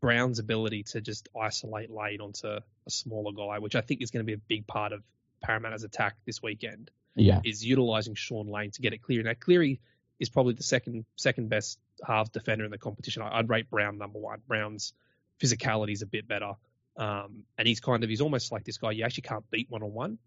brown's 0.00 0.38
ability 0.38 0.84
to 0.84 1.00
just 1.00 1.28
isolate 1.38 1.90
lane 1.90 2.20
onto 2.20 2.48
a 2.48 2.62
smaller 2.88 3.32
guy 3.32 3.58
which 3.58 3.76
i 3.76 3.80
think 3.80 4.02
is 4.02 4.10
going 4.10 4.24
to 4.24 4.26
be 4.26 4.34
a 4.34 4.42
big 4.48 4.66
part 4.66 4.92
of 4.92 5.02
parramatta's 5.42 5.84
attack 5.84 6.16
this 6.26 6.42
weekend 6.42 6.90
yeah. 7.16 7.40
is 7.44 7.64
utilizing 7.64 8.14
Shaun 8.14 8.48
Lane 8.48 8.70
to 8.72 8.82
get 8.82 8.92
it 8.92 9.02
clear. 9.02 9.22
Now 9.22 9.34
Cleary 9.38 9.80
is 10.18 10.28
probably 10.28 10.54
the 10.54 10.62
second 10.62 11.04
second 11.16 11.48
best 11.48 11.78
half 12.06 12.32
defender 12.32 12.64
in 12.64 12.70
the 12.70 12.78
competition. 12.78 13.22
I'd 13.22 13.48
rate 13.48 13.70
Brown 13.70 13.98
number 13.98 14.18
one. 14.18 14.40
Brown's 14.46 14.92
physicality 15.40 15.92
is 15.92 16.02
a 16.02 16.06
bit 16.06 16.26
better, 16.28 16.52
um, 16.96 17.44
and 17.58 17.66
he's 17.66 17.80
kind 17.80 18.02
of 18.02 18.10
he's 18.10 18.20
almost 18.20 18.52
like 18.52 18.64
this 18.64 18.78
guy 18.78 18.92
you 18.92 19.04
actually 19.04 19.22
can't 19.22 19.48
beat 19.50 19.70
one 19.70 19.82
on 19.82 19.92
one. 19.92 20.18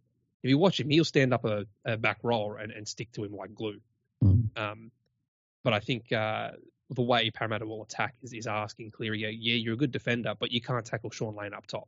If 0.46 0.50
you 0.50 0.60
watch 0.60 0.80
him, 0.80 0.92
he'll 0.92 1.04
stand 1.04 1.34
up 1.34 1.44
a, 1.44 1.66
a 1.86 1.98
back 1.98 2.20
rower 2.22 2.58
and, 2.58 2.72
and 2.72 2.88
stick 2.88 3.12
to 3.14 3.24
him 3.24 3.36
like 3.36 3.56
glue. 3.56 3.80
Mm. 4.24 4.56
Um, 4.56 4.92
but 5.64 5.74
I 5.74 5.80
think 5.80 6.12
uh, 6.12 6.52
the 6.92 7.02
way 7.02 7.32
Parramatta 7.32 7.66
will 7.66 7.82
attack 7.82 8.14
is, 8.22 8.32
is 8.32 8.46
asking 8.46 8.92
Cleary, 8.92 9.22
yeah, 9.22 9.30
you're 9.30 9.74
a 9.74 9.78
good 9.78 9.92
defender, 9.92 10.36
but 10.40 10.52
you 10.52 10.62
can't 10.62 10.86
tackle 10.86 11.10
Shaun 11.10 11.36
Lane 11.36 11.56
up 11.56 11.66
top. 11.66 11.88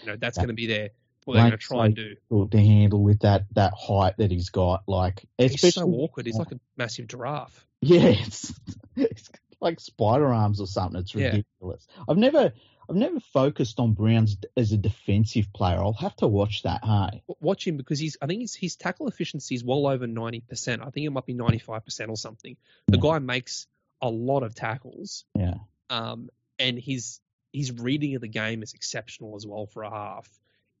You 0.00 0.06
know 0.06 0.16
that's 0.16 0.38
going 0.38 0.48
to 0.48 0.54
be 0.54 0.66
their 0.66 0.90
what 1.26 1.34
they're 1.34 1.42
going 1.42 1.50
to 1.52 1.58
try 1.58 1.86
and 1.86 1.94
do 1.94 2.16
to 2.50 2.58
handle 2.58 3.02
with 3.02 3.20
that 3.20 3.44
that 3.52 3.74
height 3.74 4.14
that 4.16 4.30
he's 4.30 4.48
got. 4.48 4.84
Like 4.86 5.22
he's 5.36 5.74
so 5.74 5.86
awkward. 5.90 6.24
He's 6.24 6.36
like 6.36 6.52
a 6.52 6.60
massive 6.78 7.06
giraffe. 7.06 7.66
Yeah, 7.82 8.00
it's, 8.00 8.54
it's 8.96 9.28
like 9.60 9.78
spider 9.78 10.32
arms 10.32 10.58
or 10.58 10.66
something. 10.66 11.00
It's 11.00 11.14
ridiculous. 11.14 11.86
Yeah. 11.86 12.04
I've 12.08 12.16
never 12.16 12.54
I've 12.88 12.96
never 12.96 13.20
focused 13.20 13.78
on 13.78 13.92
Browns 13.92 14.36
as 14.56 14.72
a 14.72 14.76
defensive 14.76 15.52
player. 15.52 15.78
I'll 15.78 15.92
have 15.94 16.16
to 16.16 16.26
watch 16.26 16.62
that. 16.62 16.84
Hey, 16.84 17.22
watch 17.40 17.66
him 17.66 17.76
because 17.76 17.98
he's. 17.98 18.16
I 18.20 18.26
think 18.26 18.42
his 18.42 18.54
his 18.54 18.76
tackle 18.76 19.08
efficiency 19.08 19.54
is 19.54 19.64
well 19.64 19.86
over 19.86 20.06
ninety 20.06 20.40
percent. 20.40 20.82
I 20.82 20.90
think 20.90 21.06
it 21.06 21.10
might 21.10 21.26
be 21.26 21.34
ninety 21.34 21.58
five 21.58 21.84
percent 21.84 22.10
or 22.10 22.16
something. 22.16 22.56
The 22.88 22.96
yeah. 22.96 23.02
guy 23.02 23.18
makes 23.18 23.66
a 24.00 24.08
lot 24.08 24.42
of 24.42 24.54
tackles. 24.54 25.24
Yeah. 25.38 25.54
Um, 25.90 26.28
and 26.58 26.78
his 26.78 27.20
his 27.52 27.72
reading 27.72 28.14
of 28.14 28.20
the 28.20 28.28
game 28.28 28.62
is 28.62 28.72
exceptional 28.72 29.36
as 29.36 29.46
well 29.46 29.66
for 29.66 29.82
a 29.82 29.90
half 29.90 30.28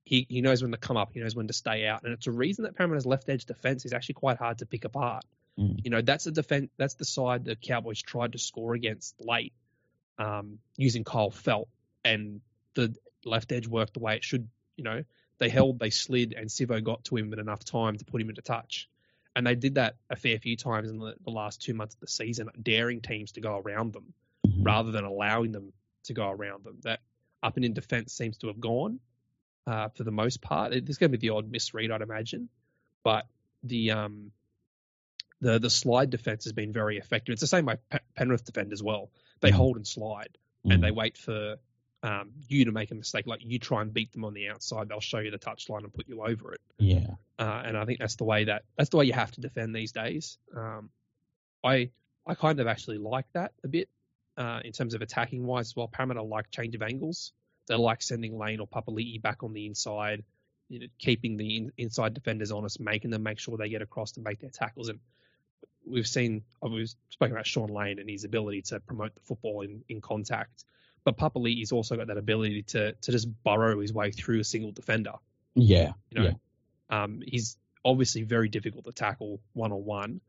he, 0.04 0.26
he 0.28 0.40
knows 0.40 0.62
when 0.62 0.72
to 0.72 0.78
come 0.78 0.96
up, 0.96 1.10
he 1.14 1.20
knows 1.20 1.34
when 1.34 1.46
to 1.46 1.52
stay 1.52 1.86
out, 1.86 2.02
and 2.02 2.12
it's 2.12 2.26
a 2.26 2.32
reason 2.32 2.64
that 2.64 2.76
Parramatta's 2.76 3.06
left 3.06 3.28
edge 3.28 3.44
defense 3.44 3.84
is 3.84 3.92
actually 3.92 4.14
quite 4.14 4.36
hard 4.36 4.58
to 4.58 4.66
pick 4.66 4.84
apart. 4.84 5.24
Mm. 5.58 5.80
You 5.84 5.90
know, 5.90 6.02
that's 6.02 6.24
the 6.24 6.32
defense, 6.32 6.70
that's 6.76 6.94
the 6.94 7.04
side 7.04 7.44
the 7.44 7.56
Cowboys 7.56 8.02
tried 8.02 8.32
to 8.32 8.38
score 8.38 8.74
against 8.74 9.14
late, 9.20 9.52
um, 10.18 10.58
using 10.76 11.04
Kyle 11.04 11.30
Feldt, 11.30 11.68
and 12.04 12.40
the 12.74 12.94
left 13.24 13.52
edge 13.52 13.66
worked 13.66 13.94
the 13.94 14.00
way 14.00 14.16
it 14.16 14.24
should. 14.24 14.48
You 14.76 14.84
know, 14.84 15.04
they 15.38 15.48
held, 15.48 15.78
they 15.78 15.90
slid, 15.90 16.34
and 16.36 16.48
Sivo 16.48 16.82
got 16.82 17.04
to 17.04 17.16
him 17.16 17.32
in 17.32 17.38
enough 17.38 17.64
time 17.64 17.98
to 17.98 18.04
put 18.04 18.20
him 18.20 18.28
into 18.28 18.42
touch. 18.42 18.88
And 19.34 19.46
they 19.46 19.54
did 19.54 19.76
that 19.76 19.96
a 20.10 20.16
fair 20.16 20.38
few 20.38 20.56
times 20.56 20.90
in 20.90 20.98
the, 20.98 21.14
the 21.24 21.30
last 21.30 21.62
two 21.62 21.74
months 21.74 21.94
of 21.94 22.00
the 22.00 22.06
season, 22.06 22.48
daring 22.62 23.00
teams 23.00 23.32
to 23.32 23.40
go 23.40 23.56
around 23.56 23.92
them 23.92 24.12
mm-hmm. 24.46 24.62
rather 24.62 24.92
than 24.92 25.04
allowing 25.04 25.52
them 25.52 25.72
to 26.04 26.12
go 26.12 26.28
around 26.28 26.64
them. 26.64 26.78
That 26.82 27.00
up 27.42 27.56
and 27.56 27.64
in 27.64 27.72
defense 27.72 28.12
seems 28.12 28.38
to 28.38 28.48
have 28.48 28.60
gone 28.60 29.00
uh, 29.66 29.88
for 29.90 30.04
the 30.04 30.10
most 30.10 30.40
part. 30.40 30.70
There's 30.70 30.98
going 30.98 31.12
to 31.12 31.18
be 31.18 31.28
the 31.28 31.34
odd 31.34 31.50
misread, 31.50 31.90
I'd 31.90 32.02
imagine, 32.02 32.48
but 33.02 33.26
the 33.62 33.92
um, 33.92 34.32
the 35.40 35.58
the 35.58 35.70
slide 35.70 36.10
defense 36.10 36.44
has 36.44 36.52
been 36.52 36.72
very 36.72 36.98
effective. 36.98 37.32
It's 37.32 37.40
the 37.40 37.46
same 37.46 37.66
way 37.66 37.76
Penrith 38.14 38.44
defend 38.44 38.72
as 38.72 38.82
well. 38.82 39.10
They 39.40 39.50
mm. 39.50 39.54
hold 39.54 39.76
and 39.76 39.86
slide, 39.86 40.36
mm. 40.66 40.74
and 40.74 40.82
they 40.82 40.90
wait 40.90 41.16
for 41.16 41.56
um, 42.02 42.30
you 42.48 42.64
to 42.64 42.72
make 42.72 42.90
a 42.90 42.94
mistake. 42.94 43.26
Like 43.26 43.40
you 43.42 43.58
try 43.58 43.82
and 43.82 43.92
beat 43.92 44.12
them 44.12 44.24
on 44.24 44.34
the 44.34 44.48
outside, 44.48 44.88
they'll 44.88 45.00
show 45.00 45.18
you 45.18 45.30
the 45.30 45.38
touchline 45.38 45.84
and 45.84 45.92
put 45.92 46.08
you 46.08 46.22
over 46.22 46.52
it. 46.52 46.60
Yeah, 46.78 47.14
uh, 47.38 47.62
and 47.64 47.76
I 47.76 47.84
think 47.84 47.98
that's 47.98 48.16
the 48.16 48.24
way 48.24 48.44
that 48.44 48.64
that's 48.76 48.90
the 48.90 48.96
way 48.96 49.04
you 49.04 49.12
have 49.12 49.30
to 49.32 49.40
defend 49.40 49.74
these 49.74 49.92
days. 49.92 50.38
Um, 50.56 50.90
I 51.64 51.90
I 52.26 52.34
kind 52.34 52.60
of 52.60 52.66
actually 52.66 52.98
like 52.98 53.26
that 53.32 53.52
a 53.64 53.68
bit 53.68 53.88
uh, 54.36 54.60
in 54.64 54.72
terms 54.72 54.94
of 54.94 55.02
attacking 55.02 55.46
wise 55.46 55.68
as 55.68 55.76
well. 55.76 55.88
Parramatta 55.88 56.22
like 56.22 56.50
change 56.50 56.74
of 56.74 56.82
angles. 56.82 57.32
They 57.68 57.76
like 57.76 58.02
sending 58.02 58.38
Lane 58.38 58.60
or 58.60 58.66
Papali'i 58.66 59.20
back 59.20 59.42
on 59.42 59.52
the 59.52 59.66
inside, 59.66 60.24
you 60.68 60.80
know, 60.80 60.86
keeping 60.98 61.36
the 61.36 61.56
in, 61.56 61.72
inside 61.76 62.14
defenders 62.14 62.50
honest, 62.50 62.80
making 62.80 63.10
them 63.10 63.22
make 63.22 63.38
sure 63.38 63.56
they 63.56 63.68
get 63.68 63.82
across 63.82 64.12
to 64.12 64.20
make 64.20 64.40
their 64.40 64.50
tackles. 64.50 64.88
And 64.88 64.98
we've 65.86 66.06
seen, 66.06 66.42
uh, 66.64 66.68
we've 66.68 66.92
spoken 67.10 67.36
about 67.36 67.46
Shaun 67.46 67.68
Lane 67.68 67.98
and 67.98 68.10
his 68.10 68.24
ability 68.24 68.62
to 68.62 68.80
promote 68.80 69.14
the 69.14 69.20
football 69.20 69.62
in, 69.62 69.84
in 69.88 70.00
contact. 70.00 70.64
But 71.04 71.16
Papali'i's 71.16 71.72
also 71.72 71.96
got 71.96 72.06
that 72.08 72.18
ability 72.18 72.62
to 72.62 72.92
to 72.92 73.12
just 73.12 73.28
burrow 73.42 73.80
his 73.80 73.92
way 73.92 74.12
through 74.12 74.40
a 74.40 74.44
single 74.44 74.72
defender. 74.72 75.14
Yeah, 75.54 75.92
you 76.10 76.20
know, 76.20 76.24
yeah. 76.24 77.02
Um, 77.02 77.22
he's 77.26 77.56
obviously 77.84 78.22
very 78.22 78.48
difficult 78.48 78.84
to 78.84 78.92
tackle 78.92 79.40
one 79.52 79.72
on 79.72 79.84
one. 79.84 80.20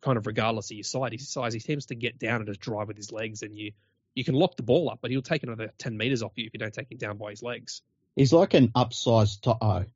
Kind 0.00 0.16
of 0.16 0.26
regardless 0.28 0.70
of 0.70 0.76
your 0.76 0.84
side, 0.84 1.12
his 1.12 1.28
size, 1.28 1.52
he 1.52 1.58
tends 1.58 1.86
to 1.86 1.96
get 1.96 2.20
down 2.20 2.36
and 2.36 2.46
just 2.46 2.60
drive 2.60 2.86
with 2.86 2.96
his 2.96 3.10
legs, 3.10 3.42
and 3.42 3.58
you 3.58 3.72
you 4.18 4.24
can 4.24 4.34
lock 4.34 4.56
the 4.56 4.62
ball 4.64 4.90
up, 4.90 4.98
but 5.00 5.12
he'll 5.12 5.22
take 5.22 5.44
another 5.44 5.70
10 5.78 5.96
meters 5.96 6.24
off 6.24 6.32
you 6.34 6.44
if 6.46 6.52
you 6.52 6.58
don't 6.58 6.74
take 6.74 6.90
him 6.90 6.98
down 6.98 7.16
by 7.16 7.30
his 7.30 7.40
legs. 7.40 7.82
He's 8.16 8.32
like 8.32 8.54
an 8.54 8.68
upsized 8.68 9.42
To'o. 9.42 9.86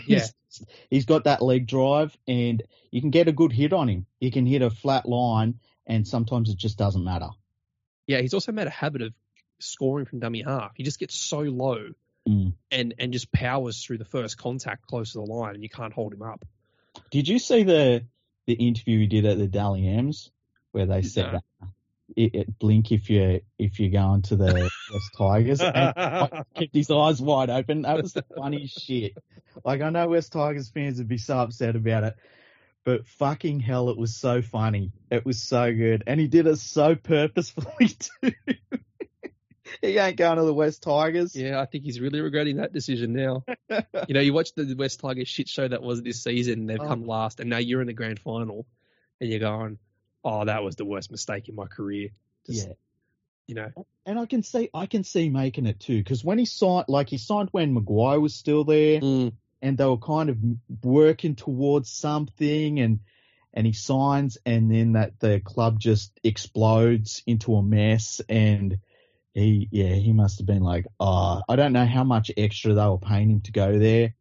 yeah. 0.06 0.26
he's 0.88 1.04
got 1.04 1.24
that 1.24 1.42
leg 1.42 1.66
drive 1.66 2.16
and 2.26 2.62
you 2.90 3.02
can 3.02 3.10
get 3.10 3.28
a 3.28 3.32
good 3.32 3.52
hit 3.52 3.74
on 3.74 3.86
him. 3.86 4.06
He 4.18 4.30
can 4.30 4.46
hit 4.46 4.62
a 4.62 4.70
flat 4.70 5.06
line 5.06 5.60
and 5.86 6.08
sometimes 6.08 6.48
it 6.48 6.56
just 6.56 6.78
doesn't 6.78 7.04
matter. 7.04 7.28
Yeah, 8.10 8.20
he's 8.20 8.34
also 8.34 8.50
made 8.50 8.66
a 8.66 8.70
habit 8.70 9.02
of 9.02 9.12
scoring 9.60 10.04
from 10.04 10.18
dummy 10.18 10.42
half. 10.42 10.72
He 10.74 10.82
just 10.82 10.98
gets 10.98 11.14
so 11.14 11.38
low 11.38 11.90
mm. 12.28 12.54
and, 12.72 12.94
and 12.98 13.12
just 13.12 13.30
powers 13.30 13.84
through 13.84 13.98
the 13.98 14.04
first 14.04 14.36
contact 14.36 14.86
close 14.86 15.12
to 15.12 15.18
the 15.18 15.24
line 15.24 15.54
and 15.54 15.62
you 15.62 15.68
can't 15.68 15.92
hold 15.92 16.12
him 16.12 16.22
up. 16.22 16.44
Did 17.12 17.28
you 17.28 17.38
see 17.38 17.62
the 17.62 18.04
the 18.46 18.54
interview 18.54 18.98
he 18.98 19.06
did 19.06 19.26
at 19.26 19.38
the 19.38 19.46
Dally 19.46 19.86
M's 19.86 20.32
where 20.72 20.86
they 20.86 21.02
said 21.02 21.26
no. 21.26 21.32
that 21.60 21.68
it, 22.16 22.34
it 22.34 22.58
blink 22.58 22.90
if 22.90 23.08
you 23.10 23.42
if 23.60 23.78
you're 23.78 23.90
going 23.90 24.22
to 24.22 24.34
the 24.34 24.70
West 24.92 25.10
Tigers. 25.16 25.60
And 25.60 26.44
kept 26.56 26.74
his 26.74 26.90
eyes 26.90 27.22
wide 27.22 27.48
open. 27.48 27.82
That 27.82 28.02
was 28.02 28.12
the 28.12 28.24
funny 28.36 28.66
shit. 28.66 29.12
Like 29.64 29.82
I 29.82 29.90
know 29.90 30.08
West 30.08 30.32
Tigers 30.32 30.68
fans 30.68 30.98
would 30.98 31.06
be 31.06 31.18
so 31.18 31.38
upset 31.38 31.76
about 31.76 32.02
it, 32.02 32.16
but 32.84 33.06
fucking 33.06 33.60
hell, 33.60 33.90
it 33.90 33.98
was 33.98 34.16
so 34.16 34.42
funny. 34.42 34.92
It 35.10 35.24
was 35.24 35.42
so 35.42 35.72
good, 35.74 36.04
and 36.06 36.18
he 36.20 36.28
did 36.28 36.46
it 36.46 36.56
so 36.58 36.94
purposefully 36.94 37.88
too. 38.22 38.32
he 39.82 39.98
ain't 39.98 40.16
going 40.16 40.36
to 40.38 40.44
the 40.44 40.54
West 40.54 40.82
Tigers. 40.82 41.34
Yeah, 41.36 41.60
I 41.60 41.66
think 41.66 41.84
he's 41.84 42.00
really 42.00 42.20
regretting 42.20 42.56
that 42.56 42.72
decision 42.72 43.12
now. 43.12 43.44
you 44.08 44.14
know, 44.14 44.20
you 44.20 44.32
watch 44.32 44.54
the 44.54 44.74
West 44.74 45.00
Tigers 45.00 45.28
shit 45.28 45.48
show 45.48 45.66
that 45.68 45.82
was 45.82 46.02
this 46.02 46.22
season, 46.22 46.66
they've 46.66 46.80
Oh. 46.80 46.86
come 46.88 47.04
last, 47.06 47.40
and 47.40 47.50
now 47.50 47.58
you're 47.58 47.80
in 47.80 47.86
the 47.86 47.92
grand 47.92 48.18
final, 48.18 48.66
and 49.20 49.30
you're 49.30 49.38
going, 49.40 49.78
"Oh, 50.24 50.44
that 50.44 50.62
was 50.64 50.76
the 50.76 50.84
worst 50.84 51.10
mistake 51.10 51.48
in 51.48 51.54
my 51.54 51.66
career." 51.66 52.08
Just, 52.46 52.66
yeah, 52.68 52.74
you 53.46 53.54
know, 53.54 53.70
and 54.06 54.18
I 54.18 54.26
can 54.26 54.42
see, 54.42 54.70
I 54.72 54.86
can 54.86 55.04
see 55.04 55.28
making 55.28 55.66
it 55.66 55.78
too, 55.80 55.98
because 55.98 56.24
when 56.24 56.38
he 56.38 56.46
signed, 56.46 56.86
like 56.88 57.10
he 57.10 57.18
signed 57.18 57.50
when 57.52 57.74
Maguire 57.74 58.18
was 58.18 58.34
still 58.34 58.64
there, 58.64 59.00
mm. 59.00 59.32
And 59.62 59.76
they 59.76 59.84
were 59.84 59.98
kind 59.98 60.30
of 60.30 60.38
working 60.82 61.36
towards 61.36 61.90
something, 61.90 62.80
and 62.80 63.00
and 63.52 63.66
he 63.66 63.72
signs, 63.72 64.38
and 64.46 64.70
then 64.70 64.92
that 64.92 65.18
the 65.18 65.40
club 65.40 65.80
just 65.80 66.18
explodes 66.22 67.22
into 67.26 67.56
a 67.56 67.62
mess, 67.62 68.20
and 68.28 68.78
he, 69.34 69.68
yeah, 69.70 69.94
he 69.94 70.12
must 70.12 70.38
have 70.38 70.46
been 70.46 70.62
like, 70.62 70.86
oh, 70.98 71.42
I 71.48 71.56
don't 71.56 71.72
know 71.72 71.86
how 71.86 72.04
much 72.04 72.30
extra 72.36 72.74
they 72.74 72.86
were 72.86 72.98
paying 72.98 73.30
him 73.30 73.40
to 73.42 73.52
go 73.52 73.78
there, 73.78 74.14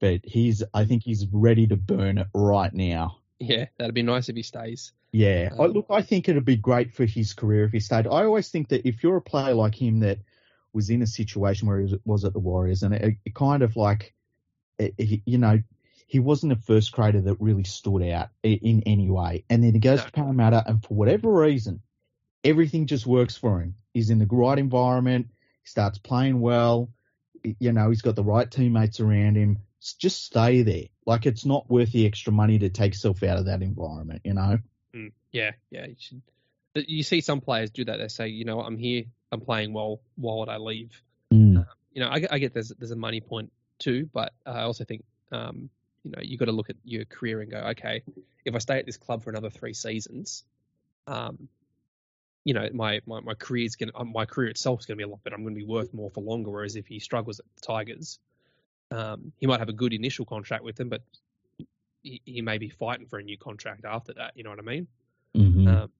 but 0.00 0.20
he's, 0.24 0.62
I 0.74 0.84
think 0.84 1.02
he's 1.02 1.26
ready 1.32 1.66
to 1.66 1.76
burn 1.76 2.18
it 2.18 2.26
right 2.34 2.72
now. 2.72 3.18
yeah, 3.38 3.66
that'd 3.78 3.94
be 3.94 4.02
nice 4.02 4.28
if 4.28 4.36
he 4.36 4.42
stays. 4.42 4.92
Yeah, 5.12 5.50
I, 5.58 5.64
Um, 5.64 5.72
look, 5.72 5.86
I 5.90 6.02
think 6.02 6.28
it'd 6.28 6.44
be 6.44 6.56
great 6.56 6.94
for 6.94 7.04
his 7.04 7.34
career 7.34 7.64
if 7.64 7.72
he 7.72 7.80
stayed. 7.80 8.06
I 8.06 8.24
always 8.24 8.48
think 8.48 8.68
that 8.68 8.86
if 8.86 9.02
you're 9.02 9.18
a 9.18 9.22
player 9.22 9.54
like 9.54 9.74
him 9.74 10.00
that 10.00 10.18
was 10.72 10.88
in 10.90 11.02
a 11.02 11.06
situation 11.06 11.68
where 11.68 11.78
he 11.78 11.84
was, 11.84 11.94
was 12.04 12.24
at 12.24 12.32
the 12.32 12.38
Warriors, 12.38 12.82
and 12.82 12.94
it, 12.94 13.16
it 13.24 13.34
kind 13.34 13.62
of 13.62 13.76
like, 13.76 14.14
you 14.98 15.38
know, 15.38 15.60
he 16.06 16.18
wasn't 16.18 16.52
a 16.52 16.56
first 16.56 16.92
grader 16.92 17.20
that 17.22 17.40
really 17.40 17.64
stood 17.64 18.02
out 18.02 18.28
in 18.42 18.82
any 18.86 19.10
way, 19.10 19.44
and 19.48 19.62
then 19.62 19.72
he 19.72 19.80
goes 19.80 20.04
to 20.04 20.12
Parramatta, 20.12 20.62
and 20.66 20.84
for 20.84 20.94
whatever 20.94 21.32
reason, 21.32 21.80
everything 22.44 22.86
just 22.86 23.06
works 23.06 23.36
for 23.36 23.60
him. 23.60 23.74
He's 23.94 24.10
in 24.10 24.18
the 24.18 24.26
right 24.26 24.58
environment, 24.58 25.28
he 25.62 25.68
starts 25.68 25.98
playing 25.98 26.40
well, 26.40 26.90
you 27.58 27.72
know, 27.72 27.88
he's 27.88 28.02
got 28.02 28.14
the 28.14 28.24
right 28.24 28.50
teammates 28.50 29.00
around 29.00 29.36
him. 29.36 29.58
Just 29.98 30.24
stay 30.24 30.62
there. 30.62 30.84
Like 31.06 31.26
it's 31.26 31.44
not 31.44 31.68
worth 31.68 31.92
the 31.92 32.06
extra 32.06 32.32
money 32.32 32.58
to 32.60 32.68
take 32.68 32.92
yourself 32.92 33.22
out 33.22 33.38
of 33.38 33.46
that 33.46 33.62
environment, 33.62 34.22
you 34.24 34.34
know. 34.34 34.58
Mm, 34.94 35.12
yeah, 35.32 35.52
yeah. 35.70 35.86
You, 35.86 35.96
should, 35.98 36.22
you 36.74 37.02
see 37.02 37.20
some 37.20 37.40
players 37.40 37.70
do 37.70 37.84
that. 37.86 37.96
They 37.96 38.08
say, 38.08 38.28
you 38.28 38.44
know, 38.44 38.60
I'm 38.60 38.78
here, 38.78 39.04
I'm 39.32 39.40
playing 39.40 39.72
well. 39.72 40.00
Why 40.14 40.36
would 40.36 40.48
I 40.48 40.58
leave? 40.58 41.02
Mm. 41.32 41.66
You 41.92 42.02
know, 42.02 42.10
I, 42.10 42.20
get- 42.20 42.32
I 42.32 42.38
get 42.38 42.54
there's 42.54 42.68
there's 42.78 42.92
a 42.92 42.96
money 42.96 43.20
point 43.20 43.50
too, 43.82 44.08
but 44.12 44.32
I 44.46 44.62
also 44.62 44.84
think, 44.84 45.04
um, 45.30 45.68
you 46.04 46.12
know, 46.12 46.22
you 46.22 46.38
got 46.38 46.46
to 46.46 46.52
look 46.52 46.70
at 46.70 46.76
your 46.84 47.04
career 47.04 47.40
and 47.40 47.50
go, 47.50 47.58
okay, 47.58 48.02
if 48.44 48.54
I 48.54 48.58
stay 48.58 48.78
at 48.78 48.86
this 48.86 48.96
club 48.96 49.22
for 49.22 49.30
another 49.30 49.50
three 49.50 49.74
seasons, 49.74 50.44
um, 51.06 51.48
you 52.44 52.54
know, 52.54 52.68
my 52.72 53.00
my 53.06 53.20
my 53.20 53.34
career's 53.34 53.76
gonna 53.76 53.92
um, 53.94 54.12
my 54.12 54.24
career 54.24 54.48
itself 54.48 54.80
is 54.80 54.86
gonna 54.86 54.96
be 54.96 55.04
a 55.04 55.08
lot 55.08 55.22
better. 55.22 55.36
I'm 55.36 55.44
gonna 55.44 55.54
be 55.54 55.64
worth 55.64 55.94
more 55.94 56.10
for 56.10 56.22
longer. 56.22 56.50
Whereas 56.50 56.74
if 56.74 56.86
he 56.86 56.98
struggles 56.98 57.38
at 57.38 57.46
the 57.54 57.60
Tigers, 57.60 58.18
um, 58.90 59.32
he 59.38 59.46
might 59.46 59.60
have 59.60 59.68
a 59.68 59.72
good 59.72 59.92
initial 59.92 60.24
contract 60.24 60.64
with 60.64 60.76
them, 60.76 60.88
but 60.88 61.02
he, 62.02 62.20
he 62.24 62.42
may 62.42 62.58
be 62.58 62.68
fighting 62.68 63.06
for 63.06 63.18
a 63.18 63.22
new 63.22 63.38
contract 63.38 63.84
after 63.84 64.12
that. 64.14 64.32
You 64.36 64.42
know 64.42 64.50
what 64.50 64.58
I 64.58 64.62
mean? 64.62 64.88
Mhm. 65.36 65.68
Um, 65.68 65.90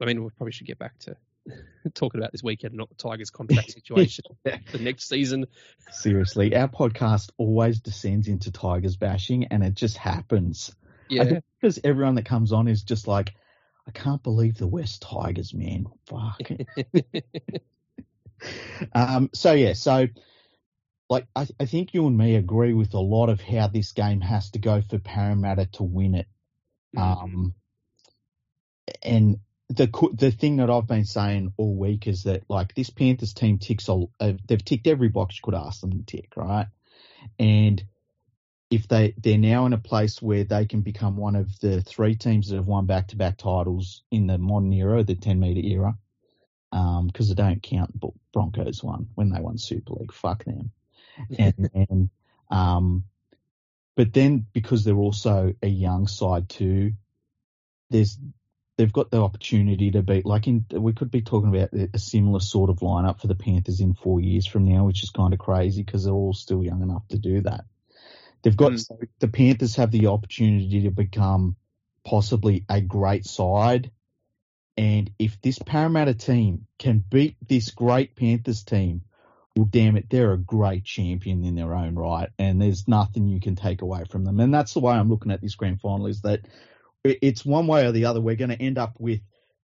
I 0.00 0.06
mean, 0.06 0.24
we 0.24 0.30
probably 0.30 0.52
should 0.52 0.66
get 0.66 0.78
back 0.78 0.98
to 1.00 1.16
talking 1.94 2.20
about 2.20 2.32
this 2.32 2.42
weekend, 2.42 2.74
not 2.74 2.88
the 2.88 2.94
Tigers' 2.94 3.30
contract 3.30 3.70
situation 3.72 4.24
the 4.44 4.78
next 4.78 5.08
season. 5.08 5.46
Seriously, 5.90 6.54
our 6.54 6.68
podcast 6.68 7.30
always 7.36 7.80
descends 7.80 8.28
into 8.28 8.52
Tigers 8.52 8.96
bashing, 8.96 9.46
and 9.46 9.62
it 9.62 9.74
just 9.74 9.96
happens. 9.96 10.74
Yeah, 11.08 11.40
because 11.60 11.80
everyone 11.82 12.14
that 12.16 12.24
comes 12.24 12.52
on 12.52 12.68
is 12.68 12.82
just 12.82 13.08
like, 13.08 13.34
I 13.86 13.90
can't 13.90 14.22
believe 14.22 14.56
the 14.56 14.68
West 14.68 15.02
Tigers, 15.02 15.52
man. 15.52 15.86
Fuck. 16.06 16.40
um, 18.94 19.30
so 19.34 19.52
yeah, 19.52 19.72
so 19.72 20.06
like 21.08 21.26
I, 21.34 21.48
I 21.58 21.66
think 21.66 21.92
you 21.92 22.06
and 22.06 22.16
me 22.16 22.36
agree 22.36 22.72
with 22.72 22.94
a 22.94 23.00
lot 23.00 23.28
of 23.28 23.40
how 23.40 23.66
this 23.66 23.92
game 23.92 24.20
has 24.20 24.50
to 24.50 24.60
go 24.60 24.80
for 24.80 24.98
Parramatta 24.98 25.66
to 25.72 25.82
win 25.82 26.14
it. 26.14 26.28
Um, 26.96 27.54
and 29.02 29.38
the 29.70 30.10
the 30.14 30.32
thing 30.32 30.56
that 30.56 30.68
I've 30.68 30.86
been 30.86 31.04
saying 31.04 31.52
all 31.56 31.74
week 31.76 32.08
is 32.08 32.24
that 32.24 32.42
like 32.48 32.74
this 32.74 32.90
Panthers 32.90 33.32
team 33.32 33.58
ticks 33.58 33.88
all 33.88 34.10
uh, 34.18 34.32
they've 34.46 34.64
ticked 34.64 34.88
every 34.88 35.08
box 35.08 35.36
you 35.36 35.42
could 35.44 35.54
ask 35.54 35.80
them 35.80 35.92
to 35.92 36.02
tick, 36.04 36.32
right? 36.36 36.66
And 37.38 37.82
if 38.68 38.88
they 38.88 39.14
they're 39.16 39.38
now 39.38 39.66
in 39.66 39.72
a 39.72 39.78
place 39.78 40.20
where 40.20 40.42
they 40.42 40.66
can 40.66 40.80
become 40.80 41.16
one 41.16 41.36
of 41.36 41.58
the 41.60 41.82
three 41.82 42.16
teams 42.16 42.48
that 42.48 42.56
have 42.56 42.66
won 42.66 42.86
back 42.86 43.08
to 43.08 43.16
back 43.16 43.36
titles 43.38 44.02
in 44.10 44.26
the 44.26 44.38
modern 44.38 44.72
era, 44.72 45.04
the 45.04 45.14
10 45.14 45.38
meter 45.38 45.60
era, 45.60 45.96
because 46.72 47.28
they 47.28 47.34
don't 47.34 47.62
count 47.62 47.94
Broncos 48.32 48.82
won 48.82 49.08
when 49.14 49.30
they 49.30 49.40
won 49.40 49.56
Super 49.56 49.94
League. 49.94 50.12
Fuck 50.12 50.44
them. 50.44 50.72
And, 51.38 51.70
and 51.90 52.10
um, 52.50 53.04
but 53.94 54.12
then 54.12 54.46
because 54.52 54.82
they're 54.82 54.94
also 54.96 55.54
a 55.62 55.68
young 55.68 56.08
side 56.08 56.48
too, 56.48 56.92
there's 57.90 58.18
they've 58.80 58.94
got 58.94 59.10
the 59.10 59.20
opportunity 59.20 59.90
to 59.90 60.00
beat 60.00 60.24
like 60.24 60.46
in 60.46 60.64
we 60.72 60.94
could 60.94 61.10
be 61.10 61.20
talking 61.20 61.54
about 61.54 61.68
a 61.92 61.98
similar 61.98 62.40
sort 62.40 62.70
of 62.70 62.78
lineup 62.78 63.20
for 63.20 63.26
the 63.26 63.34
Panthers 63.34 63.80
in 63.80 63.92
four 63.92 64.20
years 64.20 64.46
from 64.46 64.64
now, 64.64 64.84
which 64.84 65.02
is 65.02 65.10
kind 65.10 65.34
of 65.34 65.38
crazy 65.38 65.82
because 65.82 66.04
they're 66.04 66.14
all 66.14 66.32
still 66.32 66.64
young 66.64 66.80
enough 66.80 67.06
to 67.08 67.18
do 67.18 67.42
that. 67.42 67.66
They've 68.42 68.56
got 68.56 68.72
Mm. 68.72 68.86
so 68.86 68.98
the 69.18 69.28
Panthers 69.28 69.76
have 69.76 69.90
the 69.90 70.06
opportunity 70.06 70.84
to 70.84 70.90
become 70.90 71.56
possibly 72.06 72.64
a 72.70 72.80
great 72.80 73.26
side. 73.26 73.90
And 74.78 75.10
if 75.18 75.38
this 75.42 75.58
Parramatta 75.58 76.14
team 76.14 76.66
can 76.78 77.04
beat 77.06 77.36
this 77.46 77.72
great 77.72 78.16
Panthers 78.16 78.62
team, 78.62 79.02
well, 79.56 79.68
damn 79.68 79.98
it, 79.98 80.08
they're 80.08 80.32
a 80.32 80.38
great 80.38 80.84
champion 80.84 81.44
in 81.44 81.54
their 81.54 81.74
own 81.74 81.96
right, 81.96 82.30
and 82.38 82.62
there's 82.62 82.88
nothing 82.88 83.28
you 83.28 83.40
can 83.40 83.56
take 83.56 83.82
away 83.82 84.04
from 84.08 84.24
them. 84.24 84.40
And 84.40 84.54
that's 84.54 84.72
the 84.72 84.80
way 84.80 84.94
I'm 84.94 85.10
looking 85.10 85.32
at 85.32 85.42
this 85.42 85.56
grand 85.56 85.82
final 85.82 86.06
is 86.06 86.22
that 86.22 86.46
it's 87.04 87.44
one 87.44 87.66
way 87.66 87.86
or 87.86 87.92
the 87.92 88.06
other. 88.06 88.20
We're 88.20 88.36
going 88.36 88.50
to 88.50 88.60
end 88.60 88.78
up 88.78 88.94
with 88.98 89.20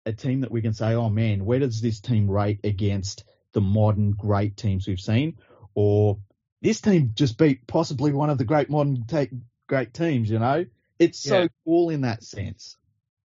a 0.05 0.13
team 0.13 0.41
that 0.41 0.51
we 0.51 0.61
can 0.61 0.73
say, 0.73 0.93
oh 0.93 1.09
man, 1.09 1.45
where 1.45 1.59
does 1.59 1.81
this 1.81 1.99
team 1.99 2.29
rate 2.29 2.59
against 2.63 3.23
the 3.53 3.61
modern 3.61 4.11
great 4.11 4.57
teams 4.57 4.87
we've 4.87 4.99
seen? 4.99 5.37
Or 5.75 6.17
this 6.61 6.81
team 6.81 7.11
just 7.13 7.37
beat 7.37 7.67
possibly 7.67 8.11
one 8.11 8.29
of 8.29 8.37
the 8.37 8.45
great 8.45 8.69
modern 8.69 9.05
ta- 9.05 9.25
great 9.67 9.93
teams, 9.93 10.29
you 10.29 10.39
know? 10.39 10.65
It's 10.99 11.19
so 11.19 11.41
Yeah. 11.43 11.47
cool 11.65 11.89
in 11.89 12.01
that 12.01 12.23
sense. 12.23 12.77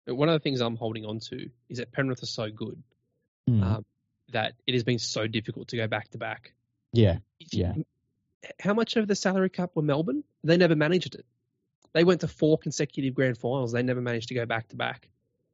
One 0.05 0.29
of 0.29 0.33
the 0.33 0.39
things 0.39 0.61
I'm 0.61 0.75
holding 0.75 1.05
on 1.05 1.19
to 1.31 1.49
is 1.69 1.77
that 1.79 1.91
Penrith 1.91 2.21
are 2.23 2.27
so 2.27 2.49
good 2.51 2.81
Mm. 3.49 3.61
um, 3.63 3.85
that 4.31 4.53
it 4.65 4.73
has 4.73 4.83
been 4.83 4.97
so 4.99 5.27
difficult 5.27 5.67
to 5.69 5.77
go 5.77 5.87
back 5.87 6.09
to 6.09 6.17
back. 6.17 6.53
yeah. 6.93 7.19
Yeah. 7.51 7.75
How 8.59 8.73
much 8.73 8.95
of 8.95 9.07
the 9.07 9.15
salary 9.15 9.49
cap 9.49 9.71
were 9.75 9.81
Melbourne? 9.81 10.23
They 10.43 10.57
never 10.57 10.75
managed 10.75 11.15
it. 11.15 11.25
They 11.95 12.03
went 12.03 12.21
to 12.21 12.27
four 12.27 12.57
consecutive 12.57 13.13
grand 13.13 13.37
finals. 13.37 13.71
They 13.71 13.81
never 13.81 14.01
managed 14.01 14.27
to 14.27 14.33
go 14.33 14.45
back 14.45 14.67
to 14.67 14.75
back. 14.75 15.07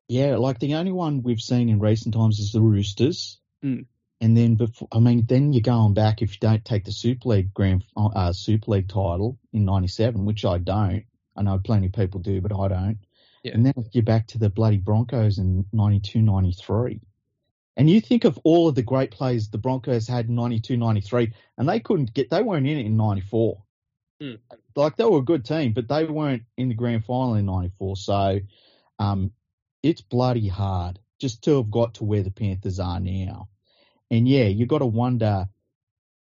Yeah, 0.08 0.38
like 0.38 0.58
the 0.58 0.74
only 0.74 0.92
one 0.92 1.22
we've 1.22 1.40
seen 1.40 1.70
in 1.70 1.80
recent 1.80 2.16
times 2.16 2.40
is 2.40 2.52
the 2.52 2.60
Roosters. 2.60 3.40
Mm. 3.64 3.86
And 4.20 4.36
then 4.36 4.56
before, 4.56 4.88
I 4.92 5.00
mean, 5.00 5.24
then 5.28 5.54
you're 5.54 5.62
going 5.62 5.94
back 5.94 6.24
if 6.24 6.32
you 6.32 6.40
don't 6.42 6.66
take 6.66 6.84
the 6.84 6.92
Super 6.92 7.30
League 7.30 7.54
grand 7.54 7.86
uh, 7.96 8.34
Super 8.34 8.72
League 8.72 8.90
title 8.90 9.38
in 9.54 9.66
'97, 9.66 10.26
which 10.26 10.44
I 10.44 10.58
don't. 10.58 11.06
I 11.38 11.44
know 11.44 11.60
plenty 11.60 11.88
of 11.88 11.94
people 11.94 12.20
do, 12.20 12.42
but 12.42 12.52
I 12.52 12.68
don't. 12.68 12.98
Yeah. 13.44 13.54
And 13.54 13.64
then 13.64 13.74
you're 13.92 14.04
back 14.04 14.28
to 14.30 14.40
the 14.40 14.50
bloody 14.50 14.78
Broncos 14.78 15.38
in 15.38 15.66
'92, 15.72 16.24
'93. 16.24 17.02
And 17.78 17.88
you 17.88 18.02
think 18.02 18.26
of 18.26 18.40
all 18.44 18.68
of 18.68 18.74
the 18.74 18.82
great 18.82 19.12
players 19.12 19.50
the 19.50 19.60
Broncos 19.60 20.08
had 20.08 20.28
in 20.28 20.34
'92, 20.34 20.76
'93, 20.76 21.34
and 21.60 21.70
they 21.70 21.80
couldn't 21.80 22.16
get, 22.16 22.32
they 22.32 22.42
weren't 22.42 22.68
in 22.68 22.80
it 22.80 22.88
in 22.88 22.98
'94. 22.98 23.62
Mm. 24.22 24.40
Like 24.76 24.98
they 24.98 25.06
were 25.06 25.20
a 25.20 25.24
good 25.24 25.46
team, 25.46 25.74
but 25.74 25.88
they 25.88 26.06
weren't 26.06 26.44
in 26.58 26.70
the 26.70 26.76
grand 26.76 27.06
final 27.06 27.36
in 27.36 27.46
'94. 27.46 27.98
So, 27.98 28.40
um, 29.00 29.32
it's 29.82 30.02
bloody 30.02 30.48
hard 30.48 31.00
just 31.20 31.44
to 31.44 31.58
have 31.58 31.72
got 31.72 31.96
to 31.96 32.04
where 32.04 32.24
the 32.24 32.32
Panthers 32.32 32.80
are 32.80 33.00
now. 33.00 33.50
And 34.10 34.28
yeah, 34.28 34.46
you 34.46 34.66
got 34.66 34.80
to 34.80 34.86
wonder, 34.86 35.48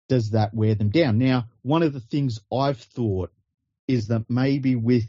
does 0.08 0.30
that 0.30 0.54
wear 0.54 0.74
them 0.74 0.90
down? 0.90 1.18
Now, 1.18 1.46
one 1.62 1.82
of 1.82 1.92
the 1.92 2.00
things 2.00 2.40
I've 2.52 2.78
thought 2.78 3.32
is 3.86 4.08
that 4.08 4.24
maybe 4.28 4.76
with 4.76 5.06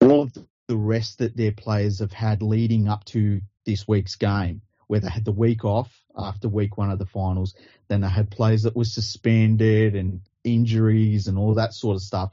all 0.00 0.22
of 0.22 0.36
the 0.66 0.76
rest 0.76 1.18
that 1.18 1.36
their 1.36 1.52
players 1.52 2.00
have 2.00 2.12
had 2.12 2.42
leading 2.42 2.88
up 2.88 3.04
to 3.06 3.40
this 3.64 3.86
week's 3.86 4.16
game, 4.16 4.62
where 4.88 5.00
they 5.00 5.08
had 5.08 5.24
the 5.24 5.32
week 5.32 5.64
off 5.64 5.90
after 6.16 6.48
week 6.48 6.76
one 6.76 6.90
of 6.90 6.98
the 6.98 7.06
finals, 7.06 7.54
then 7.88 8.00
they 8.00 8.08
had 8.08 8.30
players 8.30 8.64
that 8.64 8.76
were 8.76 8.84
suspended 8.84 9.94
and 9.94 10.20
injuries 10.44 11.26
and 11.26 11.38
all 11.38 11.54
that 11.54 11.74
sort 11.74 11.96
of 11.96 12.02
stuff, 12.02 12.32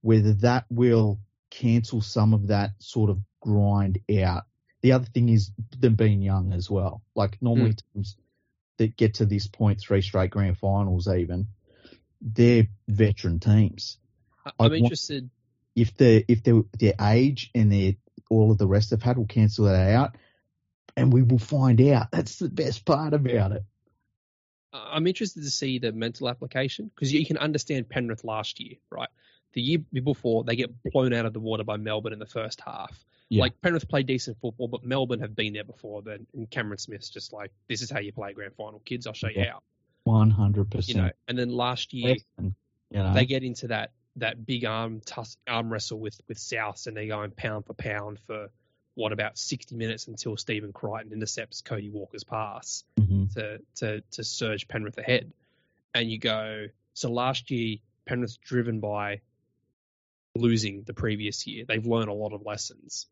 whether 0.00 0.32
that 0.34 0.64
will 0.70 1.20
cancel 1.50 2.00
some 2.00 2.32
of 2.34 2.48
that 2.48 2.70
sort 2.78 3.10
of 3.10 3.18
grind 3.40 3.98
out. 4.18 4.44
The 4.80 4.92
other 4.92 5.04
thing 5.04 5.28
is 5.28 5.52
them 5.78 5.94
being 5.94 6.22
young 6.22 6.52
as 6.52 6.68
well. 6.68 7.02
Like 7.14 7.40
normally 7.40 7.74
mm. 7.74 7.82
teams 7.94 8.16
that 8.78 8.96
get 8.96 9.14
to 9.14 9.26
this 9.26 9.46
point, 9.46 9.80
three 9.80 10.02
straight 10.02 10.30
grand 10.30 10.58
finals 10.58 11.06
even, 11.06 11.46
they're 12.20 12.66
veteran 12.88 13.38
teams. 13.38 13.98
I- 14.44 14.52
I'd 14.58 14.72
I'm 14.72 14.74
interested 14.74 15.30
if 15.74 15.96
the 15.96 16.24
if 16.28 16.42
their 16.42 16.62
their 16.78 16.94
age 17.00 17.50
and 17.54 17.72
their 17.72 17.94
all 18.30 18.50
of 18.50 18.58
the 18.58 18.66
rest 18.66 18.90
they've 18.90 19.02
had 19.02 19.18
will 19.18 19.26
cancel 19.26 19.66
that 19.66 19.92
out, 19.92 20.16
and 20.96 21.12
we 21.12 21.22
will 21.22 21.38
find 21.38 21.80
out. 21.80 22.10
That's 22.10 22.38
the 22.38 22.48
best 22.48 22.84
part 22.84 23.14
about 23.14 23.52
it. 23.52 23.64
I'm 24.72 25.06
interested 25.06 25.42
to 25.42 25.50
see 25.50 25.78
the 25.78 25.92
mental 25.92 26.28
application 26.28 26.90
because 26.94 27.12
you 27.12 27.26
can 27.26 27.36
understand 27.36 27.88
Penrith 27.88 28.24
last 28.24 28.60
year, 28.60 28.76
right? 28.90 29.08
The 29.52 29.60
year 29.60 29.78
before, 29.92 30.44
they 30.44 30.56
get 30.56 30.70
blown 30.92 31.12
out 31.12 31.26
of 31.26 31.32
the 31.32 31.40
water 31.40 31.64
by 31.64 31.76
Melbourne 31.76 32.12
in 32.12 32.18
the 32.18 32.26
first 32.26 32.60
half. 32.60 33.04
Yeah. 33.28 33.42
Like 33.42 33.60
Penrith 33.60 33.88
played 33.88 34.06
decent 34.06 34.38
football, 34.40 34.68
but 34.68 34.84
Melbourne 34.84 35.20
have 35.20 35.34
been 35.34 35.52
there 35.54 35.64
before. 35.64 36.02
Then 36.02 36.26
and 36.34 36.50
Cameron 36.50 36.78
Smith's 36.78 37.10
just 37.10 37.32
like, 37.32 37.50
"This 37.68 37.82
is 37.82 37.90
how 37.90 38.00
you 38.00 38.12
play 38.12 38.30
a 38.30 38.34
grand 38.34 38.54
final, 38.56 38.80
kids. 38.80 39.06
I'll 39.06 39.14
show 39.14 39.28
you 39.28 39.44
how." 39.44 39.60
One 40.04 40.30
hundred 40.30 40.70
percent. 40.70 40.96
You 40.96 41.02
know, 41.02 41.10
and 41.28 41.38
then 41.38 41.48
last 41.50 41.92
year 41.92 42.16
you 42.38 42.52
know. 42.90 43.14
they 43.14 43.24
get 43.24 43.42
into 43.42 43.68
that 43.68 43.92
that 44.16 44.44
big 44.44 44.64
arm 44.64 45.00
tuss, 45.00 45.36
arm 45.46 45.72
wrestle 45.72 45.98
with 45.98 46.20
with 46.28 46.38
South, 46.38 46.86
and 46.86 46.96
they're 46.96 47.06
going 47.06 47.30
pound 47.30 47.66
for 47.66 47.74
pound 47.74 48.18
for 48.26 48.50
what 48.94 49.12
about 49.12 49.38
60 49.38 49.74
minutes 49.76 50.06
until 50.06 50.36
Stephen 50.36 50.72
Crichton 50.72 51.12
intercepts 51.12 51.62
Cody 51.62 51.90
Walker's 51.90 52.24
pass 52.24 52.84
mm-hmm. 52.98 53.24
to, 53.34 53.58
to 53.76 54.00
to 54.12 54.24
surge 54.24 54.68
Penrith 54.68 54.98
ahead. 54.98 55.32
And 55.94 56.10
you 56.10 56.18
go, 56.18 56.66
so 56.94 57.10
last 57.10 57.50
year 57.50 57.78
Penrith's 58.06 58.36
driven 58.36 58.80
by 58.80 59.20
losing 60.34 60.82
the 60.82 60.94
previous 60.94 61.46
year. 61.46 61.64
They've 61.66 61.86
learned 61.86 62.08
a 62.08 62.14
lot 62.14 62.32
of 62.32 62.44
lessons. 62.44 63.06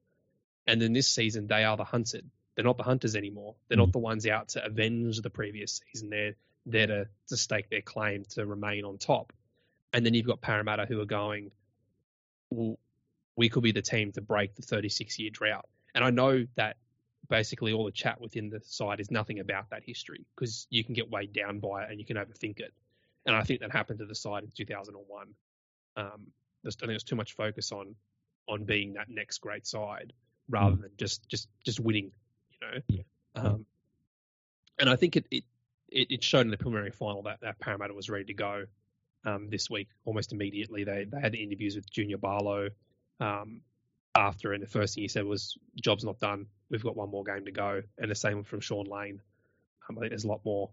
And 0.67 0.81
then 0.81 0.93
this 0.93 1.09
season 1.09 1.47
they 1.47 1.65
are 1.65 1.77
the 1.77 1.85
hunted. 1.85 2.29
They're 2.55 2.65
not 2.65 2.77
the 2.77 2.83
hunters 2.83 3.17
anymore. 3.17 3.55
They're 3.69 3.77
mm-hmm. 3.77 3.87
not 3.87 3.93
the 3.93 3.99
ones 3.99 4.27
out 4.27 4.49
to 4.51 4.65
avenge 4.65 5.21
the 5.21 5.31
previous 5.31 5.81
season. 5.93 6.11
They're 6.11 6.35
there 6.67 6.87
to, 6.87 7.07
to 7.29 7.37
stake 7.37 7.71
their 7.71 7.81
claim 7.81 8.25
to 8.31 8.45
remain 8.45 8.85
on 8.85 8.99
top. 8.99 9.33
And 9.93 10.05
then 10.05 10.15
you've 10.15 10.27
got 10.27 10.41
Parramatta 10.41 10.87
who 10.87 11.01
are 11.01 11.07
going, 11.07 11.51
well, 12.51 12.79
we 13.37 13.49
could 13.49 13.63
be 13.63 13.73
the 13.73 13.83
team 13.83 14.13
to 14.13 14.21
break 14.21 14.55
the 14.55 14.63
36 14.63 15.19
year 15.19 15.31
drought. 15.31 15.69
And 15.95 16.05
I 16.05 16.11
know 16.11 16.47
that 16.57 16.77
basically 17.29 17.73
all 17.73 17.85
the 17.85 17.93
chat 17.93 18.21
within 18.21 18.51
the 18.51 18.61
side 18.65 19.01
is 19.01 19.11
nothing 19.11 19.41
about 19.41 19.71
that 19.71 19.83
history 19.85 20.25
because 20.35 20.67
you 20.71 20.85
can 20.85 20.95
get 20.95 21.11
weighed 21.11 21.33
down 21.33 21.61
by 21.61 21.85
it 21.85 21.91
and 21.91 21.99
you 21.99 22.07
can 22.07 22.17
overthink 22.17 22.61
it. 22.61 22.73
And 23.27 23.37
I 23.37 23.43
think 23.43 23.61
that 23.61 23.73
happened 23.73 23.99
to 24.01 24.07
the 24.07 24.15
side 24.15 24.43
in 24.43 24.51
2001. 24.55 25.27
Um, 25.97 26.07
I 26.67 26.71
think 26.71 26.89
there's 26.89 27.05
too 27.05 27.17
much 27.17 27.35
focus 27.35 27.73
on 27.73 27.95
on 28.49 28.65
being 28.65 28.95
that 28.95 29.09
next 29.09 29.39
great 29.39 29.67
side 29.67 30.13
rather 30.49 30.77
mm. 30.77 30.83
than 30.83 30.91
just 30.97 31.29
just 31.29 31.49
just 31.65 31.81
winning, 31.81 32.11
you 32.51 32.67
know. 32.67 32.81
Yeah. 32.89 33.03
Um, 33.37 33.67
and 34.79 34.91
I 34.91 34.97
think 34.97 35.17
it, 35.17 35.27
it 35.31 35.45
it 35.89 36.23
showed 36.23 36.43
in 36.43 36.51
the 36.51 36.57
preliminary 36.57 36.91
final 36.91 37.23
that, 37.25 37.41
that 37.43 37.59
Parramatta 37.59 37.95
was 37.95 38.09
ready 38.09 38.25
to 38.27 38.35
go 38.35 38.65
um, 39.25 39.49
this 39.51 39.69
week 39.69 39.89
almost 40.05 40.33
immediately. 40.33 40.85
They 40.85 41.05
they 41.05 41.21
had 41.21 41.33
the 41.33 41.43
interviews 41.43 41.77
with 41.77 41.91
Junior 41.91 42.19
Paulo 42.19 42.69
um, 43.21 43.61
after, 44.15 44.53
and 44.53 44.63
the 44.63 44.67
first 44.67 44.95
thing 44.95 45.03
he 45.03 45.09
said 45.09 45.25
was, 45.25 45.57
"Job's 45.81 46.05
not 46.05 46.19
done. 46.19 46.47
We've 46.71 46.83
got 46.83 46.97
one 46.97 47.11
more 47.11 47.25
game 47.25 47.45
to 47.45 47.53
go." 47.53 47.83
And 47.99 48.11
the 48.11 48.15
same 48.15 48.43
from 48.45 48.61
Shaun 48.61 48.87
Lane. 48.87 49.21
Um, 49.89 49.99
I 49.99 50.01
think 50.01 50.11
there's 50.11 50.25
a 50.25 50.29
lot 50.29 50.45
more 50.45 50.71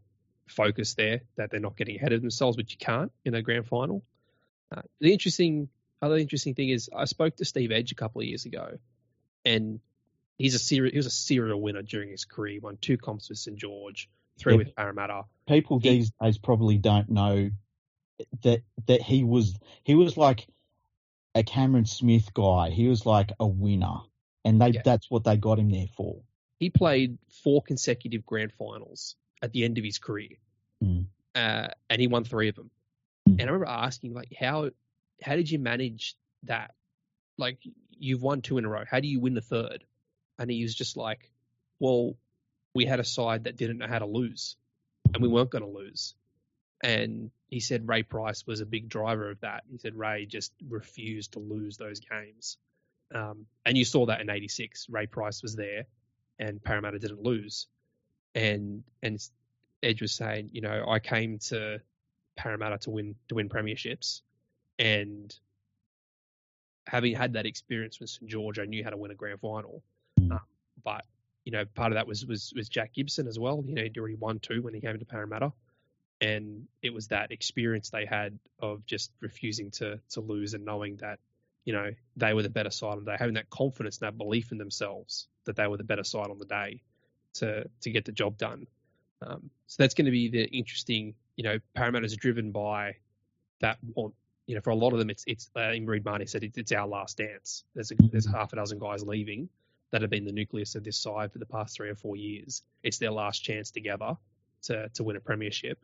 focus 0.47 0.93
there 0.93 1.21
that 1.35 1.51
they're 1.51 1.59
not 1.59 1.77
getting 1.77 1.97
ahead 1.97 2.13
of 2.13 2.21
themselves, 2.21 2.57
which 2.57 2.71
you 2.71 2.77
can't 2.77 3.11
in 3.25 3.35
a 3.35 3.41
grand 3.41 3.67
final. 3.67 4.03
Uh, 4.75 4.81
the 4.99 5.11
interesting 5.11 5.69
other 6.01 6.17
interesting 6.17 6.53
thing 6.53 6.69
is 6.69 6.89
I 6.95 7.05
spoke 7.05 7.35
to 7.37 7.45
Steve 7.45 7.71
Edge 7.71 7.91
a 7.91 7.95
couple 7.95 8.21
of 8.21 8.27
years 8.27 8.45
ago, 8.45 8.77
and 9.45 9.79
he's 10.37 10.55
a 10.55 10.59
serial 10.59 10.91
he 10.91 10.97
was 10.97 11.05
a 11.05 11.11
serial 11.11 11.61
winner 11.61 11.81
during 11.81 12.09
his 12.09 12.25
career. 12.25 12.53
He 12.53 12.59
won 12.59 12.77
two 12.79 12.97
comps 12.97 13.29
with 13.29 13.37
St 13.37 13.57
George, 13.57 14.09
three 14.39 14.53
yeah. 14.53 14.57
with 14.59 14.75
Parramatta. 14.75 15.23
People 15.47 15.79
he, 15.79 15.89
these 15.89 16.11
days 16.21 16.37
probably 16.37 16.77
don't 16.77 17.09
know 17.09 17.49
that 18.43 18.61
that 18.87 19.01
he 19.01 19.23
was 19.23 19.57
he 19.83 19.95
was 19.95 20.17
like 20.17 20.47
a 21.37 21.43
Cameron 21.43 21.85
Smith 21.85 22.33
guy. 22.33 22.71
He 22.71 22.87
was 22.87 23.05
like 23.05 23.31
a 23.39 23.47
winner, 23.47 23.99
and 24.43 24.59
they 24.59 24.69
yeah. 24.69 24.81
that's 24.83 25.09
what 25.09 25.23
they 25.23 25.37
got 25.37 25.59
him 25.59 25.69
there 25.69 25.87
for. 25.95 26.21
He 26.59 26.69
played 26.69 27.19
four 27.43 27.61
consecutive 27.61 28.25
grand 28.25 28.51
finals 28.53 29.15
at 29.41 29.51
the 29.51 29.63
end 29.63 29.77
of 29.77 29.83
his 29.83 29.99
career, 29.99 30.37
mm. 30.83 31.05
uh, 31.35 31.67
and 31.89 32.01
he 32.01 32.07
won 32.07 32.23
three 32.23 32.49
of 32.49 32.55
them. 32.55 32.71
Mm. 33.29 33.33
And 33.33 33.41
I 33.41 33.45
remember 33.45 33.67
asking 33.67 34.13
like, 34.13 34.33
how 34.37 34.71
how 35.21 35.35
did 35.35 35.49
you 35.49 35.59
manage 35.59 36.15
that? 36.43 36.73
Like 37.37 37.59
you've 37.91 38.23
won 38.23 38.41
two 38.41 38.57
in 38.57 38.65
a 38.65 38.69
row. 38.69 38.83
How 38.89 38.99
do 38.99 39.07
you 39.07 39.19
win 39.19 39.35
the 39.35 39.41
third? 39.41 39.83
And 40.39 40.49
he 40.49 40.63
was 40.63 40.73
just 40.73 40.97
like, 40.97 41.31
well, 41.79 42.15
we 42.73 42.85
had 42.85 42.99
a 42.99 43.03
side 43.03 43.43
that 43.43 43.57
didn't 43.57 43.77
know 43.77 43.87
how 43.87 43.99
to 43.99 44.05
lose, 44.05 44.55
and 45.13 45.21
we 45.21 45.29
weren't 45.29 45.51
going 45.51 45.63
to 45.63 45.69
lose. 45.69 46.15
And 46.83 47.31
he 47.47 47.59
said 47.59 47.87
Ray 47.87 48.03
Price 48.03 48.45
was 48.45 48.61
a 48.61 48.65
big 48.65 48.89
driver 48.89 49.31
of 49.31 49.39
that. 49.41 49.63
He 49.69 49.77
said 49.77 49.95
Ray 49.95 50.25
just 50.25 50.53
refused 50.67 51.33
to 51.33 51.39
lose 51.39 51.77
those 51.77 51.99
games. 51.99 52.57
Um, 53.13 53.45
and 53.65 53.77
you 53.77 53.85
saw 53.85 54.05
that 54.07 54.21
in 54.21 54.29
86. 54.29 54.87
Ray 54.89 55.07
Price 55.07 55.41
was 55.41 55.55
there 55.55 55.85
and 56.39 56.63
Parramatta 56.63 56.99
didn't 56.99 57.23
lose. 57.23 57.67
And 58.35 58.83
and 59.01 59.17
Edge 59.81 60.01
was 60.01 60.13
saying, 60.13 60.49
you 60.53 60.61
know, 60.61 60.85
I 60.87 60.99
came 60.99 61.39
to 61.39 61.79
Parramatta 62.35 62.79
to 62.79 62.89
win 62.91 63.15
to 63.29 63.35
win 63.35 63.49
premierships 63.49 64.21
and 64.77 65.35
having 66.85 67.15
had 67.15 67.33
that 67.33 67.45
experience 67.45 67.99
with 67.99 68.09
St 68.09 68.29
George, 68.29 68.59
I 68.59 68.65
knew 68.65 68.83
how 68.83 68.89
to 68.89 68.97
win 68.97 69.11
a 69.11 69.15
grand 69.15 69.39
final. 69.41 69.83
Um, 70.19 70.39
but 70.83 71.05
you 71.45 71.51
know, 71.51 71.65
part 71.75 71.91
of 71.91 71.95
that 71.95 72.07
was 72.07 72.25
was 72.25 72.53
was 72.55 72.69
Jack 72.69 72.93
Gibson 72.93 73.27
as 73.27 73.39
well. 73.39 73.63
You 73.65 73.75
know, 73.75 73.83
he'd 73.83 73.97
already 73.97 74.15
won 74.15 74.39
two 74.39 74.61
when 74.61 74.73
he 74.73 74.81
came 74.81 74.97
to 74.97 75.05
Parramatta 75.05 75.51
and 76.21 76.67
it 76.81 76.93
was 76.93 77.07
that 77.07 77.31
experience 77.31 77.89
they 77.89 78.05
had 78.05 78.37
of 78.59 78.85
just 78.85 79.11
refusing 79.21 79.71
to 79.71 79.99
to 80.09 80.21
lose 80.21 80.53
and 80.53 80.65
knowing 80.65 80.97
that 80.97 81.19
you 81.65 81.73
know 81.73 81.91
they 82.15 82.33
were 82.33 82.43
the 82.43 82.49
better 82.49 82.71
side 82.71 82.93
on 82.93 83.03
the 83.03 83.11
day, 83.11 83.17
having 83.19 83.35
that 83.35 83.49
confidence 83.49 83.99
and 83.99 84.07
that 84.07 84.17
belief 84.17 84.51
in 84.51 84.57
themselves 84.57 85.27
that 85.45 85.55
they 85.55 85.67
were 85.67 85.77
the 85.77 85.83
better 85.83 86.03
side 86.03 86.29
on 86.29 86.37
the 86.39 86.45
day 86.45 86.81
to 87.35 87.67
to 87.81 87.91
get 87.91 88.05
the 88.05 88.11
job 88.11 88.37
done. 88.37 88.67
Um, 89.21 89.49
so 89.67 89.83
that's 89.83 89.93
going 89.93 90.05
to 90.05 90.11
be 90.11 90.29
the 90.29 90.45
interesting. 90.45 91.15
You 91.35 91.43
know, 91.43 91.59
Parramatta 91.75 92.05
is 92.05 92.15
driven 92.15 92.51
by 92.51 92.95
that 93.59 93.77
want. 93.95 94.13
You 94.45 94.55
know, 94.55 94.61
for 94.61 94.69
a 94.69 94.75
lot 94.75 94.93
of 94.93 94.99
them, 94.99 95.09
it's 95.09 95.23
it's. 95.27 95.49
Uh, 95.55 95.73
Reed 95.83 96.05
Mahoney 96.05 96.25
said 96.25 96.43
it, 96.43 96.53
it's 96.57 96.71
our 96.71 96.87
last 96.87 97.17
dance. 97.17 97.63
There's 97.75 97.91
a, 97.91 97.95
there's 98.11 98.25
half 98.25 98.53
a 98.53 98.55
dozen 98.55 98.79
guys 98.79 99.03
leaving 99.03 99.49
that 99.91 100.01
have 100.01 100.09
been 100.09 100.25
the 100.25 100.31
nucleus 100.31 100.75
of 100.75 100.83
this 100.83 100.97
side 100.97 101.31
for 101.31 101.39
the 101.39 101.45
past 101.45 101.75
three 101.75 101.89
or 101.89 101.95
four 101.95 102.15
years. 102.15 102.63
It's 102.83 102.97
their 102.97 103.11
last 103.11 103.39
chance 103.39 103.71
together 103.71 104.15
to 104.63 104.89
to 104.89 105.03
win 105.03 105.15
a 105.15 105.19
premiership. 105.19 105.79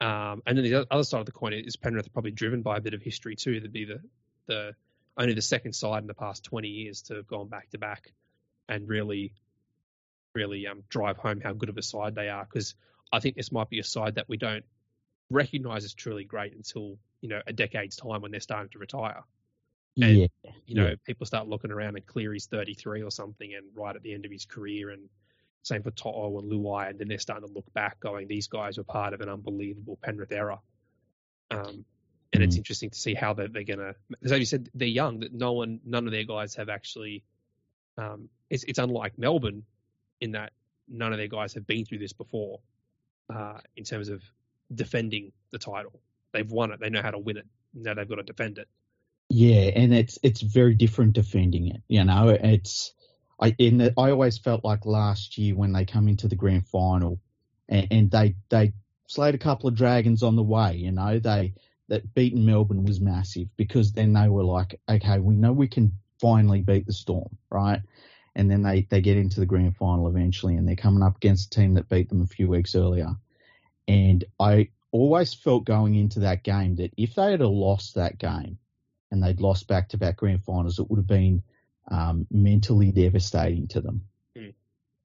Um, 0.00 0.42
and 0.46 0.56
then 0.56 0.64
the 0.64 0.86
other 0.90 1.02
side 1.02 1.20
of 1.20 1.26
the 1.26 1.32
coin 1.32 1.52
is 1.52 1.76
Penrith 1.76 2.12
probably 2.12 2.30
driven 2.30 2.62
by 2.62 2.76
a 2.76 2.80
bit 2.80 2.94
of 2.94 3.02
history 3.02 3.34
too. 3.34 3.60
They'd 3.60 3.72
be 3.72 3.84
the 3.84 4.00
the 4.46 4.74
only 5.16 5.34
the 5.34 5.42
second 5.42 5.72
side 5.72 6.02
in 6.02 6.06
the 6.06 6.14
past 6.14 6.44
20 6.44 6.68
years 6.68 7.02
to 7.02 7.16
have 7.16 7.26
gone 7.26 7.48
back 7.48 7.70
to 7.70 7.78
back 7.78 8.12
and 8.68 8.88
really, 8.88 9.34
really 10.34 10.66
um, 10.68 10.84
drive 10.88 11.16
home 11.16 11.40
how 11.40 11.52
good 11.52 11.68
of 11.68 11.76
a 11.76 11.82
side 11.82 12.14
they 12.14 12.28
are. 12.28 12.44
Because 12.44 12.74
I 13.12 13.18
think 13.18 13.34
this 13.34 13.50
might 13.50 13.68
be 13.68 13.80
a 13.80 13.84
side 13.84 14.14
that 14.14 14.28
we 14.28 14.36
don't 14.36 14.64
recognise 15.30 15.84
as 15.84 15.94
truly 15.94 16.24
great 16.24 16.54
until 16.54 16.98
you 17.20 17.28
know 17.28 17.40
a 17.46 17.52
decade's 17.52 17.96
time 17.96 18.22
when 18.22 18.30
they're 18.30 18.40
starting 18.40 18.70
to 18.70 18.78
retire. 18.78 19.24
And, 20.00 20.16
yeah, 20.16 20.50
you 20.64 20.76
know, 20.76 20.86
yeah. 20.86 20.94
people 21.04 21.26
start 21.26 21.48
looking 21.48 21.72
around 21.72 21.96
and 21.96 22.06
Cleary's 22.06 22.46
33 22.46 23.02
or 23.02 23.10
something, 23.10 23.52
and 23.52 23.66
right 23.74 23.96
at 23.96 24.02
the 24.02 24.14
end 24.14 24.24
of 24.24 24.30
his 24.30 24.44
career, 24.44 24.90
and 24.90 25.08
same 25.68 25.82
for 25.82 25.90
To'o 25.90 26.38
and 26.38 26.50
Luai, 26.50 26.90
and 26.90 26.98
then 26.98 27.08
they're 27.08 27.18
starting 27.18 27.46
to 27.46 27.54
look 27.54 27.72
back, 27.74 28.00
going, 28.00 28.26
these 28.26 28.48
guys 28.48 28.78
were 28.78 28.84
part 28.84 29.14
of 29.14 29.20
an 29.20 29.28
unbelievable 29.28 29.98
Penrith 30.02 30.32
era. 30.32 30.58
Um, 31.50 31.84
and 32.32 32.42
mm. 32.42 32.46
it's 32.46 32.56
interesting 32.56 32.90
to 32.90 32.98
see 32.98 33.14
how 33.14 33.34
they're, 33.34 33.48
they're 33.48 33.64
going 33.64 33.78
to. 33.78 33.94
As 34.24 34.32
you 34.32 34.44
said, 34.44 34.68
they're 34.74 34.88
young. 34.88 35.20
That 35.20 35.32
no 35.32 35.52
one, 35.52 35.80
none 35.84 36.06
of 36.06 36.12
their 36.12 36.24
guys 36.24 36.54
have 36.56 36.68
actually. 36.68 37.22
Um, 37.96 38.28
it's 38.50 38.64
it's 38.64 38.78
unlike 38.78 39.18
Melbourne 39.18 39.64
in 40.20 40.32
that 40.32 40.52
none 40.88 41.12
of 41.12 41.18
their 41.18 41.28
guys 41.28 41.54
have 41.54 41.66
been 41.66 41.84
through 41.84 41.98
this 41.98 42.12
before. 42.12 42.60
Uh, 43.32 43.58
in 43.76 43.84
terms 43.84 44.08
of 44.08 44.22
defending 44.74 45.32
the 45.50 45.58
title, 45.58 46.00
they've 46.32 46.50
won 46.50 46.72
it. 46.72 46.80
They 46.80 46.90
know 46.90 47.02
how 47.02 47.10
to 47.10 47.18
win 47.18 47.36
it. 47.36 47.46
Now 47.74 47.94
they've 47.94 48.08
got 48.08 48.16
to 48.16 48.22
defend 48.22 48.58
it. 48.58 48.68
Yeah, 49.30 49.70
and 49.74 49.94
it's 49.94 50.18
it's 50.22 50.40
very 50.40 50.74
different 50.74 51.12
defending 51.12 51.68
it. 51.68 51.82
You 51.88 52.04
know, 52.04 52.28
it's 52.28 52.92
I 53.40 53.54
in 53.58 53.78
the, 53.78 53.94
I 53.96 54.10
always 54.10 54.38
felt 54.38 54.64
like 54.64 54.86
last 54.86 55.38
year 55.38 55.54
when 55.54 55.72
they 55.72 55.84
come 55.84 56.08
into 56.08 56.28
the 56.28 56.36
grand 56.36 56.66
final 56.66 57.20
and, 57.68 57.86
and 57.90 58.10
they 58.10 58.34
they 58.48 58.72
slayed 59.06 59.34
a 59.34 59.38
couple 59.38 59.68
of 59.68 59.74
dragons 59.74 60.22
on 60.22 60.36
the 60.36 60.42
way. 60.42 60.76
You 60.76 60.92
know, 60.92 61.18
they 61.18 61.54
that 61.88 62.14
beating 62.14 62.44
Melbourne 62.44 62.84
was 62.84 63.00
massive 63.00 63.48
because 63.56 63.92
then 63.92 64.12
they 64.12 64.28
were 64.28 64.44
like, 64.44 64.78
okay, 64.88 65.18
we 65.18 65.34
know 65.34 65.52
we 65.52 65.68
can 65.68 65.92
finally 66.20 66.60
beat 66.60 66.86
the 66.86 66.92
Storm, 66.92 67.36
right? 67.50 67.80
And 68.34 68.50
then 68.50 68.62
they 68.62 68.82
they 68.90 69.00
get 69.00 69.16
into 69.16 69.40
the 69.40 69.46
grand 69.46 69.76
final 69.76 70.08
eventually, 70.08 70.56
and 70.56 70.68
they're 70.68 70.76
coming 70.76 71.02
up 71.02 71.16
against 71.16 71.54
a 71.54 71.60
team 71.60 71.74
that 71.74 71.88
beat 71.88 72.08
them 72.08 72.22
a 72.22 72.26
few 72.26 72.48
weeks 72.48 72.74
earlier. 72.74 73.16
And 73.86 74.24
I 74.38 74.68
always 74.90 75.34
felt 75.34 75.64
going 75.64 75.94
into 75.94 76.20
that 76.20 76.42
game 76.42 76.76
that 76.76 76.92
if 76.96 77.14
they 77.14 77.30
had 77.30 77.40
lost 77.40 77.94
that 77.94 78.18
game 78.18 78.58
and 79.10 79.22
they'd 79.22 79.40
lost 79.40 79.66
back 79.66 79.88
to 79.90 79.98
back 79.98 80.18
grand 80.18 80.44
finals, 80.44 80.78
it 80.78 80.88
would 80.90 80.98
have 80.98 81.06
been 81.06 81.42
um, 81.90 82.26
mentally 82.30 82.92
devastating 82.92 83.68
to 83.68 83.80
them. 83.80 84.02
Mm. 84.36 84.54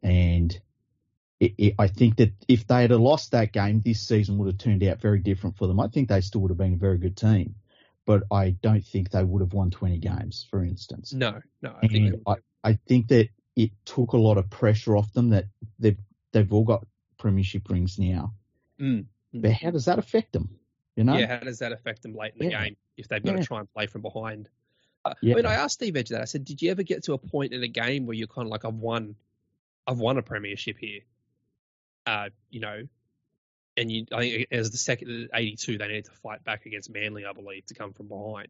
And 0.02 0.60
it, 1.40 1.54
it, 1.58 1.76
I 1.80 1.88
think 1.88 2.18
that 2.18 2.32
if 2.48 2.68
they 2.68 2.82
had 2.84 2.92
lost 2.92 3.32
that 3.32 3.52
game, 3.54 3.82
this 3.82 4.02
season 4.02 4.38
would 4.38 4.48
have 4.48 4.58
turned 4.58 4.84
out 4.84 5.02
very 5.02 5.20
different 5.20 5.58
for 5.58 5.68
them. 5.68 5.80
I 5.80 5.88
think 5.88 6.10
they 6.10 6.22
still 6.22 6.42
would 6.42 6.52
have 6.52 6.58
been 6.58 6.74
a 6.74 6.78
very 6.78 6.98
good 6.98 7.18
team. 7.18 7.56
but 8.06 8.24
I 8.32 8.52
don't 8.62 8.84
think 8.86 9.10
they 9.12 9.24
would 9.24 9.42
have 9.42 9.54
won 9.54 9.72
20 9.72 9.98
games, 10.00 10.46
for 10.50 10.64
instance. 10.64 11.14
No, 11.14 11.40
no. 11.62 11.74
I 11.82 11.88
think, 11.88 12.16
I, 12.28 12.36
I 12.64 12.74
think 12.88 13.08
that 13.08 13.30
it 13.56 13.72
took 13.86 14.12
a 14.14 14.18
lot 14.18 14.38
of 14.38 14.50
pressure 14.50 14.98
off 14.98 15.12
them 15.14 15.30
that 15.30 15.46
they've, 15.80 15.98
they've 16.34 16.52
all 16.52 16.66
got 16.66 16.86
premiership 17.18 17.70
rings 17.70 17.98
now. 17.98 18.34
Mm, 18.80 19.06
But 19.34 19.54
how 19.54 19.72
does 19.72 19.86
that 19.86 20.00
affect 20.00 20.34
them? 20.34 20.50
You 20.98 21.06
know? 21.06 21.18
yeah, 21.18 21.28
how 21.28 21.40
does 21.40 21.60
that 21.60 21.72
affect 21.72 22.02
them 22.04 22.14
late 22.14 22.34
in 22.38 22.46
the 22.48 22.52
Yeah. 22.52 22.64
game 22.66 22.76
if 22.98 23.08
they've 23.08 23.24
got 23.24 23.36
Yeah. 23.36 23.40
to 23.40 23.46
try 23.46 23.60
and 23.60 23.74
play 23.74 23.88
from 23.88 24.02
behind? 24.02 24.50
Yeah. 25.22 25.34
I 25.34 25.36
mean, 25.36 25.46
I 25.46 25.56
asked 25.56 25.76
Steve 25.76 25.98
Edge 25.98 26.10
that. 26.10 26.22
I 26.22 26.26
said, 26.26 26.46
"Did 26.46 26.62
you 26.62 26.72
ever 26.72 26.84
get 26.84 27.04
to 27.04 27.14
a 27.14 27.18
point 27.18 27.54
in 27.54 27.64
a 27.64 27.68
game 27.68 28.06
where 28.06 28.16
you're 28.16 28.28
kind 28.28 28.48
of 28.48 28.52
like, 28.52 28.66
I've 28.66 28.76
won, 28.76 29.16
I've 29.86 30.00
won 30.00 30.18
a 30.18 30.22
premiership 30.22 30.78
here, 30.78 31.02
uh, 32.06 32.30
you 32.50 32.60
know?" 32.62 32.88
And 33.76 33.92
you, 33.92 34.06
I 34.12 34.20
think 34.20 34.48
as 34.52 34.72
the 34.72 34.78
second 34.78 35.30
'82, 35.34 35.78
they 35.78 35.88
needed 35.88 36.06
to 36.06 36.12
fight 36.12 36.44
back 36.44 36.66
against 36.66 36.90
Manly, 36.90 37.26
I 37.26 37.34
believe, 37.34 37.66
to 37.68 37.74
come 37.74 37.92
from 37.92 38.08
behind. 38.08 38.48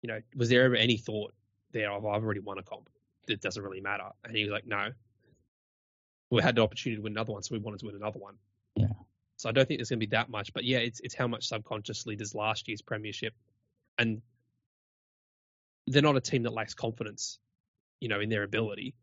You 0.00 0.08
know, 0.08 0.20
was 0.36 0.48
there 0.48 0.64
ever 0.64 0.76
any 0.76 0.96
thought 0.96 1.34
there 1.72 1.90
of 1.90 2.06
I've 2.06 2.22
already 2.22 2.40
won 2.40 2.58
a 2.58 2.62
comp? 2.62 2.88
It 3.26 3.42
doesn't 3.42 3.62
really 3.62 3.80
matter. 3.80 4.10
And 4.24 4.34
he 4.34 4.44
was 4.44 4.52
like, 4.52 4.66
"No, 4.66 4.92
we 6.30 6.42
had 6.42 6.54
the 6.54 6.62
opportunity 6.62 6.96
to 6.96 7.02
win 7.02 7.12
another 7.12 7.32
one, 7.32 7.42
so 7.42 7.54
we 7.54 7.58
wanted 7.58 7.80
to 7.80 7.86
win 7.86 7.96
another 7.96 8.20
one." 8.20 8.36
Yeah. 8.74 8.86
So 9.36 9.48
I 9.48 9.52
don't 9.52 9.68
think 9.68 9.78
there's 9.78 9.90
going 9.90 10.00
to 10.00 10.06
be 10.06 10.16
that 10.16 10.30
much, 10.30 10.52
but 10.52 10.64
yeah, 10.64 10.78
it's 10.78 11.00
it's 11.00 11.14
how 11.14 11.26
much 11.26 11.46
subconsciously 11.46 12.16
does 12.16 12.34
last 12.34 12.68
year's 12.68 12.80
premiership, 12.80 13.34
and 13.98 14.22
they're 15.90 16.02
not 16.02 16.16
a 16.16 16.20
team 16.20 16.42
that 16.44 16.52
lacks 16.52 16.74
confidence, 16.74 17.38
you 18.00 18.08
know, 18.08 18.20
in 18.20 18.28
their 18.28 18.42
ability. 18.42 18.94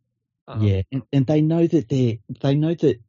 Um, 0.48 0.62
yeah, 0.62 0.82
and, 0.92 1.04
and 1.12 1.28
they 1.28 1.42
know 1.42 1.66
that 1.66 1.90
they 1.90 2.22
they 2.42 2.56
know 2.56 2.74
that 2.74 3.02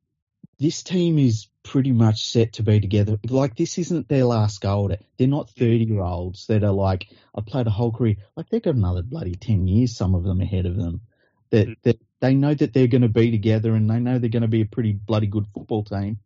this 0.58 0.82
team 0.82 1.18
is 1.18 1.48
pretty 1.62 1.92
much 1.92 2.24
set 2.24 2.54
to 2.54 2.62
be 2.62 2.80
together. 2.80 3.18
Like 3.28 3.56
this 3.56 3.78
isn't 3.78 4.08
their 4.08 4.24
last 4.24 4.60
go 4.60 4.86
at 4.86 4.92
it. 4.92 5.06
They're 5.18 5.28
not 5.28 5.50
thirty 5.50 5.84
year 5.84 6.00
olds 6.02 6.46
that 6.46 6.64
are 6.64 6.72
like 6.72 7.08
I 7.34 7.42
played 7.42 7.66
a 7.66 7.70
whole 7.70 7.92
career. 7.92 8.16
Like 8.36 8.48
they've 8.48 8.62
got 8.62 8.74
another 8.74 9.02
bloody 9.02 9.34
ten 9.34 9.66
years, 9.66 9.96
some 9.96 10.14
of 10.14 10.24
them 10.24 10.40
ahead 10.40 10.66
of 10.66 10.76
them. 10.76 11.02
That 11.50 11.68
Mm. 11.68 11.76
that 11.82 12.00
they 12.20 12.34
know 12.34 12.54
that 12.54 12.72
they're 12.72 12.86
going 12.86 13.02
to 13.02 13.08
be 13.08 13.30
together, 13.30 13.74
and 13.74 13.88
they 13.88 14.00
know 14.00 14.18
they're 14.18 14.30
going 14.30 14.42
to 14.42 14.48
be 14.48 14.62
a 14.62 14.66
pretty 14.66 14.92
bloody 14.92 15.26
good 15.26 15.46
football 15.52 15.84
team. 15.84 16.18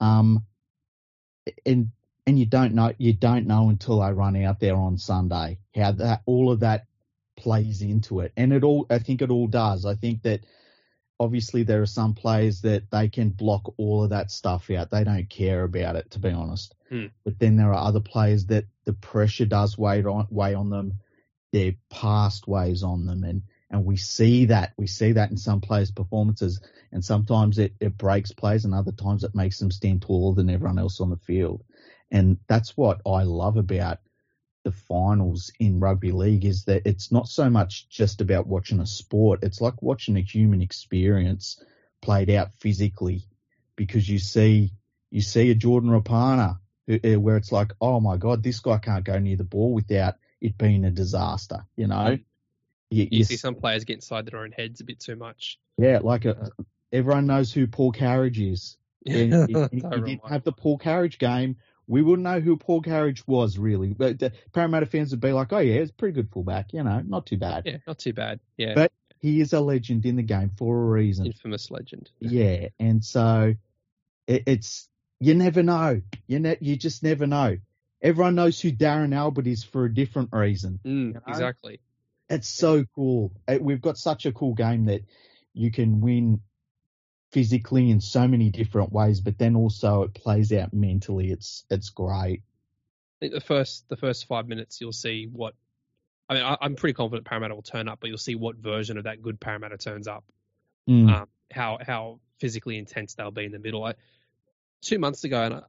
Um, 0.00 0.44
and 1.64 1.90
and 2.28 2.38
you 2.38 2.44
don't 2.44 2.74
know 2.74 2.92
you 2.98 3.14
don't 3.14 3.46
know 3.46 3.70
until 3.70 4.00
they 4.00 4.12
run 4.12 4.36
out 4.36 4.60
there 4.60 4.76
on 4.76 4.98
Sunday 4.98 5.58
how 5.74 5.92
that 5.92 6.20
all 6.26 6.52
of 6.52 6.60
that 6.60 6.86
plays 7.38 7.80
into 7.80 8.20
it, 8.20 8.32
and 8.36 8.52
it 8.52 8.64
all 8.64 8.86
I 8.90 8.98
think 8.98 9.22
it 9.22 9.30
all 9.30 9.46
does. 9.46 9.86
I 9.86 9.94
think 9.94 10.22
that 10.22 10.40
obviously 11.18 11.62
there 11.62 11.80
are 11.80 11.86
some 11.86 12.12
players 12.12 12.60
that 12.62 12.90
they 12.90 13.08
can 13.08 13.30
block 13.30 13.72
all 13.78 14.04
of 14.04 14.10
that 14.10 14.30
stuff 14.30 14.70
out. 14.70 14.90
They 14.90 15.04
don't 15.04 15.30
care 15.30 15.62
about 15.62 15.96
it, 15.96 16.10
to 16.10 16.18
be 16.18 16.28
honest. 16.28 16.74
Hmm. 16.90 17.06
But 17.24 17.38
then 17.38 17.56
there 17.56 17.72
are 17.72 17.88
other 17.88 18.00
players 18.00 18.46
that 18.46 18.66
the 18.84 18.92
pressure 18.92 19.46
does 19.46 19.78
weigh 19.78 20.04
on 20.04 20.26
weigh 20.30 20.52
on 20.52 20.68
them. 20.68 21.00
Their 21.52 21.76
past 21.88 22.46
weighs 22.46 22.82
on 22.82 23.06
them, 23.06 23.24
and 23.24 23.42
and 23.70 23.86
we 23.86 23.96
see 23.96 24.46
that 24.46 24.74
we 24.76 24.86
see 24.86 25.12
that 25.12 25.30
in 25.30 25.38
some 25.38 25.62
players' 25.62 25.90
performances. 25.90 26.60
And 26.92 27.02
sometimes 27.02 27.58
it, 27.58 27.74
it 27.80 27.96
breaks 27.96 28.32
players, 28.32 28.66
and 28.66 28.74
other 28.74 28.92
times 28.92 29.24
it 29.24 29.34
makes 29.34 29.58
them 29.58 29.70
stand 29.70 30.02
taller 30.02 30.34
than 30.34 30.50
everyone 30.50 30.78
else 30.78 31.00
on 31.00 31.08
the 31.08 31.16
field. 31.16 31.64
And 32.10 32.38
that's 32.48 32.76
what 32.76 33.00
I 33.06 33.22
love 33.24 33.56
about 33.56 33.98
the 34.64 34.72
finals 34.72 35.52
in 35.58 35.80
rugby 35.80 36.12
league 36.12 36.44
is 36.44 36.64
that 36.64 36.82
it's 36.84 37.12
not 37.12 37.28
so 37.28 37.48
much 37.48 37.88
just 37.88 38.20
about 38.20 38.46
watching 38.46 38.80
a 38.80 38.86
sport. 38.86 39.40
It's 39.42 39.60
like 39.60 39.80
watching 39.82 40.16
a 40.16 40.22
human 40.22 40.60
experience 40.62 41.62
played 42.00 42.30
out 42.30 42.50
physically 42.60 43.22
because 43.76 44.08
you 44.08 44.18
see 44.18 44.72
you 45.10 45.20
see 45.20 45.50
a 45.50 45.54
Jordan 45.54 45.90
Rapana 45.90 46.58
uh, 46.90 47.20
where 47.20 47.36
it's 47.36 47.52
like, 47.52 47.72
oh 47.80 48.00
my 48.00 48.16
god, 48.16 48.42
this 48.42 48.60
guy 48.60 48.78
can't 48.78 49.04
go 49.04 49.18
near 49.18 49.36
the 49.36 49.44
ball 49.44 49.72
without 49.72 50.16
it 50.40 50.58
being 50.58 50.84
a 50.84 50.90
disaster. 50.90 51.64
You 51.76 51.86
know, 51.86 52.18
you, 52.90 53.04
You 53.04 53.08
you 53.10 53.24
see 53.24 53.36
some 53.36 53.54
players 53.54 53.84
get 53.84 53.96
inside 53.96 54.26
their 54.26 54.40
own 54.40 54.52
heads 54.52 54.80
a 54.80 54.84
bit 54.84 55.00
too 55.00 55.16
much. 55.16 55.58
yeah, 55.78 56.00
like 56.02 56.24
a, 56.24 56.50
everyone 56.92 57.26
knows 57.26 57.52
who 57.52 57.66
Paul 57.66 57.92
Carige 57.92 58.52
is. 58.52 58.76
And 59.06 59.32
if, 59.32 59.72
if 59.72 59.72
he 59.72 59.80
didn't 59.80 60.28
have 60.28 60.44
the 60.44 60.52
Paul 60.52 60.78
Carige 60.78 61.18
game, 61.18 61.56
we 61.88 62.02
wouldn't 62.02 62.24
know 62.24 62.38
who 62.38 62.56
Paul 62.56 62.82
Carige 62.82 63.26
was 63.26 63.58
really. 63.58 63.94
But 63.94 64.18
the 64.18 64.32
Parramatta 64.52 64.86
fans 64.86 65.10
would 65.10 65.20
be 65.20 65.32
like, 65.32 65.52
"Oh 65.52 65.58
yeah, 65.58 65.76
it's 65.80 65.90
a 65.90 65.94
pretty 65.94 66.14
good 66.14 66.30
fullback, 66.30 66.72
you 66.72 66.82
know, 66.82 67.00
not 67.00 67.26
too 67.26 67.38
bad." 67.38 67.64
Yeah, 67.66 67.78
not 67.86 67.98
too 67.98 68.12
bad. 68.12 68.38
Yeah, 68.56 68.74
But 68.74 68.92
he 69.20 69.40
is 69.40 69.52
a 69.52 69.60
legend 69.60 70.06
in 70.06 70.16
the 70.16 70.22
game 70.22 70.50
for 70.56 70.76
a 70.76 70.90
reason. 70.90 71.26
infamous 71.26 71.70
legend. 71.70 72.10
Yeah, 72.20 72.68
and 72.78 73.04
so 73.04 73.54
it, 74.26 74.44
it's 74.46 74.88
you 75.18 75.34
never 75.34 75.62
know. 75.62 76.02
You 76.26 76.38
ne- 76.38 76.58
you 76.60 76.76
just 76.76 77.02
never 77.02 77.26
know. 77.26 77.56
Everyone 78.00 78.36
knows 78.36 78.60
who 78.60 78.70
Darren 78.70 79.14
Albert 79.14 79.48
is 79.48 79.64
for 79.64 79.84
a 79.84 79.92
different 79.92 80.28
reason. 80.32 80.78
Mm, 80.84 81.14
know? 81.14 81.20
exactly. 81.26 81.80
It's 82.30 82.48
so 82.48 82.84
cool. 82.94 83.32
Uh, 83.48 83.58
We've 83.60 83.80
got 83.80 83.96
such 83.98 84.26
a 84.26 84.32
cool 84.32 84.54
game 84.54 84.84
that 84.84 85.00
you 85.54 85.72
can 85.72 86.00
win 86.00 86.40
physically 87.30 87.90
in 87.90 88.00
so 88.00 88.26
many 88.26 88.50
different 88.50 88.92
ways, 88.92 89.20
but 89.20 89.38
then 89.38 89.56
also 89.56 90.02
it 90.02 90.14
plays 90.14 90.52
out 90.52 90.72
mentally. 90.72 91.30
It's 91.30 91.64
it's 91.70 91.90
great. 91.90 92.42
I 92.42 93.18
think 93.20 93.32
the 93.32 93.40
first 93.40 93.88
the 93.88 93.96
first 93.96 94.26
five 94.26 94.48
minutes 94.48 94.80
you'll 94.80 94.92
see 94.92 95.28
what. 95.30 95.54
I 96.30 96.34
mean, 96.34 96.42
I, 96.42 96.58
I'm 96.60 96.74
pretty 96.74 96.92
confident 96.92 97.26
Parramatta 97.26 97.54
will 97.54 97.62
turn 97.62 97.88
up, 97.88 98.00
but 98.00 98.08
you'll 98.08 98.18
see 98.18 98.34
what 98.34 98.56
version 98.56 98.98
of 98.98 99.04
that 99.04 99.22
good 99.22 99.40
Parramatta 99.40 99.78
turns 99.78 100.06
up. 100.06 100.24
Mm. 100.88 101.10
Um, 101.10 101.28
how 101.50 101.78
how 101.80 102.20
physically 102.38 102.76
intense 102.76 103.14
they'll 103.14 103.30
be 103.30 103.44
in 103.44 103.52
the 103.52 103.58
middle. 103.58 103.84
I, 103.84 103.94
two 104.82 104.98
months 104.98 105.24
ago, 105.24 105.42
and 105.42 105.54
I, 105.54 105.60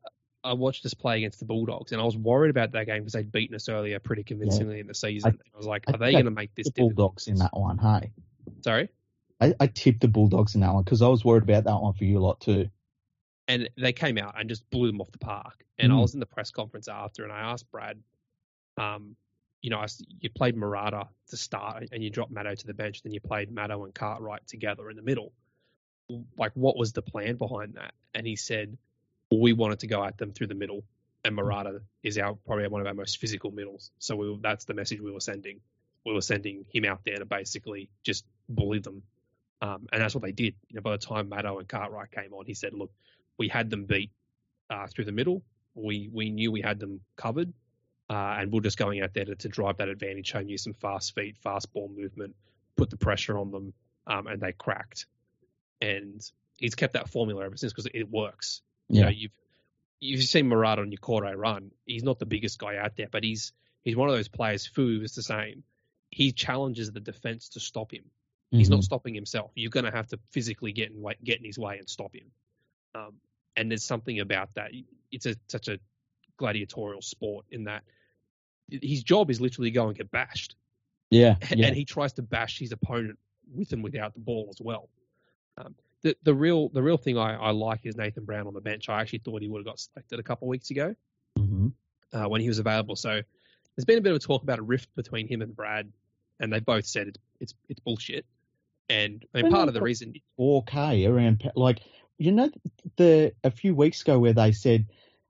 I 0.44 0.54
watched 0.54 0.86
us 0.86 0.94
play 0.94 1.18
against 1.18 1.40
the 1.40 1.46
Bulldogs, 1.46 1.92
and 1.92 2.02
I 2.02 2.04
was 2.04 2.16
worried 2.16 2.50
about 2.50 2.74
that 2.74 2.86
game 2.86 3.02
because 3.02 3.14
they'd 3.14 3.32
beaten 3.32 3.56
us 3.56 3.70
earlier 3.70 4.00
pretty 4.00 4.24
convincingly 4.24 4.80
in 4.80 4.88
the 4.88 4.94
season. 4.94 5.40
I, 5.54 5.58
was 5.58 5.66
like, 5.66 5.86
I 5.88 5.94
are 5.94 5.98
they 5.98 6.12
going 6.12 6.26
to 6.26 6.32
make 6.32 6.54
this 6.56 6.66
the 6.66 6.72
difficult? 6.72 6.96
Bulldogs 6.96 7.28
in 7.28 7.36
that 7.38 7.58
one, 7.58 7.78
hey. 7.78 8.12
Sorry. 8.62 8.90
I, 9.42 9.54
I 9.60 9.68
tipped 9.68 10.02
the 10.02 10.08
Bulldogs 10.08 10.56
in 10.56 10.62
that 10.62 10.74
one 10.74 10.84
because 10.84 11.02
I 11.02 11.08
was 11.08 11.24
worried 11.24 11.44
about 11.44 11.64
that 11.64 11.80
one 11.82 11.94
for 11.94 12.04
you 12.04 12.18
a 12.18 12.22
lot 12.22 12.40
too. 12.42 12.70
and 13.48 13.68
they 13.78 13.92
came 13.94 14.20
out 14.20 14.40
and 14.40 14.48
just 14.48 14.70
blew 14.70 14.86
them 14.92 15.02
off 15.02 15.12
the 15.12 15.18
park. 15.18 15.66
And 15.80 15.92
I 15.92 15.96
Mm. 15.96 16.02
was 16.02 16.14
in 16.14 16.20
the 16.20 16.26
press 16.28 16.52
conference 16.52 16.88
after, 16.88 17.24
and 17.24 17.34
I 17.34 17.40
asked 17.40 17.72
Brad, 17.72 17.98
um, 18.78 19.16
you 19.64 19.70
know, 19.72 19.80
I 19.80 19.88
you 20.20 20.30
played 20.30 20.56
Makatoa 20.56 21.08
to 21.30 21.38
start, 21.38 21.90
and 21.92 22.04
you 22.04 22.10
dropped 22.12 22.32
Maddo 22.32 22.56
to 22.56 22.68
the 22.68 22.74
bench, 22.76 23.02
then 23.02 23.12
you 23.12 23.20
played 23.20 23.50
Maddo 23.50 23.86
and 23.86 23.94
Cartwright 23.96 24.46
together 24.48 24.90
in 24.92 24.96
the 24.98 25.02
middle. 25.02 25.34
Like, 26.38 26.52
what 26.54 26.78
was 26.78 26.94
the 26.94 27.02
plan 27.02 27.36
behind 27.38 27.74
that? 27.74 27.94
And 28.14 28.28
he 28.28 28.36
said, 28.36 28.78
well, 29.32 29.40
we 29.42 29.54
wanted 29.54 29.80
to 29.80 29.88
go 29.88 30.04
at 30.04 30.18
them 30.18 30.32
through 30.32 30.48
the 30.48 30.56
middle, 30.56 30.84
and 31.26 31.36
Makatoa 31.36 31.82
is 32.04 32.18
our 32.20 32.36
probably 32.46 32.68
one 32.68 32.82
of 32.82 32.88
our 32.88 32.94
most 32.94 33.18
physical 33.18 33.50
middles. 33.52 33.92
So 34.00 34.16
we, 34.16 34.38
that's 34.42 34.66
the 34.66 34.74
message 34.76 35.02
we 35.02 35.12
were 35.12 35.20
sending. 35.22 35.60
We 36.06 36.14
were 36.14 36.22
sending 36.22 36.66
him 36.72 36.86
out 36.86 37.02
there 37.04 37.18
to 37.18 37.26
basically 37.26 37.90
just 38.04 38.26
bully 38.48 38.78
them. 38.80 39.02
Um, 39.62 39.88
and 39.92 40.02
that's 40.02 40.16
what 40.16 40.24
they 40.24 40.32
did. 40.32 40.56
You 40.70 40.76
know, 40.76 40.82
by 40.82 40.92
the 40.92 40.98
time 40.98 41.30
Maddo 41.30 41.60
and 41.60 41.68
Cartwright 41.68 42.12
came 42.12 42.34
on, 42.34 42.46
he 42.46 42.54
said, 42.54 42.74
"Look, 42.74 42.92
we 43.38 43.48
had 43.50 43.70
them 43.70 43.86
beat 43.86 44.12
uh, 44.70 44.88
through 44.88 45.06
the 45.06 45.12
middle. 45.12 45.42
We 45.76 46.10
we 46.12 46.30
knew 46.30 46.52
we 46.52 46.62
had 46.62 46.80
them 46.80 47.02
covered, 47.16 47.52
uh, 48.10 48.14
and 48.40 48.52
we're 48.52 48.62
just 48.62 48.78
going 48.78 49.02
out 49.02 49.14
there 49.14 49.26
to, 49.26 49.36
to 49.36 49.50
drive 49.50 49.78
that 49.78 49.90
advantage, 49.90 50.28
showing 50.28 50.48
you 50.50 50.58
some 50.58 50.74
fast 50.74 51.14
feet, 51.14 51.38
fast 51.38 51.72
ball 51.74 51.90
movement, 51.96 52.36
put 52.76 52.90
the 52.90 52.98
pressure 52.98 53.38
on 53.38 53.52
them, 53.52 53.74
um, 54.08 54.28
and 54.28 54.42
they 54.42 54.54
cracked. 54.54 55.06
And 55.82 56.22
he's 56.58 56.76
kept 56.76 56.94
that 56.94 57.10
formula 57.10 57.46
ever 57.46 57.58
since 57.58 57.72
because 57.74 57.88
it 57.94 58.10
works. 58.10 58.62
You 58.90 59.00
Yeah. 59.00 59.06
know, 59.06 59.12
you've 59.12 59.32
you've 60.00 60.24
seen 60.24 60.50
Makatoa 60.50 60.80
on 60.80 60.92
your 60.92 61.00
Cordo 61.00 61.34
run. 61.36 61.72
He's 61.86 62.04
not 62.04 62.20
the 62.20 62.26
biggest 62.26 62.60
guy 62.60 62.78
out 62.78 62.96
there, 62.96 63.08
but 63.12 63.24
he's 63.24 63.54
he's 63.84 63.96
one 63.96 64.10
of 64.10 64.16
those 64.16 64.28
players. 64.30 64.66
Fu 64.66 65.02
is 65.02 65.16
the 65.16 65.24
same. 65.24 65.64
He 66.10 66.32
challenges 66.32 66.92
the 66.92 67.00
defense 67.00 67.50
to 67.50 67.60
stop 67.60 67.92
him. 67.94 68.06
He's 68.52 68.68
Mhm. 68.68 68.72
not 68.72 68.84
stopping 68.84 69.14
himself. 69.14 69.52
You're 69.56 69.70
going 69.70 69.86
to 69.86 69.92
have 69.92 70.08
to 70.08 70.20
physically 70.32 70.72
get 70.72 70.92
in, 70.92 71.02
like, 71.02 71.24
get 71.24 71.38
in 71.40 71.46
his 71.46 71.60
way 71.60 71.78
and 71.78 71.88
stop 71.88 72.16
him. 72.16 72.32
Um, 72.96 73.20
and 73.56 73.70
there's 73.70 73.84
something 73.84 74.20
about 74.20 74.54
that. 74.56 74.72
It's 75.12 75.26
a 75.26 75.36
such 75.48 75.68
a 75.68 75.80
gladiatorial 76.38 77.02
sport 77.02 77.46
in 77.52 77.66
that 77.66 77.84
his 78.70 79.04
job 79.04 79.30
is 79.30 79.40
literally 79.42 79.72
go 79.72 79.88
and 79.88 79.98
get 79.98 80.10
bashed, 80.12 80.56
Yeah, 81.12 81.38
and 81.42 81.76
he 81.76 81.86
tries 81.86 82.14
to 82.14 82.22
bash 82.22 82.58
his 82.60 82.72
opponent 82.72 83.20
with 83.54 83.74
and 83.74 83.84
without 83.84 84.14
the 84.14 84.20
ball 84.20 84.48
as 84.50 84.62
well. 84.62 84.90
Um, 85.58 85.76
the 86.02 86.16
the 86.24 86.34
real 86.34 86.70
the 86.70 86.82
real 86.82 86.98
thing 86.98 87.18
I, 87.18 87.36
I 87.36 87.52
like 87.52 87.86
is 87.86 87.96
Nathan 87.98 88.26
Brown 88.26 88.48
on 88.48 88.54
the 88.54 88.62
bench. 88.62 88.90
I 88.90 89.02
actually 89.02 89.20
thought 89.20 89.42
he 89.42 89.48
would 89.48 89.60
have 89.60 89.66
got 89.66 89.80
selected 89.80 90.20
a 90.20 90.24
couple 90.24 90.48
of 90.48 90.50
weeks 90.50 90.70
ago 90.72 90.96
Mhm. 91.38 91.74
uh, 92.14 92.28
when 92.30 92.42
he 92.42 92.48
was 92.48 92.60
available. 92.60 92.96
So 92.96 93.22
there's 93.76 93.86
been 93.86 93.98
a 93.98 94.02
bit 94.02 94.14
of 94.14 94.22
talk 94.22 94.44
about 94.44 94.60
a 94.60 94.64
rift 94.64 94.94
between 94.96 95.28
him 95.28 95.42
and 95.42 95.56
Brad, 95.56 95.92
and 96.40 96.52
they 96.54 96.60
both 96.60 96.86
said 96.86 97.08
it's 97.10 97.20
it's, 97.40 97.54
it's 97.70 97.80
bullshit. 97.80 98.26
And 98.90 99.26
Well, 99.34 99.52
part 99.52 99.68
of 99.68 99.74
the 99.74 99.82
reason 99.82 100.16
4K 100.40 101.08
around 101.10 101.50
like 101.56 101.82
you 102.18 102.32
know 102.32 102.50
the 102.98 103.34
a 103.44 103.52
few 103.52 103.76
weeks 103.76 104.02
ago 104.02 104.20
where 104.20 104.34
they 104.34 104.52
said 104.52 104.88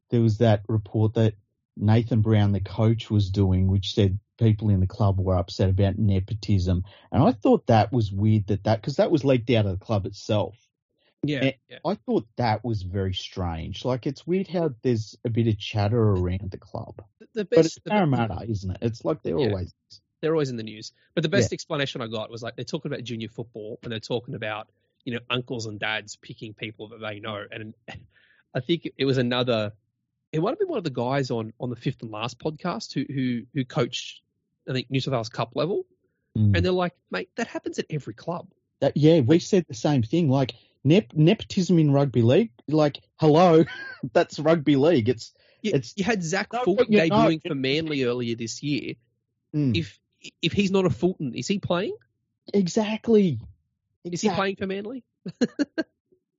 there 0.09 0.21
was 0.21 0.37
that 0.39 0.63
report 0.67 1.15
that 1.15 1.35
Nathan 1.77 2.21
Brown, 2.21 2.51
the 2.51 2.59
coach, 2.59 3.09
was 3.09 3.29
doing, 3.29 3.67
which 3.67 3.93
said 3.93 4.19
people 4.37 4.69
in 4.69 4.79
the 4.79 4.87
club 4.87 5.19
were 5.19 5.35
upset 5.37 5.69
about 5.69 5.97
nepotism, 5.97 6.83
and 7.11 7.23
I 7.23 7.31
thought 7.31 7.67
that 7.67 7.91
was 7.93 8.11
weird 8.11 8.47
that 8.47 8.63
that 8.63 8.81
because 8.81 8.97
that 8.97 9.11
was 9.11 9.23
leaked 9.23 9.49
out 9.51 9.65
of 9.65 9.79
the 9.79 9.85
club 9.85 10.05
itself, 10.05 10.57
Yeah, 11.23 11.51
yeah. 11.69 11.79
I 11.85 11.95
thought 11.95 12.27
that 12.37 12.63
was 12.65 12.81
very 12.81 13.13
strange. 13.13 13.85
Like 13.85 14.07
it's 14.07 14.25
weird 14.27 14.47
how 14.47 14.71
there's 14.81 15.15
a 15.23 15.29
bit 15.29 15.47
of 15.47 15.57
chatter 15.57 16.01
around 16.01 16.51
the 16.51 16.57
club, 16.57 17.01
The- 17.19 17.27
The 17.33 17.45
but 17.45 17.65
it's 17.65 17.75
best, 17.79 17.85
Parramatta, 17.91 18.45
isn't 18.49 18.71
it? 18.71 18.77
It's 18.81 19.05
like 19.05 19.21
they're 19.23 19.37
Yeah. 19.39 19.47
always. 19.47 19.73
They're 20.21 20.33
always 20.33 20.49
in 20.49 20.57
the 20.57 20.63
news. 20.63 20.91
But 21.15 21.23
the 21.23 21.29
best 21.29 21.53
explanation 21.53 22.01
I 22.01 22.07
got 22.07 22.29
was 22.29 22.43
like 22.43 22.55
they're 22.55 22.65
talking 22.65 22.91
about 22.91 23.03
junior 23.03 23.29
football 23.29 23.79
and 23.83 23.91
they're 23.91 23.99
talking 23.99 24.35
about 24.35 24.67
you 25.05 25.13
know 25.13 25.19
uncles 25.29 25.65
and 25.65 25.79
dads 25.79 26.15
picking 26.17 26.53
people 26.53 26.89
that 26.89 26.99
they 27.01 27.19
know. 27.19 27.43
And 27.51 27.73
I 28.53 28.59
think 28.59 28.89
it 28.97 29.05
was 29.05 29.17
another. 29.17 29.73
It 30.31 30.41
might 30.41 30.51
have 30.51 30.59
been 30.59 30.67
one 30.67 30.77
of 30.77 30.83
the 30.83 30.89
guys 30.89 31.31
on 31.31 31.53
on 31.59 31.69
the 31.69 31.75
fifth 31.75 32.01
and 32.01 32.11
last 32.11 32.39
podcast 32.39 32.93
who 32.93 33.05
who 33.11 33.41
who 33.53 33.65
coached 33.65 34.21
I 34.69 34.73
think 34.73 34.89
New 34.91 34.99
South 34.99 35.13
Wales 35.13 35.29
Cup 35.29 35.51
level, 35.55 35.85
Mm. 36.37 36.55
and 36.55 36.63
they're 36.63 36.71
like, 36.71 36.93
mate, 37.09 37.29
that 37.37 37.47
happens 37.47 37.79
at 37.79 37.87
every 37.89 38.13
club. 38.13 38.47
That, 38.81 38.95
yeah, 38.95 39.21
we 39.21 39.39
said 39.39 39.65
the 39.67 39.73
same 39.73 40.03
thing. 40.03 40.29
Like 40.29 40.53
nep- 40.83 41.13
nepotism 41.15 41.79
in 41.79 41.91
rugby 41.91 42.21
league. 42.21 42.51
Like, 42.67 42.99
hello, 43.19 43.65
that's 44.13 44.37
rugby 44.37 44.75
league. 44.75 45.09
It's 45.09 45.33
You, 45.63 45.69
It's- 45.71 45.93
you 45.97 46.03
had 46.03 46.21
Zach 46.21 46.53
No, 46.53 46.63
Fulton 46.63 46.85
but 46.87 46.91
you 46.91 47.09
know- 47.09 47.15
debuting 47.15 47.47
for 47.47 47.55
Manly 47.55 48.03
earlier 48.03 48.35
this 48.35 48.61
year. 48.61 48.93
mm, 49.55 49.75
If 49.75 49.99
if 50.41 50.53
he's 50.53 50.71
not 50.71 50.85
a 50.85 50.89
Fulton, 50.89 51.33
is 51.35 51.47
he 51.47 51.59
playing? 51.59 51.95
exactly. 52.53 53.39
Is 54.03 54.21
he 54.21 54.29
playing 54.29 54.55
for 54.55 54.65
Manly? 54.65 55.03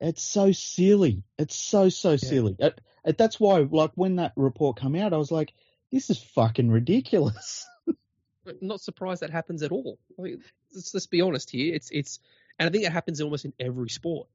It's 0.01 0.23
so 0.23 0.51
silly. 0.53 1.25
It's 1.39 1.55
so 1.55 1.91
so 1.91 2.17
silly. 2.17 2.57
Uh, 2.61 2.71
uh, 3.05 3.13
that's 3.17 3.39
why, 3.39 3.59
like, 3.59 3.93
when 3.95 4.17
that 4.17 4.33
report 4.35 4.79
came 4.79 4.97
out, 4.97 5.13
I 5.13 5.19
was 5.19 5.31
like, 5.31 5.53
this 5.93 6.09
is 6.09 6.19
fucking 6.35 6.71
ridiculous. 6.71 7.67
I'm 8.47 8.57
not 8.63 8.81
surprised 8.81 9.21
that 9.21 9.31
happens 9.31 9.63
at 9.63 9.73
all. 9.73 9.99
I 10.19 10.23
mean, 10.23 10.43
let's, 10.75 10.95
let's 10.95 11.07
be 11.07 11.21
honest 11.21 11.51
here. 11.51 11.75
It's 11.75 11.91
it's, 11.91 12.19
and 12.59 12.67
I 12.67 12.73
think 12.73 12.85
it 12.85 12.93
happens 12.93 13.21
almost 13.21 13.45
in 13.45 13.53
every 13.61 13.91
sport 13.91 14.29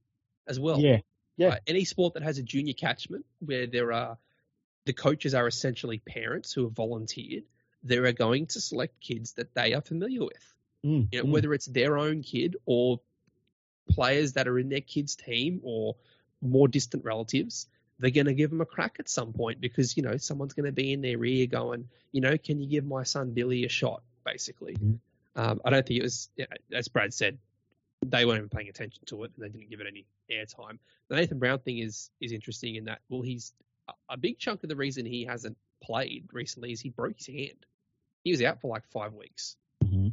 as 0.48 0.60
well. 0.60 0.80
yeah, 0.80 1.00
yeah. 1.36 1.58
Any 1.66 1.84
sport 1.84 2.14
that 2.14 2.24
has 2.24 2.38
a 2.38 2.44
junior 2.44 2.74
catchment 2.74 3.26
where 3.40 3.66
there 3.66 3.92
are 3.92 4.20
the 4.86 4.94
coaches 4.94 5.34
are 5.34 5.48
essentially 5.48 5.98
parents 5.98 6.54
who 6.54 6.64
have 6.66 6.74
volunteered. 6.74 7.44
They 7.86 7.98
are 7.98 8.12
going 8.12 8.48
to 8.48 8.62
select 8.62 9.00
kids 9.00 9.34
that 9.34 9.54
they 9.54 9.74
are 9.74 9.82
familiar 9.82 10.26
with. 10.26 10.54
Mm, 10.86 11.08
You 11.12 11.20
know, 11.20 11.26
mm. 11.26 11.32
whether 11.32 11.54
it's 11.54 11.66
their 11.68 11.98
own 11.98 12.22
kid 12.24 12.58
or 12.66 13.00
players 13.90 14.34
that 14.34 14.48
are 14.48 14.60
in 14.60 14.70
their 14.70 14.82
kid's 14.82 15.16
team 15.16 15.62
or 15.64 15.96
more 16.42 16.68
distant 16.68 17.06
relatives, 17.06 17.68
they're 18.00 18.12
going 18.12 18.26
to 18.26 18.34
give 18.34 18.50
them 18.50 18.62
a 18.62 18.66
crack 18.66 18.98
at 19.00 19.08
some 19.08 19.32
point 19.32 19.62
because, 19.62 19.96
you 19.96 20.04
know, 20.04 20.18
someone's 20.18 20.54
going 20.54 20.66
to 20.66 20.72
be 20.72 20.92
in 20.92 21.02
their 21.02 21.24
ear 21.24 21.48
going, 21.48 21.88
you 22.12 22.22
know, 22.22 22.38
can 22.38 22.60
you 22.60 22.68
give 22.68 22.86
my 22.86 23.04
son 23.04 23.32
Billy 23.32 23.66
a 23.66 23.70
shot, 23.70 24.04
basically. 24.26 24.76
Mhm. 24.76 25.00
Um, 25.36 25.62
I 25.64 25.70
don't 25.70 25.86
think 25.86 26.00
it 26.00 26.04
was, 26.04 26.30
yeah, 26.36 26.46
as 26.74 26.88
Brad 26.88 27.14
said, 27.14 27.38
they 28.06 28.26
weren't 28.26 28.40
even 28.40 28.50
paying 28.50 28.70
attention 28.70 29.04
to 29.08 29.24
it 29.24 29.32
and 29.36 29.44
they 29.46 29.50
didn't 29.50 29.70
give 29.70 29.80
it 29.80 29.88
any 29.88 30.06
airtime. 30.30 30.80
The 31.08 31.16
Nathan 31.16 31.40
Brown 31.40 31.60
thing 31.60 31.80
is 31.80 32.10
is 32.20 32.32
interesting 32.32 32.76
in 32.76 32.86
that, 32.86 33.02
well, 33.10 33.22
he's 33.22 33.54
a 34.10 34.18
big 34.18 34.40
chunk 34.40 34.64
of 34.64 34.70
the 34.70 34.76
reason 34.76 35.06
he 35.06 35.26
hasn't 35.26 35.58
played 35.82 36.28
recently 36.32 36.72
is 36.72 36.82
he 36.82 36.90
broke 36.90 37.18
his 37.18 37.28
hand. 37.28 37.66
He 38.26 38.32
was 38.32 38.42
out 38.42 38.60
for 38.60 38.68
like 38.68 38.86
five 38.88 39.14
weeks. 39.14 39.56
Mhm. 39.84 40.12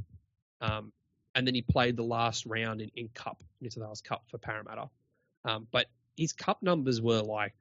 Um, 0.60 0.92
and 1.34 1.46
then 1.46 1.54
he 1.54 1.62
played 1.62 1.96
the 1.96 2.04
last 2.04 2.46
round 2.46 2.80
in, 2.80 2.90
in 2.94 3.08
Cup, 3.08 3.42
New 3.60 3.70
South 3.70 3.82
Wales 3.82 4.00
Cup 4.02 4.22
for 4.28 4.38
Parramatta. 4.38 4.88
Um, 5.44 5.66
but 5.72 5.86
his 6.16 6.32
Cup 6.32 6.62
numbers 6.62 7.00
were 7.00 7.22
like 7.22 7.54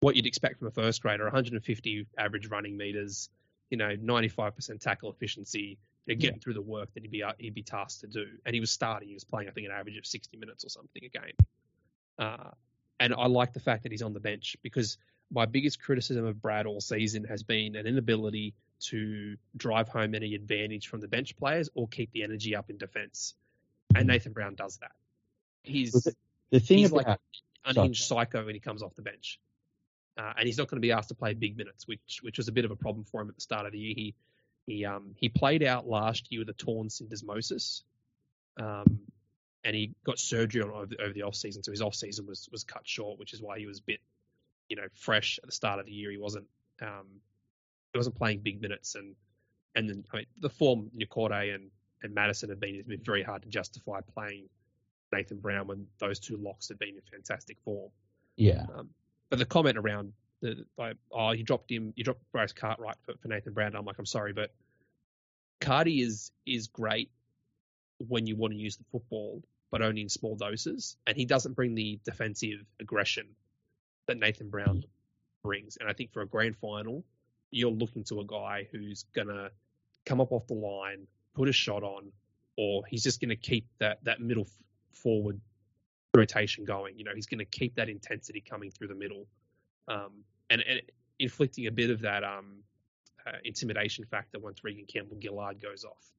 what 0.00 0.14
you'd 0.14 0.26
expect 0.26 0.60
from 0.60 0.68
a 0.68 0.70
first 0.70 1.02
grader 1.02 1.24
150 1.24 2.06
average 2.16 2.46
running 2.46 2.76
meters, 2.76 3.28
you 3.70 3.76
know, 3.76 3.96
95% 3.96 4.80
tackle 4.80 5.10
efficiency, 5.10 5.78
you 6.06 6.14
know, 6.14 6.18
getting 6.18 6.38
through 6.38 6.54
the 6.54 6.62
work 6.62 6.94
that 6.94 7.02
he'd 7.02 7.10
be, 7.10 7.22
uh, 7.24 7.32
he'd 7.38 7.54
be 7.54 7.64
tasked 7.64 8.00
to 8.02 8.06
do. 8.06 8.26
And 8.46 8.54
he 8.54 8.60
was 8.60 8.70
starting, 8.70 9.08
he 9.08 9.14
was 9.14 9.24
playing, 9.24 9.48
I 9.48 9.50
think, 9.50 9.66
an 9.66 9.72
average 9.72 9.98
of 9.98 10.06
60 10.06 10.36
minutes 10.36 10.64
or 10.64 10.68
something 10.68 11.02
a 11.04 11.08
game. 11.08 11.34
Uh, 12.18 12.50
and 13.00 13.12
I 13.14 13.26
like 13.26 13.52
the 13.52 13.60
fact 13.60 13.82
that 13.82 13.92
he's 13.92 14.02
on 14.02 14.12
the 14.14 14.20
bench 14.20 14.56
because 14.62 14.96
my 15.30 15.44
biggest 15.44 15.82
criticism 15.82 16.24
of 16.24 16.40
Brad 16.40 16.66
all 16.66 16.80
season 16.80 17.24
has 17.24 17.42
been 17.42 17.76
an 17.76 17.86
inability 17.86 18.54
to 18.80 19.36
drive 19.56 19.88
home 19.88 20.14
any 20.14 20.34
advantage 20.34 20.88
from 20.88 21.00
the 21.00 21.08
bench 21.08 21.36
players 21.36 21.68
or 21.74 21.88
keep 21.88 22.12
the 22.12 22.22
energy 22.22 22.54
up 22.54 22.70
in 22.70 22.78
defence. 22.78 23.34
And 23.94 24.06
Nathan 24.06 24.32
Brown 24.32 24.54
does 24.54 24.78
that. 24.78 24.92
He's 25.62 26.06
The 26.50 26.60
thing 26.60 26.78
he's 26.78 26.92
about 26.92 27.06
like 27.06 27.18
unhinged 27.64 28.04
psycho 28.04 28.44
when 28.44 28.54
he 28.54 28.60
comes 28.60 28.82
off 28.82 28.94
the 28.94 29.02
bench. 29.02 29.38
Uh, 30.16 30.32
and 30.36 30.46
he's 30.46 30.58
not 30.58 30.68
going 30.68 30.78
to 30.78 30.86
be 30.86 30.92
asked 30.92 31.10
to 31.10 31.14
play 31.14 31.34
big 31.34 31.56
minutes, 31.56 31.86
which 31.86 32.20
which 32.22 32.38
was 32.38 32.48
a 32.48 32.52
bit 32.52 32.64
of 32.64 32.70
a 32.70 32.76
problem 32.76 33.04
for 33.04 33.20
him 33.20 33.28
at 33.28 33.36
the 33.36 33.40
start 33.40 33.66
of 33.66 33.72
the 33.72 33.78
year. 33.78 33.94
He 33.94 34.14
he 34.66 34.84
um 34.84 35.14
he 35.16 35.28
played 35.28 35.62
out 35.62 35.88
last 35.88 36.32
year 36.32 36.40
with 36.40 36.48
a 36.48 36.54
torn 36.54 36.88
syndesmosis, 36.88 37.82
um, 38.60 39.00
and 39.62 39.76
he 39.76 39.94
got 40.04 40.18
surgery 40.18 40.62
on 40.62 40.70
over 40.70 40.86
the, 40.86 41.00
over 41.00 41.12
the 41.12 41.22
off 41.22 41.36
season, 41.36 41.62
so 41.62 41.70
his 41.70 41.82
off 41.82 41.94
season 41.94 42.26
was 42.26 42.48
was 42.50 42.64
cut 42.64 42.82
short, 42.84 43.18
which 43.20 43.32
is 43.32 43.40
why 43.40 43.60
he 43.60 43.66
was 43.66 43.78
a 43.78 43.82
bit, 43.82 44.00
you 44.68 44.76
know, 44.76 44.88
fresh 44.94 45.38
at 45.40 45.46
the 45.46 45.54
start 45.54 45.78
of 45.78 45.86
the 45.86 45.92
year. 45.92 46.10
He 46.10 46.18
wasn't 46.18 46.46
um 46.82 47.06
he 47.92 47.98
wasn't 47.98 48.16
playing 48.16 48.40
big 48.40 48.60
minutes, 48.60 48.94
and 48.94 49.14
and 49.74 49.88
then 49.88 50.04
I 50.12 50.18
mean, 50.18 50.26
the 50.40 50.50
form 50.50 50.90
Nicote 50.94 51.32
and 51.32 51.70
and 52.02 52.14
Matterson 52.14 52.50
have 52.50 52.60
been 52.60 52.76
it's 52.76 52.88
been 52.88 53.02
very 53.02 53.22
hard 53.22 53.42
to 53.42 53.48
justify 53.48 54.00
playing 54.14 54.48
Nathan 55.12 55.38
Brown 55.38 55.66
when 55.66 55.86
those 55.98 56.18
two 56.18 56.36
locks 56.36 56.68
have 56.68 56.78
been 56.78 56.90
in 56.90 57.02
fantastic 57.10 57.58
form. 57.64 57.90
yeah, 58.36 58.66
Um, 58.76 58.90
but 59.30 59.38
the 59.38 59.46
comment 59.46 59.78
around 59.78 60.12
the 60.40 60.64
like, 60.76 60.96
oh, 61.12 61.32
you 61.32 61.44
dropped 61.44 61.70
him, 61.70 61.92
you 61.96 62.04
dropped 62.04 62.20
Bryce 62.32 62.52
Cartwright 62.52 62.96
for, 63.02 63.14
for 63.20 63.28
Nathan 63.28 63.52
Brown. 63.52 63.74
I'm 63.74 63.84
like, 63.84 63.98
I'm 63.98 64.06
sorry, 64.06 64.32
but 64.32 64.52
Cardi 65.60 66.00
is 66.02 66.30
is 66.46 66.68
great 66.68 67.10
when 68.06 68.26
you 68.26 68.36
want 68.36 68.52
to 68.52 68.58
use 68.58 68.76
the 68.76 68.84
football, 68.92 69.42
but 69.70 69.82
only 69.82 70.02
in 70.02 70.08
small 70.08 70.36
doses, 70.36 70.96
and 71.06 71.16
he 71.16 71.24
doesn't 71.24 71.54
bring 71.54 71.74
the 71.74 71.98
defensive 72.04 72.64
aggression 72.80 73.26
that 74.06 74.18
Nathan 74.18 74.48
Brown 74.50 74.84
brings. 75.42 75.76
And 75.76 75.88
I 75.88 75.92
think 75.92 76.12
for 76.12 76.22
a 76.22 76.26
grand 76.26 76.56
final, 76.56 77.04
you're 77.50 77.70
looking 77.70 78.04
to 78.04 78.20
a 78.20 78.24
guy 78.24 78.68
who's 78.70 79.04
gonna 79.14 79.50
come 80.06 80.20
up 80.20 80.32
off 80.32 80.46
the 80.46 80.54
line, 80.54 81.06
put 81.34 81.48
a 81.48 81.52
shot 81.52 81.82
on, 81.82 82.12
or 82.56 82.84
he's 82.86 83.02
just 83.02 83.20
gonna 83.20 83.36
keep 83.36 83.66
that 83.78 84.04
that 84.04 84.20
middle 84.20 84.46
forward 84.92 85.40
rotation 86.14 86.64
going. 86.64 86.98
You 86.98 87.04
know, 87.04 87.12
he's 87.14 87.26
going 87.26 87.38
to 87.38 87.44
keep 87.44 87.76
that 87.76 87.88
intensity 87.88 88.40
coming 88.40 88.70
through 88.70 88.88
the 88.88 88.94
middle, 88.94 89.26
um, 89.86 90.24
and, 90.50 90.62
and 90.68 90.82
inflicting 91.18 91.66
a 91.66 91.72
bit 91.72 91.90
of 91.90 92.02
that 92.02 92.24
um, 92.24 92.62
uh, 93.26 93.38
intimidation 93.44 94.04
factor 94.04 94.38
once 94.38 94.62
Reagan 94.62 94.86
Campbell 94.86 95.18
Gillard 95.20 95.60
goes 95.60 95.84
off. 95.84 96.12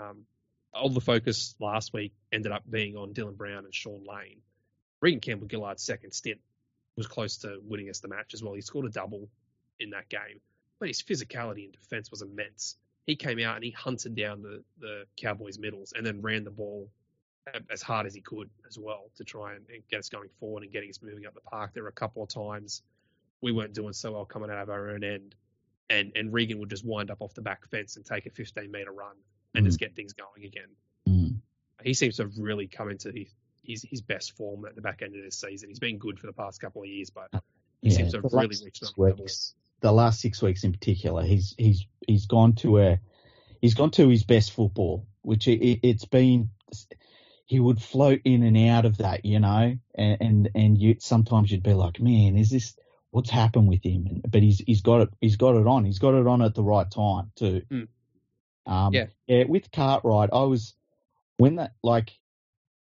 Um, 0.00 0.24
all 0.72 0.90
the 0.90 1.00
focus 1.00 1.54
last 1.58 1.92
week 1.92 2.12
ended 2.32 2.52
up 2.52 2.62
being 2.68 2.96
on 2.96 3.14
Dylan 3.14 3.36
Brown 3.36 3.64
and 3.64 3.74
Shaun 3.74 4.04
Lane. 4.04 4.40
Reagan 5.00 5.20
Campbell 5.20 5.48
Gillard's 5.48 5.82
second 5.82 6.12
stint 6.12 6.40
was 6.96 7.06
close 7.06 7.38
to 7.38 7.58
winning 7.62 7.88
us 7.88 8.00
the 8.00 8.08
match 8.08 8.34
as 8.34 8.42
well. 8.42 8.54
He 8.54 8.60
scored 8.60 8.86
a 8.86 8.90
double 8.90 9.28
in 9.80 9.90
that 9.90 10.08
game, 10.08 10.40
but 10.78 10.88
his 10.88 11.02
physicality 11.02 11.64
in 11.64 11.70
defence 11.72 12.10
was 12.10 12.22
immense. 12.22 12.76
He 13.06 13.16
came 13.16 13.40
out 13.40 13.56
and 13.56 13.64
he 13.64 13.70
hunted 13.70 14.14
down 14.14 14.42
the, 14.42 14.62
the 14.80 15.04
Cowboys' 15.16 15.58
middles 15.58 15.92
and 15.96 16.04
then 16.04 16.20
ran 16.20 16.44
the 16.44 16.50
ball 16.50 16.90
um, 17.54 17.64
as 17.70 17.82
hard 17.82 18.06
as 18.06 18.14
he 18.14 18.20
could 18.20 18.50
as 18.66 18.78
well 18.78 19.10
to 19.16 19.24
try 19.24 19.54
and, 19.54 19.64
and 19.72 19.82
get 19.90 19.98
us 20.00 20.08
going 20.08 20.28
forward 20.38 20.62
and 20.62 20.72
getting 20.72 20.90
us 20.90 21.00
moving 21.02 21.26
up 21.26 21.34
the 21.34 21.40
park. 21.40 21.72
There 21.72 21.82
were 21.82 21.88
a 21.88 21.92
couple 21.92 22.22
of 22.22 22.28
times 22.28 22.82
we 23.40 23.52
weren't 23.52 23.72
doing 23.72 23.92
so 23.92 24.12
well 24.12 24.24
coming 24.24 24.50
out 24.50 24.58
of 24.58 24.70
our 24.70 24.90
own 24.90 25.04
end, 25.04 25.34
and 25.88 26.12
and 26.16 26.32
Reagan 26.32 26.58
would 26.58 26.70
just 26.70 26.84
wind 26.84 27.10
up 27.10 27.18
off 27.20 27.34
the 27.34 27.42
back 27.42 27.66
fence 27.70 27.96
and 27.96 28.04
take 28.04 28.26
a 28.26 28.30
15 28.30 28.70
meter 28.70 28.92
run 28.92 29.14
and 29.54 29.64
just 29.64 29.78
get 29.78 29.94
things 29.94 30.12
going 30.12 30.44
again. 30.44 30.68
Mm. 31.08 31.36
He 31.82 31.94
seems 31.94 32.16
to 32.16 32.24
have 32.24 32.36
really 32.36 32.66
come 32.66 32.90
into 32.90 33.10
his 33.12 33.28
his, 33.62 33.86
his 33.88 34.00
best 34.00 34.36
form 34.36 34.64
at 34.64 34.74
the 34.74 34.80
back 34.80 35.02
end 35.02 35.14
of 35.14 35.22
this 35.22 35.38
season. 35.40 35.68
He's 35.68 35.78
been 35.78 35.98
good 35.98 36.18
for 36.18 36.26
the 36.26 36.32
past 36.32 36.60
couple 36.60 36.82
of 36.82 36.88
years, 36.88 37.10
but 37.10 37.28
he 37.82 37.90
Yeah, 37.90 37.96
seems 37.96 38.12
to 38.12 38.22
have 38.22 38.32
really 38.32 38.56
reached 38.64 38.82
another 38.82 39.10
level. 39.10 39.26
The 39.80 39.92
last 39.92 40.20
six 40.20 40.42
weeks 40.42 40.64
in 40.64 40.72
particular, 40.72 41.22
he's 41.22 41.54
he's 41.58 41.86
he's 42.06 42.26
gone 42.26 42.54
to 42.56 42.78
a 42.78 43.00
he's 43.60 43.74
gone 43.74 43.90
to 43.92 44.08
his 44.08 44.24
best 44.24 44.52
football, 44.52 45.06
which 45.22 45.48
it, 45.48 45.62
it, 45.64 45.80
it's 45.82 46.04
been. 46.04 46.50
He 47.46 47.58
would 47.60 47.80
float 47.80 48.20
in 48.26 48.42
and 48.42 48.58
out 48.68 48.84
of 48.84 48.98
that, 48.98 49.24
you 49.24 49.40
know, 49.40 49.78
and 49.94 50.16
and, 50.20 50.50
and 50.54 50.78
you 50.78 50.96
sometimes 50.98 51.50
you'd 51.50 51.62
be 51.62 51.72
like, 51.72 51.98
man, 51.98 52.36
is 52.36 52.50
this 52.50 52.76
what's 53.10 53.30
happened 53.30 53.68
with 53.68 53.82
him? 53.82 54.06
And, 54.06 54.30
but 54.30 54.42
he's 54.42 54.58
he's 54.58 54.82
got 54.82 55.00
it 55.00 55.08
he's 55.20 55.36
got 55.36 55.56
it 55.56 55.66
on. 55.66 55.86
He's 55.86 55.98
got 55.98 56.12
it 56.14 56.26
on 56.26 56.42
at 56.42 56.54
the 56.54 56.62
right 56.62 56.90
time 56.90 57.30
too. 57.36 57.62
Mm. 57.70 57.88
Um, 58.66 58.92
Yeah. 58.92 59.06
yeah. 59.26 59.44
With 59.44 59.70
Cartwright, 59.72 60.28
I 60.30 60.42
was 60.42 60.74
when 61.38 61.56
that 61.56 61.72
like 61.82 62.12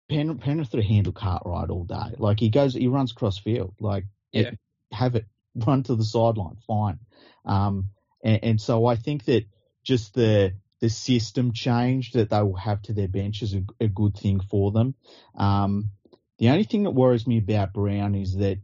Pen, 0.09 0.37
Penrith 0.37 0.71
would 0.73 0.85
handle 0.85 1.11
Cartwright 1.11 1.69
all 1.69 1.83
day. 1.83 2.15
Like 2.17 2.39
he 2.39 2.49
goes, 2.49 2.73
he 2.73 2.87
runs 2.87 3.11
cross 3.11 3.37
field. 3.37 3.73
Like 3.81 4.05
Yeah. 4.31 4.51
have 4.93 5.15
it 5.15 5.25
run 5.67 5.83
to 5.83 5.95
the 5.95 6.03
sideline, 6.03 6.57
fine. 6.67 6.99
Um, 7.45 7.89
and, 8.23 8.43
and 8.43 8.61
so 8.61 8.85
I 8.85 8.95
think 8.95 9.25
that 9.25 9.45
just 9.83 10.13
the 10.13 10.53
the 10.79 10.89
system 10.89 11.53
change 11.53 12.11
that 12.11 12.29
they 12.29 12.41
will 12.41 12.57
have 12.57 12.81
to 12.81 12.93
their 12.93 13.07
bench 13.07 13.41
is 13.41 13.53
a, 13.53 13.63
a 13.79 13.87
good 13.87 14.17
thing 14.17 14.41
for 14.41 14.71
them. 14.71 14.95
Um, 15.35 15.91
the 16.39 16.49
only 16.49 16.65
thing 16.65 16.83
that 16.83 16.91
worries 16.91 17.25
me 17.25 17.37
about 17.37 17.73
Brown 17.73 18.15
is 18.15 18.35
that 18.35 18.59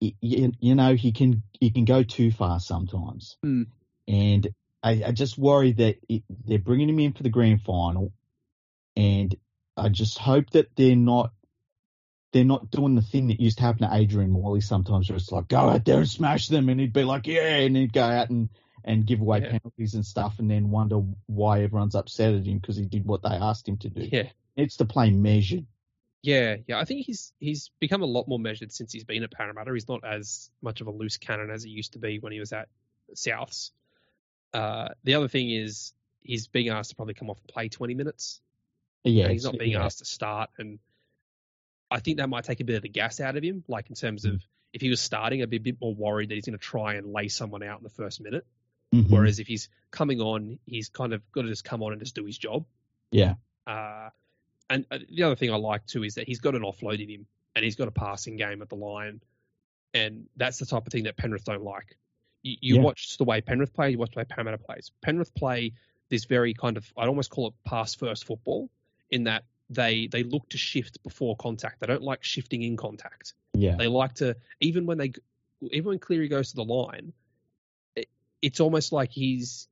y- 0.00 0.14
you, 0.20 0.52
you 0.60 0.74
know 0.74 0.94
he 0.94 1.12
can 1.12 1.42
he 1.58 1.70
can 1.70 1.84
go 1.84 2.02
too 2.02 2.30
far 2.30 2.60
sometimes, 2.60 3.36
Hmm. 3.42 3.62
and 4.06 4.48
I, 4.82 5.02
I 5.06 5.12
just 5.12 5.38
worry 5.38 5.72
that 5.72 5.96
it, 6.08 6.24
they're 6.44 6.58
bringing 6.58 6.88
him 6.88 6.98
in 6.98 7.12
for 7.12 7.22
the 7.22 7.30
grand 7.30 7.62
final, 7.62 8.12
and 8.96 9.34
I 9.76 9.88
just 9.88 10.18
hope 10.18 10.50
that 10.50 10.74
they're 10.76 10.96
not 10.96 11.32
they're 12.32 12.44
not 12.44 12.70
doing 12.70 12.94
the 12.94 13.02
thing 13.02 13.28
that 13.28 13.40
used 13.40 13.58
to 13.58 13.64
happen 13.64 13.88
to 13.88 13.94
Adrian 13.94 14.30
Morley 14.30 14.60
sometimes, 14.62 15.08
where 15.08 15.16
it's 15.16 15.30
like 15.30 15.48
go 15.48 15.68
out 15.68 15.84
there 15.84 15.98
and 15.98 16.08
smash 16.08 16.48
them, 16.48 16.68
and 16.68 16.80
he'd 16.80 16.92
be 16.92 17.04
like, 17.04 17.26
yeah, 17.26 17.56
and 17.58 17.76
he'd 17.76 17.92
go 17.92 18.02
out 18.02 18.30
and 18.30 18.48
and 18.84 19.06
give 19.06 19.20
away 19.20 19.40
Yeah. 19.40 19.50
penalties 19.52 19.94
and 19.94 20.04
stuff, 20.04 20.38
and 20.38 20.50
then 20.50 20.70
wonder 20.70 21.02
why 21.26 21.62
everyone's 21.62 21.94
upset 21.94 22.34
at 22.34 22.44
him 22.44 22.58
because 22.58 22.76
he 22.76 22.86
did 22.86 23.06
what 23.06 23.22
they 23.22 23.28
asked 23.28 23.68
him 23.68 23.76
to 23.78 23.88
do. 23.88 24.08
Yeah. 24.10 24.28
It's 24.56 24.76
to 24.78 24.84
play 24.84 25.10
measured. 25.10 25.66
Yeah, 26.22 26.56
yeah. 26.66 26.78
I 26.78 26.84
think 26.84 27.04
he's 27.06 27.32
he's 27.38 27.70
become 27.80 28.02
a 28.02 28.06
lot 28.06 28.28
more 28.28 28.38
measured 28.38 28.72
since 28.72 28.92
he's 28.92 29.04
been 29.04 29.22
at 29.24 29.30
Parramatta. 29.30 29.72
He's 29.72 29.88
not 29.88 30.04
as 30.04 30.50
much 30.62 30.80
of 30.80 30.86
a 30.86 30.90
loose 30.90 31.16
cannon 31.16 31.50
as 31.50 31.62
he 31.62 31.70
used 31.70 31.94
to 31.94 31.98
be 31.98 32.18
when 32.18 32.32
he 32.32 32.40
was 32.40 32.52
at 32.52 32.68
Souths. 33.14 33.70
Uh, 34.54 34.88
the 35.04 35.14
other 35.14 35.28
thing 35.28 35.50
is 35.50 35.92
he's 36.22 36.46
being 36.46 36.68
asked 36.68 36.90
to 36.90 36.96
probably 36.96 37.14
come 37.14 37.30
off 37.30 37.38
and 37.38 37.48
play 37.48 37.68
20 37.68 37.94
minutes. 37.94 38.40
Yeah, 39.04 39.28
he's 39.28 39.44
not 39.44 39.58
being 39.58 39.72
yeah. 39.72 39.84
asked 39.84 39.98
to 39.98 40.04
start, 40.04 40.50
and 40.58 40.78
I 41.92 42.00
think 42.00 42.16
that 42.18 42.28
might 42.28 42.44
take 42.44 42.60
a 42.60 42.64
bit 42.64 42.76
of 42.76 42.82
the 42.82 42.88
gas 42.88 43.20
out 43.20 43.36
of 43.36 43.42
him. 43.42 43.64
Like 43.68 43.88
in 43.90 43.94
terms 43.96 44.24
of 44.24 44.42
if 44.72 44.80
he 44.80 44.88
was 44.88 45.00
starting, 45.00 45.42
I'd 45.42 45.50
be 45.50 45.58
a 45.58 45.60
bit 45.60 45.76
more 45.80 45.94
worried 45.94 46.30
that 46.30 46.34
he's 46.34 46.46
going 46.46 46.58
to 46.58 46.64
try 46.64 46.94
and 46.94 47.12
lay 47.12 47.28
someone 47.28 47.62
out 47.62 47.78
in 47.78 47.84
the 47.84 47.90
first 47.90 48.20
minute. 48.20 48.46
Mhm. 48.94 49.10
Whereas 49.10 49.38
if 49.38 49.46
he's 49.46 49.68
coming 49.90 50.20
on, 50.20 50.58
he's 50.66 50.88
kind 50.88 51.12
of 51.12 51.22
got 51.32 51.42
to 51.42 51.48
just 51.48 51.64
come 51.64 51.82
on 51.82 51.92
and 51.92 52.00
just 52.00 52.14
do 52.14 52.24
his 52.24 52.38
job. 52.38 52.64
yeah, 53.10 53.34
Uh, 53.66 54.08
and 54.70 54.86
uh, 54.90 54.98
the 55.10 55.22
other 55.24 55.36
thing 55.36 55.50
I 55.52 55.56
like 55.56 55.86
too 55.86 56.02
is 56.02 56.14
that 56.14 56.26
he's 56.26 56.40
got 56.40 56.54
an 56.54 56.62
offload 56.62 57.02
in 57.02 57.08
him, 57.10 57.26
and 57.54 57.62
he's 57.64 57.76
got 57.76 57.88
a 57.88 57.90
passing 57.92 58.36
game 58.36 58.62
at 58.62 58.68
the 58.70 58.74
line, 58.76 59.20
and 59.92 60.28
that's 60.36 60.58
the 60.58 60.64
type 60.66 60.86
of 60.86 60.92
thing 60.92 61.04
that 61.04 61.16
Penrith 61.18 61.44
don't 61.44 61.62
like. 61.62 61.98
You, 62.42 62.56
you 62.60 62.74
Yeah. 62.76 62.82
watch 62.82 63.18
the 63.18 63.24
way 63.24 63.40
Penrith 63.42 63.74
play, 63.74 63.90
you 63.90 63.98
watch 63.98 64.12
the 64.14 64.20
way 64.20 64.24
Parramatta 64.24 64.56
plays. 64.58 64.90
Penrith 65.02 65.34
play 65.34 65.72
this 66.08 66.24
very 66.24 66.54
kind 66.54 66.76
of 66.78 66.90
I'd 66.96 67.08
almost 67.08 67.30
call 67.30 67.48
it 67.48 67.54
pass 67.64 67.94
first 67.94 68.24
football, 68.24 68.70
in 69.10 69.24
that 69.24 69.44
they 69.74 70.06
they 70.06 70.22
look 70.22 70.48
to 70.50 70.58
shift 70.58 71.02
before 71.02 71.36
contact. 71.36 71.80
They 71.80 71.86
don't 71.86 72.02
like 72.02 72.22
shifting 72.24 72.62
in 72.62 72.76
contact. 72.76 73.34
yeah, 73.54 73.76
They 73.76 73.86
like 73.88 74.14
to 74.14 74.36
even 74.60 74.86
when 74.86 74.98
they 74.98 75.12
even 75.70 75.88
when 75.90 75.98
Cleary 75.98 76.28
goes 76.28 76.50
to 76.50 76.56
the 76.56 76.64
line, 76.64 77.12
it, 77.96 78.08
it's 78.40 78.60
almost 78.60 78.92
like 78.92 79.10
he's 79.10 79.68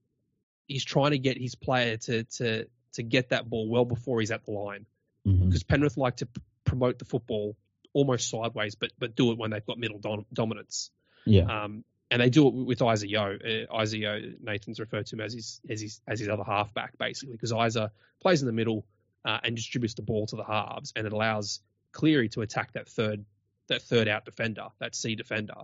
he's 0.67 0.85
trying 0.85 1.11
to 1.13 1.19
get 1.19 1.37
his 1.39 1.55
player 1.55 1.97
to 1.97 2.25
to 2.25 2.67
to 2.95 3.03
get 3.03 3.31
that 3.31 3.49
ball 3.49 3.69
well 3.69 3.85
before 3.85 4.21
he's 4.21 4.31
at 4.31 4.45
the 4.45 4.51
line 4.53 4.87
Mhm. 5.27 5.47
because 5.47 5.63
Penrith 5.63 5.97
like 5.97 6.17
to 6.17 6.27
p- 6.27 6.41
promote 6.65 6.99
the 6.99 7.05
football 7.05 7.57
almost 7.93 8.31
sideways, 8.31 8.75
but 8.75 8.91
but 8.99 9.15
do 9.17 9.33
it 9.33 9.39
when 9.39 9.51
they've 9.51 9.65
got 9.67 9.79
middle 9.79 9.99
dom- 9.99 10.27
dominance. 10.33 10.91
yeah, 11.27 11.65
Um, 11.65 11.85
and 12.11 12.23
they 12.23 12.31
do 12.31 12.49
it 12.49 12.55
with 12.55 12.81
Isaah 12.83 13.07
Yeo. 13.09 13.39
Uh, 13.71 13.75
Isaah 13.77 13.99
Yeo, 13.99 14.33
Nathan's 14.41 14.81
referred 14.81 15.07
to 15.07 15.17
him 15.17 15.21
as 15.21 15.35
his 15.35 15.61
as 15.69 15.81
his 15.81 16.01
as 16.07 16.19
his 16.21 16.29
other 16.29 16.45
halfback 16.45 16.97
basically 16.99 17.35
because 17.35 17.53
Isaah 17.53 17.91
plays 18.21 18.41
in 18.43 18.47
the 18.47 18.53
middle 18.53 18.85
uh, 19.25 19.39
and 19.43 19.57
distributes 19.57 19.95
the 19.95 20.03
ball 20.03 20.27
to 20.27 20.37
the 20.37 20.45
halves, 20.45 20.93
and 20.97 21.07
it 21.07 21.13
allows 21.13 21.61
Cleary 21.93 22.29
to 22.31 22.43
attack 22.43 22.73
that 22.73 22.89
third 22.89 23.25
that 23.69 23.83
third 23.83 24.09
out 24.09 24.25
defender, 24.25 24.67
that 24.81 24.95
C 24.95 25.15
defender, 25.15 25.55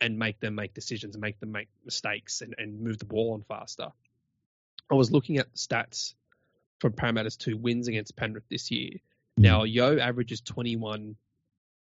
and 0.00 0.18
make 0.18 0.40
them 0.40 0.54
make 0.54 0.74
decisions, 0.74 1.16
make 1.16 1.38
them 1.38 1.52
make 1.52 1.68
mistakes, 1.84 2.40
and, 2.40 2.54
and 2.58 2.80
move 2.80 2.98
the 2.98 3.04
ball 3.04 3.34
on 3.34 3.42
faster. 3.42 3.88
I 4.90 4.94
was 4.94 5.12
looking 5.12 5.38
at 5.38 5.50
the 5.52 5.58
stats 5.58 6.14
from 6.80 6.92
Parramatta's 6.92 7.36
two 7.36 7.56
wins 7.56 7.86
against 7.86 8.16
Penrith 8.16 8.48
this 8.50 8.70
year. 8.70 8.98
Now, 9.36 9.62
Yeo 9.62 9.98
averages 9.98 10.40
21 10.40 11.16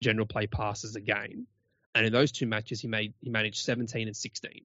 general 0.03 0.27
play 0.27 0.47
passes 0.47 0.95
a 0.95 1.01
game, 1.01 1.47
and 1.95 2.07
in 2.07 2.13
those 2.13 2.33
two 2.33 2.47
matches, 2.47 2.81
he 2.81 2.89
made 2.89 3.15
he 3.21 3.31
managed 3.31 3.65
17 3.65 4.07
and 4.07 4.17
16. 4.17 4.65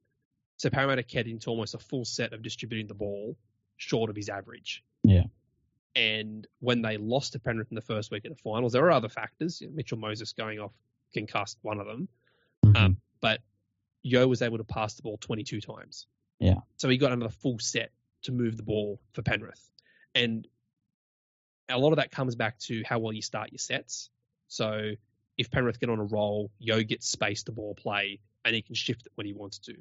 So 0.58 0.70
Parramatta 0.70 1.04
kept 1.04 1.28
into 1.28 1.50
almost 1.50 1.76
a 1.76 1.80
full 1.80 2.04
set 2.04 2.34
of 2.34 2.42
distributing 2.42 2.88
the 2.88 2.96
ball, 2.96 3.38
short 3.78 4.10
of 4.10 4.16
his 4.16 4.28
average. 4.28 4.84
Yeah. 5.04 5.26
And 5.98 6.46
when 6.60 6.84
they 6.84 6.98
lost 6.98 7.34
to 7.34 7.40
Penrith 7.40 7.72
in 7.72 7.76
the 7.76 7.82
first 7.82 8.12
week 8.12 8.24
of 8.26 8.30
the 8.30 8.42
finals, 8.44 8.74
there 8.74 8.84
were 8.84 8.92
other 8.92 9.10
factors. 9.10 9.60
You 9.60 9.68
know, 9.68 9.74
Mitchell 9.74 9.98
Moses 9.98 10.32
going 10.32 10.60
off 10.60 10.72
concussed, 11.12 11.58
one 11.64 11.80
of 11.80 11.88
them. 11.88 12.08
Mhm. 12.64 12.78
Um, 12.78 13.02
but 13.20 13.42
Yeo 14.04 14.28
was 14.28 14.44
able 14.44 14.60
to 14.60 14.64
pass 14.64 14.94
the 14.94 15.02
ball 15.02 15.18
22 15.18 15.60
times. 15.60 16.06
Yeah. 16.40 16.60
So 16.76 16.88
he 16.88 16.98
got 16.98 17.14
another 17.14 17.32
full 17.32 17.58
set 17.58 17.92
to 18.22 18.32
move 18.32 18.58
the 18.58 18.64
ball 18.64 19.02
for 19.14 19.24
Penrith. 19.24 19.72
And 20.14 20.48
a 21.68 21.80
lot 21.80 21.94
of 21.94 21.96
that 21.96 22.12
comes 22.12 22.36
back 22.36 22.60
to 22.60 22.84
how 22.84 23.00
well 23.00 23.12
you 23.12 23.24
start 23.24 23.52
your 23.52 23.58
sets. 23.58 24.12
So 24.50 24.92
if 25.36 25.50
Penrith 25.50 25.80
get 25.80 25.90
on 25.90 25.98
a 25.98 26.04
roll, 26.04 26.52
Yeo 26.60 26.84
gets 26.84 27.08
space 27.08 27.42
to 27.44 27.52
ball 27.52 27.74
play 27.74 28.20
and 28.46 28.54
he 28.54 28.62
can 28.62 28.76
shift 28.76 29.08
it 29.08 29.12
when 29.16 29.26
he 29.26 29.34
wants 29.34 29.58
to. 29.60 29.76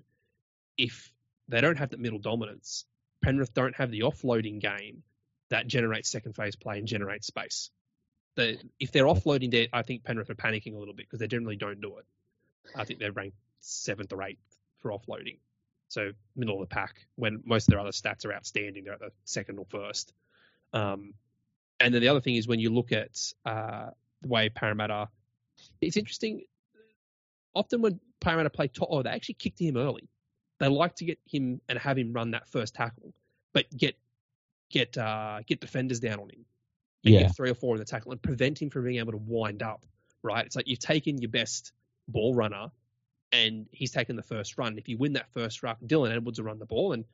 If 0.79 1.13
they 1.49 1.61
don't 1.61 1.77
have 1.77 1.91
the 1.91 1.99
middle 1.99 2.19
dominance, 2.19 2.87
Penrith 3.23 3.53
don't 3.53 3.77
have 3.77 3.91
the 3.91 4.01
offloading 4.01 4.61
game 4.61 5.03
that 5.51 5.67
generates 5.67 6.09
second 6.09 6.35
phase 6.35 6.57
play 6.57 6.79
and 6.79 6.87
generates 6.87 7.27
space. 7.27 7.71
The, 8.37 8.59
if 8.79 8.93
they're 8.93 9.05
offloading 9.05 9.51
there, 9.51 9.69
I 9.73 9.83
think 9.83 10.05
Penrith 10.05 10.31
are 10.31 10.35
panicking 10.35 10.75
a 10.75 10.79
little 10.79 10.95
bit 10.95 11.07
because 11.07 11.21
they 11.21 11.27
generally 11.27 11.57
don't 11.57 11.81
do 11.81 11.97
it. 11.99 12.05
I 12.75 12.85
think 12.85 12.99
they're 13.01 13.13
ranked 13.13 13.37
seventh 13.61 14.13
or 14.13 14.23
eighth 14.23 14.59
for 14.79 14.91
offloading. 14.91 15.39
So 15.89 16.13
middle 16.35 16.61
of 16.61 16.69
the 16.69 16.75
pack 16.75 17.07
when 17.15 17.43
most 17.45 17.69
of 17.69 17.71
their 17.71 17.81
other 17.81 17.91
stats 17.91 18.27
are 18.27 18.35
outstanding. 18.35 18.85
They're 18.85 18.95
at 18.95 19.01
the 19.01 19.13
second 19.25 19.59
or 19.59 19.67
first. 19.67 20.13
Um, 20.73 21.15
and 21.81 21.95
then 21.95 22.03
the 22.03 22.09
other 22.09 22.21
thing 22.21 22.37
is 22.37 22.49
when 22.49 22.61
you 22.61 22.71
look 22.71 22.93
at 22.93 23.33
uh, 23.45 23.91
the 24.23 24.29
way 24.29 24.49
Parramatta, 24.49 25.09
it's 25.81 25.97
interesting. 25.97 26.43
Often 27.55 27.83
when 27.83 28.01
Parramatta 28.21 28.51
play 28.51 28.69
Toto, 28.69 29.03
they 29.03 29.11
actually 29.11 29.35
kicked 29.35 29.61
him 29.61 29.77
early. 29.77 30.09
They 30.59 30.69
like 30.69 30.97
to 30.97 31.05
get 31.05 31.19
him 31.27 31.61
and 31.69 31.79
have 31.79 31.99
him 31.99 32.13
run 32.13 32.33
that 32.33 32.49
first 32.49 32.75
tackle, 32.75 33.13
but 33.53 33.67
get 33.77 33.97
get 34.71 34.97
uh, 34.99 35.41
get 35.47 35.61
defenders 35.61 36.01
down 36.01 36.21
on 36.21 36.31
him. 36.31 36.45
And 37.05 37.15
Yeah. 37.15 37.23
get 37.23 37.37
three 37.37 37.51
or 37.51 37.55
four 37.55 37.75
in 37.75 37.79
the 37.79 37.85
tackle 37.85 38.13
and 38.13 38.21
prevent 38.21 38.61
him 38.61 38.71
from 38.71 38.85
being 38.85 38.99
able 38.99 39.13
to 39.13 39.19
wind 39.19 39.63
up. 39.63 39.85
Right? 40.23 40.45
It's 40.45 40.57
like 40.57 40.67
you've 40.67 40.79
taken 40.79 41.19
your 41.19 41.31
best 41.31 41.73
ball 42.09 42.35
runner 42.35 42.71
and 43.33 43.67
he's 43.71 43.91
taken 43.91 44.17
the 44.17 44.23
first 44.23 44.59
run. 44.59 44.79
If 44.79 44.89
you 44.89 44.97
win 44.99 45.13
that 45.15 45.31
first 45.33 45.63
run, 45.63 45.77
Dylan 45.85 46.15
Edwards 46.15 46.41
will 46.41 46.47
run 46.47 46.59
the 46.59 46.67
ball, 46.67 46.93
and 46.93 47.05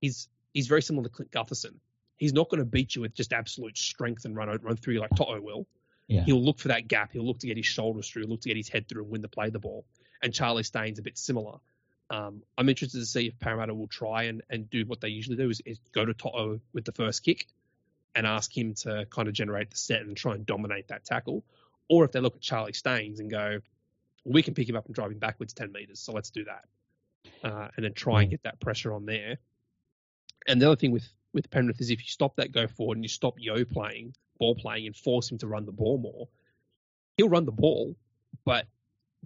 he's 0.00 0.28
he's 0.52 0.66
very 0.66 0.82
similar 0.82 1.04
to 1.08 1.14
Clint 1.14 1.30
Gutherson. 1.30 1.74
He's 2.16 2.32
not 2.32 2.48
going 2.48 2.58
to 2.58 2.64
beat 2.64 2.96
you 2.96 3.02
with 3.02 3.14
just 3.14 3.32
absolute 3.32 3.78
strength 3.78 4.24
and 4.24 4.34
run 4.34 4.48
run 4.62 4.76
through 4.76 4.94
you 4.94 5.00
like 5.00 5.14
Toto 5.14 5.40
will. 5.40 5.66
Yeah. 6.08 6.24
He'll 6.24 6.42
look 6.42 6.58
for 6.58 6.68
that 6.68 6.88
gap. 6.88 7.12
He'll 7.12 7.26
look 7.26 7.38
to 7.40 7.46
get 7.46 7.56
his 7.58 7.66
shoulders 7.66 8.08
through. 8.08 8.24
Look 8.24 8.40
to 8.40 8.48
get 8.48 8.56
his 8.56 8.68
head 8.68 8.88
through 8.88 9.02
and 9.02 9.10
win 9.12 9.20
the 9.20 9.28
play 9.28 9.50
the 9.50 9.58
ball. 9.58 9.84
And 10.22 10.32
Charlie 10.32 10.62
Staines 10.62 10.98
a 10.98 11.02
bit 11.02 11.18
similar. 11.18 11.58
Um, 12.10 12.42
I'm 12.56 12.68
interested 12.68 12.98
to 12.98 13.06
see 13.06 13.26
if 13.26 13.38
Parramatta 13.38 13.74
will 13.74 13.86
try 13.88 14.24
and, 14.24 14.42
and 14.48 14.68
do 14.70 14.84
what 14.86 15.00
they 15.00 15.08
usually 15.08 15.36
do 15.36 15.50
is, 15.50 15.60
is 15.66 15.78
go 15.92 16.04
to 16.04 16.14
Toto 16.14 16.60
with 16.72 16.84
the 16.84 16.92
first 16.92 17.22
kick 17.22 17.46
and 18.14 18.26
ask 18.26 18.56
him 18.56 18.74
to 18.74 19.06
kind 19.10 19.28
of 19.28 19.34
generate 19.34 19.70
the 19.70 19.76
set 19.76 20.02
and 20.02 20.16
try 20.16 20.34
and 20.34 20.46
dominate 20.46 20.88
that 20.88 21.04
tackle, 21.04 21.44
or 21.88 22.04
if 22.04 22.12
they 22.12 22.20
look 22.20 22.34
at 22.36 22.40
Charlie 22.40 22.72
Staines 22.72 23.20
and 23.20 23.30
go, 23.30 23.60
we 24.24 24.42
can 24.42 24.54
pick 24.54 24.68
him 24.68 24.76
up 24.76 24.86
and 24.86 24.94
drive 24.94 25.10
him 25.10 25.18
backwards 25.18 25.52
10 25.52 25.70
meters. 25.72 26.00
So 26.00 26.12
let's 26.12 26.30
do 26.30 26.44
that. 26.44 26.64
Uh, 27.44 27.68
and 27.76 27.84
then 27.84 27.92
try 27.94 28.22
and 28.22 28.28
Mm. 28.28 28.32
get 28.32 28.42
that 28.44 28.60
pressure 28.60 28.92
on 28.92 29.04
there. 29.06 29.38
And 30.46 30.60
the 30.60 30.66
other 30.66 30.76
thing 30.76 30.92
with, 30.92 31.08
with 31.32 31.50
Penrith 31.50 31.80
is 31.80 31.90
if 31.90 32.00
you 32.00 32.08
stop 32.08 32.36
that 32.36 32.52
go 32.52 32.66
forward 32.66 32.96
and 32.96 33.04
you 33.04 33.08
stop 33.08 33.34
Yeo 33.38 33.64
playing, 33.64 34.14
ball 34.38 34.54
playing, 34.54 34.86
and 34.86 34.96
force 34.96 35.30
him 35.30 35.38
to 35.38 35.46
run 35.46 35.66
the 35.66 35.72
ball 35.72 35.98
more, 35.98 36.28
he'll 37.16 37.28
run 37.28 37.44
the 37.44 37.52
ball, 37.52 37.94
but 38.44 38.66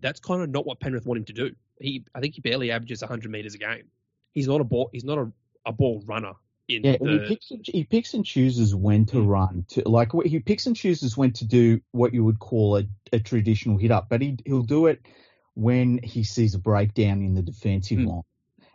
that's 0.01 0.21
kind 0.21 0.43
of 0.43 0.51
not 0.51 0.67
what 0.67 0.81
Penrith 0.81 1.07
want 1.07 1.19
him 1.19 1.25
to 1.27 1.33
do. 1.33 1.51
He, 1.81 2.05
I 2.15 2.21
think 2.21 2.35
he 2.35 2.41
barely 2.41 2.71
averages 2.71 3.01
100 3.03 3.31
meters 3.31 3.55
a 3.55 3.59
game. 3.59 3.85
He's 4.33 4.49
not 4.49 4.61
a 4.61 4.65
ball. 4.65 4.89
He's 4.93 5.05
not 5.05 5.19
a, 5.19 5.33
a 5.67 5.73
ball 5.73 6.03
runner. 6.07 6.33
In 6.69 6.83
Yeah, 6.83 6.97
the, 7.01 7.11
he 7.11 7.19
picks 7.19 7.51
and, 7.51 7.67
he 7.67 7.85
picks 7.85 8.15
and 8.15 8.25
chooses 8.25 8.75
when 8.75 9.05
to 9.07 9.17
Mm. 9.17 9.27
run. 9.27 9.65
To 9.71 9.89
like 9.89 10.11
he 10.25 10.39
picks 10.39 10.67
and 10.67 10.77
chooses 10.77 11.17
when 11.17 11.33
to 11.35 11.45
do 11.45 11.81
what 11.91 12.15
you 12.15 12.25
would 12.25 12.39
call 12.39 12.79
a, 12.79 12.85
a 13.13 13.19
traditional 13.21 13.77
hit 13.77 13.91
up, 13.91 14.09
but 14.09 14.23
he 14.23 14.39
he'll 14.47 14.63
do 14.63 14.87
it 14.87 15.01
when 15.55 15.99
he 16.03 16.25
sees 16.25 16.55
a 16.55 16.59
breakdown 16.59 17.21
in 17.23 17.35
the 17.35 17.43
defensive 17.43 17.99
Mm. 17.99 18.07
line, 18.07 18.23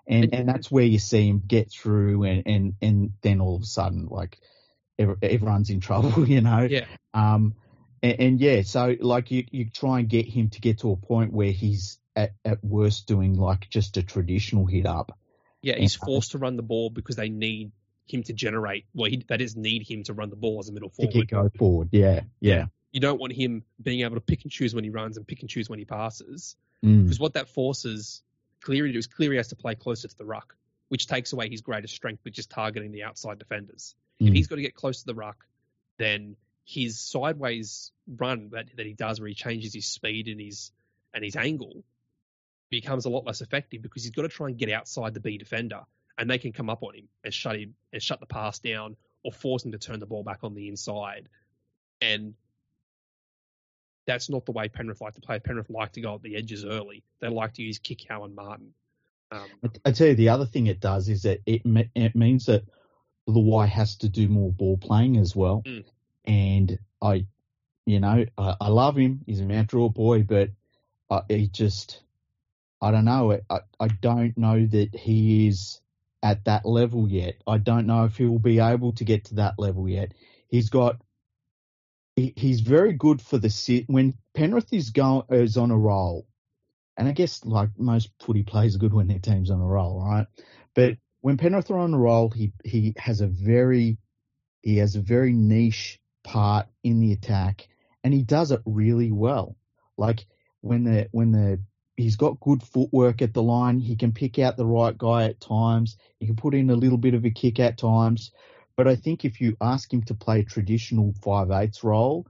and 0.06 0.34
and 0.34 0.50
that's 0.50 0.70
where 0.70 0.84
you 0.84 1.00
see 1.00 1.28
him 1.28 1.42
get 1.48 1.72
through, 1.72 2.24
and 2.24 2.44
and 2.46 2.74
and 2.82 3.14
then 3.22 3.42
all 3.42 3.56
of 3.56 3.62
a 3.64 3.66
sudden 3.66 4.08
like 4.12 4.38
ev- 5.00 5.18
everyone's 5.22 5.70
in 5.70 5.80
trouble, 5.88 6.28
you 6.28 6.42
know. 6.42 6.68
yeah, 6.70 6.86
Um, 7.14 7.56
and, 8.04 8.20
and 8.20 8.40
yeah, 8.42 8.62
so 8.64 8.96
like 9.00 9.32
you, 9.32 9.46
you 9.52 9.70
try 9.70 10.00
and 10.00 10.10
get 10.10 10.28
him 10.28 10.50
to 10.50 10.62
get 10.62 10.80
to 10.80 10.92
a 10.92 10.96
point 10.96 11.34
where 11.34 11.52
he's 11.52 12.00
at, 12.16 12.34
at 12.46 12.64
worst 12.64 13.08
doing 13.08 13.34
like 13.36 13.70
just 13.70 13.98
a 13.98 14.04
traditional 14.04 14.66
hit 14.66 14.86
up. 14.86 15.18
yeah, 15.62 15.76
he's 15.78 15.98
Yeah. 16.02 16.06
forced 16.06 16.32
to 16.32 16.38
run 16.38 16.56
the 16.56 16.64
ball 16.64 16.90
because 16.90 17.16
they 17.16 17.30
need 17.30 17.72
him 18.06 18.24
to 18.24 18.34
generate. 18.34 18.86
Well, 18.94 19.10
he, 19.10 19.24
that 19.28 19.42
is 19.42 19.56
need 19.56 19.88
him 19.88 20.04
to 20.04 20.14
run 20.14 20.30
the 20.30 20.36
ball 20.36 20.60
as 20.60 20.70
a 20.70 20.72
middle 20.72 20.90
To 20.90 20.96
forward. 20.96 21.14
get 21.14 21.28
go 21.30 21.50
forward, 21.58 21.90
yeah, 21.92 22.22
yeah, 22.40 22.68
You 22.92 23.00
don't 23.02 23.20
want 23.20 23.34
him 23.34 23.64
being 23.82 24.02
able 24.02 24.16
to 24.16 24.22
pick 24.22 24.44
and 24.44 24.52
choose 24.52 24.74
when 24.74 24.84
he 24.84 24.90
runs 24.90 25.18
and 25.18 25.28
pick 25.28 25.42
and 25.42 25.50
choose 25.50 25.70
when 25.70 25.80
he 25.80 25.86
passes. 25.86 26.56
Mm. 26.86 27.04
Because 27.04 27.20
what 27.20 27.34
that 27.34 27.50
forces 27.50 28.24
Cleary 28.62 28.90
to 28.90 28.94
do 28.94 29.00
is 29.00 29.08
Cleary 29.08 29.38
has 29.38 29.50
to 29.50 29.56
play 29.56 29.76
closer 29.76 30.08
to 30.08 30.18
the 30.18 30.26
ruck, 30.26 30.56
which 30.90 31.08
takes 31.08 31.34
away 31.34 31.50
his 31.50 31.62
greatest 31.62 31.94
strength, 31.94 32.24
which 32.24 32.40
is 32.40 32.46
targeting 32.48 32.92
the 32.92 33.04
outside 33.04 33.38
defenders. 33.40 33.94
If 34.20 34.28
Mm. 34.32 34.36
he's 34.36 34.48
got 34.48 34.56
to 34.56 34.62
get 34.62 34.74
close 34.74 35.02
to 35.02 35.06
the 35.06 35.14
ruck, 35.16 35.46
then 35.98 36.36
his 36.68 37.00
sideways 37.00 37.94
run 38.18 38.50
that, 38.50 38.68
that 38.76 38.86
he 38.86 38.94
does 38.94 39.22
where 39.22 39.30
he 39.30 39.34
changes 39.34 39.74
his 39.74 39.86
speed 39.86 40.28
and 40.28 40.42
his 40.42 40.72
and 41.14 41.24
his 41.24 41.38
angle 41.38 41.86
becomes 42.70 43.06
a 43.06 43.10
lot 43.10 43.26
less 43.26 43.40
effective 43.40 43.82
because 43.82 44.04
he's 44.04 44.12
got 44.12 44.24
to 44.24 44.28
try 44.28 44.50
and 44.50 44.58
get 44.58 44.70
outside 44.70 45.14
the 45.14 45.22
B 45.22 45.38
defender 45.38 45.84
and 46.18 46.30
they 46.30 46.38
can 46.38 46.52
come 46.52 46.70
up 46.70 46.84
on 46.84 46.94
him 46.94 47.08
and 47.24 47.34
shut 47.34 47.56
him 47.56 47.74
and 47.94 48.04
shut 48.04 48.20
the 48.20 48.26
pass 48.26 48.60
down 48.60 48.98
or 49.24 49.32
force 49.32 49.64
him 49.64 49.72
to 49.72 49.78
turn 49.78 50.02
the 50.02 50.06
ball 50.06 50.24
back 50.24 50.40
on 50.44 50.54
the 50.54 50.68
inside. 50.68 51.30
And 52.02 52.34
That's 54.06 54.30
not 54.30 54.46
the 54.46 54.52
way 54.52 54.68
Penrith 54.68 55.00
like 55.00 55.16
to 55.16 55.22
play. 55.22 55.40
Penrith 55.40 55.70
like 55.70 55.94
to 55.94 56.02
go 56.02 56.16
at 56.16 56.22
the 56.22 56.36
edges 56.36 56.66
early. 56.66 57.02
They 57.22 57.30
like 57.30 57.54
to 57.54 57.64
use 57.64 57.80
Kikau 57.80 58.26
and 58.26 58.36
Martin. 58.36 58.74
Um, 59.32 59.48
I 59.86 59.92
tell 59.92 60.08
you, 60.08 60.16
the 60.16 60.30
other 60.30 60.46
thing 60.46 60.68
it 60.68 60.82
does 60.82 61.08
is 61.08 61.24
that 61.24 61.40
it 61.46 61.62
it 61.96 62.16
means 62.16 62.46
that 62.48 62.64
Luai 63.28 63.68
has 63.70 63.96
to 63.98 64.10
do 64.10 64.28
more 64.28 64.52
ball 64.52 64.78
playing 64.78 65.18
as 65.18 65.36
well. 65.36 65.64
Mm. 65.66 65.86
And 66.28 66.78
I, 67.02 67.26
you 67.86 68.00
know, 68.00 68.26
I, 68.38 68.56
I, 68.62 68.68
love 68.68 68.98
him. 68.98 69.22
He's 69.26 69.40
a 69.40 69.46
Mount 69.46 69.70
Druitt 69.70 69.94
boy, 69.94 70.24
but 70.24 70.50
I, 71.10 71.22
he 71.30 71.48
just, 71.48 72.02
I 72.82 72.92
don't 72.92 73.06
know. 73.06 73.40
I, 73.50 73.60
I 73.80 73.88
don't 73.88 74.38
know 74.38 74.66
that 74.66 74.94
he 74.94 75.48
is 75.48 75.82
at 76.22 76.46
that 76.46 76.66
level 76.66 77.08
yet. 77.08 77.36
I 77.48 77.58
don't 77.58 77.88
know 77.88 78.04
if 78.06 78.18
he 78.18 78.26
will 78.26 78.40
be 78.40 78.60
able 78.60 78.92
to 78.94 79.06
get 79.06 79.26
to 79.26 79.36
that 79.36 79.58
level 79.58 79.88
yet. 79.88 80.14
He's 80.50 80.70
got, 80.70 81.02
he, 82.16 82.34
he's 82.36 82.60
very 82.60 82.94
good 82.94 83.22
for 83.22 83.38
the 83.38 83.50
sit 83.50 83.86
when 83.88 84.14
Penrith 84.36 84.74
is 84.74 84.90
going 84.90 85.24
is 85.32 85.58
on 85.58 85.72
a 85.72 85.78
roll 85.78 86.28
and 86.98 87.08
I 87.08 87.12
guess 87.12 87.46
like 87.46 87.70
most 87.78 88.10
footy 88.20 88.44
players 88.44 88.76
are 88.76 88.80
good 88.80 88.94
when 88.94 89.08
their 89.08 89.20
team's 89.20 89.52
on 89.52 89.62
a 89.62 89.66
roll, 89.66 90.02
right? 90.02 90.26
But 90.74 90.98
when 91.22 91.38
Penrith 91.38 91.70
are 91.70 91.78
on 91.78 91.94
a 91.94 91.98
roll, 91.98 92.30
he 92.30 92.52
he 92.64 92.94
has 92.98 93.22
a 93.22 93.28
very 93.28 93.98
he 94.64 94.78
has 94.78 94.96
a 94.96 95.02
very 95.02 95.32
niche 95.32 96.00
part 96.28 96.68
in 96.84 97.00
the 97.00 97.14
attack, 97.14 97.70
and 98.04 98.14
he 98.14 98.22
does 98.22 98.52
it 98.52 98.62
really 98.66 99.12
well. 99.12 99.56
Like 99.98 100.26
when 100.62 100.84
the 100.84 101.08
when 101.12 101.32
the 101.32 101.60
he's 101.96 102.18
got 102.18 102.40
good 102.42 102.62
footwork 102.62 103.22
at 103.22 103.34
the 103.34 103.42
line, 103.42 103.80
he 103.80 103.96
can 103.96 104.12
pick 104.12 104.38
out 104.38 104.58
the 104.58 104.66
right 104.66 104.96
guy 104.96 105.24
at 105.26 105.40
times. 105.40 105.98
He 106.20 106.28
can 106.28 106.36
put 106.36 106.54
in 106.54 106.70
a 106.70 106.76
little 106.76 106.98
bit 106.98 107.14
of 107.14 107.26
a 107.26 107.32
kick 107.32 107.60
at 107.60 107.78
times. 107.78 108.32
But 108.76 108.88
I 108.88 108.96
think 108.96 109.24
if 109.24 109.42
you 109.42 109.56
ask 109.62 109.92
him 109.92 110.04
to 110.04 110.14
play 110.14 110.42
a 110.42 110.44
traditional 110.44 111.14
five 111.24 111.50
eighths 111.50 111.84
role, 111.84 112.28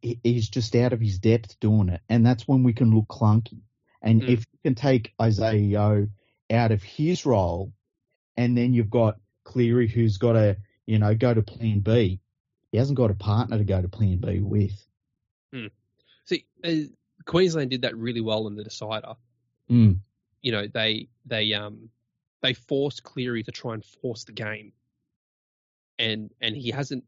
he's 0.00 0.48
just 0.48 0.74
out 0.74 0.94
of 0.94 1.00
his 1.00 1.18
depth 1.18 1.60
doing 1.60 1.90
it, 1.90 2.00
and 2.08 2.24
that's 2.26 2.48
when 2.48 2.62
we 2.62 2.72
can 2.72 2.94
look 2.94 3.08
clunky. 3.08 3.60
And 4.02 4.22
mm. 4.22 4.28
if 4.28 4.40
you 4.40 4.58
can 4.64 4.74
take 4.74 5.12
Isaah 5.20 5.54
Yeo 5.54 6.08
out 6.50 6.72
of 6.72 6.82
his 6.82 7.26
role, 7.26 7.72
and 8.36 8.56
then 8.56 8.72
you've 8.72 8.90
got 8.90 9.18
Cleary 9.44 9.86
who's 9.86 10.16
got 10.18 10.32
to, 10.32 10.56
you 10.86 10.98
know, 10.98 11.14
go 11.14 11.32
to 11.32 11.42
Plan 11.42 11.80
B. 11.80 12.20
He 12.72 12.78
hasn't 12.78 12.96
got 12.96 13.10
a 13.10 13.14
partner 13.14 13.58
to 13.58 13.64
go 13.64 13.80
to 13.80 13.88
Plan 13.88 14.18
B 14.18 14.40
with. 14.40 14.86
Mm. 15.54 15.70
See, 16.24 16.44
uh, 16.64 16.92
Queensland 17.24 17.70
did 17.70 17.82
that 17.82 17.96
really 17.96 18.20
well 18.20 18.46
in 18.46 18.56
the 18.56 18.64
decider. 18.64 19.14
Mm. 19.70 19.98
You 20.42 20.52
know, 20.52 20.66
they 20.66 21.08
they 21.24 21.54
um 21.54 21.90
they 22.42 22.54
forced 22.54 23.02
Cleary 23.02 23.42
to 23.44 23.52
try 23.52 23.74
and 23.74 23.84
force 23.84 24.24
the 24.24 24.32
game, 24.32 24.72
and 25.98 26.30
and 26.40 26.56
he 26.56 26.70
hasn't. 26.70 27.04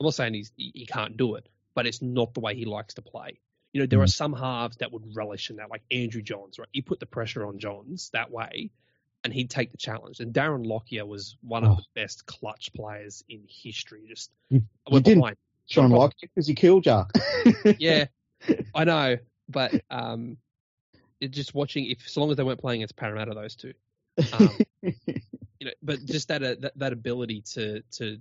I'm 0.00 0.04
not 0.04 0.14
saying 0.14 0.34
he's 0.34 0.52
he 0.56 0.86
can't 0.86 1.16
do 1.16 1.36
it, 1.36 1.48
but 1.74 1.86
it's 1.86 2.02
not 2.02 2.34
the 2.34 2.40
way 2.40 2.54
he 2.54 2.64
likes 2.64 2.94
to 2.94 3.02
play. 3.02 3.38
You 3.72 3.80
know, 3.80 3.86
there 3.86 4.00
mm. 4.00 4.04
are 4.04 4.08
some 4.08 4.32
halves 4.32 4.76
that 4.78 4.92
would 4.92 5.14
relish 5.14 5.50
in 5.50 5.56
that, 5.56 5.70
like 5.70 5.82
Andrew 5.90 6.22
Johns, 6.22 6.58
right? 6.58 6.68
You 6.72 6.82
put 6.82 7.00
the 7.00 7.06
pressure 7.06 7.46
on 7.46 7.58
Johns 7.58 8.10
that 8.12 8.30
way, 8.30 8.70
and 9.24 9.32
he'd 9.32 9.50
take 9.50 9.70
the 9.70 9.76
challenge. 9.76 10.20
And 10.20 10.32
Darren 10.32 10.66
Lockyer 10.66 11.06
was 11.06 11.36
one 11.42 11.64
oh. 11.64 11.72
of 11.72 11.76
the 11.78 11.84
best 11.94 12.26
clutch 12.26 12.72
players 12.72 13.22
in 13.28 13.42
history. 13.48 14.04
Just 14.08 14.30
you, 14.50 14.62
you 14.88 15.00
didn't 15.00 15.38
Sean 15.66 15.90
Lockyer 15.90 16.28
because 16.34 16.46
he 16.46 16.54
killed 16.54 16.86
you. 16.86 17.04
yeah, 17.78 18.06
I 18.74 18.84
know, 18.84 19.18
but 19.48 19.72
um, 19.90 20.36
just 21.20 21.54
watching 21.54 21.86
if 21.86 22.08
so 22.08 22.20
long 22.20 22.30
as 22.30 22.36
they 22.36 22.42
weren't 22.42 22.60
playing 22.60 22.80
against 22.80 22.96
Parramatta, 22.96 23.34
those 23.34 23.56
two. 23.56 23.72
Um, 24.32 24.50
you 24.82 25.66
know, 25.66 25.70
but 25.82 26.04
just 26.04 26.28
that, 26.28 26.42
uh, 26.42 26.56
that 26.60 26.72
that 26.76 26.92
ability 26.92 27.42
to 27.52 27.82
to 27.92 28.20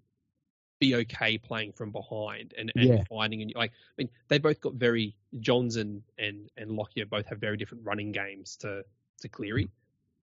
be 0.80 0.96
okay 0.96 1.38
playing 1.38 1.72
from 1.72 1.92
behind 1.92 2.56
and, 2.58 2.72
and 2.76 2.86
yeah. 2.90 3.04
finding 3.08 3.44
and 3.44 3.54
like 3.56 3.72
I 3.72 3.94
mean 4.00 4.10
they 4.30 4.40
both 4.40 4.60
got 4.60 4.74
very 4.74 5.16
Johns 5.40 5.76
and 5.76 6.02
and 6.18 6.50
and 6.58 6.72
Lockyer 6.72 7.06
both 7.06 7.28
have 7.28 7.38
very 7.38 7.56
different 7.56 7.86
running 7.86 8.12
games 8.12 8.58
to 8.58 8.84
to 9.22 9.30
Cleary. 9.30 9.70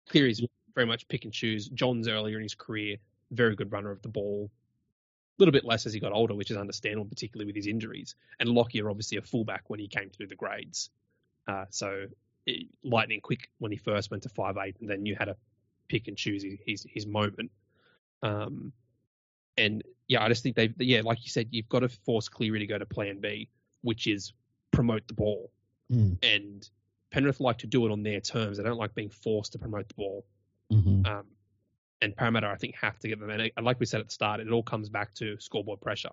Cleary's 0.08 0.42
very 0.78 0.86
much 0.86 1.08
pick 1.08 1.24
and 1.24 1.32
choose. 1.32 1.68
Johns 1.68 2.06
earlier 2.06 2.36
in 2.36 2.44
his 2.44 2.54
career, 2.54 2.98
very 3.32 3.56
good 3.56 3.72
runner 3.72 3.90
of 3.90 4.00
the 4.00 4.08
ball. 4.08 4.48
A 4.48 5.42
little 5.42 5.50
bit 5.50 5.64
less 5.64 5.86
as 5.86 5.92
he 5.92 5.98
got 5.98 6.12
older, 6.12 6.36
which 6.36 6.52
is 6.52 6.56
understandable, 6.56 7.08
particularly 7.08 7.46
with 7.46 7.56
his 7.56 7.66
injuries. 7.66 8.14
And 8.38 8.48
Lockyer 8.48 8.88
obviously 8.88 9.18
a 9.18 9.22
fullback 9.22 9.64
when 9.66 9.80
he 9.80 9.88
came 9.88 10.08
through 10.08 10.28
the 10.28 10.36
grades. 10.36 10.90
Uh, 11.48 11.64
so 11.70 12.06
it, 12.46 12.68
lightning 12.84 13.20
quick 13.20 13.50
when 13.58 13.72
he 13.72 13.78
first 13.78 14.12
went 14.12 14.22
to 14.22 14.28
five 14.28 14.56
eight, 14.56 14.76
and 14.80 14.88
then 14.88 15.04
you 15.04 15.16
had 15.16 15.24
to 15.24 15.36
pick 15.88 16.06
and 16.06 16.16
choose 16.16 16.44
his 16.44 16.54
his, 16.64 16.86
his 16.88 17.06
moment. 17.06 17.50
Um, 18.22 18.72
and 19.56 19.82
yeah, 20.06 20.22
I 20.22 20.28
just 20.28 20.44
think 20.44 20.54
they, 20.54 20.72
yeah, 20.78 21.00
like 21.04 21.24
you 21.24 21.30
said, 21.30 21.48
you've 21.50 21.68
got 21.68 21.80
to 21.80 21.88
force 21.88 22.28
Cleary 22.28 22.60
to 22.60 22.66
go 22.66 22.78
to 22.78 22.86
Plan 22.86 23.18
B, 23.18 23.48
which 23.82 24.06
is 24.06 24.32
promote 24.70 25.08
the 25.08 25.14
ball. 25.14 25.50
Mm. 25.90 26.18
And 26.22 26.68
Penrith 27.10 27.40
like 27.40 27.58
to 27.58 27.66
do 27.66 27.84
it 27.86 27.90
on 27.90 28.04
their 28.04 28.20
terms. 28.20 28.58
They 28.58 28.62
don't 28.62 28.78
like 28.78 28.94
being 28.94 29.10
forced 29.10 29.52
to 29.52 29.58
promote 29.58 29.88
the 29.88 29.94
ball. 29.94 30.24
Mm-hmm. 30.72 31.06
Um, 31.06 31.24
and 32.00 32.16
Parramatta, 32.16 32.46
I 32.46 32.56
think, 32.56 32.76
have 32.76 32.98
to 33.00 33.08
get 33.08 33.18
them. 33.18 33.30
And 33.30 33.50
like 33.64 33.80
we 33.80 33.86
said 33.86 34.00
at 34.00 34.06
the 34.06 34.12
start, 34.12 34.40
it 34.40 34.50
all 34.50 34.62
comes 34.62 34.88
back 34.88 35.14
to 35.14 35.38
scoreboard 35.40 35.80
pressure. 35.80 36.12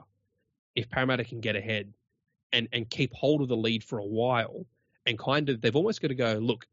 If 0.76 0.90
Parramatta 0.90 1.24
can 1.24 1.42
get 1.42 1.56
ahead 1.56 1.94
and 2.52 2.68
and 2.74 2.90
keep 2.90 3.14
hold 3.14 3.42
of 3.42 3.48
the 3.48 3.58
lead 3.58 3.84
for 3.84 4.00
a 4.00 4.06
while, 4.06 4.66
and 5.06 5.18
kind 5.20 5.50
of, 5.50 5.62
they've 5.62 5.76
almost 5.76 6.02
got 6.02 6.08
to 6.08 6.16
go, 6.16 6.34
look, 6.34 6.66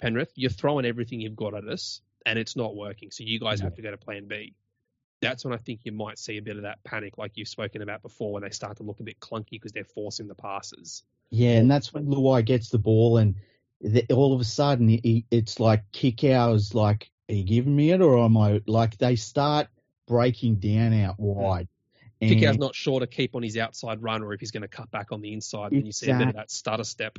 Penrith, 0.00 0.32
you're 0.34 0.50
throwing 0.50 0.84
everything 0.84 1.20
you've 1.20 1.36
got 1.36 1.54
at 1.54 1.66
us, 1.66 2.02
and 2.26 2.38
it's 2.38 2.56
not 2.56 2.76
working. 2.76 3.10
So 3.10 3.24
you 3.24 3.40
guys 3.40 3.60
yeah. 3.60 3.66
have 3.66 3.76
to 3.76 3.82
go 3.82 3.90
to 3.90 3.96
Plan 3.96 4.26
B 4.28 4.54
that's 5.20 5.44
when 5.44 5.54
I 5.54 5.56
think 5.56 5.80
you 5.84 5.92
might 5.92 6.18
see 6.18 6.36
a 6.38 6.42
bit 6.42 6.56
of 6.56 6.62
that 6.62 6.82
panic, 6.84 7.18
like 7.18 7.32
you've 7.34 7.48
spoken 7.48 7.82
about 7.82 8.02
before, 8.02 8.32
when 8.32 8.42
they 8.42 8.50
start 8.50 8.76
to 8.78 8.82
look 8.82 9.00
a 9.00 9.04
bit 9.04 9.20
clunky 9.20 9.52
because 9.52 9.72
they're 9.72 9.84
forcing 9.84 10.28
the 10.28 10.34
passes. 10.34 11.02
Yeah, 11.30 11.52
and 11.52 11.70
that's 11.70 11.92
when 11.92 12.06
Luai 12.06 12.44
gets 12.44 12.70
the 12.70 12.78
ball, 12.78 13.18
and 13.18 13.34
the, 13.80 14.04
all 14.12 14.34
of 14.34 14.40
a 14.40 14.44
sudden 14.44 14.88
he, 14.88 15.26
it's 15.30 15.60
like 15.60 15.90
Kikau's 15.92 16.74
like, 16.74 17.10
"Are 17.28 17.34
you 17.34 17.44
giving 17.44 17.74
me 17.74 17.90
it, 17.92 18.00
or 18.00 18.18
am 18.18 18.36
I?" 18.36 18.60
Like 18.66 18.96
they 18.98 19.16
start 19.16 19.68
breaking 20.06 20.56
down 20.56 20.92
out 20.92 21.18
wide. 21.18 21.68
And 22.20 22.30
Kikau's 22.30 22.58
not 22.58 22.74
sure 22.74 23.00
to 23.00 23.06
keep 23.06 23.34
on 23.36 23.42
his 23.42 23.56
outside 23.56 24.02
run, 24.02 24.22
or 24.22 24.32
if 24.32 24.40
he's 24.40 24.50
going 24.50 24.62
to 24.62 24.68
cut 24.68 24.90
back 24.90 25.12
on 25.12 25.20
the 25.20 25.32
inside. 25.32 25.72
Exactly. 25.72 25.78
Then 25.78 25.86
you 25.86 25.92
see 25.92 26.10
a 26.10 26.18
bit 26.18 26.28
of 26.28 26.34
that 26.34 26.50
stutter 26.50 26.84
step. 26.84 27.18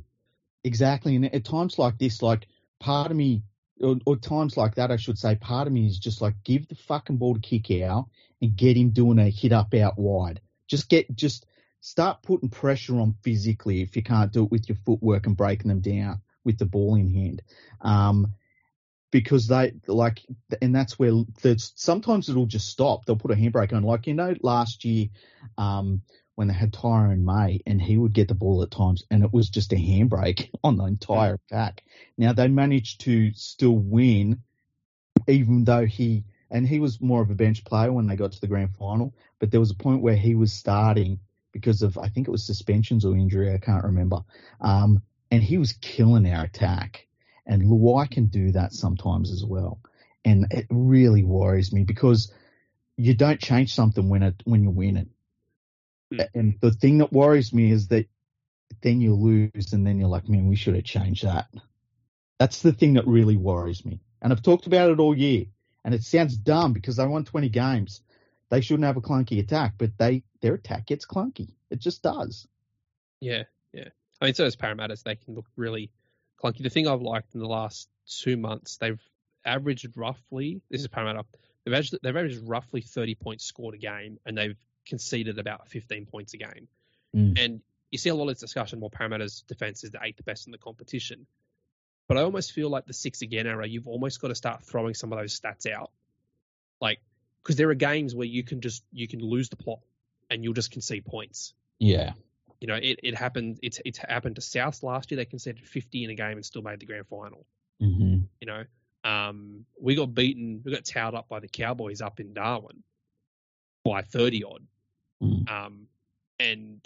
Exactly, 0.63 1.15
and 1.15 1.33
at 1.33 1.45
times 1.45 1.79
like 1.79 1.97
this, 1.97 2.21
like 2.21 2.47
part 2.79 3.11
of 3.11 3.15
me 3.15 3.43
or, 3.81 3.95
or, 4.05 4.17
times 4.17 4.57
like 4.57 4.75
that, 4.75 4.91
I 4.91 4.97
should 4.97 5.17
say, 5.17 5.35
part 5.35 5.67
of 5.67 5.73
me 5.73 5.87
is 5.87 5.99
just 5.99 6.21
like 6.21 6.35
give 6.43 6.67
the 6.67 6.75
fucking 6.75 7.17
ball 7.17 7.35
to 7.35 7.39
Kikau 7.39 8.07
and 8.41 8.55
get 8.55 8.75
him 8.75 8.89
doing 8.89 9.19
a 9.19 9.29
hit 9.29 9.53
up 9.53 9.73
out 9.73 9.97
wide. 9.97 10.41
Just 10.67 10.89
get 10.89 11.13
just 11.15 11.45
start 11.81 12.21
putting 12.21 12.49
pressure 12.49 12.99
on 12.99 13.15
physically 13.23 13.81
if 13.81 13.95
you 13.95 14.03
can't 14.03 14.33
do 14.33 14.43
it 14.43 14.51
with 14.51 14.67
your 14.67 14.77
footwork 14.85 15.27
and 15.27 15.37
breaking 15.37 15.69
them 15.69 15.79
down 15.79 16.21
with 16.43 16.57
the 16.57 16.65
ball 16.65 16.95
in 16.95 17.09
hand. 17.09 17.41
Um, 17.81 18.33
because 19.11 19.47
they 19.47 19.73
like, 19.87 20.21
and 20.61 20.75
that's 20.75 20.99
where 20.99 21.23
sometimes 21.57 22.29
it'll 22.29 22.45
just 22.45 22.69
stop. 22.69 23.05
They'll 23.05 23.15
put 23.15 23.31
a 23.31 23.35
handbrake 23.35 23.73
on, 23.73 23.83
like 23.83 24.07
you 24.07 24.13
know, 24.13 24.35
last 24.41 24.85
year, 24.85 25.07
um, 25.57 26.01
when 26.39 26.47
they 26.47 26.53
had 26.53 26.71
Tyrone 26.71 27.25
May 27.25 27.61
and 27.65 27.81
he 27.81 27.97
would 27.97 28.13
get 28.13 28.29
the 28.29 28.33
ball 28.33 28.63
at 28.63 28.71
times 28.71 29.03
and 29.11 29.25
it 29.25 29.33
was 29.33 29.49
just 29.49 29.73
a 29.73 29.75
handbrake 29.75 30.49
on 30.63 30.77
the 30.77 30.85
entire 30.85 31.33
attack. 31.33 31.83
Now 32.17 32.31
they 32.31 32.47
managed 32.47 33.01
to 33.01 33.33
still 33.33 33.77
win 33.77 34.41
even 35.27 35.65
though 35.65 35.85
he 35.85 36.23
and 36.49 36.65
he 36.65 36.79
was 36.79 37.01
more 37.01 37.21
of 37.21 37.29
a 37.29 37.35
bench 37.35 37.65
player 37.65 37.91
when 37.91 38.07
they 38.07 38.15
got 38.15 38.31
to 38.31 38.39
the 38.39 38.47
grand 38.47 38.73
final, 38.79 39.13
but 39.39 39.51
there 39.51 39.59
was 39.59 39.71
a 39.71 39.75
point 39.75 40.01
where 40.01 40.15
he 40.15 40.33
was 40.33 40.53
starting 40.53 41.19
because 41.51 41.81
of 41.81 41.97
I 41.97 42.07
think 42.07 42.29
it 42.29 42.31
was 42.31 42.45
suspensions 42.45 43.03
or 43.03 43.17
injury, 43.17 43.53
I 43.53 43.57
can't 43.57 43.83
remember. 43.83 44.21
Um, 44.61 45.01
and 45.31 45.43
he 45.43 45.57
was 45.57 45.73
killing 45.73 46.25
our 46.31 46.45
attack. 46.45 47.05
And 47.49 47.63
Luai 47.63 48.09
can 48.09 48.27
do 48.27 48.51
that 48.51 48.73
sometimes 48.73 49.31
as 49.31 49.43
well. 49.43 49.79
And 50.23 50.45
it 50.51 50.67
really 50.69 51.23
worries 51.23 51.73
me 51.73 51.83
because 51.83 52.31
you 52.95 53.15
don't 53.15 53.41
change 53.41 53.73
something 53.73 54.07
when 54.07 54.21
it 54.21 54.35
when 54.45 54.61
you 54.61 54.69
win 54.69 54.97
it. 54.97 55.07
Hmm. 56.13 56.37
And 56.39 56.55
the 56.61 56.71
thing 56.71 56.99
that 56.99 57.11
worries 57.11 57.51
me 57.51 57.71
is 57.71 57.87
that 57.87 58.05
then 58.81 59.01
you 59.01 59.15
lose 59.15 59.73
and 59.73 59.85
then 59.85 59.97
you're 59.97 60.09
like, 60.09 60.29
man, 60.29 60.47
we 60.47 60.55
should 60.55 60.75
have 60.75 60.83
changed 60.83 61.25
that. 61.25 61.47
That's 62.37 62.61
the 62.61 62.71
thing 62.71 62.93
that 62.93 63.07
really 63.07 63.35
worries 63.35 63.83
me. 63.83 63.99
And 64.21 64.31
I've 64.31 64.43
talked 64.43 64.67
about 64.67 64.91
it 64.91 64.99
all 64.99 65.17
year. 65.17 65.45
And 65.83 65.95
it 65.95 66.03
sounds 66.03 66.37
dumb 66.37 66.73
because 66.73 66.97
they 66.97 67.07
won 67.07 67.25
20 67.25 67.49
games. 67.49 68.01
They 68.49 68.61
shouldn't 68.61 68.85
have 68.85 68.97
a 68.97 69.01
clunky 69.01 69.39
attack, 69.39 69.73
but 69.77 69.97
they 69.97 70.23
their 70.41 70.53
attack 70.53 70.85
gets 70.85 71.05
clunky. 71.05 71.53
It 71.71 71.79
just 71.79 72.03
does. 72.03 72.47
Yeah, 73.21 73.43
yeah. 73.73 73.89
I 74.21 74.25
mean, 74.25 74.33
so 74.35 74.45
as 74.45 74.55
Parramatta's, 74.55 75.01
they 75.01 75.15
can 75.15 75.33
look 75.33 75.47
really 75.55 75.91
clunky. 76.41 76.63
The 76.63 76.69
thing 76.69 76.87
I've 76.87 77.01
liked 77.01 77.35
in 77.35 77.41
the 77.41 77.47
last 77.47 77.89
two 78.07 78.37
months, 78.37 78.77
they've 78.77 79.01
averaged 79.45 79.95
roughly. 79.95 80.61
This 80.69 80.81
is 80.81 80.87
Parramatta. 80.87 81.25
They've 81.65 81.73
averaged, 81.73 81.97
they've 82.01 82.15
averaged 82.15 82.47
roughly 82.47 82.81
30 82.81 83.15
points 83.15 83.45
scored 83.45 83.75
a 83.75 83.77
game, 83.77 84.19
and 84.25 84.37
they've 84.37 84.57
conceded 84.85 85.39
about 85.39 85.69
15 85.69 86.05
points 86.05 86.33
a 86.33 86.37
game. 86.37 86.67
Mm. 87.15 87.43
And 87.43 87.61
you 87.91 87.97
see 87.97 88.09
a 88.09 88.15
lot 88.15 88.23
of 88.23 88.29
this 88.29 88.39
discussion, 88.39 88.79
well, 88.79 88.89
Parramatta's 88.89 89.43
defense 89.47 89.83
is 89.83 89.91
the 89.91 89.99
eighth 90.01 90.23
best 90.25 90.47
in 90.47 90.51
the 90.51 90.57
competition. 90.57 91.25
But 92.07 92.17
I 92.17 92.21
almost 92.21 92.53
feel 92.53 92.69
like 92.69 92.85
the 92.85 92.93
six 92.93 93.21
again 93.21 93.45
era, 93.45 93.67
you've 93.67 93.87
almost 93.87 94.19
got 94.19 94.29
to 94.29 94.35
start 94.35 94.63
throwing 94.63 94.93
some 94.95 95.13
of 95.13 95.19
those 95.19 95.39
stats 95.39 95.71
out. 95.71 95.91
Like, 96.81 96.99
because 97.43 97.55
there 97.55 97.69
are 97.69 97.75
games 97.75 98.15
where 98.15 98.27
you 98.27 98.43
can 98.43 98.61
just, 98.61 98.83
you 98.91 99.07
can 99.07 99.19
lose 99.19 99.49
the 99.49 99.55
plot 99.55 99.79
and 100.29 100.43
you'll 100.43 100.53
just 100.53 100.71
concede 100.71 101.05
points. 101.05 101.53
Yeah. 101.77 102.13
You 102.61 102.67
know, 102.67 102.75
it, 102.75 102.99
it 103.03 103.15
happened. 103.15 103.59
It's 103.61 103.79
it's 103.85 103.97
happened 103.97 104.35
to 104.35 104.41
South 104.41 104.83
last 104.83 105.11
year. 105.11 105.15
They 105.17 105.25
conceded 105.25 105.65
50 105.65 106.03
in 106.03 106.09
a 106.09 106.15
game 106.15 106.33
and 106.33 106.45
still 106.45 106.61
made 106.61 106.79
the 106.79 106.85
grand 106.85 107.07
final. 107.07 107.45
Mm-hmm. 107.81 108.23
You 108.41 108.47
know, 108.47 108.63
um, 109.03 109.65
we 109.79 109.95
got 109.95 110.13
beaten. 110.13 110.61
We 110.63 110.73
got 110.73 110.83
towed 110.83 111.15
up 111.15 111.29
by 111.29 111.39
the 111.39 111.47
Cowboys 111.47 112.01
up 112.01 112.19
in 112.19 112.33
Darwin 112.33 112.83
by 113.85 114.01
30 114.01 114.43
odd. 114.43 114.67
Mm. 115.23 115.49
Um, 115.49 115.87
and 116.39 116.81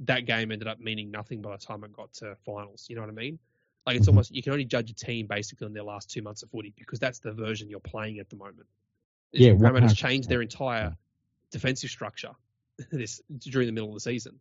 that 0.00 0.26
game 0.26 0.52
ended 0.52 0.68
up 0.68 0.80
meaning 0.80 1.10
nothing 1.10 1.42
by 1.42 1.56
the 1.56 1.62
time 1.62 1.84
it 1.84 1.92
got 1.92 2.12
to 2.14 2.36
finals. 2.46 2.86
You 2.88 2.96
know 2.96 3.02
what 3.02 3.10
I 3.10 3.14
mean? 3.14 3.38
Like 3.86 3.96
it's 3.96 4.06
Mhm. 4.06 4.10
almost 4.10 4.34
you 4.34 4.42
can 4.42 4.52
only 4.52 4.64
judge 4.64 4.90
a 4.90 4.94
team 4.94 5.26
basically 5.26 5.66
on 5.66 5.72
their 5.72 5.82
last 5.82 6.10
two 6.10 6.22
months 6.22 6.42
of 6.42 6.50
footy 6.50 6.74
because 6.76 6.98
that's 6.98 7.20
the 7.20 7.32
version 7.32 7.68
you're 7.68 7.80
playing 7.80 8.18
at 8.18 8.28
the 8.28 8.36
moment. 8.36 8.66
Yeah, 9.32 9.54
Parramatta's 9.56 9.94
changed 9.94 10.28
their 10.28 10.42
entire 10.42 10.96
defensive 11.50 11.90
structure 11.90 12.32
this 12.90 13.20
during 13.38 13.66
the 13.66 13.72
middle 13.72 13.88
of 13.88 13.94
the 13.94 14.00
season. 14.00 14.40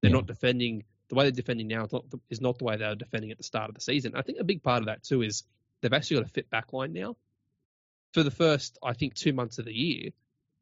They're 0.00 0.10
Yeah. 0.10 0.16
not 0.16 0.26
defending 0.26 0.84
the 1.08 1.14
way 1.14 1.24
they're 1.24 1.30
defending 1.32 1.68
now 1.68 1.84
is 1.86 1.92
not, 1.92 2.10
the, 2.10 2.20
is 2.28 2.40
not 2.42 2.58
the 2.58 2.64
way 2.64 2.76
they 2.76 2.86
were 2.86 2.94
defending 2.94 3.30
at 3.30 3.38
the 3.38 3.42
start 3.42 3.70
of 3.70 3.74
the 3.74 3.80
season. 3.80 4.14
I 4.14 4.20
think 4.20 4.38
a 4.40 4.44
big 4.44 4.62
part 4.62 4.80
of 4.82 4.86
that 4.86 5.02
too 5.02 5.22
is 5.22 5.42
they've 5.80 5.92
actually 5.94 6.18
got 6.18 6.26
a 6.26 6.32
fit 6.32 6.50
back 6.50 6.74
line 6.74 6.92
now. 6.92 7.16
For 8.12 8.22
the 8.22 8.30
first, 8.30 8.78
I 8.82 8.92
think, 8.92 9.14
two 9.14 9.32
months 9.32 9.58
of 9.58 9.64
the 9.64 9.72
year, 9.72 10.10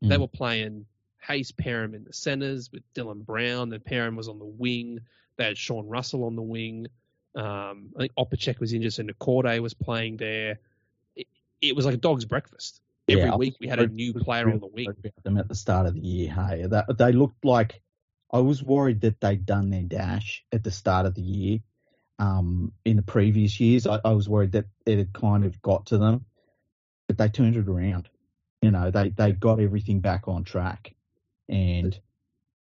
they 0.03 0.17
Mm. 0.17 0.21
were 0.21 0.29
playing 0.29 0.87
Hayes 1.23 1.51
Perham 1.51 1.95
in 1.95 2.05
the 2.05 2.13
centres 2.13 2.71
with 2.71 2.83
Dylan 2.95 3.25
Brown. 3.27 3.71
Then 3.71 3.81
Perham 3.81 4.15
was 4.17 4.29
on 4.29 4.39
the 4.39 4.45
wing. 4.45 5.01
They 5.37 5.45
had 5.45 5.59
Sean 5.59 5.89
Russell 5.89 6.23
on 6.25 6.37
the 6.37 6.43
wing. 6.43 6.87
Um, 7.35 7.93
I 7.97 8.03
think 8.03 8.13
Opacic 8.17 8.61
was 8.61 8.73
injured, 8.73 8.93
so 8.93 9.03
Nakorde 9.03 9.59
was 9.61 9.75
playing 9.75 10.17
there. 10.19 10.61
It, 11.17 11.27
it 11.61 11.75
was 11.75 11.87
like 11.87 11.95
a 11.95 11.99
dog's 11.99 12.25
breakfast. 12.25 12.81
Every 13.09 13.23
Yeah, 13.25 13.35
week 13.37 13.57
we 13.61 13.67
had 13.67 13.81
a 13.81 13.89
new 13.89 14.13
player 14.15 14.49
on 14.51 14.61
the 14.61 14.67
wing. 14.69 14.89
About 14.91 15.25
them 15.25 15.39
at 15.39 15.49
the 15.49 15.55
start 15.57 15.87
of 15.87 15.95
the 15.95 16.01
year, 16.01 16.33
hey, 16.33 16.67
that, 16.67 16.97
they 16.99 17.11
looked 17.13 17.45
like 17.45 17.83
I 18.33 18.41
was 18.41 18.63
worried 18.63 19.03
that 19.03 19.21
they'd 19.21 19.47
done 19.47 19.71
their 19.71 19.83
dash 19.83 20.45
at 20.53 20.65
the 20.65 20.71
start 20.71 21.07
of 21.07 21.15
the 21.15 21.23
year. 21.23 21.59
Um, 22.19 22.73
in 22.85 22.97
the 22.97 23.03
previous 23.03 23.61
years, 23.61 23.87
I, 23.87 24.01
I 24.05 24.13
was 24.13 24.29
worried 24.29 24.53
that 24.53 24.67
it 24.87 24.99
had 24.99 25.13
kind 25.13 25.45
of 25.45 25.61
got 25.61 25.87
to 25.87 25.99
them, 25.99 26.25
but 27.07 27.19
they 27.19 27.29
turned 27.29 27.57
it 27.57 27.69
around. 27.69 28.09
You 28.63 28.71
know, 28.71 28.91
they 28.91 29.11
they 29.11 29.33
got 29.33 29.61
everything 29.61 30.01
back 30.01 30.27
on 30.27 30.45
track, 30.45 30.95
and 31.49 31.99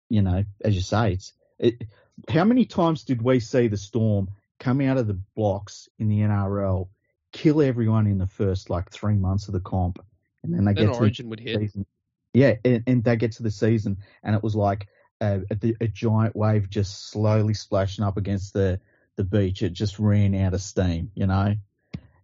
you 0.09 0.21
know, 0.21 0.43
as 0.63 0.75
you 0.75 0.81
say, 0.81 1.13
it's 1.13 1.33
it. 1.57 1.83
How 2.29 2.43
many 2.43 2.65
times 2.65 3.03
did 3.03 3.21
we 3.21 3.39
see 3.39 3.67
the 3.67 3.77
Storm 3.77 4.29
come 4.59 4.81
out 4.81 4.97
of 4.97 5.07
the 5.07 5.19
blocks 5.35 5.87
in 5.97 6.09
the 6.09 6.19
NRL, 6.19 6.89
kill 7.31 7.61
everyone 7.61 8.07
in 8.07 8.17
the 8.17 8.27
first 8.27 8.69
like 8.69 8.91
three 8.91 9.15
months 9.15 9.47
of 9.47 9.53
the 9.53 9.59
comp, 9.61 10.03
and 10.43 10.53
then 10.53 10.65
they 10.65 10.73
Then 10.73 10.87
get 10.87 10.93
to 10.93 10.99
Origin 10.99 11.29
would 11.29 11.39
hit. 11.39 11.59
season. 11.59 11.85
Yeah, 12.33 12.55
and, 12.65 12.83
and 12.85 13.03
they 13.03 13.15
get 13.15 13.31
to 13.33 13.43
the 13.43 13.51
season, 13.51 13.97
and 14.23 14.35
it 14.35 14.43
was 14.43 14.55
like 14.55 14.87
a, 15.21 15.41
a, 15.49 15.75
a 15.81 15.87
giant 15.87 16.35
wave 16.35 16.69
just 16.69 17.09
slowly 17.09 17.53
splashing 17.53 18.03
up 18.03 18.17
against 18.17 18.53
the 18.53 18.79
the 19.15 19.23
beach. 19.23 19.63
It 19.63 19.73
just 19.73 19.97
ran 19.99 20.35
out 20.35 20.53
of 20.53 20.61
steam. 20.61 21.11
You 21.15 21.27
know, 21.27 21.55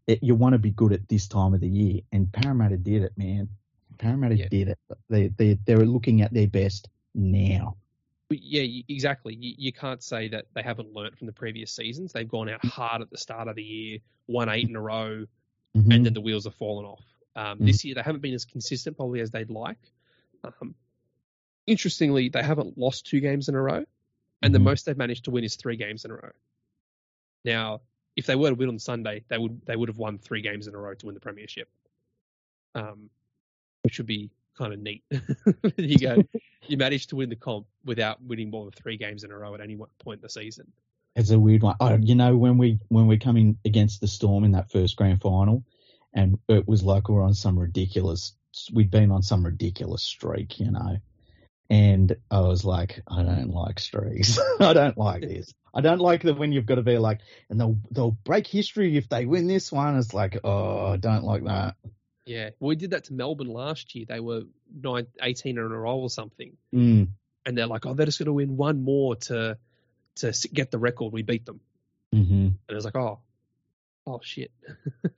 it, 0.07 0.21
you 0.21 0.35
want 0.35 0.53
to 0.53 0.59
be 0.59 0.71
good 0.71 0.93
at 0.93 1.07
this 1.09 1.27
time 1.27 1.53
of 1.53 1.59
the 1.61 1.67
year, 1.67 2.01
and 2.11 2.31
Parramatta 2.31 2.77
did 2.77 3.03
it, 3.03 3.13
man. 3.17 3.49
Parramatta 3.97 4.35
Yeah. 4.37 4.47
did 4.49 4.67
it. 4.69 4.79
They 5.09 5.27
they 5.29 5.57
they're 5.65 5.85
looking 5.85 6.21
at 6.21 6.33
their 6.33 6.47
best 6.47 6.89
now. 7.15 7.77
Yeah, 8.29 8.81
exactly. 8.87 9.35
You, 9.35 9.53
you 9.57 9.71
can't 9.73 10.01
say 10.01 10.29
that 10.29 10.45
they 10.55 10.63
haven't 10.63 10.91
learnt 10.93 11.17
from 11.17 11.27
the 11.27 11.33
previous 11.33 11.71
seasons. 11.71 12.13
They've 12.13 12.27
gone 12.27 12.49
out 12.49 12.65
hard 12.65 13.01
at 13.03 13.11
the 13.11 13.17
start 13.17 13.47
of 13.47 13.55
the 13.55 13.63
year, 13.63 13.99
won 14.27 14.49
eight 14.49 14.67
in 14.67 14.75
a 14.75 14.81
row, 14.81 15.25
Mhm. 15.75 15.93
and 15.93 16.05
then 16.05 16.13
the 16.13 16.21
wheels 16.21 16.45
have 16.45 16.55
fallen 16.55 16.85
off. 16.85 17.03
Um, 17.35 17.59
Mhm. 17.59 17.65
This 17.67 17.85
year 17.85 17.95
they 17.95 18.01
haven't 18.01 18.21
been 18.21 18.33
as 18.33 18.45
consistent 18.45 18.97
probably 18.97 19.19
as 19.19 19.29
they'd 19.31 19.49
like. 19.51 19.77
Um, 20.43 20.73
interestingly, 21.68 22.30
they 22.30 22.43
haven't 22.43 22.78
lost 22.78 23.05
two 23.05 23.20
games 23.20 23.49
in 23.49 23.55
a 23.55 23.61
row, 23.61 23.86
and 24.41 24.53
the 24.53 24.59
Mhm. 24.59 24.64
most 24.64 24.86
they've 24.86 24.97
managed 24.97 25.26
to 25.26 25.32
win 25.32 25.43
is 25.43 25.55
three 25.55 25.76
games 25.78 26.05
in 26.05 26.11
a 26.11 26.16
row. 26.16 26.32
Now, 27.45 27.82
if 28.16 28.26
they 28.26 28.36
were 28.36 28.49
to 28.49 28.55
win 28.55 28.70
on 28.70 28.80
Sunday, 28.80 29.24
they 29.28 29.38
would 29.38 29.66
they 29.66 29.76
would 29.76 29.89
have 29.89 29.97
won 29.97 30.18
three 30.18 30.41
games 30.41 30.68
in 30.68 30.76
a 30.76 30.78
row 30.78 30.93
to 30.93 31.05
win 31.05 31.16
the 31.16 31.22
premiership, 31.22 31.70
um, 32.76 33.09
which 33.84 33.97
would 33.97 34.07
be 34.07 34.30
kind 34.55 34.74
of 34.74 34.80
neat. 34.80 35.03
you 35.78 35.97
go, 35.97 36.24
you 36.68 36.78
managed 36.78 37.09
to 37.09 37.16
win 37.16 37.30
the 37.30 37.36
comp 37.36 37.66
without 37.84 38.22
winning 38.22 38.49
more 38.49 38.66
than 38.66 38.72
three 38.72 38.97
games 38.97 39.24
in 39.24 39.32
a 39.32 39.38
row 39.38 39.53
at 39.53 39.61
any 39.61 39.76
one 39.76 39.89
point 39.99 40.20
in 40.20 40.22
the 40.22 40.30
season. 40.30 40.72
It's 41.16 41.30
a 41.30 41.39
weird 41.39 41.61
one. 41.64 41.76
Oh, 41.80 41.95
you 41.95 42.16
know, 42.16 42.38
when 42.38 42.57
we 42.57 42.80
when 42.89 43.07
we 43.07 43.18
come 43.18 43.38
in 43.38 43.57
against 43.66 44.01
the 44.01 44.07
Storm 44.07 44.43
in 44.43 44.51
that 44.51 44.72
first 44.72 44.95
grand 44.95 45.22
final, 45.22 45.64
and 46.14 46.39
it 46.47 46.68
was 46.68 46.84
like 46.84 47.07
we 47.09 47.16
we're 47.16 47.24
on 47.24 47.34
some 47.34 47.57
ridiculous. 47.57 48.34
We'd 48.72 48.91
been 48.91 49.11
on 49.11 49.24
some 49.24 49.43
ridiculous 49.43 50.03
streak, 50.03 50.59
you 50.59 50.72
know, 50.72 50.97
and 51.74 52.15
I 52.30 52.41
was 52.41 52.63
like, 52.63 53.01
I 53.07 53.24
don't 53.24 53.49
like 53.49 53.80
streaks. 53.80 54.38
I 54.59 54.74
don't 54.74 54.95
like 54.95 55.21
this. 55.21 55.51
I 55.74 55.82
don't 55.82 55.99
like 55.99 56.21
that 56.21 56.38
when 56.38 56.51
you've 56.51 56.67
got 56.67 56.76
to 56.76 56.84
be 56.84 56.99
like, 56.99 57.21
and 57.49 57.59
they'll 57.59 57.80
they'll 57.89 58.11
break 58.11 58.45
history 58.45 58.95
if 58.95 59.09
they 59.09 59.26
win 59.26 59.47
this 59.47 59.71
one. 59.71 59.97
It's 59.97 60.13
like, 60.13 60.38
oh, 60.43 60.86
I 60.91 60.97
don't 60.97 61.24
like 61.24 61.45
that. 61.45 61.74
Yeah, 62.28 62.51
well, 62.59 62.69
we 62.69 62.76
did 62.76 62.91
that 62.91 63.05
to 63.05 63.13
Melbourne 63.13 63.47
last 63.47 63.95
year. 63.95 64.05
They 64.07 64.19
were 64.19 64.43
nine, 64.71 65.07
18 65.19 65.57
in 65.57 65.63
a 65.63 65.67
row 65.67 65.97
or 65.97 66.11
something, 66.11 66.55
Mm, 66.71 67.07
and 67.43 67.57
they're 67.57 67.65
like, 67.65 67.88
"Oh, 67.88 67.95
they're 67.95 68.05
just 68.05 68.19
going 68.19 68.28
to 68.28 68.34
win 68.34 68.55
one 68.55 68.84
more 68.84 69.15
to 69.15 69.57
to 70.17 70.49
get 70.53 70.69
the 70.69 70.78
record." 70.78 71.11
We 71.11 71.24
beat 71.24 71.47
them, 71.47 71.59
hmm 72.11 72.19
and 72.21 72.55
it 72.69 72.76
was 72.76 72.86
like, 72.86 72.95
"Oh, 72.95 73.19
oh 74.05 74.19
shit." 74.21 74.51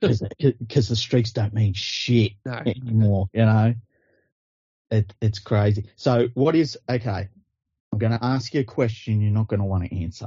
Because 0.00 0.88
the 0.88 0.96
streaks 0.96 1.32
don't 1.32 1.52
mean 1.52 1.74
shit. 1.74 2.32
no, 2.46 2.54
anymore. 2.54 3.28
You 3.34 3.44
know, 3.44 3.74
it 4.90 5.14
it's 5.20 5.38
crazy. 5.38 5.90
So 5.96 6.28
what 6.34 6.54
is 6.54 6.78
okay? 6.88 7.28
I'm 7.92 7.98
going 7.98 8.12
to 8.12 8.24
ask 8.24 8.52
you 8.54 8.60
a 8.60 8.64
question 8.64 9.20
you're 9.20 9.30
not 9.32 9.48
going 9.48 9.60
to 9.60 9.66
want 9.66 9.84
to 9.88 10.02
answer. 10.02 10.26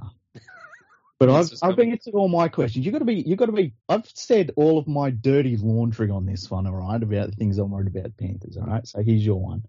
But 1.20 1.30
I've 1.30 1.52
I've 1.62 1.76
coming. 1.76 1.92
answered 1.92 2.14
all 2.16 2.30
my 2.30 2.48
questions. 2.48 2.86
You've 2.86 2.94
got 2.94 3.00
to 3.00 3.06
be 3.06 3.16
you've 3.16 3.38
got 3.40 3.48
to 3.48 3.52
be. 3.52 3.74
I've 3.88 4.10
said 4.14 4.52
all 4.56 4.78
of 4.78 4.88
my 4.88 5.10
dirty 5.10 5.58
laundry 5.58 6.10
on 6.10 6.26
this 6.26 6.50
one. 6.50 6.66
All 6.68 6.74
right, 6.76 7.02
about 7.02 7.30
the 7.30 7.36
things 7.36 7.58
I'm 7.58 7.72
worried 7.72 7.94
about 7.96 8.16
Panthers. 8.18 8.58
All 8.58 8.66
right. 8.66 8.88
So 8.88 9.02
here's 9.04 9.26
your 9.26 9.42
one. 9.42 9.66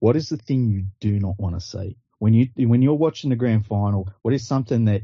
What 0.00 0.16
is 0.16 0.28
the 0.28 0.36
thing 0.36 0.68
you 0.68 0.86
do 1.00 1.18
not 1.18 1.38
want 1.38 1.54
to 1.56 1.60
see 1.60 1.96
when 2.18 2.32
you 2.34 2.48
when 2.56 2.82
you're 2.82 2.94
watching 2.94 3.30
the 3.30 3.36
grand 3.36 3.66
final? 3.66 4.08
What 4.22 4.34
is 4.34 4.46
something 4.46 4.84
that 4.86 5.02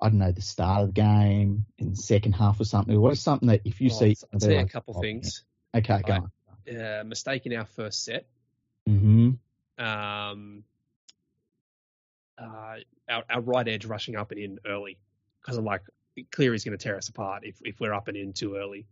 I 0.00 0.08
don't 0.08 0.18
know 0.18 0.32
the 0.32 0.42
start 0.42 0.82
of 0.82 0.86
the 0.88 0.92
game 1.00 1.66
in 1.78 1.90
the 1.90 1.96
second 1.96 2.32
half 2.34 2.60
or 2.60 2.64
something? 2.64 2.98
What 3.00 3.12
is 3.12 3.20
something 3.20 3.48
that 3.48 3.62
if 3.64 3.80
you 3.80 3.88
Well, 3.90 3.98
see? 3.98 4.16
I'll- 4.22 4.28
I'll 4.34 4.40
tell 4.40 4.50
you 4.52 4.58
a 4.60 4.68
couple 4.68 4.94
things. 5.00 5.44
Okay, 5.74 6.02
go 6.06 6.12
I- 6.12 6.16
on. 6.18 6.30
Uh, 6.76 7.02
mistake 7.04 7.46
in 7.46 7.54
our 7.54 7.64
first 7.64 8.04
set. 8.04 8.26
Hmm 8.88 9.30
Um, 9.78 10.64
uh, 12.38 12.76
our, 13.08 13.24
our 13.30 13.40
right 13.40 13.66
edge 13.68 13.84
rushing 13.84 14.16
up 14.16 14.30
and 14.30 14.40
in 14.40 14.58
early 14.66 14.98
because 15.40 15.56
I'm 15.56 15.64
like, 15.64 15.82
Cleary's 16.32 16.64
going 16.64 16.76
to 16.76 16.82
tear 16.82 16.96
us 16.96 17.08
apart 17.08 17.44
if, 17.44 17.56
if 17.62 17.80
we're 17.80 17.92
up 17.94 18.08
and 18.08 18.16
in 18.16 18.32
too 18.32 18.56
early. 18.56 18.86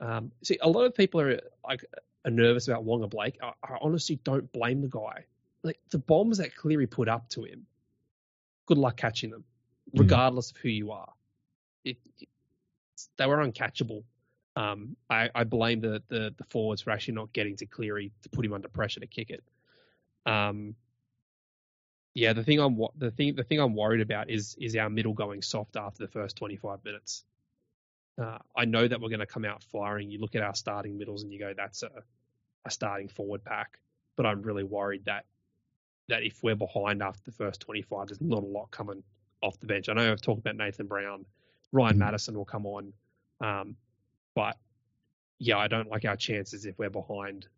Um, 0.00 0.30
see, 0.42 0.58
a 0.60 0.68
lot 0.68 0.84
of 0.84 0.94
people 0.94 1.20
are 1.20 1.40
like 1.66 1.84
are 2.24 2.30
nervous 2.30 2.68
about 2.68 2.84
Waqa 2.84 3.08
Blake. 3.08 3.38
I, 3.42 3.52
I 3.62 3.78
honestly 3.80 4.16
don't 4.24 4.50
blame 4.52 4.82
the 4.82 4.88
guy. 4.88 5.24
Like 5.62 5.78
the 5.90 5.98
bombs 5.98 6.38
that 6.38 6.54
Cleary 6.54 6.86
put 6.86 7.08
up 7.08 7.28
to 7.30 7.44
him, 7.44 7.66
good 8.66 8.78
luck 8.78 8.96
catching 8.96 9.30
them, 9.30 9.44
Mm. 9.94 10.00
regardless 10.00 10.50
of 10.50 10.56
who 10.56 10.68
you 10.68 10.90
are. 10.90 11.12
It, 11.84 11.96
it, 12.18 12.28
they 13.16 13.26
were 13.26 13.36
uncatchable. 13.36 14.02
Um, 14.56 14.96
I, 15.10 15.30
I 15.34 15.44
blame 15.44 15.80
the, 15.80 16.02
the 16.08 16.34
the 16.36 16.44
forwards 16.44 16.82
for 16.82 16.90
actually 16.90 17.14
not 17.14 17.32
getting 17.32 17.56
to 17.56 17.66
Cleary 17.66 18.12
to 18.22 18.28
put 18.30 18.44
him 18.44 18.54
under 18.54 18.68
pressure 18.68 19.00
to 19.00 19.06
kick 19.06 19.30
it. 19.30 19.44
Um, 20.24 20.74
yeah, 22.14 22.32
the 22.32 22.42
thing 22.42 22.60
I'm 22.60 22.78
the 22.96 23.10
thing 23.10 23.34
the 23.34 23.44
thing 23.44 23.60
I'm 23.60 23.74
worried 23.76 24.00
about 24.00 24.30
is 24.30 24.56
is 24.58 24.74
our 24.76 24.88
middle 24.90 25.12
going 25.12 25.42
soft 25.42 25.76
after 25.76 26.04
the 26.04 26.10
first 26.10 26.36
25 26.36 26.84
minutes. 26.84 27.24
Uh, 28.20 28.38
I 28.56 28.64
know 28.64 28.88
that 28.88 29.00
we're 29.00 29.10
going 29.10 29.20
to 29.20 29.26
come 29.26 29.44
out 29.44 29.62
firing. 29.62 30.10
You 30.10 30.18
look 30.20 30.34
at 30.34 30.42
our 30.42 30.54
starting 30.54 30.96
middles 30.96 31.22
and 31.22 31.32
you 31.32 31.38
go, 31.38 31.52
that's 31.54 31.82
a, 31.82 31.90
a 32.64 32.70
starting 32.70 33.08
forward 33.08 33.44
pack. 33.44 33.78
But 34.16 34.24
I'm 34.26 34.42
really 34.42 34.64
worried 34.64 35.04
that 35.04 35.26
that 36.08 36.22
if 36.22 36.42
we're 36.42 36.56
behind 36.56 37.02
after 37.02 37.22
the 37.24 37.32
first 37.32 37.60
25, 37.60 38.08
there's 38.08 38.20
not 38.20 38.42
a 38.42 38.46
lot 38.46 38.70
coming 38.70 39.02
off 39.42 39.58
the 39.60 39.66
bench. 39.66 39.88
I 39.88 39.94
know 39.94 40.10
I've 40.10 40.20
talked 40.20 40.40
about 40.40 40.56
Nathan 40.56 40.86
Brown, 40.86 41.26
Ryan 41.72 41.96
Mm. 41.96 41.98
Matterson 41.98 42.36
will 42.36 42.44
come 42.44 42.66
on, 42.66 42.92
um, 43.40 43.76
but 44.36 44.56
yeah, 45.38 45.58
I 45.58 45.66
don't 45.66 45.90
like 45.90 46.04
our 46.04 46.14
chances 46.14 46.66
if 46.66 46.78
we're 46.78 46.90
behind 46.90 47.48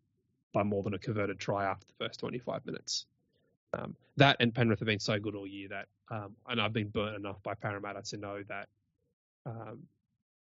by 0.54 0.62
more 0.62 0.82
than 0.82 0.94
a 0.94 0.98
converted 0.98 1.38
try 1.38 1.66
after 1.66 1.86
the 1.86 2.06
first 2.06 2.20
25 2.20 2.64
minutes. 2.64 3.04
Um, 3.74 3.94
that 4.16 4.36
and 4.40 4.54
Penrith 4.54 4.78
have 4.78 4.86
been 4.86 4.98
so 4.98 5.18
good 5.18 5.34
all 5.34 5.46
year 5.46 5.68
that, 5.68 5.86
um, 6.10 6.34
and 6.48 6.58
I've 6.58 6.72
been 6.72 6.88
burnt 6.88 7.16
enough 7.16 7.42
by 7.42 7.52
Parramatta 7.54 8.02
to 8.02 8.16
know 8.16 8.42
that, 8.48 8.68
um, 9.44 9.80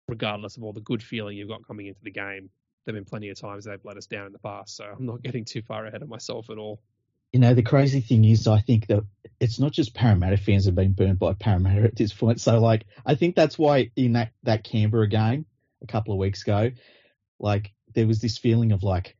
regardless 0.08 0.56
of 0.56 0.64
all 0.64 0.72
the 0.72 0.80
good 0.80 1.04
feeling 1.04 1.36
you've 1.36 1.50
got 1.50 1.68
coming 1.68 1.88
into 1.88 2.02
the 2.04 2.12
game, 2.12 2.50
there've 2.86 2.96
been 2.96 3.04
plenty 3.04 3.30
of 3.30 3.40
times 3.40 3.66
they've 3.66 3.84
let 3.84 3.98
us 3.98 4.06
down 4.06 4.26
in 4.26 4.32
the 4.32 4.40
past. 4.40 4.78
So 4.78 4.86
I'm 4.86 5.06
not 5.06 5.22
getting 5.22 5.44
too 5.44 5.62
far 5.62 5.86
ahead 5.86 6.02
of 6.02 6.08
myself 6.08 6.50
at 6.50 6.58
all. 6.58 6.80
You 7.34 7.40
know, 7.40 7.54
the 7.54 7.62
crazy 7.62 8.00
thing 8.00 8.24
is, 8.26 8.48
I 8.48 8.62
think 8.62 8.88
that 8.88 9.04
it's 9.40 9.60
not 9.60 9.72
just 9.72 9.94
Parramatta 9.94 10.38
fans 10.38 10.66
have 10.66 10.76
been 10.76 10.94
burned 10.94 11.20
by 11.20 11.34
Parramatta 11.34 11.84
at 11.84 11.96
this 11.96 12.14
point. 12.14 12.40
So, 12.42 12.60
like, 12.60 12.86
I 13.06 13.16
think 13.16 13.36
that's 13.36 13.60
why 13.60 13.92
in 13.96 14.14
that, 14.14 14.32
that 14.44 14.64
Canberra 14.64 15.08
game 15.08 15.46
a 15.82 15.88
couple 15.88 16.14
of 16.14 16.20
weeks 16.20 16.44
ago, 16.44 16.72
like, 17.40 17.72
there 17.94 18.08
was 18.08 18.20
this 18.20 18.38
feeling 18.38 18.72
of 18.72 18.84
like, 18.84 19.16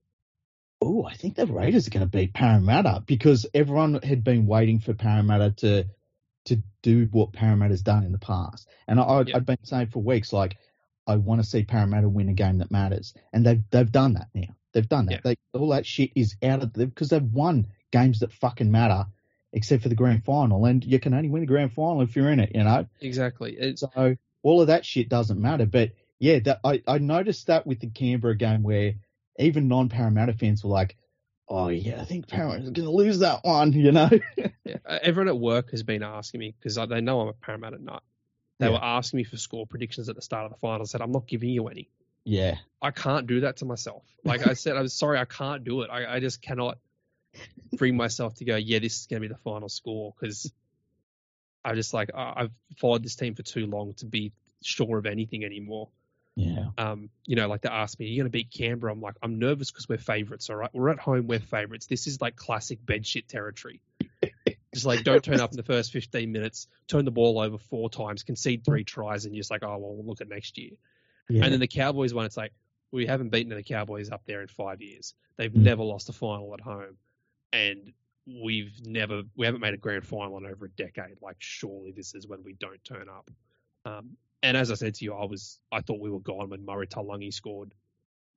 oh, 0.82 1.04
I 1.04 1.16
think 1.16 1.36
the 1.36 1.46
Raiders 1.46 1.88
are 1.88 1.92
going 1.92 2.06
to 2.06 2.18
beat 2.18 2.34
Parramatta 2.34 3.04
because 3.06 3.46
everyone 3.54 4.00
had 4.02 4.24
been 4.24 4.46
waiting 4.46 4.80
for 4.80 4.94
Parramatta 4.94 5.52
to 5.58 5.86
to 6.46 6.64
do 6.82 7.08
what 7.12 7.34
Parramatta's 7.34 7.82
done 7.82 8.04
in 8.04 8.12
the 8.12 8.18
past. 8.18 8.68
And 8.88 9.00
I, 9.00 9.20
Yep. 9.20 9.36
I've 9.36 9.46
been 9.46 9.64
saying 9.64 9.88
for 9.88 10.02
weeks, 10.02 10.32
like, 10.32 10.58
I 11.06 11.18
want 11.18 11.42
to 11.42 11.48
see 11.48 11.64
Parramatta 11.64 12.08
win 12.08 12.30
a 12.30 12.34
game 12.34 12.60
that 12.60 12.72
matters. 12.72 13.14
And 13.34 13.46
they've, 13.46 13.62
they've 13.72 13.92
done 13.92 14.14
that 14.14 14.30
now. 14.34 14.56
They've 14.74 14.88
done 14.88 15.08
that. 15.08 15.22
Yeah. 15.26 15.36
They, 15.54 15.60
all 15.60 15.70
that 15.70 15.86
shit 15.86 16.12
is 16.16 16.36
out 16.42 16.64
of 16.64 16.74
the, 16.74 16.88
because 16.88 17.10
they've 17.10 17.22
won 17.22 17.68
games 17.92 18.20
that 18.20 18.32
fucking 18.34 18.72
matter, 18.72 19.08
except 19.52 19.84
for 19.84 19.90
the 19.90 19.96
grand 19.96 20.24
final. 20.24 20.66
And 20.66 20.84
you 20.84 21.00
can 21.00 21.14
only 21.14 21.30
win 21.30 21.42
the 21.42 21.48
grand 21.48 21.74
final 21.74 22.02
if 22.02 22.16
you're 22.16 22.32
in 22.32 22.40
it, 22.40 22.52
you 22.56 22.64
know? 22.64 22.88
Exactly. 23.02 23.56
It's, 23.60 23.82
So 23.82 24.16
all 24.42 24.62
of 24.62 24.68
that 24.68 24.86
shit 24.86 25.10
doesn't 25.10 25.40
matter. 25.40 25.66
But 25.66 25.92
yeah, 26.20 26.40
that, 26.40 26.60
I, 26.64 26.82
I 26.88 26.98
noticed 27.00 27.48
that 27.48 27.66
with 27.66 27.80
the 27.80 27.88
Canberra 27.88 28.36
game 28.36 28.64
where 28.64 28.94
even 29.38 29.68
non 29.68 29.90
Parramatta 29.90 30.34
fans 30.34 30.64
were 30.64 30.70
like, 30.70 30.98
oh 31.48 31.70
yeah, 31.70 32.02
I 32.02 32.06
think 32.06 32.28
Parramatta's 32.28 32.70
going 32.72 32.88
to 32.88 32.92
lose 32.92 33.20
that 33.20 33.40
one, 33.44 33.74
you 33.74 33.92
know? 33.92 34.10
yeah, 34.38 34.76
uh, 34.86 35.00
everyone 35.02 35.30
at 35.30 35.40
work 35.40 35.72
has 35.72 35.84
been 35.84 36.04
asking 36.04 36.40
me 36.42 36.54
because 36.60 36.76
they 36.76 37.02
know 37.02 37.22
I'm 37.22 37.30
a 37.30 37.34
Parramatta 37.34 37.82
nut. 37.82 38.04
They 38.60 38.66
Yeah. 38.68 38.74
were 38.74 38.84
asking 38.84 39.18
me 39.18 39.24
for 39.24 39.38
score 39.38 39.66
predictions 39.66 40.10
at 40.10 40.16
the 40.16 40.22
start 40.22 40.46
of 40.46 40.52
the 40.52 40.58
final. 40.58 40.82
I 40.82 40.86
said, 40.86 41.02
I'm 41.02 41.12
not 41.14 41.26
giving 41.28 41.50
you 41.50 41.68
any. 41.68 41.90
yeah. 42.26 42.58
I 42.82 42.92
can't 42.92 43.26
do 43.28 43.42
that 43.42 43.58
to 43.58 43.66
myself. 43.66 44.04
Like 44.24 44.46
I 44.46 44.54
said, 44.54 44.76
I'm 44.78 44.88
sorry, 44.90 45.18
I 45.18 45.26
can't 45.26 45.64
do 45.64 45.82
it. 45.82 45.90
I, 45.92 46.16
I 46.16 46.20
just 46.20 46.42
cannot 46.42 46.78
bring 47.78 47.96
myself 47.98 48.36
to 48.36 48.46
go, 48.46 48.56
yeah, 48.56 48.80
this 48.80 49.00
is 49.02 49.08
going 49.08 49.22
to 49.22 49.28
be 49.28 49.34
the 49.34 49.40
final 49.40 49.68
score 49.70 50.14
because 50.20 50.52
I 51.64 51.74
just 51.76 51.94
like, 51.94 52.10
I, 52.14 52.34
I've 52.38 52.52
followed 52.78 53.04
this 53.04 53.16
team 53.16 53.36
for 53.36 53.44
too 53.44 53.66
long 53.66 53.94
to 53.96 54.06
be 54.06 54.32
sure 54.64 54.98
of 54.98 55.06
anything 55.06 55.44
anymore. 55.44 55.90
Yeah. 56.36 56.68
Um, 56.78 57.10
you 57.26 57.36
know, 57.36 57.48
like 57.48 57.62
they 57.62 57.70
asked 57.70 58.00
me, 58.00 58.06
"Are 58.06 58.10
you 58.10 58.16
going 58.18 58.26
to 58.28 58.30
beat 58.32 58.50
Canberra?" 58.52 58.94
I'm 58.94 59.02
like, 59.02 59.16
I'm 59.22 59.40
nervous 59.40 59.72
because 59.72 59.90
we're 59.90 59.98
favourites. 59.98 60.50
All 60.50 60.56
right, 60.56 60.70
we're 60.74 60.90
at 60.90 61.00
home, 61.00 61.28
we're 61.28 61.40
favourites. 61.40 61.88
This 61.88 62.08
is 62.08 62.22
like 62.22 62.36
classic 62.36 62.86
bed 62.86 63.06
shit 63.06 63.28
territory. 63.28 63.82
just 64.74 64.86
like 64.86 65.04
don't 65.04 65.24
turn 65.24 65.40
up 65.42 65.52
in 65.52 65.58
the 65.58 65.64
first 65.64 65.92
15 65.92 66.32
minutes, 66.32 66.68
turn 66.88 67.04
the 67.06 67.12
ball 67.12 67.40
over 67.40 67.58
four 67.58 67.90
times, 67.90 68.24
concede 68.24 68.64
three 68.64 68.84
tries, 68.84 69.26
and 69.26 69.36
you're 69.36 69.42
just 69.42 69.52
like, 69.52 69.64
oh 69.64 69.78
well, 69.78 69.96
we'll 69.96 70.06
look 70.06 70.22
at 70.22 70.30
next 70.30 70.58
year. 70.58 70.72
Yeah. 71.28 71.44
And 71.44 71.52
then 71.54 71.60
the 71.60 71.68
Cowboys 71.68 72.14
one, 72.14 72.26
it's 72.26 72.38
like 72.38 72.54
we 72.92 73.06
haven't 73.06 73.30
beaten 73.30 73.54
the 73.56 73.62
Cowboys 73.64 74.10
up 74.10 74.22
there 74.26 74.42
in 74.42 74.48
five 74.48 74.82
years. 74.82 75.14
They've 75.38 75.52
Mm. 75.52 75.58
never 75.64 75.84
lost 75.84 76.10
a 76.10 76.14
final 76.14 76.54
at 76.54 76.62
home, 76.62 76.98
and 77.52 77.94
we've 78.26 78.80
never 78.86 79.24
we 79.36 79.46
haven't 79.46 79.62
made 79.62 79.74
a 79.74 79.78
grand 79.78 80.06
final 80.06 80.38
in 80.38 80.46
over 80.46 80.66
a 80.66 80.70
decade. 80.70 81.18
Like 81.22 81.38
surely 81.40 81.92
this 81.92 82.16
is 82.16 82.28
when 82.28 82.44
we 82.44 82.54
don't 82.54 82.84
turn 82.84 83.08
up. 83.10 83.30
Um, 83.86 84.18
and 84.42 84.56
as 84.56 84.72
I 84.72 84.76
said 84.76 84.96
to 84.96 85.06
you, 85.06 85.14
I 85.14 85.26
was 85.26 85.60
I 85.72 85.82
thought 85.82 86.00
we 86.00 86.10
were 86.10 86.20
gone 86.20 86.50
when 86.50 86.66
Murray 86.66 86.88
Taulagi 86.88 87.34
scored 87.34 87.74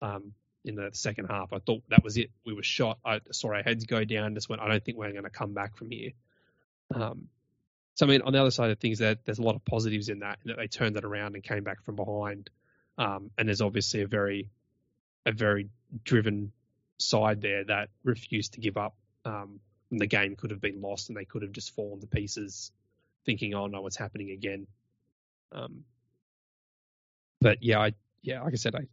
um, 0.01 0.33
in 0.65 0.75
the 0.75 0.91
second 0.93 1.27
half. 1.27 1.53
I 1.53 1.59
thought 1.59 1.83
that 1.89 2.03
was 2.03 2.17
it. 2.17 2.31
We 2.45 2.55
were 2.55 2.63
shot. 2.63 2.99
I 3.05 3.21
saw 3.31 3.53
our 3.53 3.63
heads 3.63 3.85
go 3.87 4.05
down. 4.05 4.35
Just 4.35 4.49
went. 4.49 4.63
I 4.63 4.69
don't 4.69 4.85
think 4.85 4.99
we're 4.99 5.13
going 5.13 5.25
to 5.25 5.31
come 5.31 5.55
back 5.55 5.77
from 5.77 5.91
here. 5.91 6.11
Um, 6.95 7.29
so 7.95 8.07
I 8.07 8.09
mean, 8.09 8.23
on 8.23 8.33
the 8.33 8.41
other 8.41 8.51
side 8.51 8.71
of 8.71 8.79
things, 8.79 8.99
that 8.99 9.25
there's 9.25 9.39
a 9.39 9.43
lot 9.43 9.55
of 9.55 9.65
positives 9.65 10.09
in 10.09 10.21
that, 10.21 10.39
in 10.45 10.49
that 10.49 10.57
they 10.57 10.67
turned 10.67 10.97
it 10.97 11.05
around 11.05 11.35
and 11.35 11.45
came 11.45 11.63
back 11.63 11.85
from 11.85 11.97
behind. 11.97 12.51
Um, 12.99 13.31
and 13.39 13.49
there's 13.49 13.61
obviously 13.61 14.03
a 14.03 14.07
very, 14.07 14.49
a 15.27 15.33
very 15.33 15.69
driven 16.05 16.53
side 16.99 17.43
there 17.43 17.65
that 17.65 17.89
refused 18.05 18.55
to 18.55 18.61
give 18.61 18.77
up. 18.77 18.95
Um, 19.25 19.61
and 19.91 20.01
the 20.01 20.07
game 20.07 20.37
could 20.37 20.51
have 20.51 20.61
been 20.61 20.81
lost, 20.81 21.09
and 21.09 21.17
they 21.17 21.27
could 21.27 21.43
have 21.43 21.53
just 21.53 21.75
fallen 21.75 22.01
to 22.01 22.07
pieces, 22.07 22.73
thinking, 23.27 23.55
"Oh 23.55 23.67
no, 23.67 23.83
what's 23.83 23.97
happening 23.97 24.31
again?" 24.31 24.67
Um, 25.53 25.85
but 27.43 27.63
yeah, 27.63 27.81
I 27.81 27.95
yeah, 28.23 28.43
like 28.43 28.53
I 28.53 28.57
said, 28.57 28.75
I 28.75 28.87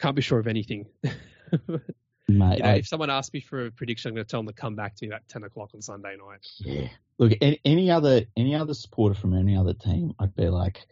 can't 0.00 0.16
be 0.16 0.22
sure 0.22 0.38
of 0.38 0.46
anything. 0.46 0.86
Mate, 1.02 2.58
you 2.58 2.62
know, 2.62 2.70
I- 2.70 2.74
if 2.76 2.88
someone 2.88 3.10
asks 3.10 3.32
me 3.32 3.40
for 3.40 3.66
a 3.66 3.70
prediction, 3.70 4.10
I'm 4.10 4.14
going 4.14 4.26
to 4.26 4.30
tell 4.30 4.40
them 4.40 4.48
to 4.48 4.52
come 4.52 4.74
back 4.74 4.96
to 4.96 5.06
me 5.06 5.12
at 5.14 5.26
10 5.28 5.44
o'clock 5.44 5.70
on 5.74 5.80
Sunday 5.80 6.16
night. 6.16 6.46
yeah. 6.58 6.88
Look, 7.18 7.32
any, 7.40 7.60
any 7.64 7.90
other 7.90 8.22
any 8.36 8.54
other 8.54 8.74
supporter 8.74 9.14
from 9.14 9.34
any 9.34 9.56
other 9.56 9.72
team, 9.74 10.14
I'd 10.20 10.36
be 10.36 10.48
like, 10.48 10.86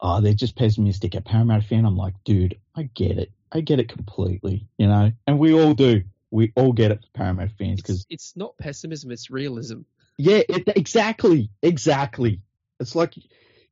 oh, 0.00 0.20
they're 0.20 0.34
just 0.34 0.56
pessimistic. 0.56 1.14
A 1.14 1.20
Parramatta 1.22 1.62
fan, 1.62 1.86
I'm 1.86 1.96
like, 1.96 2.14
dude, 2.24 2.58
I 2.76 2.90
get 2.94 3.16
it. 3.18 3.30
I 3.52 3.60
get 3.60 3.78
it 3.80 3.88
completely, 3.88 4.66
you 4.76 4.86
know, 4.88 5.12
and 5.26 5.38
we 5.38 5.54
all 5.54 5.74
do. 5.74 6.02
We 6.30 6.52
all 6.56 6.72
get 6.72 6.90
it 6.90 7.00
for 7.02 7.08
Parramatta 7.14 7.50
fans 7.58 7.80
because 7.80 8.00
It's, 8.00 8.06
it's 8.10 8.36
not 8.36 8.56
pessimism, 8.58 9.10
it's 9.12 9.30
realism. 9.30 9.80
Yeah, 10.18 10.40
it, 10.48 10.64
exactly, 10.76 11.50
exactly. 11.62 12.40
It's 12.80 12.94
like 12.94 13.14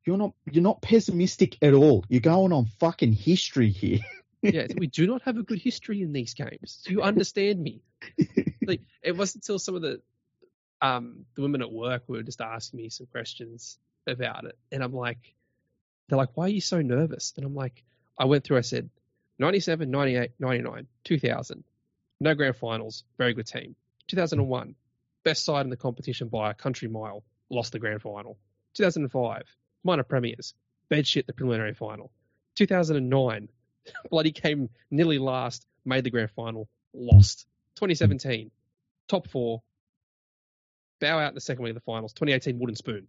you're 0.05 0.17
not 0.17 0.33
you're 0.51 0.63
not 0.63 0.81
pessimistic 0.81 1.57
at 1.61 1.73
all. 1.73 2.05
You're 2.09 2.21
going 2.21 2.53
on 2.53 2.65
fucking 2.79 3.13
history 3.13 3.69
here. 3.69 3.99
Yeah, 4.41 4.65
we 4.75 4.87
do 4.87 5.05
not 5.05 5.21
have 5.23 5.37
a 5.37 5.43
good 5.43 5.59
history 5.59 6.01
in 6.01 6.13
these 6.13 6.33
games. 6.33 6.81
Do 6.85 6.93
you 6.93 7.01
understand 7.01 7.61
me? 7.61 7.81
Like, 8.63 8.81
it 9.01 9.17
wasn't 9.17 9.43
until 9.43 9.57
some 9.57 9.75
of 9.75 9.81
the 9.81 10.01
um 10.81 11.25
the 11.35 11.41
women 11.41 11.61
at 11.61 11.71
work 11.71 12.03
were 12.07 12.21
just 12.21 12.41
asking 12.41 12.77
me 12.77 12.89
some 12.89 13.07
questions 13.07 13.79
about 14.07 14.45
it, 14.45 14.57
and 14.71 14.83
I'm 14.83 14.93
like, 14.93 15.33
they're 16.07 16.17
like, 16.17 16.29
why 16.35 16.45
are 16.45 16.49
you 16.49 16.61
so 16.61 16.81
nervous? 16.81 17.33
And 17.37 17.45
I'm 17.45 17.55
like, 17.55 17.83
I 18.17 18.25
went 18.25 18.43
through. 18.43 18.57
I 18.57 18.61
said, 18.61 18.89
97, 19.39 19.89
98, 19.89 20.31
99, 20.39 20.87
2000, 21.03 21.63
no 22.19 22.35
grand 22.35 22.55
finals, 22.55 23.03
very 23.17 23.33
good 23.33 23.47
team. 23.47 23.75
2001, 24.07 24.75
best 25.23 25.43
side 25.43 25.65
in 25.65 25.69
the 25.69 25.77
competition 25.77 26.27
by 26.27 26.51
a 26.51 26.53
country 26.53 26.87
mile, 26.87 27.23
lost 27.49 27.71
the 27.71 27.79
grand 27.79 28.01
final. 28.01 28.37
2005, 28.75 29.43
minor 29.83 30.03
premiers, 30.03 30.53
bed 30.89 31.07
shit 31.07 31.27
the 31.27 31.33
preliminary 31.33 31.73
final. 31.73 32.11
2009, 32.55 33.49
bloody 34.09 34.31
came 34.31 34.69
nearly 34.89 35.17
last, 35.17 35.65
made 35.85 36.03
the 36.03 36.09
grand 36.09 36.31
final, 36.31 36.67
lost. 36.93 37.47
2017, 37.75 38.51
top 39.07 39.27
four, 39.29 39.61
bow 40.99 41.19
out 41.19 41.29
in 41.29 41.35
the 41.35 41.41
second 41.41 41.63
week 41.63 41.71
of 41.71 41.75
the 41.75 41.81
finals. 41.81 42.13
2018, 42.13 42.59
wooden 42.59 42.75
spoon. 42.75 43.07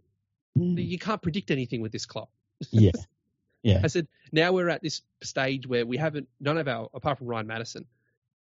You 0.54 0.98
can't 0.98 1.22
predict 1.22 1.50
anything 1.50 1.80
with 1.80 1.92
this 1.92 2.06
club. 2.06 2.28
yeah, 2.70 2.90
yeah, 3.62 3.80
I 3.82 3.86
said, 3.86 4.06
now 4.32 4.52
we're 4.52 4.68
at 4.68 4.82
this 4.82 5.02
stage 5.22 5.66
where 5.66 5.86
we 5.86 5.96
haven't, 5.96 6.28
none 6.40 6.58
of 6.58 6.68
our, 6.68 6.88
apart 6.94 7.18
from 7.18 7.26
Ryan 7.28 7.46
Matterson, 7.46 7.86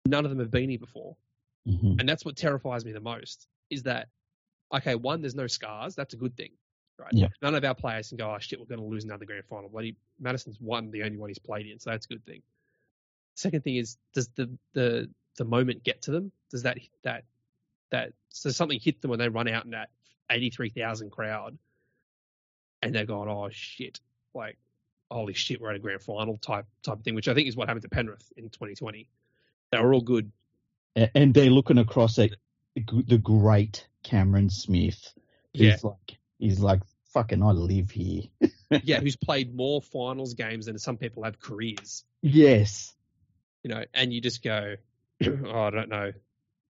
none 0.05 0.25
of 0.25 0.31
them 0.31 0.39
have 0.39 0.51
been 0.51 0.69
here 0.69 0.79
before. 0.79 1.15
hmm 1.65 1.95
And 1.99 2.07
that's 2.07 2.25
what 2.25 2.35
terrifies 2.35 2.85
me 2.85 2.91
the 2.91 3.01
most 3.01 3.47
is 3.69 3.83
that, 3.83 4.07
okay, 4.73 4.95
one, 4.95 5.21
there's 5.21 5.35
no 5.35 5.47
scars. 5.47 5.95
That's 5.95 6.13
a 6.13 6.17
good 6.17 6.35
thing, 6.35 6.51
right? 7.01 7.11
Yeah. 7.13 7.27
None 7.41 7.55
of 7.55 7.63
our 7.63 7.75
players 7.75 8.09
can 8.09 8.17
go, 8.17 8.33
oh 8.33 8.37
shit, 8.39 8.59
we're 8.59 8.65
going 8.65 8.79
to 8.79 8.85
lose 8.85 9.03
another 9.03 9.25
grand 9.25 9.45
final. 9.45 9.69
Bloody 9.69 9.95
Matterson's 10.19 10.59
won 10.59 10.91
the 10.91 11.03
only 11.03 11.17
one 11.17 11.29
he's 11.29 11.39
played 11.39 11.67
in. 11.67 11.79
So 11.79 11.89
that's 11.89 12.05
a 12.05 12.09
good 12.09 12.25
thing. 12.25 12.41
Second 13.35 13.63
thing 13.63 13.75
is, 13.75 13.97
does 14.13 14.29
the, 14.35 14.49
the, 14.73 15.09
the 15.37 15.45
moment 15.45 15.83
get 15.83 16.03
to 16.03 16.11
them? 16.11 16.31
Does 16.49 16.63
that, 16.63 16.77
that, 17.03 17.23
that, 17.91 18.13
so 18.29 18.49
something 18.49 18.79
hit 18.79 19.01
them 19.01 19.09
when 19.09 19.19
they 19.19 19.29
run 19.29 19.47
out 19.47 19.65
in 19.65 19.71
that 19.71 19.89
83,000 20.29 21.11
crowd 21.11 21.57
and 22.81 22.93
they're 22.93 23.05
going, 23.05 23.29
oh 23.29 23.49
shit, 23.51 23.99
like, 24.33 24.57
holy 25.09 25.33
shit, 25.33 25.59
we're 25.59 25.69
at 25.69 25.75
a 25.75 25.79
grand 25.79 26.01
final 26.01 26.37
type, 26.37 26.65
type 26.83 26.99
of 26.99 27.03
thing, 27.03 27.15
which 27.15 27.27
I 27.27 27.33
think 27.33 27.47
is 27.47 27.55
what 27.55 27.67
happened 27.67 27.83
to 27.83 27.89
Penrith 27.89 28.31
in 28.37 28.45
2020. 28.45 29.07
They 29.71 29.79
were 29.79 29.93
all 29.93 30.01
good. 30.01 30.31
And 30.95 31.33
they're 31.33 31.49
looking 31.49 31.77
across 31.77 32.19
at 32.19 32.31
the 32.75 33.17
great 33.17 33.87
Cameron 34.03 34.49
Smith. 34.49 35.13
Yeah. 35.53 35.71
He's 35.71 35.83
like, 35.83 36.17
he's 36.39 36.59
like, 36.59 36.81
fucking, 37.13 37.43
I 37.43 37.51
live 37.51 37.91
here. 37.91 38.23
yeah, 38.83 38.99
who's 38.99 39.15
played 39.15 39.55
more 39.55 39.81
finals 39.81 40.33
games 40.33 40.65
than 40.65 40.77
some 40.77 40.97
people 40.97 41.23
have 41.23 41.39
careers. 41.39 42.03
Yes. 42.21 42.93
You 43.63 43.69
know, 43.69 43.83
and 43.93 44.13
you 44.13 44.21
just 44.21 44.43
go, 44.43 44.75
oh, 45.25 45.61
I 45.61 45.69
don't 45.69 45.89
know, 45.89 46.11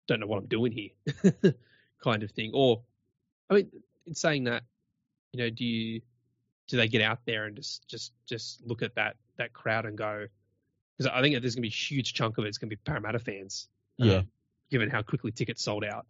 don't 0.08 0.20
know 0.20 0.26
what 0.26 0.38
I'm 0.38 0.46
doing 0.46 0.72
here, 0.72 1.54
kind 2.02 2.22
of 2.22 2.30
thing. 2.32 2.50
Or, 2.54 2.82
I 3.48 3.54
mean, 3.54 3.70
in 4.06 4.14
saying 4.14 4.44
that, 4.44 4.64
you 5.32 5.42
know, 5.42 5.50
do 5.50 5.64
you 5.64 6.00
do 6.68 6.76
they 6.76 6.88
get 6.88 7.02
out 7.02 7.18
there 7.26 7.46
and 7.46 7.56
just 7.56 7.86
just 7.88 8.12
just 8.26 8.64
look 8.64 8.82
at 8.82 8.94
that 8.94 9.16
that 9.36 9.52
crowd 9.52 9.86
and 9.86 9.98
go? 9.98 10.26
Because 10.96 11.12
I 11.12 11.20
think 11.20 11.34
that 11.34 11.40
there's 11.40 11.54
going 11.54 11.62
to 11.62 11.68
be 11.68 11.72
a 11.72 11.76
huge 11.76 12.14
chunk 12.14 12.38
of 12.38 12.44
it. 12.44 12.48
It's 12.48 12.58
going 12.58 12.70
to 12.70 12.76
be 12.76 12.80
Parramatta 12.84 13.18
fans. 13.18 13.68
Yeah. 13.96 14.18
um, 14.18 14.28
given 14.70 14.88
how 14.88 15.02
quickly 15.02 15.32
tickets 15.32 15.62
sold 15.62 15.84
out. 15.84 16.06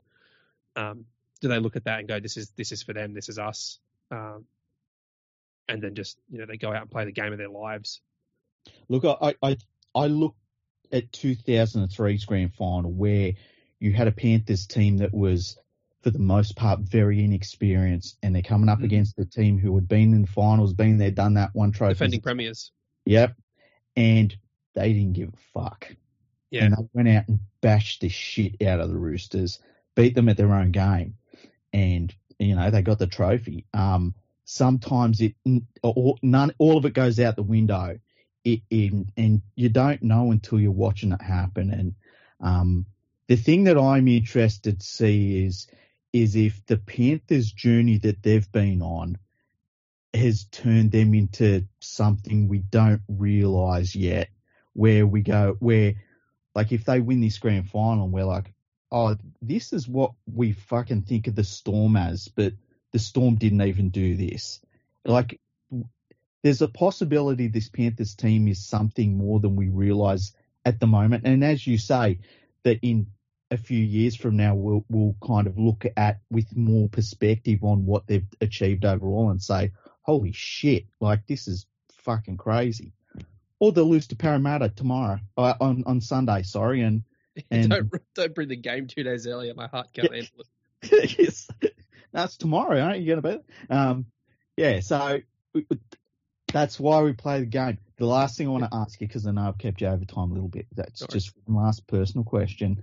Um, 0.77 1.07
do 1.41 1.49
they 1.49 1.59
look 1.59 1.77
at 1.77 1.85
that 1.85 1.99
and 2.01 2.09
go, 2.09 2.21
"This 2.21 2.37
is 2.37 2.51
this 2.51 2.73
is 2.73 2.83
for 2.83 2.93
them. 2.93 3.15
This 3.15 3.29
is 3.29 3.39
us," 3.39 3.79
um, 4.11 4.45
and 5.69 5.83
then 5.83 5.95
just 5.95 6.19
you 6.31 6.39
know 6.39 6.47
they 6.47 6.57
go 6.57 6.73
out 6.73 6.83
and 6.83 6.91
play 6.91 7.05
the 7.05 7.13
game 7.13 7.33
of 7.33 7.39
their 7.39 7.49
lives? 7.49 8.01
Look, 8.89 9.05
I, 9.05 9.35
I, 9.43 9.57
I 9.95 10.07
look 10.07 10.35
at 10.93 11.13
2003's 11.13 12.25
grand 12.25 12.55
final 12.55 12.93
where 12.93 13.33
you 13.79 13.93
had 13.93 14.09
a 14.09 14.13
Panthers 14.13 14.67
team 14.67 14.99
that 14.99 15.15
was, 15.15 15.57
for 16.03 16.11
the 16.11 16.19
most 16.19 16.57
part, 16.57 16.81
very 16.81 17.25
inexperienced, 17.25 18.19
and 18.23 18.35
they're 18.35 18.43
coming 18.43 18.69
up 18.69 18.81
Mhm. 18.81 18.85
against 18.85 19.19
a 19.19 19.25
team 19.25 19.59
who 19.59 19.75
had 19.75 19.89
been 19.89 20.13
in 20.13 20.23
the 20.23 20.29
finals, 20.29 20.75
been 20.75 20.99
there, 20.99 21.11
done 21.11 21.35
that, 21.35 21.51
one 21.55 21.73
trophy. 21.73 21.95
Defending 21.95 22.21
premiers. 22.21 22.73
Yep. 23.07 23.37
And 23.97 24.37
they 24.75 24.93
didn't 24.93 25.15
give 25.15 25.31
a 25.31 25.61
fuck. 25.61 25.95
Yeah. 26.51 26.65
And 26.65 26.75
they 26.75 26.89
went 26.93 27.09
out 27.09 27.29
and 27.29 27.39
bashed 27.61 28.03
the 28.03 28.09
shit 28.09 28.61
out 28.63 28.81
of 28.81 28.91
the 28.91 28.99
Roosters, 28.99 29.61
beat 29.95 30.15
them 30.15 30.29
at 30.29 30.37
their 30.37 30.53
own 30.53 30.73
game, 30.73 31.17
and 31.73 32.15
you 32.41 32.57
know 32.57 32.71
they 32.71 32.83
got 32.83 32.99
the 32.99 33.07
trophy. 33.07 33.67
Um, 33.75 34.15
sometimes 34.45 35.21
it 35.21 35.35
all, 35.83 36.19
none 36.23 36.53
all 36.59 36.77
of 36.77 36.85
it 36.85 36.95
goes 36.95 37.21
out 37.21 37.37
the 37.37 37.43
window, 37.43 37.99
it, 38.45 38.63
and 38.71 39.43
you 39.55 39.69
don't 39.69 40.03
know 40.03 40.33
until 40.33 40.59
you're 40.59 40.73
watching 40.73 41.13
it 41.13 41.23
happen. 41.23 41.71
And 41.71 41.95
um, 42.41 42.87
the 43.29 43.37
thing 43.37 43.65
that 43.65 43.79
I'm 43.79 44.09
interested 44.09 44.81
to 44.81 44.87
see 44.87 45.45
is 45.45 45.69
is 46.13 46.35
if 46.35 46.67
the 46.67 46.77
Panthers' 46.77 47.53
journey 47.53 47.99
that 47.99 48.23
they've 48.23 48.51
been 48.51 48.83
on 48.83 49.17
has 50.13 50.45
turned 50.45 50.91
them 50.91 51.15
into 51.15 51.67
something 51.81 52.49
we 52.49 52.59
don't 52.59 53.03
realise 53.09 53.95
yet. 53.95 54.29
Where 54.73 55.07
we 55.07 55.21
go, 55.23 55.57
where 55.59 55.95
like 56.55 56.73
if 56.73 56.85
they 56.85 57.01
win 57.01 57.21
this 57.21 57.39
grand 57.39 57.69
final, 57.69 58.09
we're 58.09 58.25
like, 58.25 58.53
oh, 58.93 59.17
this 59.41 59.73
is 59.73 59.89
what 59.89 60.13
we 60.33 60.53
fucking 60.53 61.03
think 61.03 61.27
of 61.27 61.35
the 61.35 61.45
Storm 61.45 61.97
as, 61.97 62.29
but 62.29 62.53
the 62.93 62.99
Storm 62.99 63.37
didn't 63.37 63.63
even 63.63 63.91
do 63.91 64.17
this. 64.17 64.61
Like, 65.05 65.41
there's 66.43 66.63
a 66.63 66.69
possibility 66.69 67.49
this 67.49 67.69
Panthers 67.69 68.15
team 68.15 68.49
is 68.49 68.67
something 68.67 69.17
more 69.17 69.41
than 69.41 69.57
we 69.57 69.69
realise 69.69 70.33
at 70.65 70.81
the 70.81 70.87
moment. 70.87 71.25
And 71.27 71.45
as 71.45 71.67
you 71.67 71.79
say, 71.79 72.19
that 72.65 72.81
in 72.83 73.07
a 73.51 73.57
few 73.57 73.79
years 73.79 74.17
from 74.17 74.37
now, 74.37 74.55
we'll, 74.55 74.85
we'll 74.89 75.17
kind 75.25 75.47
of 75.47 75.59
look 75.59 75.85
at 75.97 76.21
with 76.31 76.57
more 76.57 76.89
perspective 76.89 77.63
on 77.63 77.87
what 77.87 78.07
they've 78.07 78.27
achieved 78.41 78.85
overall 78.85 79.31
and 79.31 79.43
say, 79.43 79.73
holy 80.03 80.33
shit, 80.33 80.87
like 81.01 81.27
this 81.27 81.47
is 81.47 81.67
fucking 81.93 82.37
crazy. 82.37 82.93
Or 83.59 83.73
they'll 83.73 83.85
lose 83.89 84.07
to 84.09 84.17
Parramatta 84.17 84.71
tomorrow, 84.71 85.21
uh, 85.37 85.55
on, 85.61 85.85
on 85.87 86.01
Sunday, 86.01 86.43
sorry, 86.43 86.83
and, 86.83 87.03
and 87.51 87.71
don't 87.71 87.93
don't 88.15 88.35
bring 88.35 88.49
the 88.49 88.57
game 88.57 88.87
two 88.87 89.03
days 89.03 89.27
earlier. 89.27 89.55
My 89.55 89.67
heart 89.69 89.93
can't 89.93 90.09
Yeah. 90.13 90.23
handle 90.23 90.45
it. 90.83 91.19
yes. 91.19 91.49
That's 92.13 92.37
tomorrow, 92.37 92.81
aren't 92.81 93.01
you 93.01 93.07
going 93.07 93.23
to 93.23 93.29
bet? 93.29 93.45
Um, 93.69 94.07
yeah, 94.57 94.81
so 94.81 95.21
we- 95.55 95.67
we- 95.71 95.79
that's 96.53 96.81
why 96.81 97.03
we 97.03 97.13
play 97.13 97.41
the 97.41 97.47
game. 97.47 97.79
The 97.97 98.07
last 98.07 98.37
thing 98.37 98.49
I 98.49 98.51
want 98.51 98.65
to 98.65 98.75
ask 98.77 99.01
you, 99.01 99.07
because 99.07 99.27
I 99.27 99.31
know 99.31 99.43
I've 99.43 99.59
kept 99.59 99.81
you 99.81 99.87
over 99.87 100.05
time 100.05 100.31
a 100.31 100.35
little 100.35 100.49
bit, 100.49 100.67
that's 100.75 100.99
Sorry. 101.01 101.09
just 101.13 101.33
one 101.45 101.63
last 101.65 101.87
personal 101.87 102.25
question. 102.25 102.83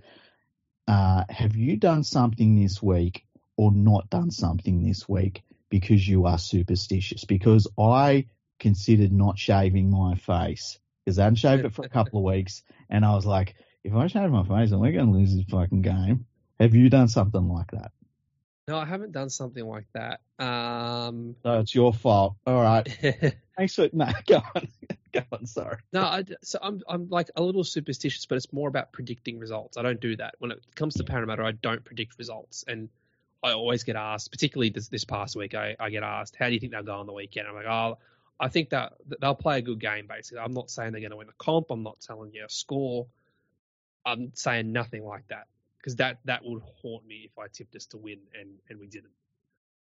Uh, 0.88 1.25
have 1.29 1.55
you 1.57 1.75
done 1.75 2.03
something 2.03 2.55
this 2.55 2.81
week 2.81 3.25
or 3.57 3.71
not 3.73 4.09
done 4.09 4.31
something 4.31 4.81
this 4.84 5.09
week 5.09 5.43
because 5.69 6.07
you 6.07 6.25
are 6.27 6.38
superstitious? 6.38 7.25
Because 7.25 7.67
I 7.77 8.27
considered 8.59 9.11
not 9.11 9.38
shaving 9.38 9.89
my 9.89 10.15
face 10.15 10.79
because 11.03 11.19
I 11.19 11.23
hadn't 11.25 11.38
shaved 11.38 11.65
it 11.65 11.73
for 11.73 11.84
a 11.85 11.89
couple 11.89 12.19
of 12.19 12.25
weeks, 12.34 12.63
and 12.89 13.03
I 13.03 13.15
was 13.15 13.25
like, 13.25 13.55
if 13.88 13.95
I 13.95 14.07
shave 14.07 14.30
my 14.30 14.43
face, 14.43 14.72
I'm 14.72 14.81
going 14.81 14.93
to 14.93 15.03
lose 15.03 15.34
this 15.34 15.45
fucking 15.49 15.81
game. 15.81 16.26
Have 16.59 16.76
you 16.76 16.89
done 16.89 17.07
something 17.07 17.47
like 17.47 17.72
that? 17.72 17.91
No, 18.68 18.77
I 18.77 18.85
haven't 18.85 19.14
done 19.14 19.30
something 19.30 19.65
like 19.65 19.88
that. 19.93 20.19
Um, 20.39 21.35
So 21.43 21.59
it's 21.59 21.73
your 21.73 21.93
fault. 21.93 22.35
All 22.45 22.61
right. 22.61 22.85
Thanks 23.57 23.76
for 23.76 23.88
no. 23.93 24.07
Go 24.27 24.41
on. 24.55 24.68
go 25.14 25.22
on. 25.31 25.45
Sorry. 25.45 25.77
no, 25.93 26.01
I, 26.01 26.26
so 26.43 26.59
I'm 26.61 26.81
I'm 26.89 27.07
like 27.09 27.30
a 27.38 27.41
little 27.41 27.64
superstitious, 27.64 28.26
but 28.26 28.35
it's 28.35 28.51
more 28.51 28.68
about 28.68 28.91
predicting 28.91 29.39
results. 29.39 29.77
I 29.77 29.84
don't 29.84 30.01
do 30.01 30.18
that 30.18 30.35
when 30.39 30.51
it 30.51 30.59
comes 30.76 30.95
to 30.95 31.05
Parramatta. 31.05 31.43
I 31.43 31.53
don't 31.53 31.84
predict 31.85 32.18
results, 32.19 32.65
and 32.68 32.89
I 33.41 33.53
always 33.53 33.84
get 33.84 33.95
asked, 33.95 34.31
particularly 34.31 34.69
this 34.69 34.89
this 34.89 35.05
past 35.05 35.38
week, 35.38 35.55
I, 35.55 35.77
I 35.80 35.89
get 35.89 36.03
asked, 36.03 36.35
how 36.35 36.47
do 36.47 36.53
you 36.53 36.59
think 36.59 36.73
they'll 36.73 36.84
go 36.84 36.95
on 36.95 37.07
the 37.07 37.14
weekend? 37.14 37.47
I'm 37.47 37.55
like, 37.55 37.65
oh, 37.65 37.97
I 38.38 38.49
think 38.49 38.72
that 38.72 38.93
that 39.07 39.22
they'll 39.22 39.34
play 39.34 39.59
a 39.59 39.61
good 39.61 39.80
game. 39.80 40.07
Basically, 40.07 40.39
I'm 40.39 40.53
not 40.53 40.69
saying 40.69 40.91
they're 40.91 41.01
going 41.01 41.11
to 41.11 41.18
win 41.18 41.27
the 41.27 41.34
comp. 41.38 41.68
I'm 41.72 41.84
not 41.84 42.01
telling 42.01 42.34
you 42.34 42.43
a 42.45 42.49
score. 42.49 43.07
I'm 44.07 44.31
saying 44.34 44.71
nothing 44.71 45.03
like 45.03 45.27
that 45.27 45.47
because 45.77 45.97
that 45.97 46.19
that 46.25 46.43
would 46.43 46.61
haunt 46.81 47.05
me 47.05 47.29
if 47.29 47.38
I 47.38 47.47
tipped 47.51 47.75
us 47.75 47.85
to 47.88 47.97
win 47.97 48.19
and 48.39 48.49
and 48.69 48.79
we 48.79 48.88
didn't. 48.88 49.11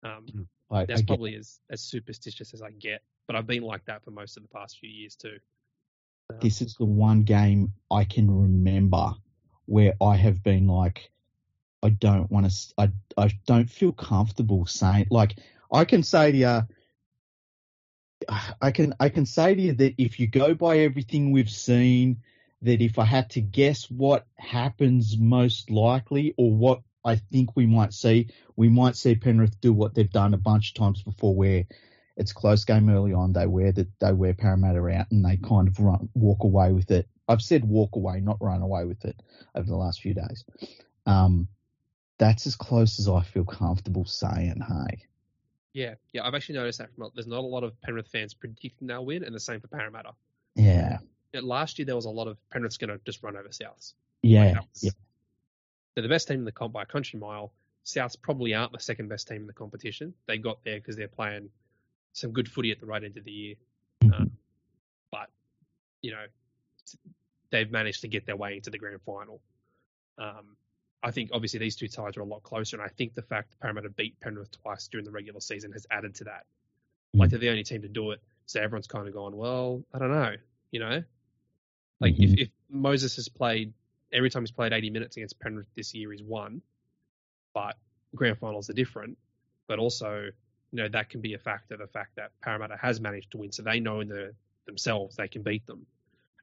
Um, 0.03 0.47
I, 0.71 0.85
that's 0.85 1.01
I 1.01 1.05
probably 1.05 1.35
as, 1.35 1.59
as 1.69 1.81
superstitious 1.81 2.53
as 2.53 2.61
I 2.61 2.71
get. 2.71 3.01
But 3.27 3.35
I've 3.35 3.47
been 3.47 3.63
like 3.63 3.85
that 3.85 4.03
for 4.03 4.11
most 4.11 4.37
of 4.37 4.43
the 4.43 4.49
past 4.49 4.79
few 4.79 4.89
years 4.89 5.15
too. 5.15 5.37
Um, 6.31 6.39
this 6.41 6.61
is 6.61 6.75
the 6.75 6.85
one 6.85 7.23
game 7.23 7.73
I 7.91 8.05
can 8.05 8.29
remember 8.29 9.13
where 9.65 9.93
I 10.01 10.15
have 10.15 10.43
been 10.43 10.67
like, 10.67 11.11
I 11.83 11.89
don't 11.89 12.29
want 12.31 12.49
to. 12.49 12.73
I 12.77 12.89
I 13.17 13.29
don't 13.45 13.69
feel 13.69 13.91
comfortable 13.91 14.65
saying 14.65 15.07
like 15.11 15.37
I 15.71 15.85
can 15.85 16.01
say 16.01 16.31
to 16.31 16.37
you. 16.37 16.61
I 18.61 18.71
can 18.71 18.95
I 18.99 19.09
can 19.09 19.27
say 19.27 19.53
to 19.53 19.61
you 19.61 19.73
that 19.73 19.93
if 19.99 20.19
you 20.19 20.27
go 20.27 20.55
by 20.55 20.79
everything 20.79 21.31
we've 21.31 21.49
seen, 21.49 22.23
that 22.61 22.81
if 22.81 22.97
I 22.97 23.05
had 23.05 23.29
to 23.31 23.41
guess 23.41 23.89
what 23.89 24.25
happens 24.37 25.17
most 25.17 25.69
likely 25.69 26.33
or 26.37 26.51
what 26.51 26.81
I 27.05 27.15
think 27.15 27.55
we 27.55 27.65
might 27.65 27.93
see, 27.93 28.29
we 28.55 28.69
might 28.69 28.95
see 28.95 29.15
Penrith 29.15 29.59
do 29.61 29.73
what 29.73 29.93
they've 29.93 30.09
done 30.09 30.33
a 30.33 30.37
bunch 30.37 30.69
of 30.69 30.75
times 30.75 31.03
before, 31.03 31.35
where 31.35 31.65
it's 32.17 32.33
close 32.33 32.65
game 32.65 32.89
early 32.89 33.13
on, 33.13 33.31
they 33.31 33.45
wear 33.45 33.71
that 33.71 33.87
they 33.99 34.11
wear 34.11 34.33
Parramatta 34.33 34.83
out 34.87 35.11
and 35.11 35.23
they 35.23 35.37
kind 35.37 35.67
of 35.67 35.79
run 35.79 36.09
walk 36.15 36.43
away 36.43 36.71
with 36.71 36.89
it. 36.91 37.07
I've 37.27 37.41
said 37.41 37.63
walk 37.63 37.95
away, 37.95 38.19
not 38.19 38.41
run 38.41 38.61
away 38.61 38.85
with 38.85 39.05
it 39.05 39.21
over 39.53 39.67
the 39.67 39.77
last 39.77 40.01
few 40.01 40.13
days. 40.13 40.43
Um, 41.05 41.47
that's 42.17 42.47
as 42.47 42.55
close 42.55 42.99
as 42.99 43.07
I 43.07 43.21
feel 43.21 43.45
comfortable 43.45 44.05
saying. 44.05 44.61
Hey, 44.67 45.03
yeah, 45.73 45.93
yeah. 46.11 46.25
I've 46.25 46.33
actually 46.33 46.55
noticed 46.55 46.79
that 46.79 46.93
from 46.95 47.11
there's 47.13 47.27
not 47.27 47.39
a 47.43 47.47
lot 47.47 47.63
of 47.63 47.79
Penrith 47.81 48.07
fans 48.07 48.33
predicting 48.33 48.87
they'll 48.87 49.05
win, 49.05 49.23
and 49.23 49.35
the 49.35 49.39
same 49.39 49.61
for 49.61 49.67
Parramatta. 49.67 50.13
yeah, 50.55 50.97
Yeah, 50.97 50.97
last 51.43 51.77
year 51.79 51.85
there 51.85 51.95
was 51.95 52.05
a 52.05 52.09
lot 52.09 52.27
of 52.27 52.37
Penrith's 52.49 52.77
going 52.77 52.89
to 52.89 52.99
just 53.05 53.21
run 53.23 53.35
over 53.37 53.49
Souths. 53.49 53.93
yeah, 54.21 54.45
Like, 54.51 54.55
was- 54.73 54.83
yeah. 54.83 54.91
They're 55.95 56.03
the 56.03 56.09
best 56.09 56.27
team 56.27 56.39
in 56.39 56.45
the 56.45 56.51
comp 56.51 56.73
by 56.73 56.83
a 56.83 56.85
country 56.85 57.19
mile. 57.19 57.51
Souths 57.85 58.15
probably 58.21 58.53
aren't 58.53 58.71
the 58.71 58.79
second 58.79 59.07
best 59.07 59.27
team 59.27 59.37
in 59.41 59.47
the 59.47 59.53
competition. 59.53 60.13
They 60.27 60.37
got 60.37 60.63
there 60.63 60.75
because 60.77 60.95
they're 60.95 61.07
playing 61.07 61.49
some 62.13 62.31
good 62.31 62.47
footy 62.49 62.71
at 62.71 62.79
the 62.79 62.85
right 62.85 63.03
end 63.03 63.17
of 63.17 63.23
the 63.23 63.31
year. 63.31 63.55
Mhm. 64.03 64.29
but 65.11 65.29
you 66.03 66.11
know 66.11 66.25
they've 67.49 67.71
managed 67.71 68.01
to 68.01 68.07
get 68.07 68.25
their 68.25 68.35
way 68.35 68.55
into 68.55 68.69
the 68.69 68.77
grand 68.77 69.01
final. 69.01 69.41
Um, 70.17 70.55
I 71.03 71.11
think 71.11 71.29
obviously 71.33 71.59
these 71.59 71.75
two 71.75 71.87
sides 71.87 72.17
are 72.17 72.21
a 72.21 72.25
lot 72.25 72.43
closer, 72.43 72.75
and 72.77 72.83
I 72.85 72.89
think 72.89 73.13
the 73.15 73.21
fact 73.21 73.51
that 73.51 73.59
Parramatta 73.59 73.89
beat 73.89 74.19
Penrith 74.19 74.51
twice 74.51 74.87
during 74.87 75.05
the 75.05 75.11
regular 75.11 75.39
season 75.39 75.71
has 75.71 75.85
added 75.91 76.13
to 76.15 76.25
that. 76.25 76.45
Like 77.13 77.27
Mm. 77.27 77.31
they're 77.31 77.39
the 77.39 77.49
only 77.49 77.63
team 77.63 77.81
to 77.83 77.87
do 77.87 78.11
it, 78.11 78.21
so 78.45 78.61
everyone's 78.61 78.87
kind 78.87 79.07
of 79.07 79.13
gone, 79.13 79.35
well, 79.35 79.83
I 79.93 79.99
don't 79.99 80.11
know, 80.11 80.35
you 80.71 80.79
know. 80.79 81.03
Like 81.99 82.15
Mhm. 82.15 82.33
if, 82.33 82.39
if 82.39 82.49
Moses 82.69 83.15
has 83.15 83.27
played 83.29 83.73
every 84.11 84.29
time 84.29 84.43
he's 84.43 84.51
played 84.51 84.71
80 84.73 84.89
minutes 84.89 85.17
against 85.17 85.39
Penrith 85.39 85.67
this 85.75 85.93
year, 85.93 86.11
he's 86.11 86.23
won, 86.23 86.61
but 87.53 87.77
grand 88.15 88.37
finals 88.37 88.69
are 88.69 88.73
different. 88.73 89.17
But 89.67 89.79
also, 89.79 90.21
you 90.23 90.31
know, 90.77 90.87
that 90.89 91.09
can 91.09 91.19
be 91.21 91.33
a 91.33 91.37
factor. 91.39 91.75
The 91.75 91.87
fact 91.87 92.15
that 92.15 92.31
Parramatta 92.41 92.77
has 92.77 93.01
managed 93.01 93.31
to 93.31 93.37
win, 93.37 93.51
so 93.51 93.63
they 93.63 93.79
know 93.79 93.99
in 93.99 94.07
the 94.07 94.33
themselves 94.65 95.15
they 95.15 95.27
can 95.27 95.41
beat 95.43 95.65
them. 95.65 95.85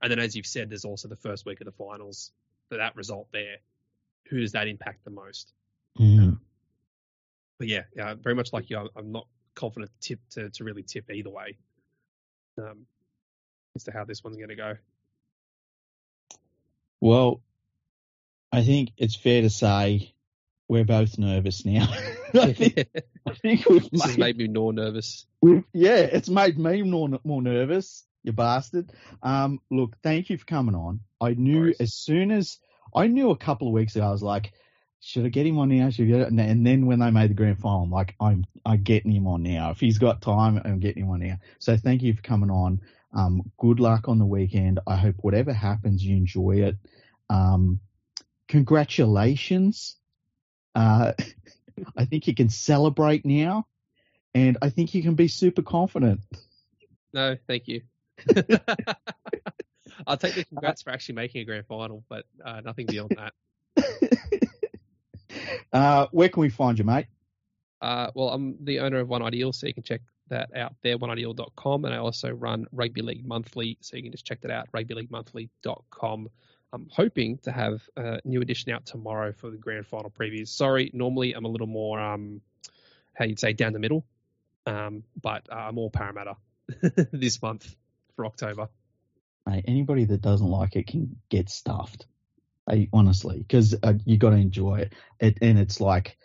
And 0.03 0.11
then, 0.11 0.19
as 0.19 0.35
you've 0.37 0.47
said, 0.47 0.71
there's 0.71 0.85
also 0.85 1.09
the 1.09 1.17
first 1.17 1.47
week 1.47 1.61
of 1.61 1.65
the 1.67 1.73
finals. 1.73 2.33
For 2.69 2.77
that 2.79 2.97
result 2.97 3.29
there, 3.33 3.59
who 4.29 4.41
does 4.41 4.53
that 4.53 4.67
impact 4.69 5.05
the 5.05 5.11
most? 5.11 5.53
Mm. 5.99 6.39
But 7.59 7.69
yeah, 7.69 7.85
yeah, 7.95 8.15
very 8.15 8.35
much 8.35 8.53
like 8.53 8.69
you, 8.71 8.77
I'm- 8.79 8.89
I'm 8.97 9.13
not 9.13 9.27
confident 9.55 9.91
tip 10.01 10.19
to, 10.31 10.51
to 10.51 10.65
really 10.65 10.83
tip 10.83 11.11
either 11.11 11.31
way 11.31 11.57
um, 12.59 12.87
as 13.77 13.85
to 13.85 13.93
how 13.93 14.05
this 14.05 14.25
one's 14.25 14.37
going 14.37 14.49
to 14.49 14.57
go. 14.57 14.77
Well, 17.05 17.43
I 18.51 18.63
think 18.63 18.93
it's 18.97 19.15
fair 19.15 19.43
to 19.43 19.51
say 19.51 20.15
we're 20.69 20.87
both 20.87 21.19
nervous 21.19 21.67
now. 21.67 21.87
I 22.35 22.55
think, 22.55 22.89
I 23.27 23.35
think 23.35 23.69
we've 23.69 23.83
This 23.91 24.03
has 24.05 24.17
made, 24.17 24.39
made 24.39 24.49
me 24.49 24.49
more 24.59 24.73
nervous. 24.73 25.27
we've, 25.43 25.65
yeah, 25.75 25.97
it's 25.99 26.31
made 26.31 26.59
me 26.59 26.81
more 26.81 27.11
more 27.23 27.43
nervous. 27.43 28.05
You 28.23 28.33
bastard. 28.33 28.91
Um, 29.23 29.61
look, 29.71 29.97
thank 30.03 30.31
you 30.31 30.39
for 30.39 30.47
coming 30.47 30.75
on. 30.75 31.01
I 31.21 31.35
knew 31.35 31.75
as 31.79 31.93
soon 31.93 32.31
as 32.31 32.59
I 32.95 33.07
knew 33.07 33.29
a 33.33 33.37
couple 33.37 33.69
of 33.69 33.75
weeks 33.75 33.97
ago, 33.97 34.07
I 34.07 34.11
was 34.11 34.23
like, 34.23 34.55
should 35.01 35.27
I 35.27 35.29
get 35.29 35.47
him 35.47 35.59
on 35.59 35.69
now? 35.69 35.91
Should 35.91 36.07
I 36.07 36.09
get 36.11 36.21
it? 36.23 36.29
And- 36.29 36.41
And 36.41 36.67
then 36.67 36.87
when 36.87 37.01
they 37.01 37.11
made 37.11 37.29
the 37.29 37.35
grand 37.35 37.59
final, 37.59 37.83
I'm 37.83 37.91
like, 37.91 38.15
I'm 38.19 38.47
I'm 38.65 38.83
getting 38.83 39.13
him 39.13 39.27
on 39.27 39.43
now. 39.43 39.73
If 39.73 39.81
he's 39.81 39.99
got 39.99 40.23
time, 40.23 40.59
I'm 40.65 40.81
getting 40.81 41.03
him 41.03 41.11
on 41.11 41.21
now. 41.21 41.37
So 41.59 41.77
thank 41.77 42.01
you 42.03 42.15
for 42.15 42.23
coming 42.23 42.51
on. 42.51 42.81
Um, 43.15 43.51
good 43.59 43.79
luck 43.79 44.09
on 44.09 44.19
the 44.19 44.27
weekend. 44.27 44.81
I 44.87 44.97
hope 44.97 45.15
whatever 45.21 45.53
happens, 45.53 46.05
you 46.05 46.17
enjoy 46.17 46.63
it. 46.63 46.77
Um, 47.31 47.81
congratulations. 48.49 49.97
Uh, 50.75 51.13
I 51.97 52.05
think 52.05 52.27
you 52.27 52.35
can 52.35 52.49
celebrate 52.49 53.25
now, 53.25 53.67
and 54.35 54.59
I 54.63 54.71
think 54.71 54.95
you 54.95 55.03
can 55.03 55.15
be 55.15 55.29
super 55.29 55.63
confident. 55.63 56.21
No, 57.13 57.37
thank 57.47 57.69
you. 57.69 57.83
I'll 60.07 60.17
take 60.17 60.35
the 60.35 60.45
congrats 60.45 60.83
for 60.83 60.91
actually 60.91 61.15
making 61.17 61.43
a 61.43 61.45
grand 61.45 61.67
final, 61.67 62.05
but 62.09 62.25
uh, 62.45 62.61
nothing 62.65 62.87
beyond 62.87 63.17
that. 63.17 63.33
uh, 65.73 66.07
where 66.11 66.29
can 66.29 66.41
we 66.41 66.51
find 66.51 66.79
you, 66.79 66.85
mate? 66.85 67.07
Uh, 67.81 68.11
well, 68.15 68.31
I'm 68.31 68.57
the 68.65 68.81
owner 68.81 68.99
of 68.99 69.09
One 69.09 69.23
Ideal, 69.23 69.53
so 69.53 69.67
you 69.67 69.75
can 69.75 69.83
check 69.83 70.01
that 70.29 70.57
out 70.57 70.75
there, 70.83 70.99
oneideal.com. 70.99 71.85
And 71.85 71.95
I 71.95 71.99
also 71.99 72.31
run 72.31 72.67
Rugby 72.73 73.03
League 73.03 73.27
Monthly, 73.27 73.79
so 73.81 73.97
you 73.97 74.03
can 74.03 74.13
just 74.13 74.25
check 74.25 74.41
that 74.43 74.51
out, 74.51 74.71
rugbyleaguemonthly.com. 74.73 76.29
I'm 76.73 76.89
hoping 76.91 77.39
to 77.39 77.53
have 77.53 77.89
a 77.97 78.21
new 78.25 78.41
edition 78.41 78.73
out 78.73 78.85
tomorrow 78.85 79.33
for 79.33 79.49
the 79.49 79.57
grand 79.57 79.87
final 79.87 80.11
previews. 80.11 80.49
Sorry, 80.49 80.91
normally 80.93 81.33
I'm 81.33 81.45
a 81.45 81.49
little 81.49 81.69
more, 81.69 82.01
um, 82.01 82.41
how 83.15 83.27
you'd 83.27 83.39
say, 83.39 83.53
down 83.53 83.73
the 83.73 83.79
middle, 83.79 84.05
um, 84.67 85.05
but 85.23 85.47
uh, 85.53 85.55
I'm 85.55 85.79
all 85.79 85.91
Parramatta 85.91 86.37
this 87.13 87.41
month 87.41 87.77
for 88.17 88.27
October. 88.27 88.69
Mate, 89.47 89.65
anybody 89.69 90.05
that 90.07 90.21
doesn't 90.23 90.49
like 90.49 90.75
it 90.75 90.87
can 90.87 91.17
get 91.29 91.49
stuffed. 91.49 92.07
Hey, 92.69 92.89
honestly, 92.93 93.39
because 93.39 93.77
uh, 93.83 93.93
you 94.05 94.17
got 94.17 94.31
to 94.31 94.37
enjoy 94.37 94.81
it. 94.81 94.95
it. 95.21 95.39
And 95.43 95.59
it's 95.59 95.81
like, 95.81 96.17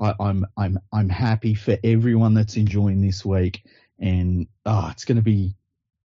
I, 0.00 0.14
I'm 0.20 0.46
I'm 0.56 0.78
I'm 0.92 1.08
happy 1.08 1.54
for 1.54 1.76
everyone 1.82 2.34
that's 2.34 2.56
enjoying 2.56 3.00
this 3.00 3.24
week, 3.24 3.62
and 3.98 4.46
oh, 4.64 4.88
it's 4.90 5.04
going 5.04 5.16
to 5.16 5.22
be 5.22 5.56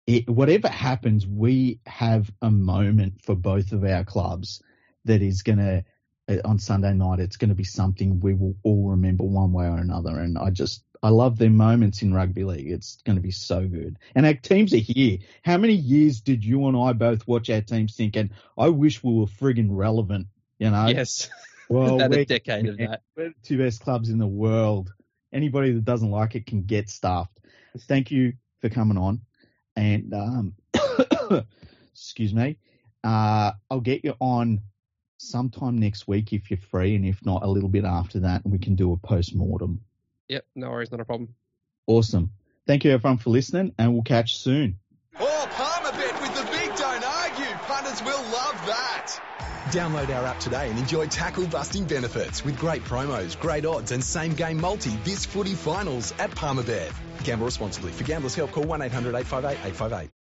it, 0.07 0.29
whatever 0.29 0.69
happens. 0.69 1.27
We 1.27 1.81
have 1.87 2.31
a 2.43 2.51
moment 2.51 3.23
for 3.25 3.35
both 3.35 3.73
of 3.73 3.85
our 3.85 4.05
clubs 4.05 4.63
that 5.05 5.23
is 5.23 5.43
going 5.43 5.59
to 5.59 5.85
eh, 6.29 6.41
on 6.45 6.59
Sunday 6.59 6.93
night. 6.95 7.21
It's 7.21 7.37
going 7.37 7.51
to 7.51 7.55
be 7.55 7.65
something 7.65 8.21
we 8.21 8.35
will 8.35 8.57
all 8.63 8.91
remember 8.91 9.25
one 9.25 9.53
way 9.53 9.67
or 9.67 9.79
another, 9.79 10.19
and 10.19 10.39
I 10.39 10.51
just 10.51 10.85
I 11.03 11.09
love 11.09 11.39
their 11.39 11.51
moments 11.51 12.03
in 12.03 12.13
rugby 12.13 12.45
league. 12.45 12.71
It's 12.71 12.99
going 13.05 13.17
to 13.17 13.23
be 13.23 13.31
so 13.31 13.67
good. 13.67 13.99
And 14.15 14.27
our 14.27 14.35
teams 14.35 14.75
are 14.75 14.79
here. 14.79 15.19
How 15.43 15.57
many 15.57 15.73
years 15.73 16.21
did 16.21 16.45
you 16.45 16.67
and 16.67 16.77
I 16.77 16.93
both 16.93 17.27
watch 17.27 17.49
our 17.49 17.63
teams 17.63 17.97
thinking, 17.97 18.31
I 18.59 18.69
wish 18.69 19.03
we 19.03 19.15
were 19.15 19.27
friggin' 19.27 19.69
relevant, 19.71 20.27
you 20.59 20.71
know? 20.71 20.89
Yes. 20.89 21.31
Well, 21.71 22.01
a 22.01 22.25
decade 22.25 22.67
of 22.67 22.79
that. 22.79 23.03
We're 23.17 23.29
the 23.29 23.35
two 23.45 23.59
best 23.59 23.81
clubs 23.81 24.11
in 24.11 24.19
the 24.19 24.27
world. 24.27 24.93
Anybody 25.33 25.73
that 25.73 25.85
doesn't 25.85 26.11
like 26.11 26.35
it 26.35 26.45
can 26.45 26.65
get 26.65 26.91
stuffed. 26.91 27.39
Thank 27.79 28.11
you 28.11 28.33
for 28.61 28.69
coming 28.69 28.99
on. 28.99 29.21
And, 29.77 30.13
um, 30.13 30.55
excuse 31.93 32.35
me, 32.35 32.59
uh, 33.05 33.53
I'll 33.71 33.81
get 33.81 34.05
you 34.05 34.15
on 34.19 34.63
sometime 35.19 35.79
next 35.79 36.09
week 36.09 36.33
if 36.33 36.51
you're 36.51 36.59
free, 36.59 36.97
and 36.97 37.05
if 37.05 37.25
not, 37.25 37.45
a 37.45 37.47
little 37.47 37.69
bit 37.69 37.85
after 37.85 38.21
that, 38.21 38.43
and 38.45 38.53
we 38.53 38.59
can 38.59 38.75
do 38.75 38.93
a 38.93 38.97
post 38.97 39.35
mortem. 39.35 39.81
Yep, 40.29 40.45
no 40.57 40.71
worries, 40.71 40.91
not 40.91 41.01
a 41.01 41.05
problem. 41.05 41.35
Awesome. 41.87 42.33
Thank 42.67 42.85
you 42.85 42.91
everyone 42.91 43.19
for 43.19 43.31
listening, 43.31 43.75
and 43.79 43.93
we'll 43.93 44.03
catch 44.03 44.33
you 44.33 44.39
soon. 44.39 44.79
Oh, 45.21 45.49
Palmerbet 45.53 46.21
with 46.21 46.35
the 46.35 46.51
big 46.51 46.77
don't 46.77 47.05
argue. 47.05 47.55
Punters 47.67 48.03
will 48.03 48.23
love 48.31 48.67
that. 48.67 49.21
Download 49.71 50.15
our 50.15 50.27
app 50.27 50.41
today 50.41 50.69
and 50.69 50.79
enjoy 50.79 51.07
tackle 51.07 51.47
busting 51.47 51.85
benefits 51.85 52.45
with 52.45 52.59
great 52.59 52.83
promos, 52.85 53.39
great 53.39 53.65
odds, 53.65 53.93
and 53.93 54.03
same 54.03 54.35
game 54.35 54.61
multi 54.61 54.91
this 55.05 55.25
footy 55.25 55.55
finals 55.55 56.13
at 56.19 56.31
Palmerbet. 56.33 56.93
Gamble 57.25 57.47
responsibly. 57.47 57.93
For 57.93 58.05
gamblers' 58.05 58.35
help, 58.35 58.51
call 58.53 58.65
1 58.65 58.83
800 58.83 59.15
858 59.15 59.53
858. 59.53 60.11